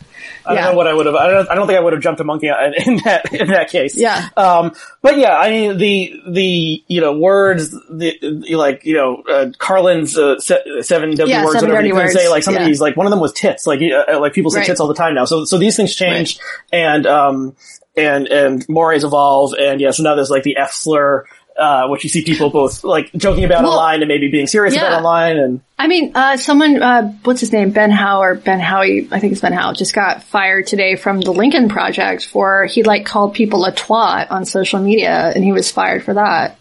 I 0.49 0.55
Yeah. 0.55 0.61
don't 0.63 0.71
know 0.73 0.77
what 0.77 0.87
I 0.87 0.95
would 0.95 1.07
have. 1.07 1.15
I 1.17 1.29
don't, 1.29 1.51
I 1.51 1.55
don't 1.57 1.67
think 1.67 1.77
I 1.77 1.83
would 1.83 1.93
have 1.93 2.01
jumped 2.03 2.21
a 2.21 2.25
monkey 2.25 2.47
in, 2.87 2.99
that 3.05 3.35
in 3.35 3.49
that 3.49 3.69
case. 3.69 3.97
Yeah. 3.99 4.29
Um, 4.37 4.73
but 5.03 5.19
yeah, 5.19 5.37
I 5.37 5.51
mean 5.51 5.77
the 5.77 6.13
the 6.29 6.85
you 6.87 7.01
know 7.01 7.19
words 7.19 7.71
the, 7.73 8.17
the 8.23 8.55
like 8.55 8.85
you 8.85 8.95
know 8.95 9.23
uh, 9.29 9.51
Carlin's 9.59 10.17
uh, 10.17 10.39
se- 10.39 10.83
seven 10.83 11.17
W 11.17 11.27
Yeah, 11.35 11.45
words 11.45 11.55
seven 11.55 11.71
whatever 11.71 11.87
you 11.87 11.95
can 11.95 12.05
words. 12.05 12.15
say 12.15 12.29
like 12.29 12.45
some 12.45 12.55
of 12.55 12.61
Yeah. 12.61 12.67
these 12.69 12.81
like 12.81 12.97
one 12.97 13.07
of 13.07 13.11
them 13.11 13.19
was 13.19 13.33
tits 13.33 13.67
like 13.67 13.81
uh, 13.83 14.21
like 14.21 14.35
people 14.35 14.53
say 14.53 14.61
Right. 14.61 14.67
tits 14.69 14.79
all 14.81 14.87
the 14.89 14.95
time 14.95 15.15
now 15.17 15.25
so 15.25 15.45
so 15.45 15.59
these 15.59 15.75
things 15.77 15.95
change 15.97 16.39
and 16.73 17.09
um 17.09 17.57
and 17.97 18.27
and 18.29 18.69
mores 18.69 19.05
evolve 19.05 19.55
and 19.59 19.81
yeah 19.81 19.91
so 19.91 20.03
now 20.03 20.15
there's 20.15 20.31
like 20.31 20.43
the 20.43 20.57
F 20.57 20.73
slur 20.73 21.27
uh 21.59 21.89
which 21.89 22.05
you 22.05 22.11
see 22.11 22.23
people 22.23 22.51
both 22.51 22.85
like 22.85 23.11
joking 23.15 23.45
about 23.45 23.63
Well, 23.63 23.73
online 23.73 24.03
and 24.03 24.09
maybe 24.09 24.31
being 24.31 24.47
serious 24.47 24.77
about 24.77 24.93
online 24.93 25.39
and 25.39 25.61
I 25.79 25.89
mean, 25.89 26.13
uh, 26.15 26.39
someone, 26.39 26.83
uh, 26.83 27.13
what's 27.25 27.41
his 27.41 27.53
name? 27.53 27.71
Ben 27.71 27.91
Howe 27.91 28.23
or 28.23 28.35
Ben 28.35 28.61
Howie, 28.61 29.09
I 29.13 29.21
think 29.21 29.33
it's 29.33 29.43
Ben 29.43 29.53
Howe, 29.53 29.75
just 29.75 29.95
got 29.95 30.23
fired 30.23 30.67
today 30.67 30.97
from 30.97 31.21
the 31.21 31.33
Lincoln 31.33 31.69
Project 31.69 32.25
for, 32.25 32.65
he 32.65 32.83
like 32.83 33.05
called 33.05 33.35
people 33.35 33.65
a 33.67 33.73
twat 33.73 34.31
on 34.31 34.47
social 34.47 34.81
media 34.81 35.31
and 35.35 35.45
he 35.45 35.53
was 35.53 35.71
fired 35.71 36.03
for 36.03 36.15
that. 36.15 36.59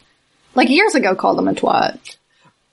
Like 0.54 0.70
years 0.70 0.96
ago 0.96 1.16
called 1.16 1.38
them 1.38 1.48
a 1.48 1.54
twat. 1.54 2.18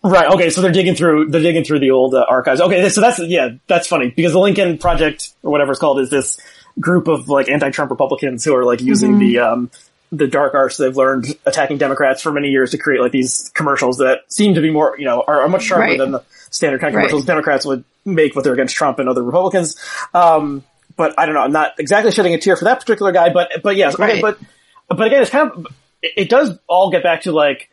Right. 0.02 0.26
Okay. 0.32 0.50
So 0.50 0.62
they're 0.62 0.72
digging 0.72 0.96
through 0.96 1.28
they're 1.30 1.42
digging 1.42 1.62
through 1.62 1.78
the 1.78 1.92
old 1.92 2.14
uh, 2.14 2.24
archives. 2.28 2.60
Okay. 2.60 2.88
So 2.88 3.00
that's 3.00 3.20
yeah, 3.20 3.50
that's 3.68 3.86
funny 3.86 4.10
because 4.10 4.32
the 4.32 4.40
Lincoln 4.40 4.78
Project 4.78 5.30
or 5.44 5.52
whatever 5.52 5.70
it's 5.70 5.80
called 5.80 6.00
is 6.00 6.10
this 6.10 6.40
group 6.80 7.08
of 7.08 7.28
like 7.28 7.48
anti-Trump 7.48 7.90
Republicans 7.90 8.44
who 8.44 8.54
are 8.54 8.64
like 8.64 8.80
using 8.80 9.18
the 9.18 9.38
um 9.38 9.70
the 10.10 10.26
dark 10.26 10.54
arts 10.54 10.76
they've 10.76 10.96
learned 10.96 11.26
attacking 11.46 11.78
Democrats 11.78 12.20
for 12.22 12.32
many 12.32 12.48
years 12.48 12.72
to 12.72 12.78
create 12.78 13.00
like 13.00 13.12
these 13.12 13.50
commercials 13.54 13.98
that 13.98 14.20
seem 14.28 14.54
to 14.54 14.60
be 14.60 14.70
more 14.70 14.94
you 14.98 15.04
know 15.04 15.24
are, 15.26 15.42
are 15.42 15.48
much 15.48 15.64
sharper 15.64 15.82
Right. 15.84 15.98
than 15.98 16.12
the 16.12 16.22
standard 16.50 16.80
kind 16.80 16.90
of 16.92 16.96
Right. 16.96 17.02
commercials 17.04 17.24
Democrats 17.24 17.64
would 17.64 17.84
make 18.04 18.34
when 18.34 18.42
they're 18.44 18.52
against 18.52 18.74
Trump 18.76 18.98
and 18.98 19.08
other 19.08 19.22
Republicans. 19.22 19.76
Um, 20.12 20.64
but 20.96 21.14
I 21.18 21.24
don't 21.24 21.34
know. 21.34 21.40
I'm 21.40 21.52
not 21.52 21.72
exactly 21.78 22.12
shedding 22.12 22.34
a 22.34 22.38
tear 22.38 22.56
for 22.56 22.64
that 22.66 22.80
particular 22.80 23.12
guy, 23.12 23.32
but 23.32 23.50
but 23.62 23.76
yes. 23.76 23.98
Okay. 23.98 24.20
But 24.20 24.38
but 24.88 25.06
again, 25.06 25.22
it's 25.22 25.30
kind 25.30 25.50
of 25.50 25.66
it 26.02 26.28
does 26.28 26.58
all 26.66 26.90
get 26.90 27.02
back 27.02 27.22
to 27.22 27.32
like 27.32 27.70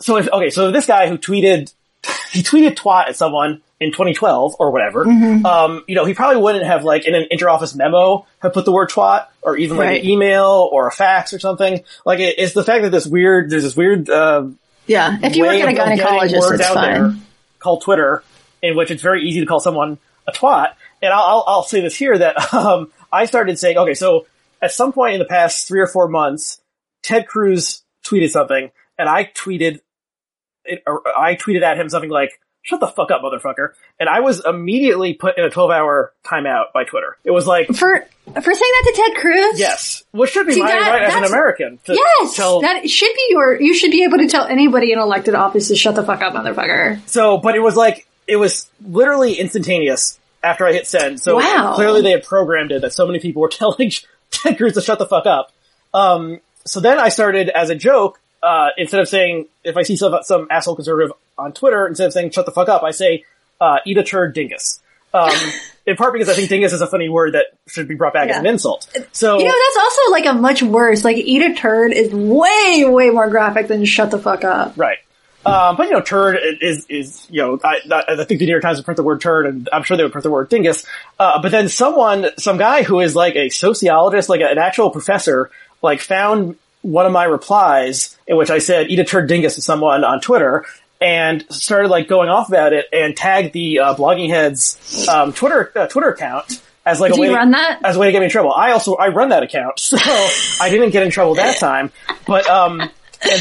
so 0.00 0.16
if, 0.16 0.28
okay, 0.32 0.48
so 0.50 0.70
this 0.70 0.86
guy 0.86 1.08
who 1.08 1.18
tweeted, 1.18 1.72
he 2.30 2.42
tweeted 2.42 2.76
twat 2.76 3.08
at 3.08 3.16
someone 3.16 3.60
in 3.80 3.92
2012 3.92 4.56
or 4.58 4.70
whatever, 4.72 5.04
Mm-hmm. 5.04 5.46
um, 5.46 5.84
you 5.86 5.94
know, 5.94 6.04
he 6.04 6.12
probably 6.14 6.42
wouldn't 6.42 6.64
have 6.66 6.82
like 6.84 7.06
in 7.06 7.14
an 7.14 7.26
interoffice 7.32 7.76
memo 7.76 8.26
have 8.40 8.52
put 8.52 8.64
the 8.64 8.72
word 8.72 8.90
twat 8.90 9.26
or 9.42 9.56
even 9.56 9.76
like 9.76 9.86
Right. 9.86 10.02
an 10.02 10.08
email 10.08 10.68
or 10.72 10.88
a 10.88 10.90
fax 10.92 11.32
or 11.32 11.38
something. 11.38 11.84
Like 12.04 12.18
it, 12.20 12.34
it's 12.38 12.54
the 12.54 12.64
fact 12.64 12.82
that 12.82 12.90
this 12.90 13.06
weird, 13.06 13.50
there's 13.50 13.62
this 13.62 13.76
weird, 13.76 14.10
uh, 14.10 14.46
Yeah. 14.86 15.18
If 15.22 15.36
you 15.36 15.44
work 15.44 15.54
at 15.54 15.60
a 15.60 15.62
of- 15.64 15.68
of 15.70 15.74
getting 15.76 15.98
gynecologist, 16.04 16.54
it's 16.58 16.68
fine. 16.68 17.22
called 17.60 17.82
Twitter, 17.82 18.24
in 18.62 18.76
which 18.76 18.90
it's 18.90 19.02
very 19.02 19.22
easy 19.22 19.40
to 19.40 19.46
call 19.46 19.60
someone 19.60 19.98
a 20.26 20.32
twat. 20.32 20.72
And 21.00 21.12
I'll, 21.12 21.22
I'll, 21.22 21.44
I'll 21.46 21.62
say 21.62 21.80
this 21.80 21.94
here 21.94 22.18
that 22.18 22.52
um, 22.54 22.90
I 23.12 23.26
started 23.26 23.58
saying, 23.60 23.78
okay, 23.78 23.94
so 23.94 24.26
at 24.60 24.72
some 24.72 24.92
point 24.92 25.12
in 25.14 25.18
the 25.20 25.24
past 25.24 25.68
three 25.68 25.80
or 25.80 25.86
four 25.86 26.08
months, 26.08 26.60
Ted 27.04 27.28
Cruz 27.28 27.82
tweeted 28.04 28.30
something, 28.30 28.72
and 28.98 29.08
I 29.08 29.24
tweeted, 29.26 29.78
I 30.66 31.36
tweeted 31.36 31.62
at 31.62 31.78
him 31.78 31.88
something 31.88 32.10
like, 32.10 32.40
"Shut 32.68 32.80
the 32.80 32.86
fuck 32.86 33.10
up, 33.10 33.22
motherfucker!" 33.22 33.70
And 33.98 34.08
I 34.10 34.20
was 34.20 34.44
immediately 34.44 35.14
put 35.14 35.38
in 35.38 35.44
a 35.44 35.48
twelve-hour 35.50 36.12
timeout 36.24 36.72
by 36.74 36.84
Twitter. 36.84 37.16
It 37.24 37.30
was 37.30 37.46
like, 37.46 37.66
For, 37.68 37.74
for 38.34 38.54
saying 38.54 38.72
that 38.84 38.92
to 38.94 39.02
Ted 39.06 39.16
Cruz? 39.22 39.58
yes, 39.58 40.04
which 40.12 40.30
should 40.32 40.46
be 40.46 40.52
See, 40.52 40.60
my 40.62 40.68
that- 40.72 40.90
right 40.90 41.02
as 41.02 41.14
an 41.14 41.24
American 41.24 41.78
to 41.86 41.94
Yes, 41.94 42.36
tell 42.36 42.60
that 42.60 42.88
should 42.90 43.14
be 43.14 43.26
your. 43.30 43.60
You 43.60 43.72
should 43.74 43.90
be 43.90 44.04
able 44.04 44.18
to 44.18 44.28
tell 44.28 44.44
anybody 44.44 44.92
in 44.92 44.98
elected 44.98 45.34
office 45.34 45.68
to 45.68 45.76
shut 45.76 45.94
the 45.94 46.02
fuck 46.04 46.20
up, 46.20 46.34
motherfucker. 46.34 47.00
So, 47.08 47.38
but 47.38 47.54
it 47.56 47.60
was 47.60 47.74
like, 47.76 48.06
it 48.26 48.36
was 48.36 48.68
literally 48.86 49.34
instantaneous 49.34 50.20
after 50.42 50.66
I 50.66 50.72
hit 50.74 50.86
send. 50.86 51.20
So 51.20 51.36
Wow. 51.36 51.72
clearly 51.74 52.02
they 52.02 52.10
had 52.10 52.22
programmed 52.24 52.70
it 52.72 52.82
that 52.82 52.92
so 52.92 53.06
many 53.06 53.18
people 53.18 53.40
were 53.42 53.48
telling 53.52 53.90
Ted 54.30 54.58
Cruz 54.58 54.74
to 54.74 54.82
shut 54.82 54.98
the 54.98 55.06
fuck 55.06 55.24
up. 55.26 55.50
Um, 55.94 56.40
so 56.66 56.80
then 56.80 56.98
I 57.00 57.08
started 57.08 57.48
as 57.48 57.70
a 57.70 57.74
joke, 57.74 58.20
uh, 58.48 58.70
instead 58.78 59.00
of 59.00 59.08
saying, 59.08 59.46
if 59.62 59.76
I 59.76 59.82
see 59.82 59.96
some, 59.96 60.16
some 60.22 60.46
asshole 60.50 60.74
conservative 60.74 61.12
on 61.36 61.52
Twitter, 61.52 61.86
instead 61.86 62.06
of 62.06 62.14
saying 62.14 62.30
shut 62.30 62.46
the 62.46 62.52
fuck 62.52 62.70
up, 62.70 62.82
I 62.82 62.92
say, 62.92 63.24
uh, 63.60 63.76
eat 63.84 63.98
a 63.98 64.02
turd 64.02 64.32
dingus. 64.32 64.80
Um, 65.12 65.30
in 65.86 65.96
part 65.96 66.14
because 66.14 66.30
I 66.30 66.34
think 66.34 66.48
dingus 66.48 66.72
is 66.72 66.80
a 66.80 66.86
funny 66.86 67.10
word 67.10 67.34
that 67.34 67.46
should 67.66 67.88
be 67.88 67.94
brought 67.94 68.14
back 68.14 68.30
as 68.30 68.38
an 68.38 68.46
insult. 68.46 68.88
So, 69.12 69.38
You 69.38 69.44
know, 69.44 69.52
that's 69.52 69.76
also 69.76 70.10
like 70.12 70.24
a 70.24 70.32
much 70.32 70.62
worse. 70.62 71.04
Like, 71.04 71.18
eat 71.18 71.42
a 71.42 71.54
turd 71.54 71.92
is 71.92 72.10
way, 72.10 72.86
way 72.86 73.10
more 73.10 73.28
graphic 73.28 73.68
than 73.68 73.84
shut 73.84 74.10
the 74.10 74.18
fuck 74.18 74.44
up. 74.44 74.72
Right. 74.78 74.98
Um, 75.44 75.76
but 75.76 75.88
you 75.88 75.92
know, 75.92 76.00
turd 76.00 76.38
is, 76.62 76.86
is, 76.88 77.26
you 77.30 77.42
know, 77.42 77.60
I, 77.62 77.80
I 77.90 78.04
I 78.08 78.24
think 78.24 78.40
the 78.40 78.46
New 78.46 78.52
York 78.52 78.62
Times 78.62 78.78
would 78.78 78.84
print 78.86 78.96
the 78.96 79.02
word 79.02 79.20
turd 79.20 79.46
and 79.46 79.68
I'm 79.72 79.82
sure 79.82 79.96
they 79.96 80.02
would 80.02 80.12
print 80.12 80.24
the 80.24 80.30
word 80.30 80.48
dingus. 80.48 80.84
Uh, 81.18 81.40
but 81.42 81.52
then 81.52 81.68
someone, 81.68 82.30
some 82.38 82.56
guy 82.56 82.82
who 82.82 83.00
is 83.00 83.14
like 83.14 83.36
a 83.36 83.50
sociologist, 83.50 84.28
like 84.28 84.40
an 84.40 84.58
actual 84.58 84.90
professor, 84.90 85.50
like 85.80 86.00
found 86.00 86.56
one 86.82 87.06
of 87.06 87.12
my 87.12 87.24
replies 87.24 88.16
in 88.26 88.36
which 88.36 88.50
I 88.50 88.58
said, 88.58 88.90
eat 88.90 88.98
a 88.98 89.04
turd 89.04 89.28
dingus 89.28 89.56
to 89.56 89.62
someone 89.62 90.04
on 90.04 90.20
Twitter 90.20 90.64
and 91.00 91.44
started 91.50 91.88
like 91.88 92.08
going 92.08 92.28
off 92.28 92.48
about 92.48 92.72
it 92.72 92.86
and 92.92 93.16
tagged 93.16 93.52
the, 93.52 93.80
uh, 93.80 93.94
Blogging 93.94 94.28
Heads, 94.30 95.06
um, 95.08 95.32
Twitter, 95.32 95.72
uh, 95.76 95.86
Twitter 95.86 96.10
account 96.10 96.60
as 96.88 97.00
like 97.00 97.12
Do 97.12 97.18
a 97.18 97.20
way 97.20 97.28
you 97.28 97.34
run 97.34 97.50
that? 97.52 97.80
as 97.84 97.96
a 97.96 97.98
way 97.98 98.06
to 98.06 98.12
get 98.12 98.20
me 98.20 98.26
in 98.26 98.30
trouble. 98.30 98.52
I 98.52 98.72
also 98.72 98.94
I 98.94 99.08
run 99.08 99.28
that 99.28 99.42
account, 99.42 99.78
so 99.78 99.98
I 100.60 100.68
didn't 100.70 100.90
get 100.90 101.02
in 101.02 101.10
trouble 101.10 101.34
that 101.34 101.58
time. 101.58 101.92
But 102.26 102.48
um, 102.48 102.80
and 102.80 102.90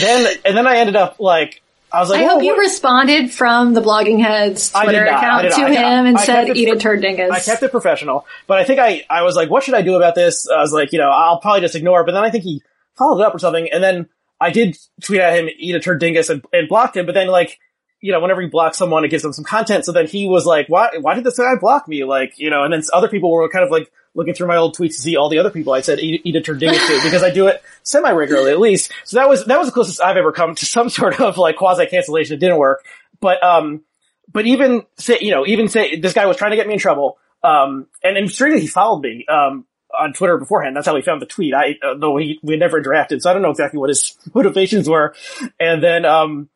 then 0.02 0.36
and 0.46 0.58
then 0.58 0.68
I 0.68 0.78
ended 0.78 0.96
up 0.96 1.20
like 1.20 1.62
I 1.92 2.02
was 2.02 2.10
like, 2.10 2.22
I 2.22 2.26
hope 2.26 2.44
you 2.44 2.52
what?" 2.52 2.60
responded 2.60 3.32
from 3.32 3.74
the 3.74 3.82
Blogging 3.82 4.22
Heads 4.22 4.72
Twitter. 4.72 5.06
Account 5.06 5.50
to 5.54 5.66
him 5.68 6.06
and 6.06 6.18
I 6.18 6.26
said, 6.26 6.58
eat 6.58 6.70
a 6.70 6.76
turd 6.78 7.02
dingus. 7.02 7.32
I 7.32 7.40
kept 7.40 7.64
it 7.64 7.72
professional, 7.72 8.26
but 8.46 8.58
I 8.58 8.66
think 8.66 8.80
I, 8.80 9.06
I 9.10 9.22
was 9.22 9.38
like, 9.38 9.50
what 9.50 9.64
should 9.64 9.76
I 9.76 9.82
do 9.82 9.96
about 9.96 10.14
this? 10.14 10.50
I 10.50 10.60
was 10.60 10.74
like, 10.74 10.92
you 10.92 11.00
know, 11.00 11.10
I'll 11.10 11.40
probably 11.40 11.62
just 11.62 11.76
ignore 11.76 12.02
it. 12.02 12.06
But 12.06 12.12
then 12.12 12.24
I 12.26 12.30
think 12.30 12.44
he 12.44 12.62
followed 12.98 13.22
up 13.22 13.34
or 13.34 13.40
something. 13.40 13.70
And 13.72 13.84
then 13.84 14.10
I 14.40 14.52
did 14.52 14.78
tweet 15.02 15.22
at 15.22 15.38
him, 15.38 15.50
eat 15.58 15.76
a 15.76 15.80
turd 15.80 16.00
dingus 16.00 16.30
and, 16.30 16.44
and 16.54 16.68
blocked 16.68 16.98
him. 16.98 17.06
But 17.06 17.16
then 17.16 17.28
like, 17.28 17.60
you 18.00 18.12
know, 18.12 18.20
whenever 18.20 18.42
you 18.42 18.50
block 18.50 18.76
someone, 18.76 19.04
it 19.04 19.10
gives 19.10 19.24
them 19.24 19.34
some 19.34 19.44
content. 19.44 19.86
So 19.86 19.92
then 19.92 20.08
he 20.08 20.28
was 20.28 20.46
like, 20.46 20.68
why, 20.68 20.90
why 21.00 21.16
did 21.16 21.24
this 21.24 21.38
guy 21.38 21.56
block 21.60 21.88
me? 21.88 22.04
Like, 22.04 22.38
you 22.38 22.50
know, 22.50 22.64
and 22.64 22.72
then 22.72 22.84
other 22.94 23.08
people 23.08 23.32
were 23.32 23.50
kind 23.50 23.66
of 23.66 23.72
like 23.72 23.92
looking 24.14 24.34
through 24.34 24.48
my 24.48 24.58
old 24.58 24.76
tweets 24.76 24.96
to 24.96 25.02
see 25.02 25.16
all 25.16 25.30
the 25.30 25.40
other 25.40 25.50
people 25.50 25.74
I 25.74 25.82
said 25.82 26.00
eat, 26.00 26.22
eat 26.24 26.36
a 26.36 26.42
turd 26.42 26.60
dingus 26.60 26.86
to 26.88 27.00
because 27.04 27.24
I 27.24 27.32
do 27.32 27.48
it 27.48 27.62
semi 27.84 28.12
regularly 28.12 28.52
at 28.52 28.60
least. 28.60 28.92
So 29.04 29.18
that 29.18 29.28
was, 29.28 29.46
that 29.46 29.58
was 29.58 29.68
the 29.68 29.72
closest 29.72 30.02
I've 30.02 30.18
ever 30.18 30.32
come 30.32 30.54
to 30.56 30.66
some 30.66 30.90
sort 30.90 31.20
of 31.20 31.38
like 31.38 31.56
quasi 31.56 31.88
cancellation. 31.88 32.36
It 32.36 32.40
didn't 32.40 32.58
work. 32.58 32.86
But, 33.20 33.42
um, 33.44 33.82
but 34.32 34.46
even 34.46 34.84
say, 34.98 35.18
you 35.22 35.32
know, 35.32 35.48
even 35.48 35.68
say 35.68 36.00
this 36.00 36.14
guy 36.14 36.26
was 36.28 36.38
trying 36.38 36.52
to 36.52 36.58
get 36.58 36.68
me 36.68 36.74
in 36.74 36.80
trouble. 36.80 37.18
Um, 37.44 37.88
and, 38.04 38.18
and 38.18 38.30
strangely 38.30 38.62
he 38.62 38.68
followed 38.68 39.02
me, 39.02 39.26
um, 39.28 39.66
on 40.00 40.14
Twitter 40.14 40.38
beforehand. 40.38 40.76
That's 40.76 40.86
how 40.86 40.96
he 40.96 41.02
found 41.02 41.22
the 41.22 41.26
tweet. 41.26 41.54
I, 41.54 41.76
uh, 41.84 41.96
though 41.96 42.18
he, 42.18 42.40
we 42.44 42.58
never 42.58 42.82
interacted, 42.82 43.22
so 43.22 43.30
I 43.30 43.34
don't 43.34 43.42
know 43.42 43.50
exactly 43.50 43.80
what 43.80 43.90
his 43.90 44.18
motivations 44.34 44.90
were. 44.90 45.16
And 45.60 45.84
then, 45.84 46.06
um, 46.06 46.50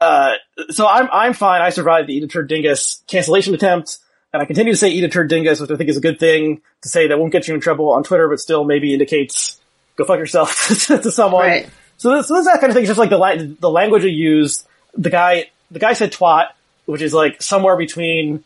uh, 0.00 0.34
so 0.70 0.86
I'm, 0.86 1.08
I'm 1.12 1.32
fine. 1.34 1.60
I 1.60 1.70
survived 1.70 2.08
the 2.08 2.14
Eat 2.14 2.34
a 2.34 2.42
Dingus 2.42 3.02
cancellation 3.06 3.54
attempt. 3.54 3.98
And 4.32 4.40
I 4.40 4.46
continue 4.46 4.72
to 4.72 4.78
say 4.78 4.90
Eat 4.90 5.04
a 5.04 5.08
Turd 5.08 5.28
Dingus, 5.28 5.60
which 5.60 5.70
I 5.70 5.76
think 5.76 5.90
is 5.90 5.96
a 5.96 6.00
good 6.00 6.20
thing 6.20 6.62
to 6.82 6.88
say 6.88 7.08
that 7.08 7.18
won't 7.18 7.32
get 7.32 7.48
you 7.48 7.54
in 7.54 7.60
trouble 7.60 7.90
on 7.90 8.04
Twitter, 8.04 8.28
but 8.28 8.38
still 8.38 8.64
maybe 8.64 8.92
indicates 8.92 9.60
go 9.96 10.04
fuck 10.04 10.18
yourself 10.18 10.68
to 10.86 11.10
someone. 11.10 11.46
Right. 11.46 11.70
So 11.96 12.16
this, 12.16 12.28
so 12.28 12.34
this 12.36 12.46
that 12.46 12.60
kind 12.60 12.70
of 12.70 12.74
thing. 12.74 12.84
It's 12.84 12.90
just 12.90 12.98
like 12.98 13.10
the 13.10 13.18
la- 13.18 13.36
the 13.36 13.70
language 13.70 14.04
you 14.04 14.10
use. 14.10 14.64
The 14.96 15.10
guy, 15.10 15.50
the 15.70 15.78
guy 15.78 15.92
said 15.92 16.12
twat, 16.12 16.48
which 16.86 17.02
is 17.02 17.12
like 17.12 17.42
somewhere 17.42 17.76
between, 17.76 18.42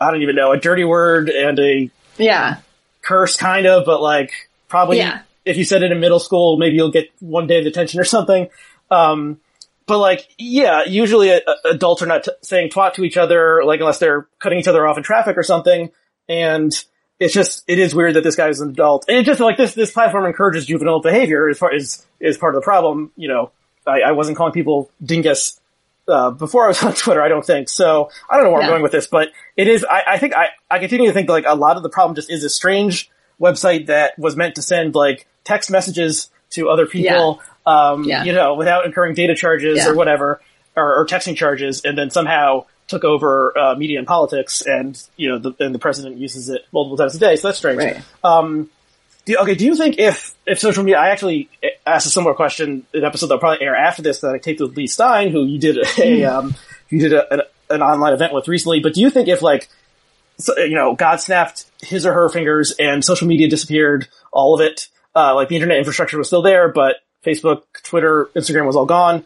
I 0.00 0.10
don't 0.10 0.22
even 0.22 0.34
know, 0.34 0.52
a 0.52 0.58
dirty 0.58 0.84
word 0.84 1.28
and 1.28 1.58
a 1.58 1.90
yeah. 2.18 2.58
Curse 3.02 3.36
kind 3.36 3.66
of, 3.66 3.84
but 3.84 4.00
like 4.00 4.32
probably 4.68 4.98
Yeah. 4.98 5.20
if 5.44 5.56
you 5.56 5.64
said 5.64 5.82
it 5.82 5.92
in 5.92 6.00
middle 6.00 6.20
school, 6.20 6.56
maybe 6.56 6.76
you'll 6.76 6.90
get 6.90 7.10
one 7.20 7.46
day 7.46 7.58
of 7.58 7.64
detention 7.64 8.00
or 8.00 8.04
something. 8.04 8.48
Um, 8.90 9.40
but 9.86 9.98
like, 9.98 10.28
yeah, 10.38 10.84
usually 10.84 11.32
uh, 11.32 11.40
adults 11.64 12.02
are 12.02 12.06
not 12.06 12.24
t- 12.24 12.30
saying 12.42 12.70
twat 12.70 12.94
to 12.94 13.04
each 13.04 13.16
other, 13.16 13.62
like 13.64 13.80
unless 13.80 13.98
they're 13.98 14.28
cutting 14.38 14.58
each 14.58 14.68
other 14.68 14.86
off 14.86 14.96
in 14.96 15.02
traffic 15.02 15.36
or 15.36 15.42
something. 15.42 15.90
And 16.28 16.72
it's 17.18 17.34
just, 17.34 17.64
it 17.66 17.78
is 17.78 17.94
weird 17.94 18.14
that 18.14 18.24
this 18.24 18.36
guy 18.36 18.48
is 18.48 18.60
an 18.60 18.70
adult. 18.70 19.06
And 19.08 19.18
it 19.18 19.26
just 19.26 19.40
like 19.40 19.56
this, 19.56 19.74
this 19.74 19.90
platform 19.90 20.24
encourages 20.26 20.66
juvenile 20.66 21.00
behavior 21.00 21.48
as 21.48 21.58
far 21.58 21.72
as, 21.74 22.06
is 22.20 22.38
part 22.38 22.54
of 22.54 22.60
the 22.60 22.64
problem. 22.64 23.10
You 23.16 23.28
know, 23.28 23.50
I, 23.86 24.00
I 24.02 24.12
wasn't 24.12 24.36
calling 24.36 24.52
people 24.52 24.90
dingus, 25.04 25.60
uh, 26.08 26.30
before 26.30 26.64
I 26.64 26.68
was 26.68 26.82
on 26.84 26.94
Twitter, 26.94 27.22
I 27.22 27.28
don't 27.28 27.44
think. 27.44 27.68
So 27.68 28.10
I 28.30 28.36
don't 28.36 28.44
know 28.44 28.50
where 28.50 28.60
Yeah. 28.60 28.66
I'm 28.66 28.72
going 28.72 28.82
with 28.82 28.92
this, 28.92 29.06
but 29.06 29.28
it 29.56 29.68
is, 29.68 29.84
I, 29.84 30.02
I 30.08 30.18
think 30.18 30.34
I, 30.34 30.48
I 30.70 30.78
continue 30.78 31.06
to 31.08 31.12
think 31.12 31.28
like 31.28 31.44
a 31.46 31.54
lot 31.54 31.76
of 31.76 31.82
the 31.82 31.88
problem 31.88 32.14
just 32.14 32.30
is 32.30 32.44
a 32.44 32.50
strange 32.50 33.10
website 33.40 33.86
that 33.86 34.18
was 34.18 34.36
meant 34.36 34.54
to 34.56 34.62
send 34.62 34.94
like 34.94 35.26
text 35.44 35.70
messages 35.70 36.30
to 36.50 36.68
other 36.68 36.86
people, 36.86 37.40
um, 37.66 38.04
Yeah. 38.04 38.24
you 38.24 38.32
know, 38.32 38.54
without 38.54 38.84
incurring 38.86 39.14
data 39.14 39.34
charges 39.34 39.78
Yeah. 39.78 39.88
or 39.90 39.94
whatever, 39.94 40.40
or, 40.76 41.00
or 41.00 41.06
texting 41.06 41.36
charges, 41.36 41.82
and 41.84 41.96
then 41.98 42.10
somehow 42.10 42.66
took 42.88 43.04
over, 43.04 43.56
uh, 43.56 43.74
media 43.74 43.98
and 43.98 44.06
politics 44.06 44.60
and, 44.62 45.00
you 45.16 45.28
know, 45.30 45.38
the, 45.38 45.52
and 45.64 45.74
the 45.74 45.78
president 45.78 46.18
uses 46.18 46.48
it 46.48 46.62
multiple 46.72 46.96
times 46.96 47.14
a 47.14 47.18
day, 47.18 47.36
so 47.36 47.48
that's 47.48 47.58
strange. 47.58 47.78
Right. 47.78 48.02
Um, 48.22 48.70
do, 49.24 49.36
okay, 49.38 49.54
do 49.54 49.64
you 49.64 49.76
think 49.76 49.98
if, 49.98 50.34
if 50.46 50.58
social 50.58 50.82
media, 50.82 50.98
I 50.98 51.10
actually 51.10 51.48
asked 51.86 52.06
a 52.06 52.10
similar 52.10 52.34
question 52.34 52.86
in 52.92 53.00
an 53.00 53.06
episode 53.06 53.28
that'll 53.28 53.40
probably 53.40 53.64
air 53.64 53.76
after 53.76 54.02
this 54.02 54.20
that 54.20 54.34
I 54.34 54.38
taped 54.38 54.60
with 54.60 54.76
Leigh 54.76 54.88
Stein, 54.88 55.30
who 55.30 55.44
you 55.44 55.58
did 55.58 55.78
a, 55.98 56.24
um, 56.24 56.54
you 56.88 56.98
did 56.98 57.12
a, 57.12 57.32
an, 57.32 57.42
an 57.70 57.82
online 57.82 58.12
event 58.14 58.32
with 58.32 58.48
recently, 58.48 58.80
but 58.80 58.94
do 58.94 59.00
you 59.00 59.10
think 59.10 59.28
if 59.28 59.42
like, 59.42 59.68
so, 60.38 60.58
you 60.58 60.74
know, 60.74 60.94
God 60.94 61.16
snapped 61.16 61.66
his 61.82 62.04
or 62.04 62.12
her 62.12 62.28
fingers 62.28 62.74
and 62.78 63.04
social 63.04 63.28
media 63.28 63.48
disappeared, 63.48 64.08
all 64.32 64.54
of 64.54 64.60
it, 64.60 64.88
uh, 65.14 65.34
like 65.34 65.48
the 65.48 65.56
internet 65.56 65.78
infrastructure 65.78 66.18
was 66.18 66.26
still 66.26 66.42
there, 66.42 66.68
but 66.68 66.96
Facebook, 67.24 67.62
Twitter, 67.84 68.28
Instagram 68.34 68.66
was 68.66 68.74
all 68.74 68.86
gone, 68.86 69.24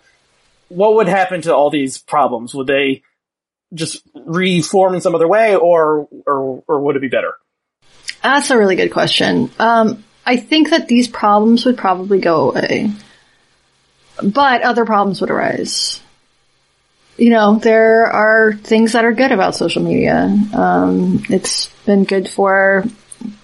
what 0.68 0.94
would 0.96 1.08
happen 1.08 1.40
to 1.42 1.54
all 1.54 1.70
these 1.70 1.96
problems? 1.96 2.54
Would 2.54 2.66
they 2.66 3.02
just 3.72 4.02
reform 4.14 4.94
in 4.94 5.00
some 5.00 5.14
other 5.14 5.28
way 5.28 5.56
or, 5.56 6.08
or, 6.26 6.62
or 6.66 6.80
would 6.80 6.96
it 6.96 7.02
be 7.02 7.08
better? 7.08 7.34
That's 8.26 8.50
a 8.50 8.58
really 8.58 8.74
good 8.74 8.90
question. 8.90 9.52
Um, 9.60 10.02
I 10.26 10.36
think 10.36 10.70
that 10.70 10.88
these 10.88 11.06
problems 11.06 11.64
would 11.64 11.78
probably 11.78 12.18
go 12.18 12.50
away, 12.50 12.90
but 14.20 14.62
other 14.62 14.84
problems 14.84 15.20
would 15.20 15.30
arise. 15.30 16.00
You 17.16 17.30
know, 17.30 17.60
there 17.60 18.06
are 18.06 18.52
things 18.52 18.92
that 18.94 19.04
are 19.04 19.12
good 19.12 19.30
about 19.30 19.54
social 19.54 19.80
media. 19.80 20.36
Um, 20.52 21.22
it's 21.28 21.68
been 21.86 22.02
good 22.02 22.28
for 22.28 22.84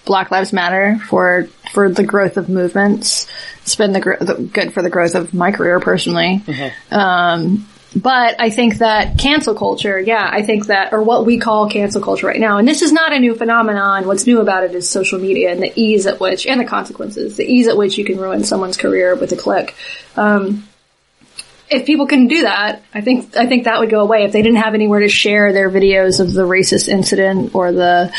Black 0.05 0.33
Lives 0.33 0.53
Matter, 0.53 0.99
for 1.09 1.45
for 1.71 1.89
the 1.89 2.03
growth 2.03 2.37
of 2.37 2.49
movements. 2.49 3.29
It's 3.63 3.77
been 3.77 3.93
the, 3.93 4.01
gr- 4.01 4.17
the 4.21 4.35
good 4.35 4.75
for 4.75 4.83
the 4.83 4.91
growth 4.91 5.15
of 5.15 5.33
my 5.33 5.53
career 5.53 5.79
personally. 5.79 6.43
Um, 6.91 7.69
but 7.95 8.41
I 8.41 8.51
think 8.51 8.79
that 8.79 9.19
cancel 9.19 9.55
culture, 9.55 10.01
yeah, 10.01 10.29
I 10.31 10.43
think 10.43 10.67
that, 10.67 10.93
or 10.93 11.03
what 11.03 11.27
we 11.27 11.39
call 11.39 11.69
cancel 11.69 12.01
culture 12.01 12.27
right 12.27 12.41
now, 12.41 12.59
and 12.59 12.67
this 12.67 12.83
is 12.83 12.93
not 12.93 13.13
a 13.13 13.19
new 13.19 13.35
phenomenon. 13.35 14.07
What's 14.07 14.27
new 14.27 14.41
about 14.41 14.65
it 14.65 14.75
is 14.75 14.89
social 14.89 15.19
media 15.19 15.53
and 15.53 15.63
the 15.63 15.73
ease 15.77 16.07
at 16.07 16.21
which, 16.21 16.47
and 16.47 16.61
the 16.61 16.65
consequences, 16.65 17.37
the 17.37 17.45
ease 17.45 17.69
at 17.69 17.77
which 17.77 17.99
you 17.99 18.05
can 18.05 18.19
ruin 18.19 18.45
someone's 18.45 18.77
career 18.77 19.15
with 19.15 19.33
a 19.33 19.37
click. 19.37 19.75
Um, 20.17 20.67
if 21.73 21.87
people 21.87 22.07
couldn't 22.07 22.29
do 22.29 22.43
that, 22.43 22.83
I 22.93 23.01
think 23.01 23.37
I 23.37 23.47
think 23.47 23.65
that 23.65 23.81
would 23.81 23.91
go 23.91 24.01
away. 24.01 24.25
If 24.25 24.33
they 24.33 24.43
didn't 24.43 24.59
have 24.59 24.75
anywhere 24.75 25.01
to 25.01 25.09
share 25.09 25.53
their 25.53 25.71
videos 25.71 26.21
of 26.21 26.33
the 26.33 26.43
racist 26.43 26.89
incident 26.89 27.55
or 27.55 27.73
the 27.73 28.13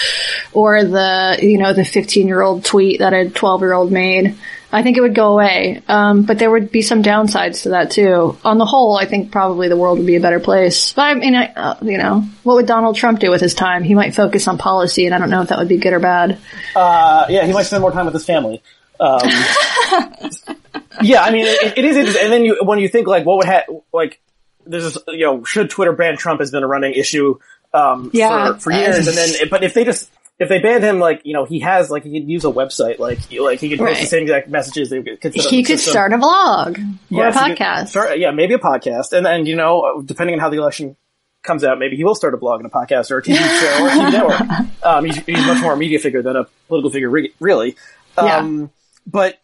or 0.54 0.84
the 0.84 1.38
you 1.42 1.60
know 1.60 1.74
the 1.74 1.86
15 1.86 2.28
year 2.28 2.42
old 2.42 2.66
tweet 2.66 3.00
that 3.00 3.14
a 3.14 3.30
12 3.30 3.62
year 3.62 3.74
old 3.74 3.92
made, 3.92 4.36
I 4.74 4.82
think 4.84 4.98
it 4.98 5.02
would 5.02 5.14
go 5.16 5.32
away. 5.34 5.82
Um, 5.88 6.24
but 6.24 6.40
there 6.40 6.50
would 6.50 6.72
be 6.72 6.82
some 6.82 7.04
downsides 7.04 7.64
to 7.64 7.70
that 7.70 7.92
too. 7.92 8.38
On 8.44 8.58
the 8.58 8.66
whole, 8.66 8.98
I 8.98 9.06
think 9.06 9.32
probably 9.32 9.68
the 9.70 9.78
world 9.78 10.00
would 10.00 10.08
be 10.08 10.16
a 10.16 10.20
better 10.20 10.40
place. 10.40 10.94
But 10.94 11.04
I 11.04 11.14
mean, 11.14 11.36
I, 11.36 11.46
uh, 11.54 11.76
you 11.84 11.98
know, 11.98 12.22
what 12.44 12.56
would 12.56 12.66
Donald 12.66 12.96
Trump 12.96 13.20
do 13.20 13.30
with 13.30 13.40
his 13.42 13.54
time? 13.54 13.84
He 13.84 13.94
might 13.94 14.16
focus 14.16 14.48
on 14.48 14.58
policy, 14.58 15.06
and 15.06 15.14
I 15.14 15.20
don't 15.20 15.30
know 15.30 15.42
if 15.42 15.50
that 15.50 15.60
would 15.60 15.68
be 15.70 15.78
good 15.78 15.94
or 15.94 16.00
bad. 16.00 16.40
Uh, 16.76 17.26
yeah, 17.30 17.46
he 17.46 17.54
might 17.54 17.64
spend 17.64 17.82
more 17.82 17.92
time 17.92 18.06
with 18.06 18.16
his 18.16 18.26
family. 18.26 18.64
Um, 19.00 19.20
yeah, 21.02 21.22
I 21.22 21.32
mean, 21.32 21.46
it, 21.48 21.78
it 21.78 21.86
is 21.86 21.98
interesting. 21.98 22.24
And 22.24 22.34
then 22.34 22.46
you, 22.46 22.60
when 22.64 22.80
you 22.80 22.88
think 22.88 23.08
like, 23.08 23.26
what 23.26 23.38
would 23.38 23.48
ha- 23.48 23.66
like, 23.94 24.20
there's 24.66 24.84
this, 24.94 24.98
you 25.08 25.26
know, 25.26 25.44
should 25.44 25.70
Twitter 25.70 25.94
ban 25.94 26.18
Trump 26.18 26.40
has 26.40 26.52
been 26.52 26.64
a 26.64 26.68
running 26.68 26.94
issue, 26.94 27.38
um, 27.74 28.10
Yeah. 28.14 28.54
for, 28.54 28.60
for 28.60 28.72
years. 28.72 29.08
And 29.08 29.18
then, 29.18 29.50
but 29.50 29.64
if 29.64 29.74
they 29.74 29.84
just, 29.84 30.10
if 30.40 30.50
they 30.50 30.60
banned 30.60 30.84
him, 30.84 31.00
like, 31.00 31.22
you 31.26 31.34
know, 31.34 31.46
he 31.46 31.60
has, 31.60 31.90
like, 31.92 32.04
he 32.04 32.20
could 32.20 32.30
use 32.30 32.44
a 32.44 32.52
website, 32.52 33.00
like, 33.00 33.20
he- 33.20 33.40
like, 33.40 33.60
he 33.60 33.70
could 33.70 33.80
post 33.80 34.02
the 34.02 34.08
same 34.08 34.24
exact 34.24 34.50
messages. 34.50 34.90
They 34.90 35.02
could 35.02 35.34
He 35.34 35.64
could 35.64 35.80
start 35.80 36.12
a 36.12 36.18
vlog 36.18 36.78
or 36.80 36.98
Yes, 37.10 37.36
a 37.36 37.40
podcast. 37.40 37.88
start- 37.90 38.18
yeah, 38.20 38.32
maybe 38.32 38.56
a 38.56 38.60
podcast. 38.60 39.14
And 39.14 39.26
then, 39.26 39.46
you 39.46 39.56
know, 39.56 40.02
depending 40.04 40.34
on 40.36 40.40
how 40.40 40.50
the 40.50 40.58
election 40.58 40.96
comes 41.44 41.64
out, 41.64 41.78
maybe 41.78 41.96
he 41.98 42.04
will 42.04 42.16
start 42.16 42.34
a 42.34 42.38
blog 42.38 42.62
and 42.62 42.66
a 42.66 42.70
podcast 42.74 43.12
or 43.12 43.18
a 43.20 43.24
TV 43.24 43.36
show 43.36 43.84
or 43.84 43.88
a 43.88 43.92
TV 43.92 44.12
network. 44.12 44.86
Um, 44.86 45.06
he's, 45.06 45.18
he's 45.18 45.46
much 45.46 45.62
more 45.62 45.74
a 45.74 45.78
media 45.78 46.00
figure 46.00 46.22
than 46.24 46.36
a 46.36 46.46
political 46.68 46.90
figure, 46.90 47.10
re- 47.10 47.34
really. 47.40 47.76
Um, 48.18 48.72
but, 49.06 49.40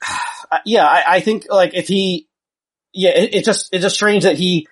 uh, 0.52 0.58
yeah, 0.64 0.86
I, 0.86 1.04
I 1.16 1.20
think, 1.20 1.46
like, 1.50 1.74
if 1.74 1.86
he, 1.88 2.28
yeah, 2.92 3.10
it, 3.10 3.34
it 3.34 3.44
just, 3.44 3.68
it's 3.72 3.82
just 3.82 3.94
strange 3.94 4.22
that 4.24 4.36
he, 4.38 4.68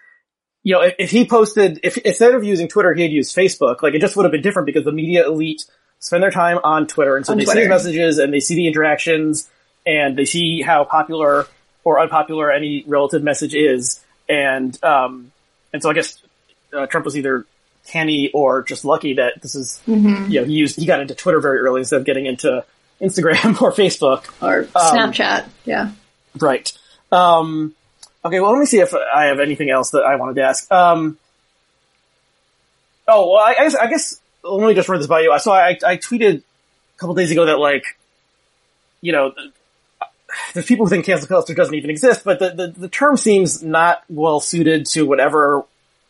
you 0.63 0.75
know, 0.75 0.83
if, 0.83 0.95
if 0.99 1.11
he 1.11 1.27
posted, 1.27 1.81
if 1.83 1.97
instead 1.99 2.35
of 2.35 2.45
using 2.45 2.69
Twitter, 2.69 2.95
he 2.95 3.03
had 3.03 3.11
used 3.13 3.35
Facebook, 3.37 3.83
like, 3.83 3.95
it 3.95 4.01
just 4.01 4.17
would 4.17 4.25
have 4.25 4.33
been 4.33 4.43
different 4.43 4.67
because 4.67 4.85
the 4.85 4.93
media 4.93 5.27
elite 5.27 5.65
spend 5.99 6.23
their 6.23 6.31
time 6.31 6.59
on 6.63 6.87
Twitter, 6.87 7.17
and 7.17 7.25
so 7.27 7.33
On 7.33 7.39
they 7.39 7.45
see 7.45 7.53
Twitter. 7.53 7.65
the 7.65 7.69
messages 7.69 8.19
and 8.19 8.33
they 8.33 8.41
see 8.41 8.55
the 8.55 8.67
interactions, 8.67 9.49
and 9.87 10.17
they 10.17 10.25
see 10.25 10.63
how 10.63 10.85
popular 10.85 11.47
or 11.85 12.01
unpopular 12.01 12.51
any 12.53 12.85
relative 12.87 13.23
message 13.23 13.55
is, 13.55 14.01
and 14.29 14.83
um, 14.85 15.33
and 15.73 15.83
so 15.83 15.91
I 15.91 15.95
guess 15.95 16.21
uh, 16.73 16.87
Trump 16.87 17.05
was 17.05 17.17
either 17.17 17.45
canny 17.89 18.31
or 18.33 18.63
just 18.63 18.85
lucky 18.85 19.15
that 19.15 19.43
this 19.43 19.57
is, 19.57 19.81
Mm-hmm. 19.89 20.31
you 20.31 20.41
know, 20.41 20.47
he 20.47 20.53
used 20.53 20.79
he 20.79 20.87
got 20.87 21.01
into 21.01 21.15
Twitter 21.17 21.41
very 21.41 21.59
early 21.59 21.81
instead 21.81 21.99
of 22.01 22.07
getting 22.07 22.27
into 22.27 22.65
Instagram 23.01 23.61
or 23.63 23.73
Facebook. 23.73 24.27
or 24.41 24.65
Snapchat. 24.67 25.47
Yeah. 25.65 25.91
Right. 26.39 26.73
Um, 27.11 27.75
okay, 28.25 28.41
well, 28.41 28.53
let 28.53 28.61
me 28.61 28.66
see 28.66 28.81
if 28.81 28.95
I 28.95 29.25
have 29.27 29.41
anything 29.41 29.70
else 29.70 29.91
that 29.91 30.03
I 30.03 30.16
wanted 30.16 30.37
to 30.37 30.43
ask. 30.43 30.70
Um, 30.70 31.18
oh, 33.09 33.33
well, 33.33 33.41
I, 33.41 33.55
I 33.59 33.64
guess, 33.64 33.75
I 33.75 33.87
guess, 33.89 34.20
let 34.43 34.66
me 34.66 34.75
just 34.75 34.89
run 34.89 34.99
this 35.01 35.07
by 35.07 35.20
you. 35.20 35.39
So 35.39 35.53
I, 35.53 35.79
I 35.85 35.97
tweeted 35.97 36.39
a 36.39 36.99
couple 36.99 37.14
days 37.14 37.31
ago 37.31 37.47
that, 37.47 37.59
like, 37.59 37.85
you 39.01 39.12
know, 39.12 39.33
there's 40.55 40.66
people 40.66 40.87
who 40.87 40.91
think 40.91 41.05
cancel 41.05 41.29
culture 41.29 41.55
doesn't 41.55 41.75
even 41.75 41.91
exist, 41.91 42.25
but 42.25 42.39
the, 42.39 42.51
the, 42.51 42.68
the 42.68 42.89
term 42.89 43.16
seems 43.16 43.62
not 43.62 44.03
well 44.09 44.41
suited 44.41 44.87
to 44.87 45.05
whatever 45.05 45.64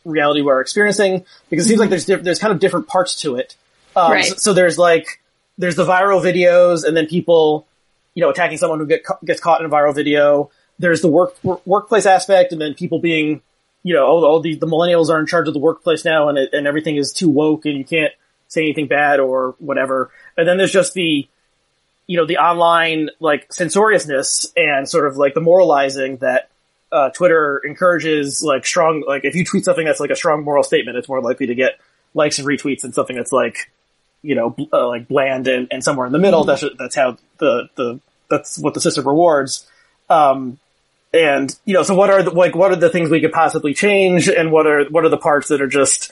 reality 0.04 0.42
we're 0.42 0.60
experiencing, 0.60 1.24
because 1.50 1.66
it 1.66 1.68
seems 1.68 1.80
like 1.80 1.90
there's, 1.90 2.04
diff- 2.04 2.22
there's 2.22 2.38
kind 2.38 2.52
of 2.52 2.60
different 2.60 2.86
parts 2.88 3.20
to 3.22 3.36
it. 3.36 3.56
Um, 3.96 4.12
Right. 4.12 4.24
so, 4.24 4.34
so 4.36 4.52
there's 4.52 4.78
like, 4.78 5.20
there's 5.58 5.76
the 5.76 5.84
viral 5.84 6.22
videos, 6.22 6.84
and 6.84 6.96
then 6.96 7.06
people, 7.06 7.66
you 8.14 8.22
know, 8.22 8.30
attacking 8.30 8.58
someone 8.58 8.78
who 8.78 8.86
get, 8.86 9.02
gets 9.24 9.40
caught 9.40 9.60
in 9.60 9.66
a 9.66 9.68
viral 9.68 9.94
video. 9.94 10.50
There's 10.82 11.00
the 11.00 11.08
work, 11.08 11.36
work 11.44 11.64
workplace 11.64 12.06
aspect, 12.06 12.50
and 12.52 12.60
then 12.60 12.74
people 12.74 12.98
being, 12.98 13.40
you 13.84 13.94
know, 13.94 14.04
all, 14.04 14.24
oh 14.24 14.42
the, 14.42 14.56
the 14.56 14.66
millennials 14.66 15.08
are 15.10 15.20
in 15.20 15.26
charge 15.26 15.46
of 15.46 15.54
the 15.54 15.60
workplace 15.60 16.04
now, 16.04 16.28
and 16.28 16.36
it, 16.36 16.50
and 16.52 16.66
everything 16.66 16.96
is 16.96 17.12
too 17.12 17.30
woke, 17.30 17.64
and 17.66 17.78
you 17.78 17.84
can't 17.84 18.12
say 18.48 18.62
anything 18.62 18.88
bad 18.88 19.20
or 19.20 19.54
whatever. 19.60 20.10
And 20.36 20.46
then 20.46 20.58
there's 20.58 20.72
just 20.72 20.92
the, 20.92 21.28
you 22.06 22.16
know, 22.18 22.26
the 22.26 22.38
online 22.38 23.10
like 23.20 23.52
censoriousness 23.52 24.52
and 24.56 24.88
sort 24.88 25.06
of 25.06 25.16
like 25.16 25.34
the 25.34 25.40
moralizing 25.40 26.18
that 26.18 26.50
uh, 26.90 27.10
Twitter 27.10 27.62
encourages. 27.64 28.42
Like 28.42 28.66
strong, 28.66 29.04
like 29.06 29.24
if 29.24 29.34
you 29.34 29.44
tweet 29.44 29.64
something 29.64 29.86
that's 29.86 30.00
like 30.00 30.10
a 30.10 30.16
strong 30.16 30.42
moral 30.42 30.64
statement, 30.64 30.98
it's 30.98 31.08
more 31.08 31.22
likely 31.22 31.46
to 31.46 31.54
get 31.54 31.78
likes 32.12 32.38
and 32.38 32.46
retweets 32.46 32.80
than 32.80 32.92
something 32.92 33.16
that's 33.16 33.32
like, 33.32 33.70
you 34.20 34.34
know, 34.34 34.50
bl- 34.50 34.64
uh, 34.72 34.86
like 34.88 35.08
bland 35.08 35.48
and, 35.48 35.68
and 35.70 35.82
somewhere 35.82 36.06
in 36.06 36.12
the 36.12 36.18
middle. 36.18 36.44
That's 36.44 36.64
that's 36.76 36.96
how 36.96 37.16
the 37.38 37.68
the 37.76 38.00
that's 38.28 38.58
what 38.58 38.74
the 38.74 38.80
system 38.80 39.06
rewards. 39.06 39.66
Um, 40.10 40.58
and 41.12 41.54
you 41.64 41.74
know, 41.74 41.82
so 41.82 41.94
what 41.94 42.10
are 42.10 42.22
the, 42.22 42.30
like 42.30 42.54
what 42.54 42.70
are 42.72 42.76
the 42.76 42.88
things 42.90 43.10
we 43.10 43.20
could 43.20 43.32
possibly 43.32 43.74
change, 43.74 44.28
and 44.28 44.50
what 44.52 44.66
are 44.66 44.84
what 44.86 45.04
are 45.04 45.08
the 45.10 45.18
parts 45.18 45.48
that 45.48 45.60
are 45.60 45.66
just 45.68 46.10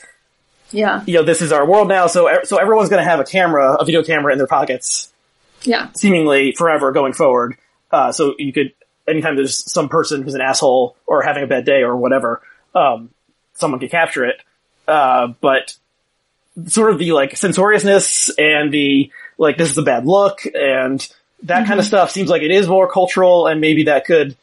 Yeah. 0.71 1.03
you 1.05 1.15
know 1.15 1.23
this 1.23 1.41
is 1.41 1.51
our 1.51 1.65
world 1.65 1.87
now. 1.87 2.07
So 2.07 2.39
so 2.43 2.57
everyone's 2.57 2.89
going 2.89 3.03
to 3.03 3.09
have 3.09 3.19
a 3.19 3.23
camera, 3.25 3.73
a 3.73 3.85
video 3.85 4.03
camera 4.03 4.31
in 4.31 4.37
their 4.37 4.47
pockets 4.47 5.11
Yeah. 5.63 5.89
seemingly 5.93 6.51
forever 6.53 6.91
going 6.91 7.13
forward. 7.13 7.55
Uh, 7.91 8.11
so 8.13 8.35
you 8.39 8.53
could, 8.53 8.71
anytime 9.07 9.35
there's 9.35 9.69
some 9.71 9.89
person 9.89 10.21
who's 10.23 10.33
an 10.35 10.41
asshole 10.41 10.95
or 11.05 11.23
having 11.23 11.43
a 11.43 11.47
bad 11.47 11.65
day 11.65 11.81
or 11.83 11.95
whatever, 11.97 12.41
um, 12.73 13.09
someone 13.55 13.79
could 13.81 13.91
capture 13.91 14.23
it. 14.25 14.39
Uh, 14.87 15.27
but 15.41 15.75
sort 16.67 16.91
of 16.91 16.99
the 16.99 17.11
like 17.11 17.35
censoriousness 17.35 18.29
and 18.37 18.73
the 18.73 19.11
like, 19.37 19.57
this 19.57 19.71
is 19.71 19.77
a 19.77 19.81
bad 19.83 20.05
look 20.05 20.39
and 20.53 21.05
that 21.43 21.65
kind 21.67 21.79
of 21.79 21.85
stuff 21.85 22.11
seems 22.11 22.29
like 22.29 22.43
it 22.43 22.51
is 22.51 22.67
more 22.67 22.89
cultural 22.89 23.47
and 23.47 23.59
maybe 23.59 23.85
that 23.85 24.05
could 24.05 24.35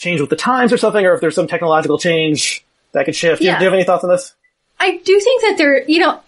change 0.00 0.20
with 0.20 0.30
the 0.30 0.36
times 0.36 0.72
or 0.72 0.76
something, 0.78 1.04
or 1.06 1.14
if 1.14 1.20
there's 1.20 1.34
some 1.34 1.46
technological 1.46 1.98
change 1.98 2.64
that 2.92 3.04
could 3.04 3.14
shift. 3.14 3.40
Do 3.40 3.44
you- 3.46 3.58
Do 3.58 3.64
you 3.64 3.70
have 3.70 3.74
any 3.74 3.84
thoughts 3.84 4.02
on 4.02 4.10
this? 4.10 4.34
I 4.80 4.96
do 5.04 5.20
think 5.20 5.42
that 5.42 5.58
there, 5.58 5.84
you 5.84 6.00
know, 6.00 6.20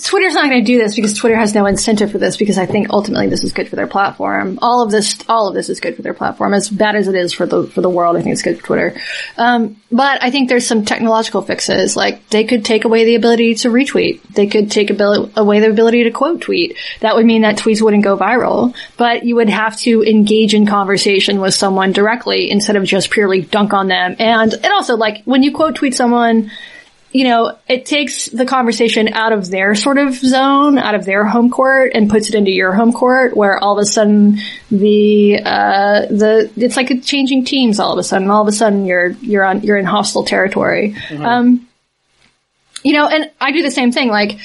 Twitter's 0.00 0.32
not 0.32 0.48
going 0.48 0.64
to 0.64 0.64
do 0.64 0.78
this 0.78 0.96
because 0.96 1.12
Twitter 1.12 1.36
has 1.36 1.54
no 1.54 1.66
incentive 1.66 2.10
for 2.10 2.16
this 2.16 2.38
because 2.38 2.56
I 2.56 2.64
think 2.64 2.88
ultimately 2.88 3.26
this 3.26 3.44
is 3.44 3.52
good 3.52 3.68
for 3.68 3.76
their 3.76 3.86
platform. 3.86 4.58
All 4.62 4.82
of 4.82 4.90
this, 4.90 5.18
all 5.28 5.48
of 5.48 5.54
this 5.54 5.68
is 5.68 5.80
good 5.80 5.96
for 5.96 6.00
their 6.00 6.14
platform. 6.14 6.54
As 6.54 6.70
bad 6.70 6.96
as 6.96 7.08
it 7.08 7.14
is 7.14 7.34
for 7.34 7.44
the, 7.44 7.66
for 7.66 7.82
the 7.82 7.90
world, 7.90 8.16
I 8.16 8.22
think 8.22 8.32
it's 8.32 8.40
good 8.40 8.58
for 8.58 8.66
Twitter. 8.66 9.00
Um, 9.36 9.76
but 9.90 10.22
I 10.22 10.30
think 10.30 10.48
there's 10.48 10.66
some 10.66 10.86
technological 10.86 11.42
fixes. 11.42 11.94
Like 11.94 12.26
they 12.30 12.44
could 12.44 12.64
take 12.64 12.86
away 12.86 13.04
the 13.04 13.16
ability 13.16 13.56
to 13.56 13.68
retweet. 13.68 14.22
They 14.30 14.46
could 14.46 14.70
take 14.70 14.90
abil- 14.90 15.30
away 15.36 15.60
the 15.60 15.68
ability 15.68 16.04
to 16.04 16.10
quote 16.10 16.40
tweet. 16.40 16.78
That 17.00 17.14
would 17.14 17.26
mean 17.26 17.42
that 17.42 17.58
tweets 17.58 17.82
wouldn't 17.82 18.02
go 18.02 18.16
viral, 18.16 18.74
but 18.96 19.24
you 19.24 19.34
would 19.34 19.50
have 19.50 19.76
to 19.80 20.02
engage 20.04 20.54
in 20.54 20.64
conversation 20.64 21.38
with 21.38 21.52
someone 21.52 21.92
directly 21.92 22.50
instead 22.50 22.76
of 22.76 22.84
just 22.84 23.10
purely 23.10 23.42
dunk 23.42 23.74
on 23.74 23.88
them. 23.88 24.16
And, 24.18 24.54
and 24.54 24.72
also 24.72 24.96
like 24.96 25.22
when 25.24 25.42
you 25.42 25.52
quote 25.52 25.74
tweet 25.74 25.94
someone, 25.94 26.50
you 27.12 27.24
know, 27.24 27.58
it 27.68 27.84
takes 27.84 28.26
the 28.26 28.46
conversation 28.46 29.08
out 29.08 29.32
of 29.32 29.50
their 29.50 29.74
sort 29.74 29.98
of 29.98 30.14
zone, 30.14 30.78
out 30.78 30.94
of 30.94 31.04
their 31.04 31.24
home 31.26 31.50
court 31.50 31.92
and 31.94 32.08
puts 32.08 32.30
it 32.30 32.34
into 32.34 32.50
your 32.50 32.72
home 32.72 32.92
court 32.92 33.36
where 33.36 33.58
all 33.58 33.78
of 33.78 33.82
a 33.82 33.84
sudden 33.84 34.38
the, 34.70 35.38
uh, 35.44 36.06
the, 36.06 36.50
it's 36.56 36.76
like 36.76 36.90
a 36.90 36.98
changing 37.00 37.44
teams 37.44 37.78
all 37.78 37.92
of 37.92 37.98
a 37.98 38.02
sudden. 38.02 38.30
All 38.30 38.40
of 38.40 38.48
a 38.48 38.52
sudden 38.52 38.86
you're, 38.86 39.10
you're 39.10 39.44
on, 39.44 39.60
you're 39.62 39.76
in 39.76 39.84
hostile 39.84 40.24
territory. 40.24 40.94
Mm-hmm. 41.08 41.24
Um, 41.24 41.68
you 42.82 42.94
know, 42.94 43.06
and 43.06 43.30
I 43.38 43.52
do 43.52 43.62
the 43.62 43.70
same 43.70 43.92
thing. 43.92 44.08
Like, 44.08 44.38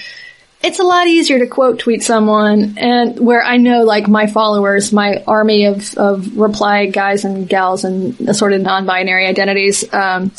it's 0.61 0.79
a 0.79 0.83
lot 0.83 1.07
easier 1.07 1.39
to 1.39 1.47
quote 1.47 1.79
tweet 1.79 2.03
someone 2.03 2.77
and 2.77 3.17
where 3.17 3.43
I 3.43 3.57
know 3.57 3.83
like 3.83 4.09
my 4.09 4.27
followers, 4.27 4.91
my 4.91 5.23
army 5.25 5.65
of, 5.65 5.95
of 5.95 6.37
reply 6.37 6.87
guys 6.87 7.23
and 7.23 7.47
gals 7.47 7.85
and 7.85 8.19
assorted 8.27 8.61
non-binary 8.61 9.25
identities, 9.25 9.91
um, 9.93 10.31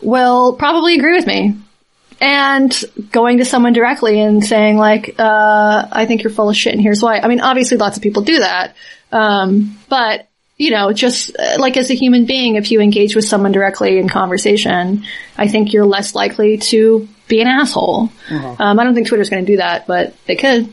will 0.00 0.54
probably 0.54 0.94
agree 0.94 1.16
with 1.16 1.26
me 1.26 1.56
and 2.20 2.84
going 3.10 3.38
to 3.38 3.44
someone 3.44 3.72
directly 3.72 4.20
and 4.20 4.44
saying 4.44 4.76
like, 4.76 5.16
uh, 5.18 5.86
I 5.90 6.06
think 6.06 6.22
you're 6.22 6.32
full 6.32 6.48
of 6.48 6.56
shit 6.56 6.72
and 6.72 6.82
here's 6.82 7.02
why. 7.02 7.18
I 7.18 7.28
mean, 7.28 7.40
obviously 7.40 7.76
lots 7.76 7.96
of 7.96 8.02
people 8.02 8.22
do 8.22 8.38
that. 8.38 8.74
Um, 9.12 9.78
but 9.88 10.28
you 10.58 10.70
know, 10.70 10.92
just 10.92 11.36
uh, 11.38 11.56
like 11.58 11.76
as 11.76 11.90
a 11.90 11.94
human 11.94 12.24
being, 12.24 12.56
if 12.56 12.70
you 12.70 12.80
engage 12.80 13.14
with 13.14 13.26
someone 13.26 13.52
directly 13.52 13.98
in 13.98 14.08
conversation, 14.08 15.04
I 15.36 15.48
think 15.48 15.72
you're 15.72 15.84
less 15.84 16.14
likely 16.14 16.56
to 16.58 17.06
be 17.28 17.40
an 17.40 17.46
asshole. 17.46 18.10
Uh-huh. 18.30 18.56
Um, 18.58 18.78
I 18.78 18.84
don't 18.84 18.94
think 18.94 19.08
Twitter's 19.08 19.28
going 19.28 19.44
to 19.44 19.52
do 19.52 19.58
that, 19.58 19.86
but 19.86 20.14
they 20.26 20.36
could. 20.36 20.72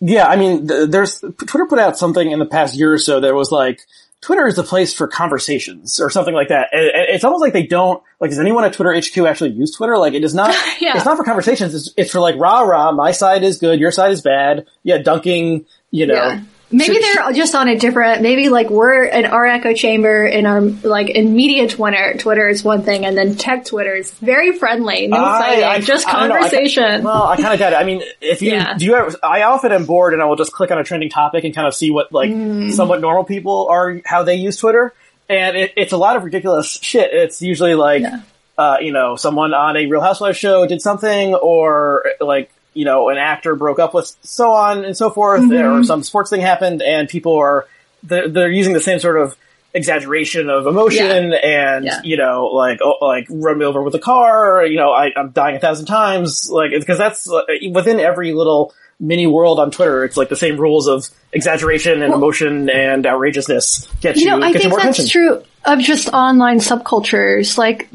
Yeah, 0.00 0.26
I 0.26 0.36
mean, 0.36 0.66
there's 0.66 1.20
Twitter 1.20 1.66
put 1.66 1.78
out 1.78 1.96
something 1.96 2.30
in 2.30 2.38
the 2.38 2.46
past 2.46 2.76
year 2.76 2.92
or 2.92 2.98
so 2.98 3.20
that 3.20 3.34
was 3.34 3.50
like, 3.50 3.80
Twitter 4.24 4.46
is 4.46 4.56
the 4.56 4.62
place 4.62 4.94
for 4.94 5.06
conversations 5.06 6.00
or 6.00 6.08
something 6.08 6.32
like 6.32 6.48
that. 6.48 6.70
It's 6.72 7.24
almost 7.24 7.42
like 7.42 7.52
they 7.52 7.66
don't, 7.66 8.02
like, 8.20 8.30
does 8.30 8.38
anyone 8.38 8.64
at 8.64 8.72
Twitter 8.72 8.94
HQ 8.94 9.18
actually 9.26 9.50
use 9.50 9.72
Twitter? 9.72 9.98
Like, 9.98 10.14
it 10.14 10.24
is 10.24 10.34
not, 10.34 10.56
yeah. 10.80 10.96
it's 10.96 11.04
not 11.04 11.18
for 11.18 11.24
conversations. 11.24 11.74
It's, 11.74 11.92
it's, 11.98 12.10
for 12.10 12.20
like, 12.20 12.34
rah, 12.36 12.60
rah, 12.60 12.90
my 12.92 13.10
side 13.10 13.44
is 13.44 13.58
good, 13.58 13.78
your 13.78 13.92
side 13.92 14.12
is 14.12 14.22
bad. 14.22 14.66
Yeah, 14.82 14.96
dunking, 14.96 15.66
you 15.90 16.06
know, 16.06 16.14
yeah. 16.14 16.40
Maybe 16.76 16.98
they're 16.98 17.32
just 17.32 17.54
on 17.54 17.68
a 17.68 17.78
different, 17.78 18.22
maybe 18.22 18.48
like 18.48 18.68
we're 18.68 19.04
in 19.04 19.26
our 19.26 19.46
echo 19.46 19.74
chamber 19.74 20.26
in 20.26 20.44
our, 20.44 20.60
like 20.60 21.08
in 21.08 21.34
media 21.34 21.68
Twitter, 21.68 22.14
Twitter 22.18 22.48
is 22.48 22.64
one 22.64 22.82
thing 22.82 23.06
and 23.06 23.16
then 23.16 23.36
tech 23.36 23.64
Twitter 23.64 23.94
is 23.94 24.10
very 24.10 24.52
friendly, 24.58 25.06
no 25.06 25.16
I, 25.16 25.74
I, 25.74 25.80
just 25.80 26.06
I, 26.08 26.12
conversation. 26.12 26.82
I, 26.82 26.98
well, 27.00 27.22
I 27.24 27.36
kind 27.36 27.52
of 27.52 27.58
get 27.58 27.72
it. 27.74 27.76
I 27.76 27.84
mean, 27.84 28.02
if 28.20 28.42
you, 28.42 28.52
yeah. 28.52 28.76
do 28.76 28.84
you 28.84 28.94
ever, 28.94 29.16
I 29.22 29.42
often 29.42 29.72
am 29.72 29.86
bored 29.86 30.14
and 30.14 30.22
I 30.22 30.24
will 30.24 30.36
just 30.36 30.52
click 30.52 30.70
on 30.70 30.78
a 30.78 30.84
trending 30.84 31.10
topic 31.10 31.44
and 31.44 31.54
kind 31.54 31.68
of 31.68 31.74
see 31.74 31.90
what 31.90 32.12
like 32.12 32.30
mm. 32.30 32.72
somewhat 32.72 33.00
normal 33.00 33.24
people 33.24 33.68
are, 33.68 34.00
how 34.04 34.24
they 34.24 34.34
use 34.34 34.56
Twitter. 34.56 34.92
And 35.28 35.56
it, 35.56 35.72
it's 35.76 35.92
a 35.92 35.96
lot 35.96 36.16
of 36.16 36.24
ridiculous 36.24 36.78
shit. 36.82 37.12
It's 37.12 37.40
usually 37.40 37.74
like, 37.74 38.02
yeah. 38.02 38.20
uh, 38.58 38.76
you 38.80 38.92
know, 38.92 39.16
someone 39.16 39.54
on 39.54 39.76
a 39.76 39.86
Real 39.86 40.00
Housewives 40.00 40.38
show 40.38 40.66
did 40.66 40.82
something 40.82 41.34
or 41.34 42.04
like, 42.20 42.50
you 42.74 42.84
know, 42.84 43.08
an 43.08 43.16
actor 43.16 43.54
broke 43.54 43.78
up 43.78 43.94
with 43.94 44.14
so 44.22 44.52
on 44.52 44.84
and 44.84 44.96
so 44.96 45.10
forth, 45.10 45.42
mm-hmm. 45.42 45.80
or 45.80 45.84
some 45.84 46.02
sports 46.02 46.30
thing 46.30 46.40
happened, 46.40 46.82
and 46.82 47.08
people 47.08 47.36
are 47.36 47.66
they're, 48.02 48.28
they're, 48.28 48.50
using 48.50 48.72
the 48.72 48.80
same 48.80 48.98
sort 48.98 49.18
of 49.18 49.36
exaggeration 49.74 50.48
of 50.48 50.66
emotion 50.66 51.32
yeah. 51.32 51.72
and 51.72 51.84
yeah. 51.84 52.00
you 52.04 52.16
know 52.16 52.46
like 52.46 52.78
oh, 52.80 52.96
like 53.00 53.26
run 53.28 53.58
me 53.58 53.64
over 53.64 53.82
with 53.82 53.94
a 53.96 53.98
car 53.98 54.60
or, 54.60 54.66
you 54.66 54.76
know 54.76 54.92
I, 54.92 55.10
am 55.16 55.30
dying 55.30 55.56
a 55.56 55.58
thousand 55.58 55.86
times 55.86 56.48
like 56.48 56.70
because 56.70 56.96
that's 56.96 57.28
uh, 57.28 57.42
within 57.72 57.98
every 57.98 58.32
little 58.32 58.72
mini 59.00 59.26
world 59.26 59.58
on 59.58 59.72
Twitter 59.72 60.04
it's 60.04 60.16
like 60.16 60.28
the 60.28 60.36
same 60.36 60.58
rules 60.58 60.86
of 60.86 61.08
exaggeration 61.32 62.02
and 62.02 62.10
well, 62.10 62.18
emotion 62.18 62.70
and 62.70 63.04
outrageousness 63.04 63.88
get 64.00 64.14
you, 64.14 64.22
you 64.22 64.28
know 64.28 64.46
I 64.46 64.52
think 64.52 64.72
that's 64.72 65.00
attention. 65.00 65.08
true 65.08 65.42
of 65.64 65.80
just 65.80 66.08
online 66.08 66.58
subcultures 66.58 67.58
like 67.58 67.88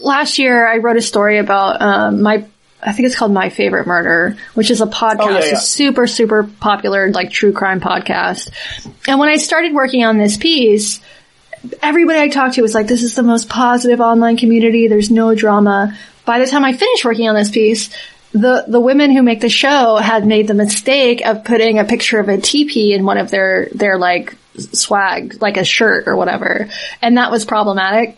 last 0.00 0.38
year 0.38 0.64
I 0.64 0.76
wrote 0.76 0.96
a 0.96 1.02
story 1.02 1.38
about 1.38 1.82
um, 1.82 2.22
my 2.22 2.46
I 2.80 2.92
think 2.92 3.06
it's 3.06 3.16
called 3.16 3.32
My 3.32 3.48
Favorite 3.48 3.86
Murder, 3.86 4.36
which 4.54 4.70
is 4.70 4.80
a 4.80 4.86
podcast, 4.86 5.16
oh, 5.20 5.30
yeah, 5.30 5.44
yeah. 5.44 5.52
a 5.52 5.56
super, 5.56 6.06
super 6.06 6.44
popular, 6.60 7.10
like 7.10 7.30
true 7.30 7.52
crime 7.52 7.80
podcast. 7.80 8.50
And 9.08 9.18
when 9.18 9.28
I 9.28 9.36
started 9.36 9.74
working 9.74 10.04
on 10.04 10.18
this 10.18 10.36
piece, 10.36 11.00
everybody 11.82 12.20
I 12.20 12.28
talked 12.28 12.54
to 12.54 12.62
was 12.62 12.74
like, 12.74 12.86
this 12.86 13.02
is 13.02 13.16
the 13.16 13.24
most 13.24 13.48
positive 13.48 14.00
online 14.00 14.36
community. 14.36 14.86
There's 14.86 15.10
no 15.10 15.34
drama. 15.34 15.96
By 16.24 16.38
the 16.38 16.46
time 16.46 16.64
I 16.64 16.72
finished 16.72 17.04
working 17.04 17.28
on 17.28 17.34
this 17.34 17.50
piece, 17.50 17.90
the, 18.32 18.64
the 18.68 18.80
women 18.80 19.10
who 19.10 19.22
make 19.22 19.40
the 19.40 19.48
show 19.48 19.96
had 19.96 20.24
made 20.24 20.46
the 20.46 20.54
mistake 20.54 21.26
of 21.26 21.44
putting 21.44 21.78
a 21.78 21.84
picture 21.84 22.20
of 22.20 22.28
a 22.28 22.38
teepee 22.38 22.92
in 22.92 23.04
one 23.04 23.18
of 23.18 23.30
their, 23.30 23.68
their 23.74 23.98
like 23.98 24.36
swag, 24.56 25.42
like 25.42 25.56
a 25.56 25.64
shirt 25.64 26.06
or 26.06 26.14
whatever. 26.14 26.68
And 27.02 27.16
that 27.16 27.32
was 27.32 27.44
problematic. 27.44 28.16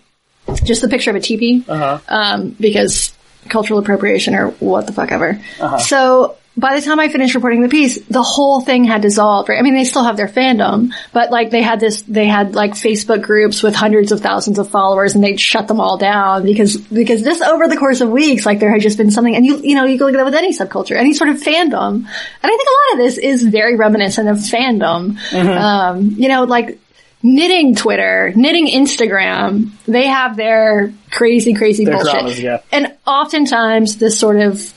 Just 0.64 0.82
the 0.82 0.88
picture 0.88 1.10
of 1.10 1.16
a 1.16 1.20
teepee. 1.20 1.64
Uh-huh. 1.66 2.00
Um, 2.08 2.56
because 2.58 3.14
cultural 3.48 3.78
appropriation 3.80 4.34
or 4.34 4.50
what 4.52 4.86
the 4.86 4.92
fuck 4.92 5.12
ever. 5.12 5.40
Uh-huh. 5.60 5.78
So 5.78 6.36
by 6.56 6.78
the 6.78 6.84
time 6.84 6.98
I 6.98 7.08
finished 7.08 7.34
reporting 7.34 7.62
the 7.62 7.68
piece, 7.68 8.00
the 8.06 8.22
whole 8.22 8.60
thing 8.60 8.84
had 8.84 9.02
dissolved. 9.02 9.48
Right? 9.48 9.58
I 9.58 9.62
mean, 9.62 9.74
they 9.74 9.84
still 9.84 10.04
have 10.04 10.16
their 10.16 10.28
fandom, 10.28 10.92
but 11.12 11.30
like 11.30 11.50
they 11.50 11.62
had 11.62 11.80
this, 11.80 12.02
they 12.02 12.26
had 12.26 12.54
like 12.54 12.72
Facebook 12.72 13.22
groups 13.22 13.62
with 13.62 13.74
hundreds 13.74 14.12
of 14.12 14.20
thousands 14.20 14.58
of 14.58 14.68
followers, 14.68 15.14
and 15.14 15.22
they'd 15.22 15.40
shut 15.40 15.68
them 15.68 15.80
all 15.80 15.96
down 15.96 16.44
because 16.44 16.76
because 16.76 17.22
this 17.22 17.40
over 17.40 17.68
the 17.68 17.76
course 17.76 18.00
of 18.00 18.10
weeks, 18.10 18.44
like 18.44 18.58
there 18.58 18.70
had 18.70 18.82
just 18.82 18.98
been 18.98 19.10
something, 19.10 19.34
and 19.34 19.46
you 19.46 19.58
you 19.58 19.74
know 19.74 19.84
you 19.84 19.96
can 19.96 20.06
look 20.06 20.14
at 20.14 20.18
that 20.18 20.24
with 20.24 20.34
any 20.34 20.52
subculture, 20.52 20.96
any 20.96 21.14
sort 21.14 21.30
of 21.30 21.36
fandom, 21.36 21.94
and 21.94 22.06
I 22.42 22.48
think 22.48 22.68
a 22.68 22.94
lot 22.94 23.00
of 23.00 23.06
this 23.06 23.18
is 23.18 23.44
very 23.44 23.76
reminiscent 23.76 24.28
of 24.28 24.38
fandom. 24.38 25.18
Mm-hmm. 25.30 25.48
Um, 25.48 26.10
you 26.18 26.28
know, 26.28 26.44
like 26.44 26.78
knitting 27.22 27.74
Twitter, 27.74 28.32
knitting 28.34 28.66
Instagram, 28.68 29.70
they 29.86 30.06
have 30.06 30.36
their 30.36 30.92
crazy, 31.10 31.54
crazy 31.54 31.84
their 31.84 31.96
bullshit. 31.96 32.12
Dramas, 32.12 32.40
yeah. 32.40 32.60
And 32.72 32.94
oftentimes 33.06 33.98
this 33.98 34.18
sort 34.18 34.36
of, 34.36 34.72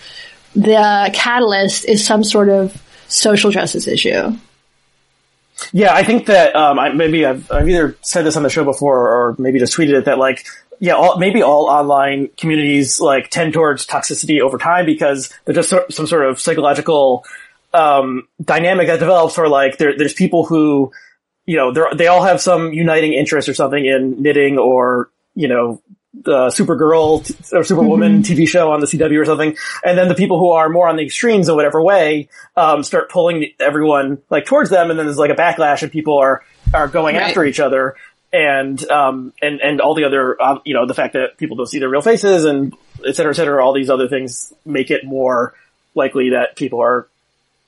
the 0.55 1.09
catalyst 1.13 1.85
is 1.85 2.05
some 2.05 2.23
sort 2.23 2.49
of 2.49 2.81
social 3.07 3.51
justice 3.51 3.87
issue. 3.87 4.37
Yeah, 5.71 5.93
I 5.93 6.03
think 6.03 6.25
that 6.25 6.55
um, 6.55 6.79
I, 6.79 6.89
maybe 6.89 7.25
I've, 7.25 7.49
I've, 7.51 7.69
either 7.69 7.97
said 8.01 8.23
this 8.25 8.35
on 8.35 8.43
the 8.43 8.49
show 8.49 8.63
before 8.63 9.07
or 9.07 9.35
maybe 9.37 9.59
just 9.59 9.75
tweeted 9.77 9.93
it 9.93 10.05
that 10.05 10.17
like 10.17 10.45
yeah, 10.79 10.93
all, 10.95 11.17
maybe 11.17 11.41
all 11.41 11.67
online 11.67 12.29
communities 12.37 12.99
like 12.99 13.29
tend 13.29 13.53
towards 13.53 13.85
toxicity 13.87 14.41
over 14.41 14.57
time 14.57 14.85
because 14.85 15.31
there's 15.45 15.55
just 15.55 15.69
so, 15.69 15.85
some 15.89 16.07
sort 16.07 16.25
of 16.25 16.39
psychological 16.39 17.23
um, 17.73 18.27
dynamic 18.43 18.87
that 18.87 18.99
develops 18.99 19.37
where 19.37 19.47
like 19.47 19.77
there, 19.77 19.97
there's 19.97 20.13
people 20.13 20.45
who 20.45 20.91
you 21.45 21.57
know, 21.57 21.71
they 21.73 21.81
they 21.97 22.07
all 22.07 22.23
have 22.23 22.41
some 22.41 22.73
uniting 22.73 23.13
interest 23.13 23.49
or 23.49 23.53
something 23.53 23.85
in 23.85 24.21
knitting 24.21 24.57
or, 24.57 25.09
you 25.35 25.47
know, 25.47 25.81
the 26.13 26.47
Supergirl 26.47 27.25
t- 27.25 27.35
or 27.55 27.63
Superwoman 27.63 28.21
mm-hmm. 28.21 28.33
TV 28.33 28.47
show 28.47 28.71
on 28.71 28.79
the 28.79 28.85
CW 28.85 29.19
or 29.19 29.25
something. 29.25 29.57
And 29.83 29.97
then 29.97 30.07
the 30.07 30.15
people 30.15 30.39
who 30.39 30.51
are 30.51 30.69
more 30.69 30.87
on 30.87 30.95
the 30.95 31.03
extremes 31.03 31.49
in 31.49 31.55
whatever 31.55 31.81
way, 31.81 32.29
um, 32.55 32.83
start 32.83 33.09
pulling 33.09 33.51
everyone 33.59 34.21
like 34.29 34.45
towards 34.45 34.69
them. 34.69 34.89
And 34.89 34.99
then 34.99 35.07
there's 35.07 35.17
like 35.17 35.31
a 35.31 35.35
backlash 35.35 35.81
and 35.81 35.91
people 35.91 36.19
are, 36.19 36.43
are 36.73 36.87
going 36.87 37.15
right. 37.15 37.29
after 37.29 37.43
each 37.43 37.59
other. 37.59 37.95
And, 38.31 38.83
um, 38.89 39.33
and, 39.41 39.59
and 39.61 39.81
all 39.81 39.95
the 39.95 40.05
other, 40.05 40.41
um, 40.41 40.61
you 40.65 40.73
know, 40.73 40.87
the 40.87 40.95
fact 40.95 41.13
that 41.13 41.37
people 41.37 41.57
don't 41.57 41.67
see 41.67 41.79
their 41.79 41.89
real 41.89 42.01
faces 42.01 42.45
and 42.45 42.73
et 43.05 43.15
cetera, 43.15 43.31
et 43.31 43.35
cetera, 43.35 43.63
all 43.63 43.73
these 43.73 43.89
other 43.89 44.07
things 44.07 44.53
make 44.65 44.91
it 44.91 45.03
more 45.03 45.53
likely 45.95 46.31
that 46.31 46.55
people 46.55 46.81
are 46.81 47.07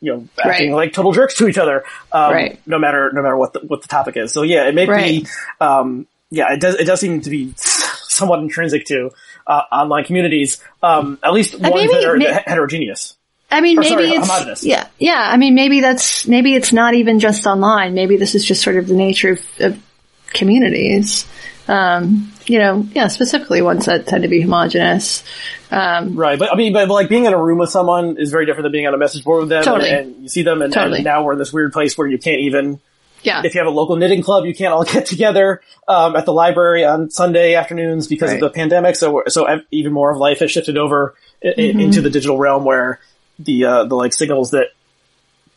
you 0.05 0.13
know, 0.13 0.27
acting 0.37 0.71
right. 0.71 0.85
like 0.85 0.93
total 0.93 1.11
jerks 1.11 1.35
to 1.35 1.47
each 1.47 1.57
other, 1.57 1.83
um, 2.11 2.31
right. 2.31 2.61
no 2.67 2.77
matter, 2.77 3.11
no 3.11 3.21
matter 3.21 3.35
what 3.35 3.53
the, 3.53 3.59
what 3.59 3.81
the 3.81 3.87
topic 3.87 4.15
is. 4.15 4.31
So 4.31 4.43
yeah, 4.43 4.67
it 4.67 4.75
may 4.75 4.85
right. 4.85 5.23
be, 5.23 5.27
um, 5.59 6.07
yeah, 6.29 6.53
it 6.53 6.61
does, 6.61 6.75
it 6.75 6.85
does 6.85 6.99
seem 6.99 7.21
to 7.21 7.29
be 7.29 7.53
somewhat 7.57 8.39
intrinsic 8.39 8.85
to, 8.85 9.09
uh, 9.47 9.61
online 9.71 10.03
communities, 10.03 10.63
um, 10.83 11.17
at 11.23 11.33
least 11.33 11.59
ones 11.59 11.73
maybe, 11.73 11.93
that 11.93 12.05
are 12.05 12.17
may- 12.17 12.41
heterogeneous. 12.45 13.17
I 13.49 13.61
mean, 13.61 13.77
or, 13.77 13.81
maybe 13.81 14.19
sorry, 14.25 14.51
it's, 14.51 14.63
yeah, 14.63 14.87
yeah, 14.99 15.29
I 15.33 15.37
mean, 15.37 15.55
maybe 15.55 15.81
that's, 15.81 16.27
maybe 16.27 16.55
it's 16.55 16.71
not 16.71 16.93
even 16.93 17.19
just 17.19 17.45
online. 17.47 17.93
Maybe 17.93 18.17
this 18.17 18.35
is 18.35 18.45
just 18.45 18.61
sort 18.61 18.77
of 18.77 18.87
the 18.87 18.95
nature 18.95 19.33
of, 19.33 19.41
of 19.59 19.83
communities. 20.29 21.25
Um, 21.67 22.31
you 22.45 22.59
know, 22.59 22.87
yeah, 22.93 23.07
specifically 23.07 23.61
ones 23.61 23.85
that 23.85 24.07
tend 24.07 24.23
to 24.23 24.29
be 24.29 24.41
homogenous. 24.41 25.23
Um, 25.71 26.15
right, 26.15 26.37
but 26.37 26.53
I 26.53 26.55
mean, 26.55 26.73
but 26.73 26.87
like 26.89 27.09
being 27.09 27.25
in 27.25 27.33
a 27.33 27.41
room 27.41 27.57
with 27.57 27.69
someone 27.69 28.17
is 28.17 28.31
very 28.31 28.45
different 28.45 28.65
than 28.65 28.71
being 28.71 28.87
on 28.87 28.93
a 28.93 28.97
message 28.97 29.23
board 29.23 29.41
with 29.41 29.49
them, 29.49 29.63
totally. 29.63 29.89
and, 29.89 30.13
and 30.13 30.23
you 30.23 30.29
see 30.29 30.43
them, 30.43 30.61
and, 30.61 30.71
totally. 30.71 30.97
and, 30.97 31.05
now 31.05 31.23
we're 31.23 31.33
in 31.33 31.39
this 31.39 31.51
weird 31.51 31.73
place 31.73 31.97
where 31.97 32.07
you 32.07 32.17
can't 32.17 32.41
even. 32.41 32.79
Yeah. 33.23 33.41
If 33.43 33.55
you 33.55 33.59
have 33.59 33.67
a 33.67 33.71
local 33.71 33.95
knitting 33.95 34.21
club, 34.21 34.45
you 34.45 34.53
can't 34.53 34.71
all 34.71 34.83
get 34.93 35.07
together 35.07 35.61
um, 35.87 36.15
at 36.15 36.25
the 36.25 36.33
library 36.33 36.85
on 36.85 37.09
Sunday 37.09 37.55
afternoons 37.55 38.07
because 38.07 38.29
right. 38.29 38.35
of 38.35 38.41
the 38.41 38.49
pandemic. 38.51 38.95
So, 38.95 39.23
so 39.27 39.47
even 39.71 39.93
more 39.93 40.11
of 40.11 40.19
life 40.19 40.39
has 40.39 40.51
shifted 40.51 40.77
over 40.77 41.15
mm-hmm. 41.43 41.79
into 41.79 42.01
the 42.01 42.11
digital 42.11 42.37
realm 42.37 42.65
where 42.65 42.99
the 43.39 43.65
uh, 43.65 43.85
the 43.85 43.95
like 43.95 44.13
signals 44.13 44.51
that 44.51 44.67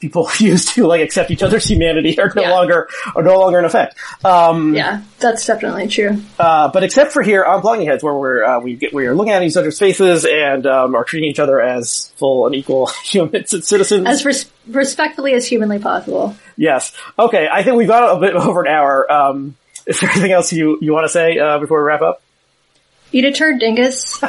people 0.00 0.28
used 0.38 0.70
to 0.74 0.86
like 0.86 1.00
accept 1.00 1.30
each 1.30 1.42
other's 1.42 1.64
humanity 1.66 2.18
are 2.20 2.32
no 2.34 2.42
Yeah. 2.42 2.50
longer 2.50 2.88
are 3.16 3.22
no 3.22 3.38
longer 3.38 3.58
in 3.58 3.64
effect. 3.64 3.96
Um, 4.24 4.74
Yeah, 4.74 5.02
that's 5.18 5.44
definitely 5.46 5.88
true. 5.88 6.20
uh, 6.38 6.68
but 6.68 6.84
except 6.84 7.12
for 7.12 7.22
here 7.22 7.44
on 7.44 7.62
Bloggingheads, 7.62 8.02
where 8.02 8.14
we're 8.14 8.44
uh, 8.44 8.60
we 8.60 8.74
get 8.76 8.92
we 8.94 9.06
are 9.06 9.14
looking 9.14 9.32
at 9.32 9.42
each 9.42 9.56
other's 9.56 9.78
faces 9.78 10.24
and 10.24 10.66
um, 10.66 10.94
are 10.94 11.04
treating 11.04 11.28
each 11.30 11.38
other 11.40 11.60
as 11.60 12.12
full 12.16 12.46
and 12.46 12.54
equal 12.54 12.86
humans 13.04 13.52
and 13.52 13.64
citizens. 13.64 14.06
As 14.06 14.24
res- 14.24 14.50
respectfully 14.68 15.32
as 15.34 15.46
humanly 15.46 15.78
possible. 15.78 16.36
yes. 16.56 16.92
Okay. 17.18 17.48
I 17.50 17.62
think 17.62 17.76
we've 17.76 17.88
got 17.88 18.16
a 18.16 18.20
bit 18.20 18.34
over 18.36 18.62
an 18.62 18.68
hour. 18.72 19.10
Um, 19.10 19.56
is 19.86 20.00
there 20.00 20.10
anything 20.10 20.32
else 20.32 20.52
you 20.52 20.78
you 20.80 20.92
want 20.92 21.04
to 21.04 21.08
say 21.08 21.38
uh, 21.38 21.58
before 21.58 21.78
we 21.82 21.84
wrap 21.88 22.02
up? 22.02 22.22
Eat 23.10 23.24
a 23.24 23.32
turd, 23.32 23.58
dingus. 23.58 24.20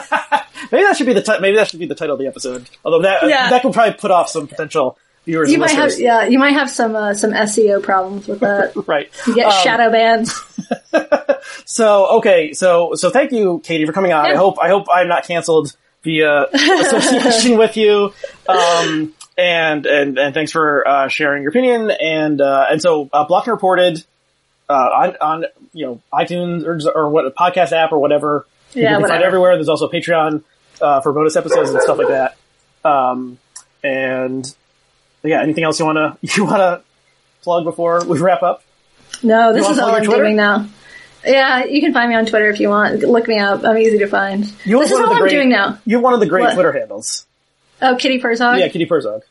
Maybe 0.72 0.84
that 0.84 0.95
should 0.95 1.05
be 1.07 1.13
the 1.13 1.22
ti- 1.22 1.39
maybe 1.41 1.57
that 1.57 1.67
should 1.67 1.80
be 1.82 1.86
the 1.86 1.95
title 1.95 2.13
of 2.15 2.20
the 2.20 2.28
episode. 2.28 2.70
Although 2.86 3.01
that 3.01 3.28
Yeah. 3.28 3.49
that 3.49 3.61
could 3.61 3.74
probably 3.74 3.93
put 3.95 4.09
off 4.11 4.30
some 4.30 4.47
potential 4.47 4.97
viewers 5.30 5.51
You 5.51 5.57
might 5.59 5.71
have, 5.71 5.99
yeah, 5.99 6.25
you 6.27 6.39
might 6.39 6.53
have 6.53 6.69
some 6.69 6.95
uh, 6.95 7.13
some 7.13 7.32
SEO 7.32 7.82
problems 7.84 8.27
with 8.27 8.39
that. 8.41 8.73
Right. 8.88 9.09
You 9.27 9.36
get 9.36 9.45
Um, 9.47 9.63
shadow 9.63 9.91
banned. 9.91 10.27
So 11.65 12.17
okay, 12.17 12.53
so 12.53 12.93
so 12.95 13.09
thank 13.09 13.32
you, 13.32 13.59
Katie, 13.63 13.86
for 13.86 13.93
coming 13.93 14.11
on. 14.11 14.25
I 14.25 14.36
hope 14.36 14.57
I 14.61 14.69
hope 14.69 14.88
I'm 14.91 15.07
not 15.07 15.25
canceled 15.25 15.75
via 16.03 16.45
association 16.53 17.57
with 17.57 17.77
you. 17.77 18.13
Um, 18.47 19.13
and 19.38 19.86
and 19.86 20.17
and 20.17 20.34
thanks 20.34 20.51
for 20.51 20.88
uh, 20.88 21.07
sharing 21.07 21.43
your 21.43 21.49
opinion. 21.51 21.91
And 21.91 22.41
uh, 22.41 22.65
and 22.69 22.82
so 22.82 23.09
uh, 23.13 23.25
reported 23.47 24.03
uh, 24.69 24.73
on 24.73 25.15
on 25.21 25.45
you 25.73 25.86
know 25.86 26.01
iTunes 26.13 26.65
or 26.65 26.80
or 26.93 27.09
what 27.09 27.25
a 27.25 27.32
podcast 27.32 27.71
app 27.71 27.91
or 27.91 27.99
whatever. 27.99 28.45
You 28.73 28.84
Yeah, 28.84 28.89
can 28.89 28.93
find 28.93 29.03
whatever. 29.03 29.23
it 29.23 29.27
everywhere. 29.27 29.55
There's 29.55 29.69
also 29.69 29.89
Patreon 29.89 30.43
uh, 30.82 31.01
for 31.01 31.13
bonus 31.13 31.36
episodes 31.36 31.69
and 31.71 31.82
stuff 31.82 31.97
like 31.97 32.09
that. 32.09 32.36
Um, 32.84 33.38
and 33.84 34.53
yeah, 35.24 35.41
anything 35.41 35.63
else 35.63 35.80
you 35.80 35.86
wanna 35.86 36.17
you 36.22 36.45
wanna 36.45 36.82
plug 37.41 37.63
before 37.63 38.03
we 38.05 38.20
wrap 38.20 38.43
up? 38.43 38.63
No, 39.24 39.53
this 39.53 39.67
is 39.67 39.80
all 39.80 39.91
I'm 39.91 40.03
Twitter? 40.03 40.24
doing 40.24 40.36
now. 40.36 40.67
Yeah, 41.26 41.65
you 41.65 41.82
can 41.82 41.93
find 41.93 42.09
me 42.09 42.15
on 42.15 42.26
Twitter 42.26 42.49
if 42.49 42.59
you 42.59 42.70
want. 42.70 42.99
Look 43.01 43.28
me 43.28 43.39
up. 43.39 43.63
I'm 43.65 43.78
easy 43.78 43.97
to 43.99 44.07
find. 44.07 44.45
You 44.63 44.80
this 44.80 44.91
is 44.91 44.99
all 44.99 45.09
I'm 45.11 45.20
great, 45.20 45.32
doing 45.32 45.49
now. 45.49 45.80
You 45.86 45.97
have 45.97 46.03
one 46.03 46.13
of 46.13 46.22
the 46.22 46.26
great 46.26 46.43
What? 46.43 46.53
Twitter 46.53 46.72
handles. 46.72 47.26
Oh, 47.82 47.95
Kitty 47.97 48.22
Purrzog? 48.22 48.59
Yeah, 48.59 48.67
Kitty 48.70 48.86
Purrzog. 48.86 49.24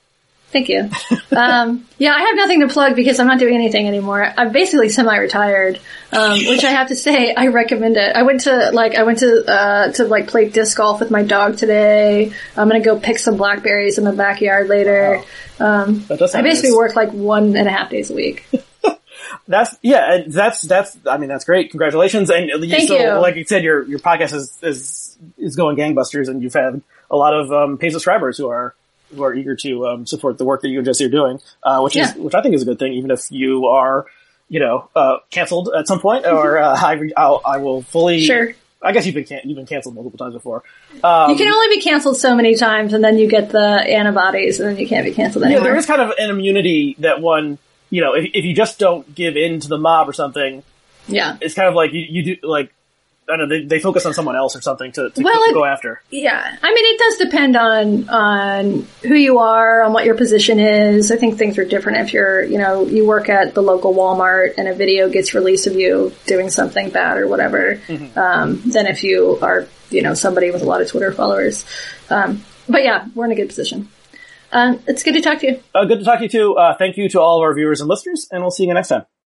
Thank 0.50 0.70
you. 0.70 0.88
um, 1.36 1.86
yeah, 1.98 2.12
I 2.14 2.22
have 2.22 2.36
nothing 2.36 2.60
to 2.60 2.68
plug 2.68 2.96
because 2.96 3.20
I'm 3.20 3.26
not 3.26 3.38
doing 3.38 3.54
anything 3.54 3.86
anymore. 3.86 4.32
I'm 4.36 4.50
basically 4.50 4.88
semi-retired, 4.88 5.78
um, 6.10 6.38
which 6.46 6.64
I 6.64 6.70
have 6.70 6.88
to 6.88 6.96
say 6.96 7.34
I 7.34 7.48
recommend 7.48 7.98
it. 7.98 8.16
I 8.16 8.22
went 8.22 8.40
to 8.42 8.70
like 8.72 8.94
I 8.94 9.02
went 9.02 9.18
to 9.18 9.44
uh, 9.44 9.92
to 9.92 10.04
like 10.04 10.28
play 10.28 10.48
disc 10.48 10.76
golf 10.76 11.00
with 11.00 11.10
my 11.10 11.22
dog 11.22 11.58
today. 11.58 12.32
I'm 12.56 12.68
gonna 12.68 12.80
go 12.80 12.98
pick 12.98 13.18
some 13.18 13.36
blackberries 13.36 13.98
in 13.98 14.04
the 14.04 14.12
backyard 14.12 14.68
later. 14.68 15.22
Um, 15.60 16.06
I 16.10 16.16
basically 16.16 16.70
nice. 16.70 16.76
work 16.76 16.96
like 16.96 17.12
one 17.12 17.54
and 17.54 17.68
a 17.68 17.70
half 17.70 17.90
days 17.90 18.10
a 18.10 18.14
week. 18.14 18.46
That's 19.46 19.76
yeah, 19.82 20.24
that's 20.26 20.62
that's. 20.62 20.96
I 21.06 21.16
mean, 21.16 21.28
that's 21.28 21.44
great. 21.44 21.70
Congratulations, 21.70 22.28
and 22.30 22.50
Thank 22.70 22.88
so, 22.88 22.98
you. 22.98 23.20
like 23.20 23.36
you 23.36 23.44
said, 23.44 23.62
your 23.62 23.82
your 23.84 23.98
podcast 23.98 24.34
is 24.34 24.58
is 24.62 25.18
is 25.38 25.56
going 25.56 25.76
gangbusters, 25.76 26.28
and 26.28 26.42
you've 26.42 26.54
had 26.54 26.82
a 27.10 27.16
lot 27.16 27.34
of 27.34 27.50
um, 27.50 27.78
paid 27.78 27.92
subscribers 27.92 28.36
who 28.36 28.48
are 28.48 28.74
who 29.14 29.22
are 29.22 29.34
eager 29.34 29.56
to 29.56 29.86
um, 29.86 30.06
support 30.06 30.38
the 30.38 30.44
work 30.44 30.62
that 30.62 30.68
you 30.68 30.78
and 30.78 30.86
Jesse 30.86 31.04
are 31.04 31.10
doing, 31.10 31.40
uh, 31.62 31.80
which 31.80 31.96
is 31.96 32.14
which 32.14 32.34
I 32.34 32.42
think 32.42 32.54
is 32.54 32.62
a 32.62 32.64
good 32.64 32.78
thing, 32.78 32.92
even 32.94 33.10
if 33.10 33.30
you 33.30 33.66
are, 33.66 34.06
you 34.48 34.60
know, 34.60 34.88
uh, 34.94 35.18
canceled 35.30 35.70
at 35.76 35.86
some 35.86 36.00
point, 36.00 36.26
or 36.26 36.58
uh, 36.58 36.76
I 36.80 36.92
re- 36.92 37.12
I'll, 37.16 37.40
I 37.44 37.58
will 37.58 37.82
fully. 37.82 38.24
Sure. 38.24 38.52
I 38.80 38.92
guess 38.92 39.06
you've 39.06 39.14
been 39.14 39.24
can- 39.24 39.40
you've 39.44 39.56
been 39.56 39.66
canceled 39.66 39.96
multiple 39.96 40.18
times 40.18 40.34
before. 40.34 40.62
Um, 41.02 41.30
You 41.30 41.36
can 41.36 41.52
only 41.52 41.76
be 41.76 41.82
canceled 41.82 42.16
so 42.16 42.36
many 42.36 42.54
times, 42.54 42.92
and 42.92 43.02
then 43.02 43.18
you 43.18 43.28
get 43.28 43.50
the 43.50 43.58
antibodies, 43.58 44.60
and 44.60 44.68
then 44.70 44.78
you 44.78 44.86
can't 44.86 45.04
be 45.04 45.12
canceled 45.12 45.48
yeah, 45.48 45.60
there 45.60 45.76
is 45.76 45.86
kind 45.86 46.00
of 46.00 46.12
an 46.16 46.30
immunity 46.30 46.94
that 47.00 47.20
one, 47.20 47.58
you 47.90 48.00
know, 48.00 48.14
if, 48.14 48.30
if 48.34 48.44
you 48.44 48.54
just 48.54 48.78
don't 48.78 49.12
give 49.14 49.36
in 49.36 49.58
to 49.60 49.68
the 49.68 49.78
mob 49.78 50.08
or 50.08 50.12
something, 50.12 50.62
yeah. 51.08 51.36
it's 51.40 51.54
kind 51.54 51.68
of 51.68 51.74
like 51.74 51.92
you, 51.92 52.06
you 52.08 52.22
do 52.22 52.36
like 52.46 52.72
I 53.28 53.36
don't 53.36 53.48
know 53.48 53.56
they, 53.58 53.64
they 53.64 53.78
focus 53.80 54.06
on 54.06 54.14
someone 54.14 54.36
else 54.36 54.56
or 54.56 54.60
something 54.62 54.90
to, 54.92 55.10
to 55.10 55.22
Well, 55.22 55.52
go- 55.52 55.64
it- 55.64 55.68
after. 55.68 56.00
Yeah, 56.10 56.56
I 56.62 56.74
mean, 56.74 56.84
it 56.94 56.98
does 56.98 57.16
depend 57.18 57.56
on 57.56 58.08
on 58.08 58.86
who 59.02 59.14
you 59.14 59.38
are, 59.38 59.82
on 59.82 59.92
what 59.92 60.04
your 60.04 60.14
position 60.14 60.58
is. 60.60 61.12
I 61.12 61.16
think 61.16 61.36
things 61.38 61.58
are 61.58 61.64
different 61.64 61.98
if 61.98 62.12
you're, 62.12 62.42
you 62.42 62.58
know, 62.58 62.86
you 62.86 63.06
work 63.06 63.28
at 63.28 63.54
the 63.54 63.60
local 63.62 63.94
Walmart 63.94 64.54
and 64.56 64.66
a 64.68 64.74
video 64.74 65.08
gets 65.10 65.34
released 65.34 65.66
of 65.66 65.74
you 65.74 66.12
doing 66.26 66.48
something 66.50 66.90
bad 66.90 67.18
or 67.18 67.28
whatever, 67.28 67.80
um, 68.16 68.62
than 68.70 68.86
if 68.86 69.04
you 69.04 69.38
are, 69.42 69.66
you 69.90 70.02
know, 70.02 70.14
somebody 70.14 70.50
with 70.50 70.62
a 70.62 70.64
lot 70.66 70.80
of 70.80 70.88
Twitter 70.88 71.12
followers. 71.12 71.64
Um, 72.10 72.42
but 72.68 72.82
yeah, 72.84 73.06
we're 73.14 73.26
in 73.26 73.32
a 73.32 73.34
good 73.36 73.48
position. 73.48 73.88
Um, 74.50 74.80
it's 74.86 75.02
good 75.02 75.12
to 75.14 75.20
talk 75.20 75.40
to 75.40 75.46
you. 75.46 75.62
Uh, 75.74 75.84
good 75.84 75.98
to 75.98 76.04
talk 76.06 76.18
to 76.18 76.24
you 76.24 76.30
too. 76.30 76.54
Uh, 76.54 76.74
thank 76.78 76.96
you 76.96 77.08
to 77.10 77.20
all 77.20 77.38
of 77.38 77.42
our 77.42 77.54
viewers 77.54 77.80
and 77.82 77.88
listeners, 77.88 78.26
and 78.30 78.42
we'll 78.42 78.50
see 78.50 78.64
you 78.64 78.72
next 78.72 78.88
time. 78.88 79.04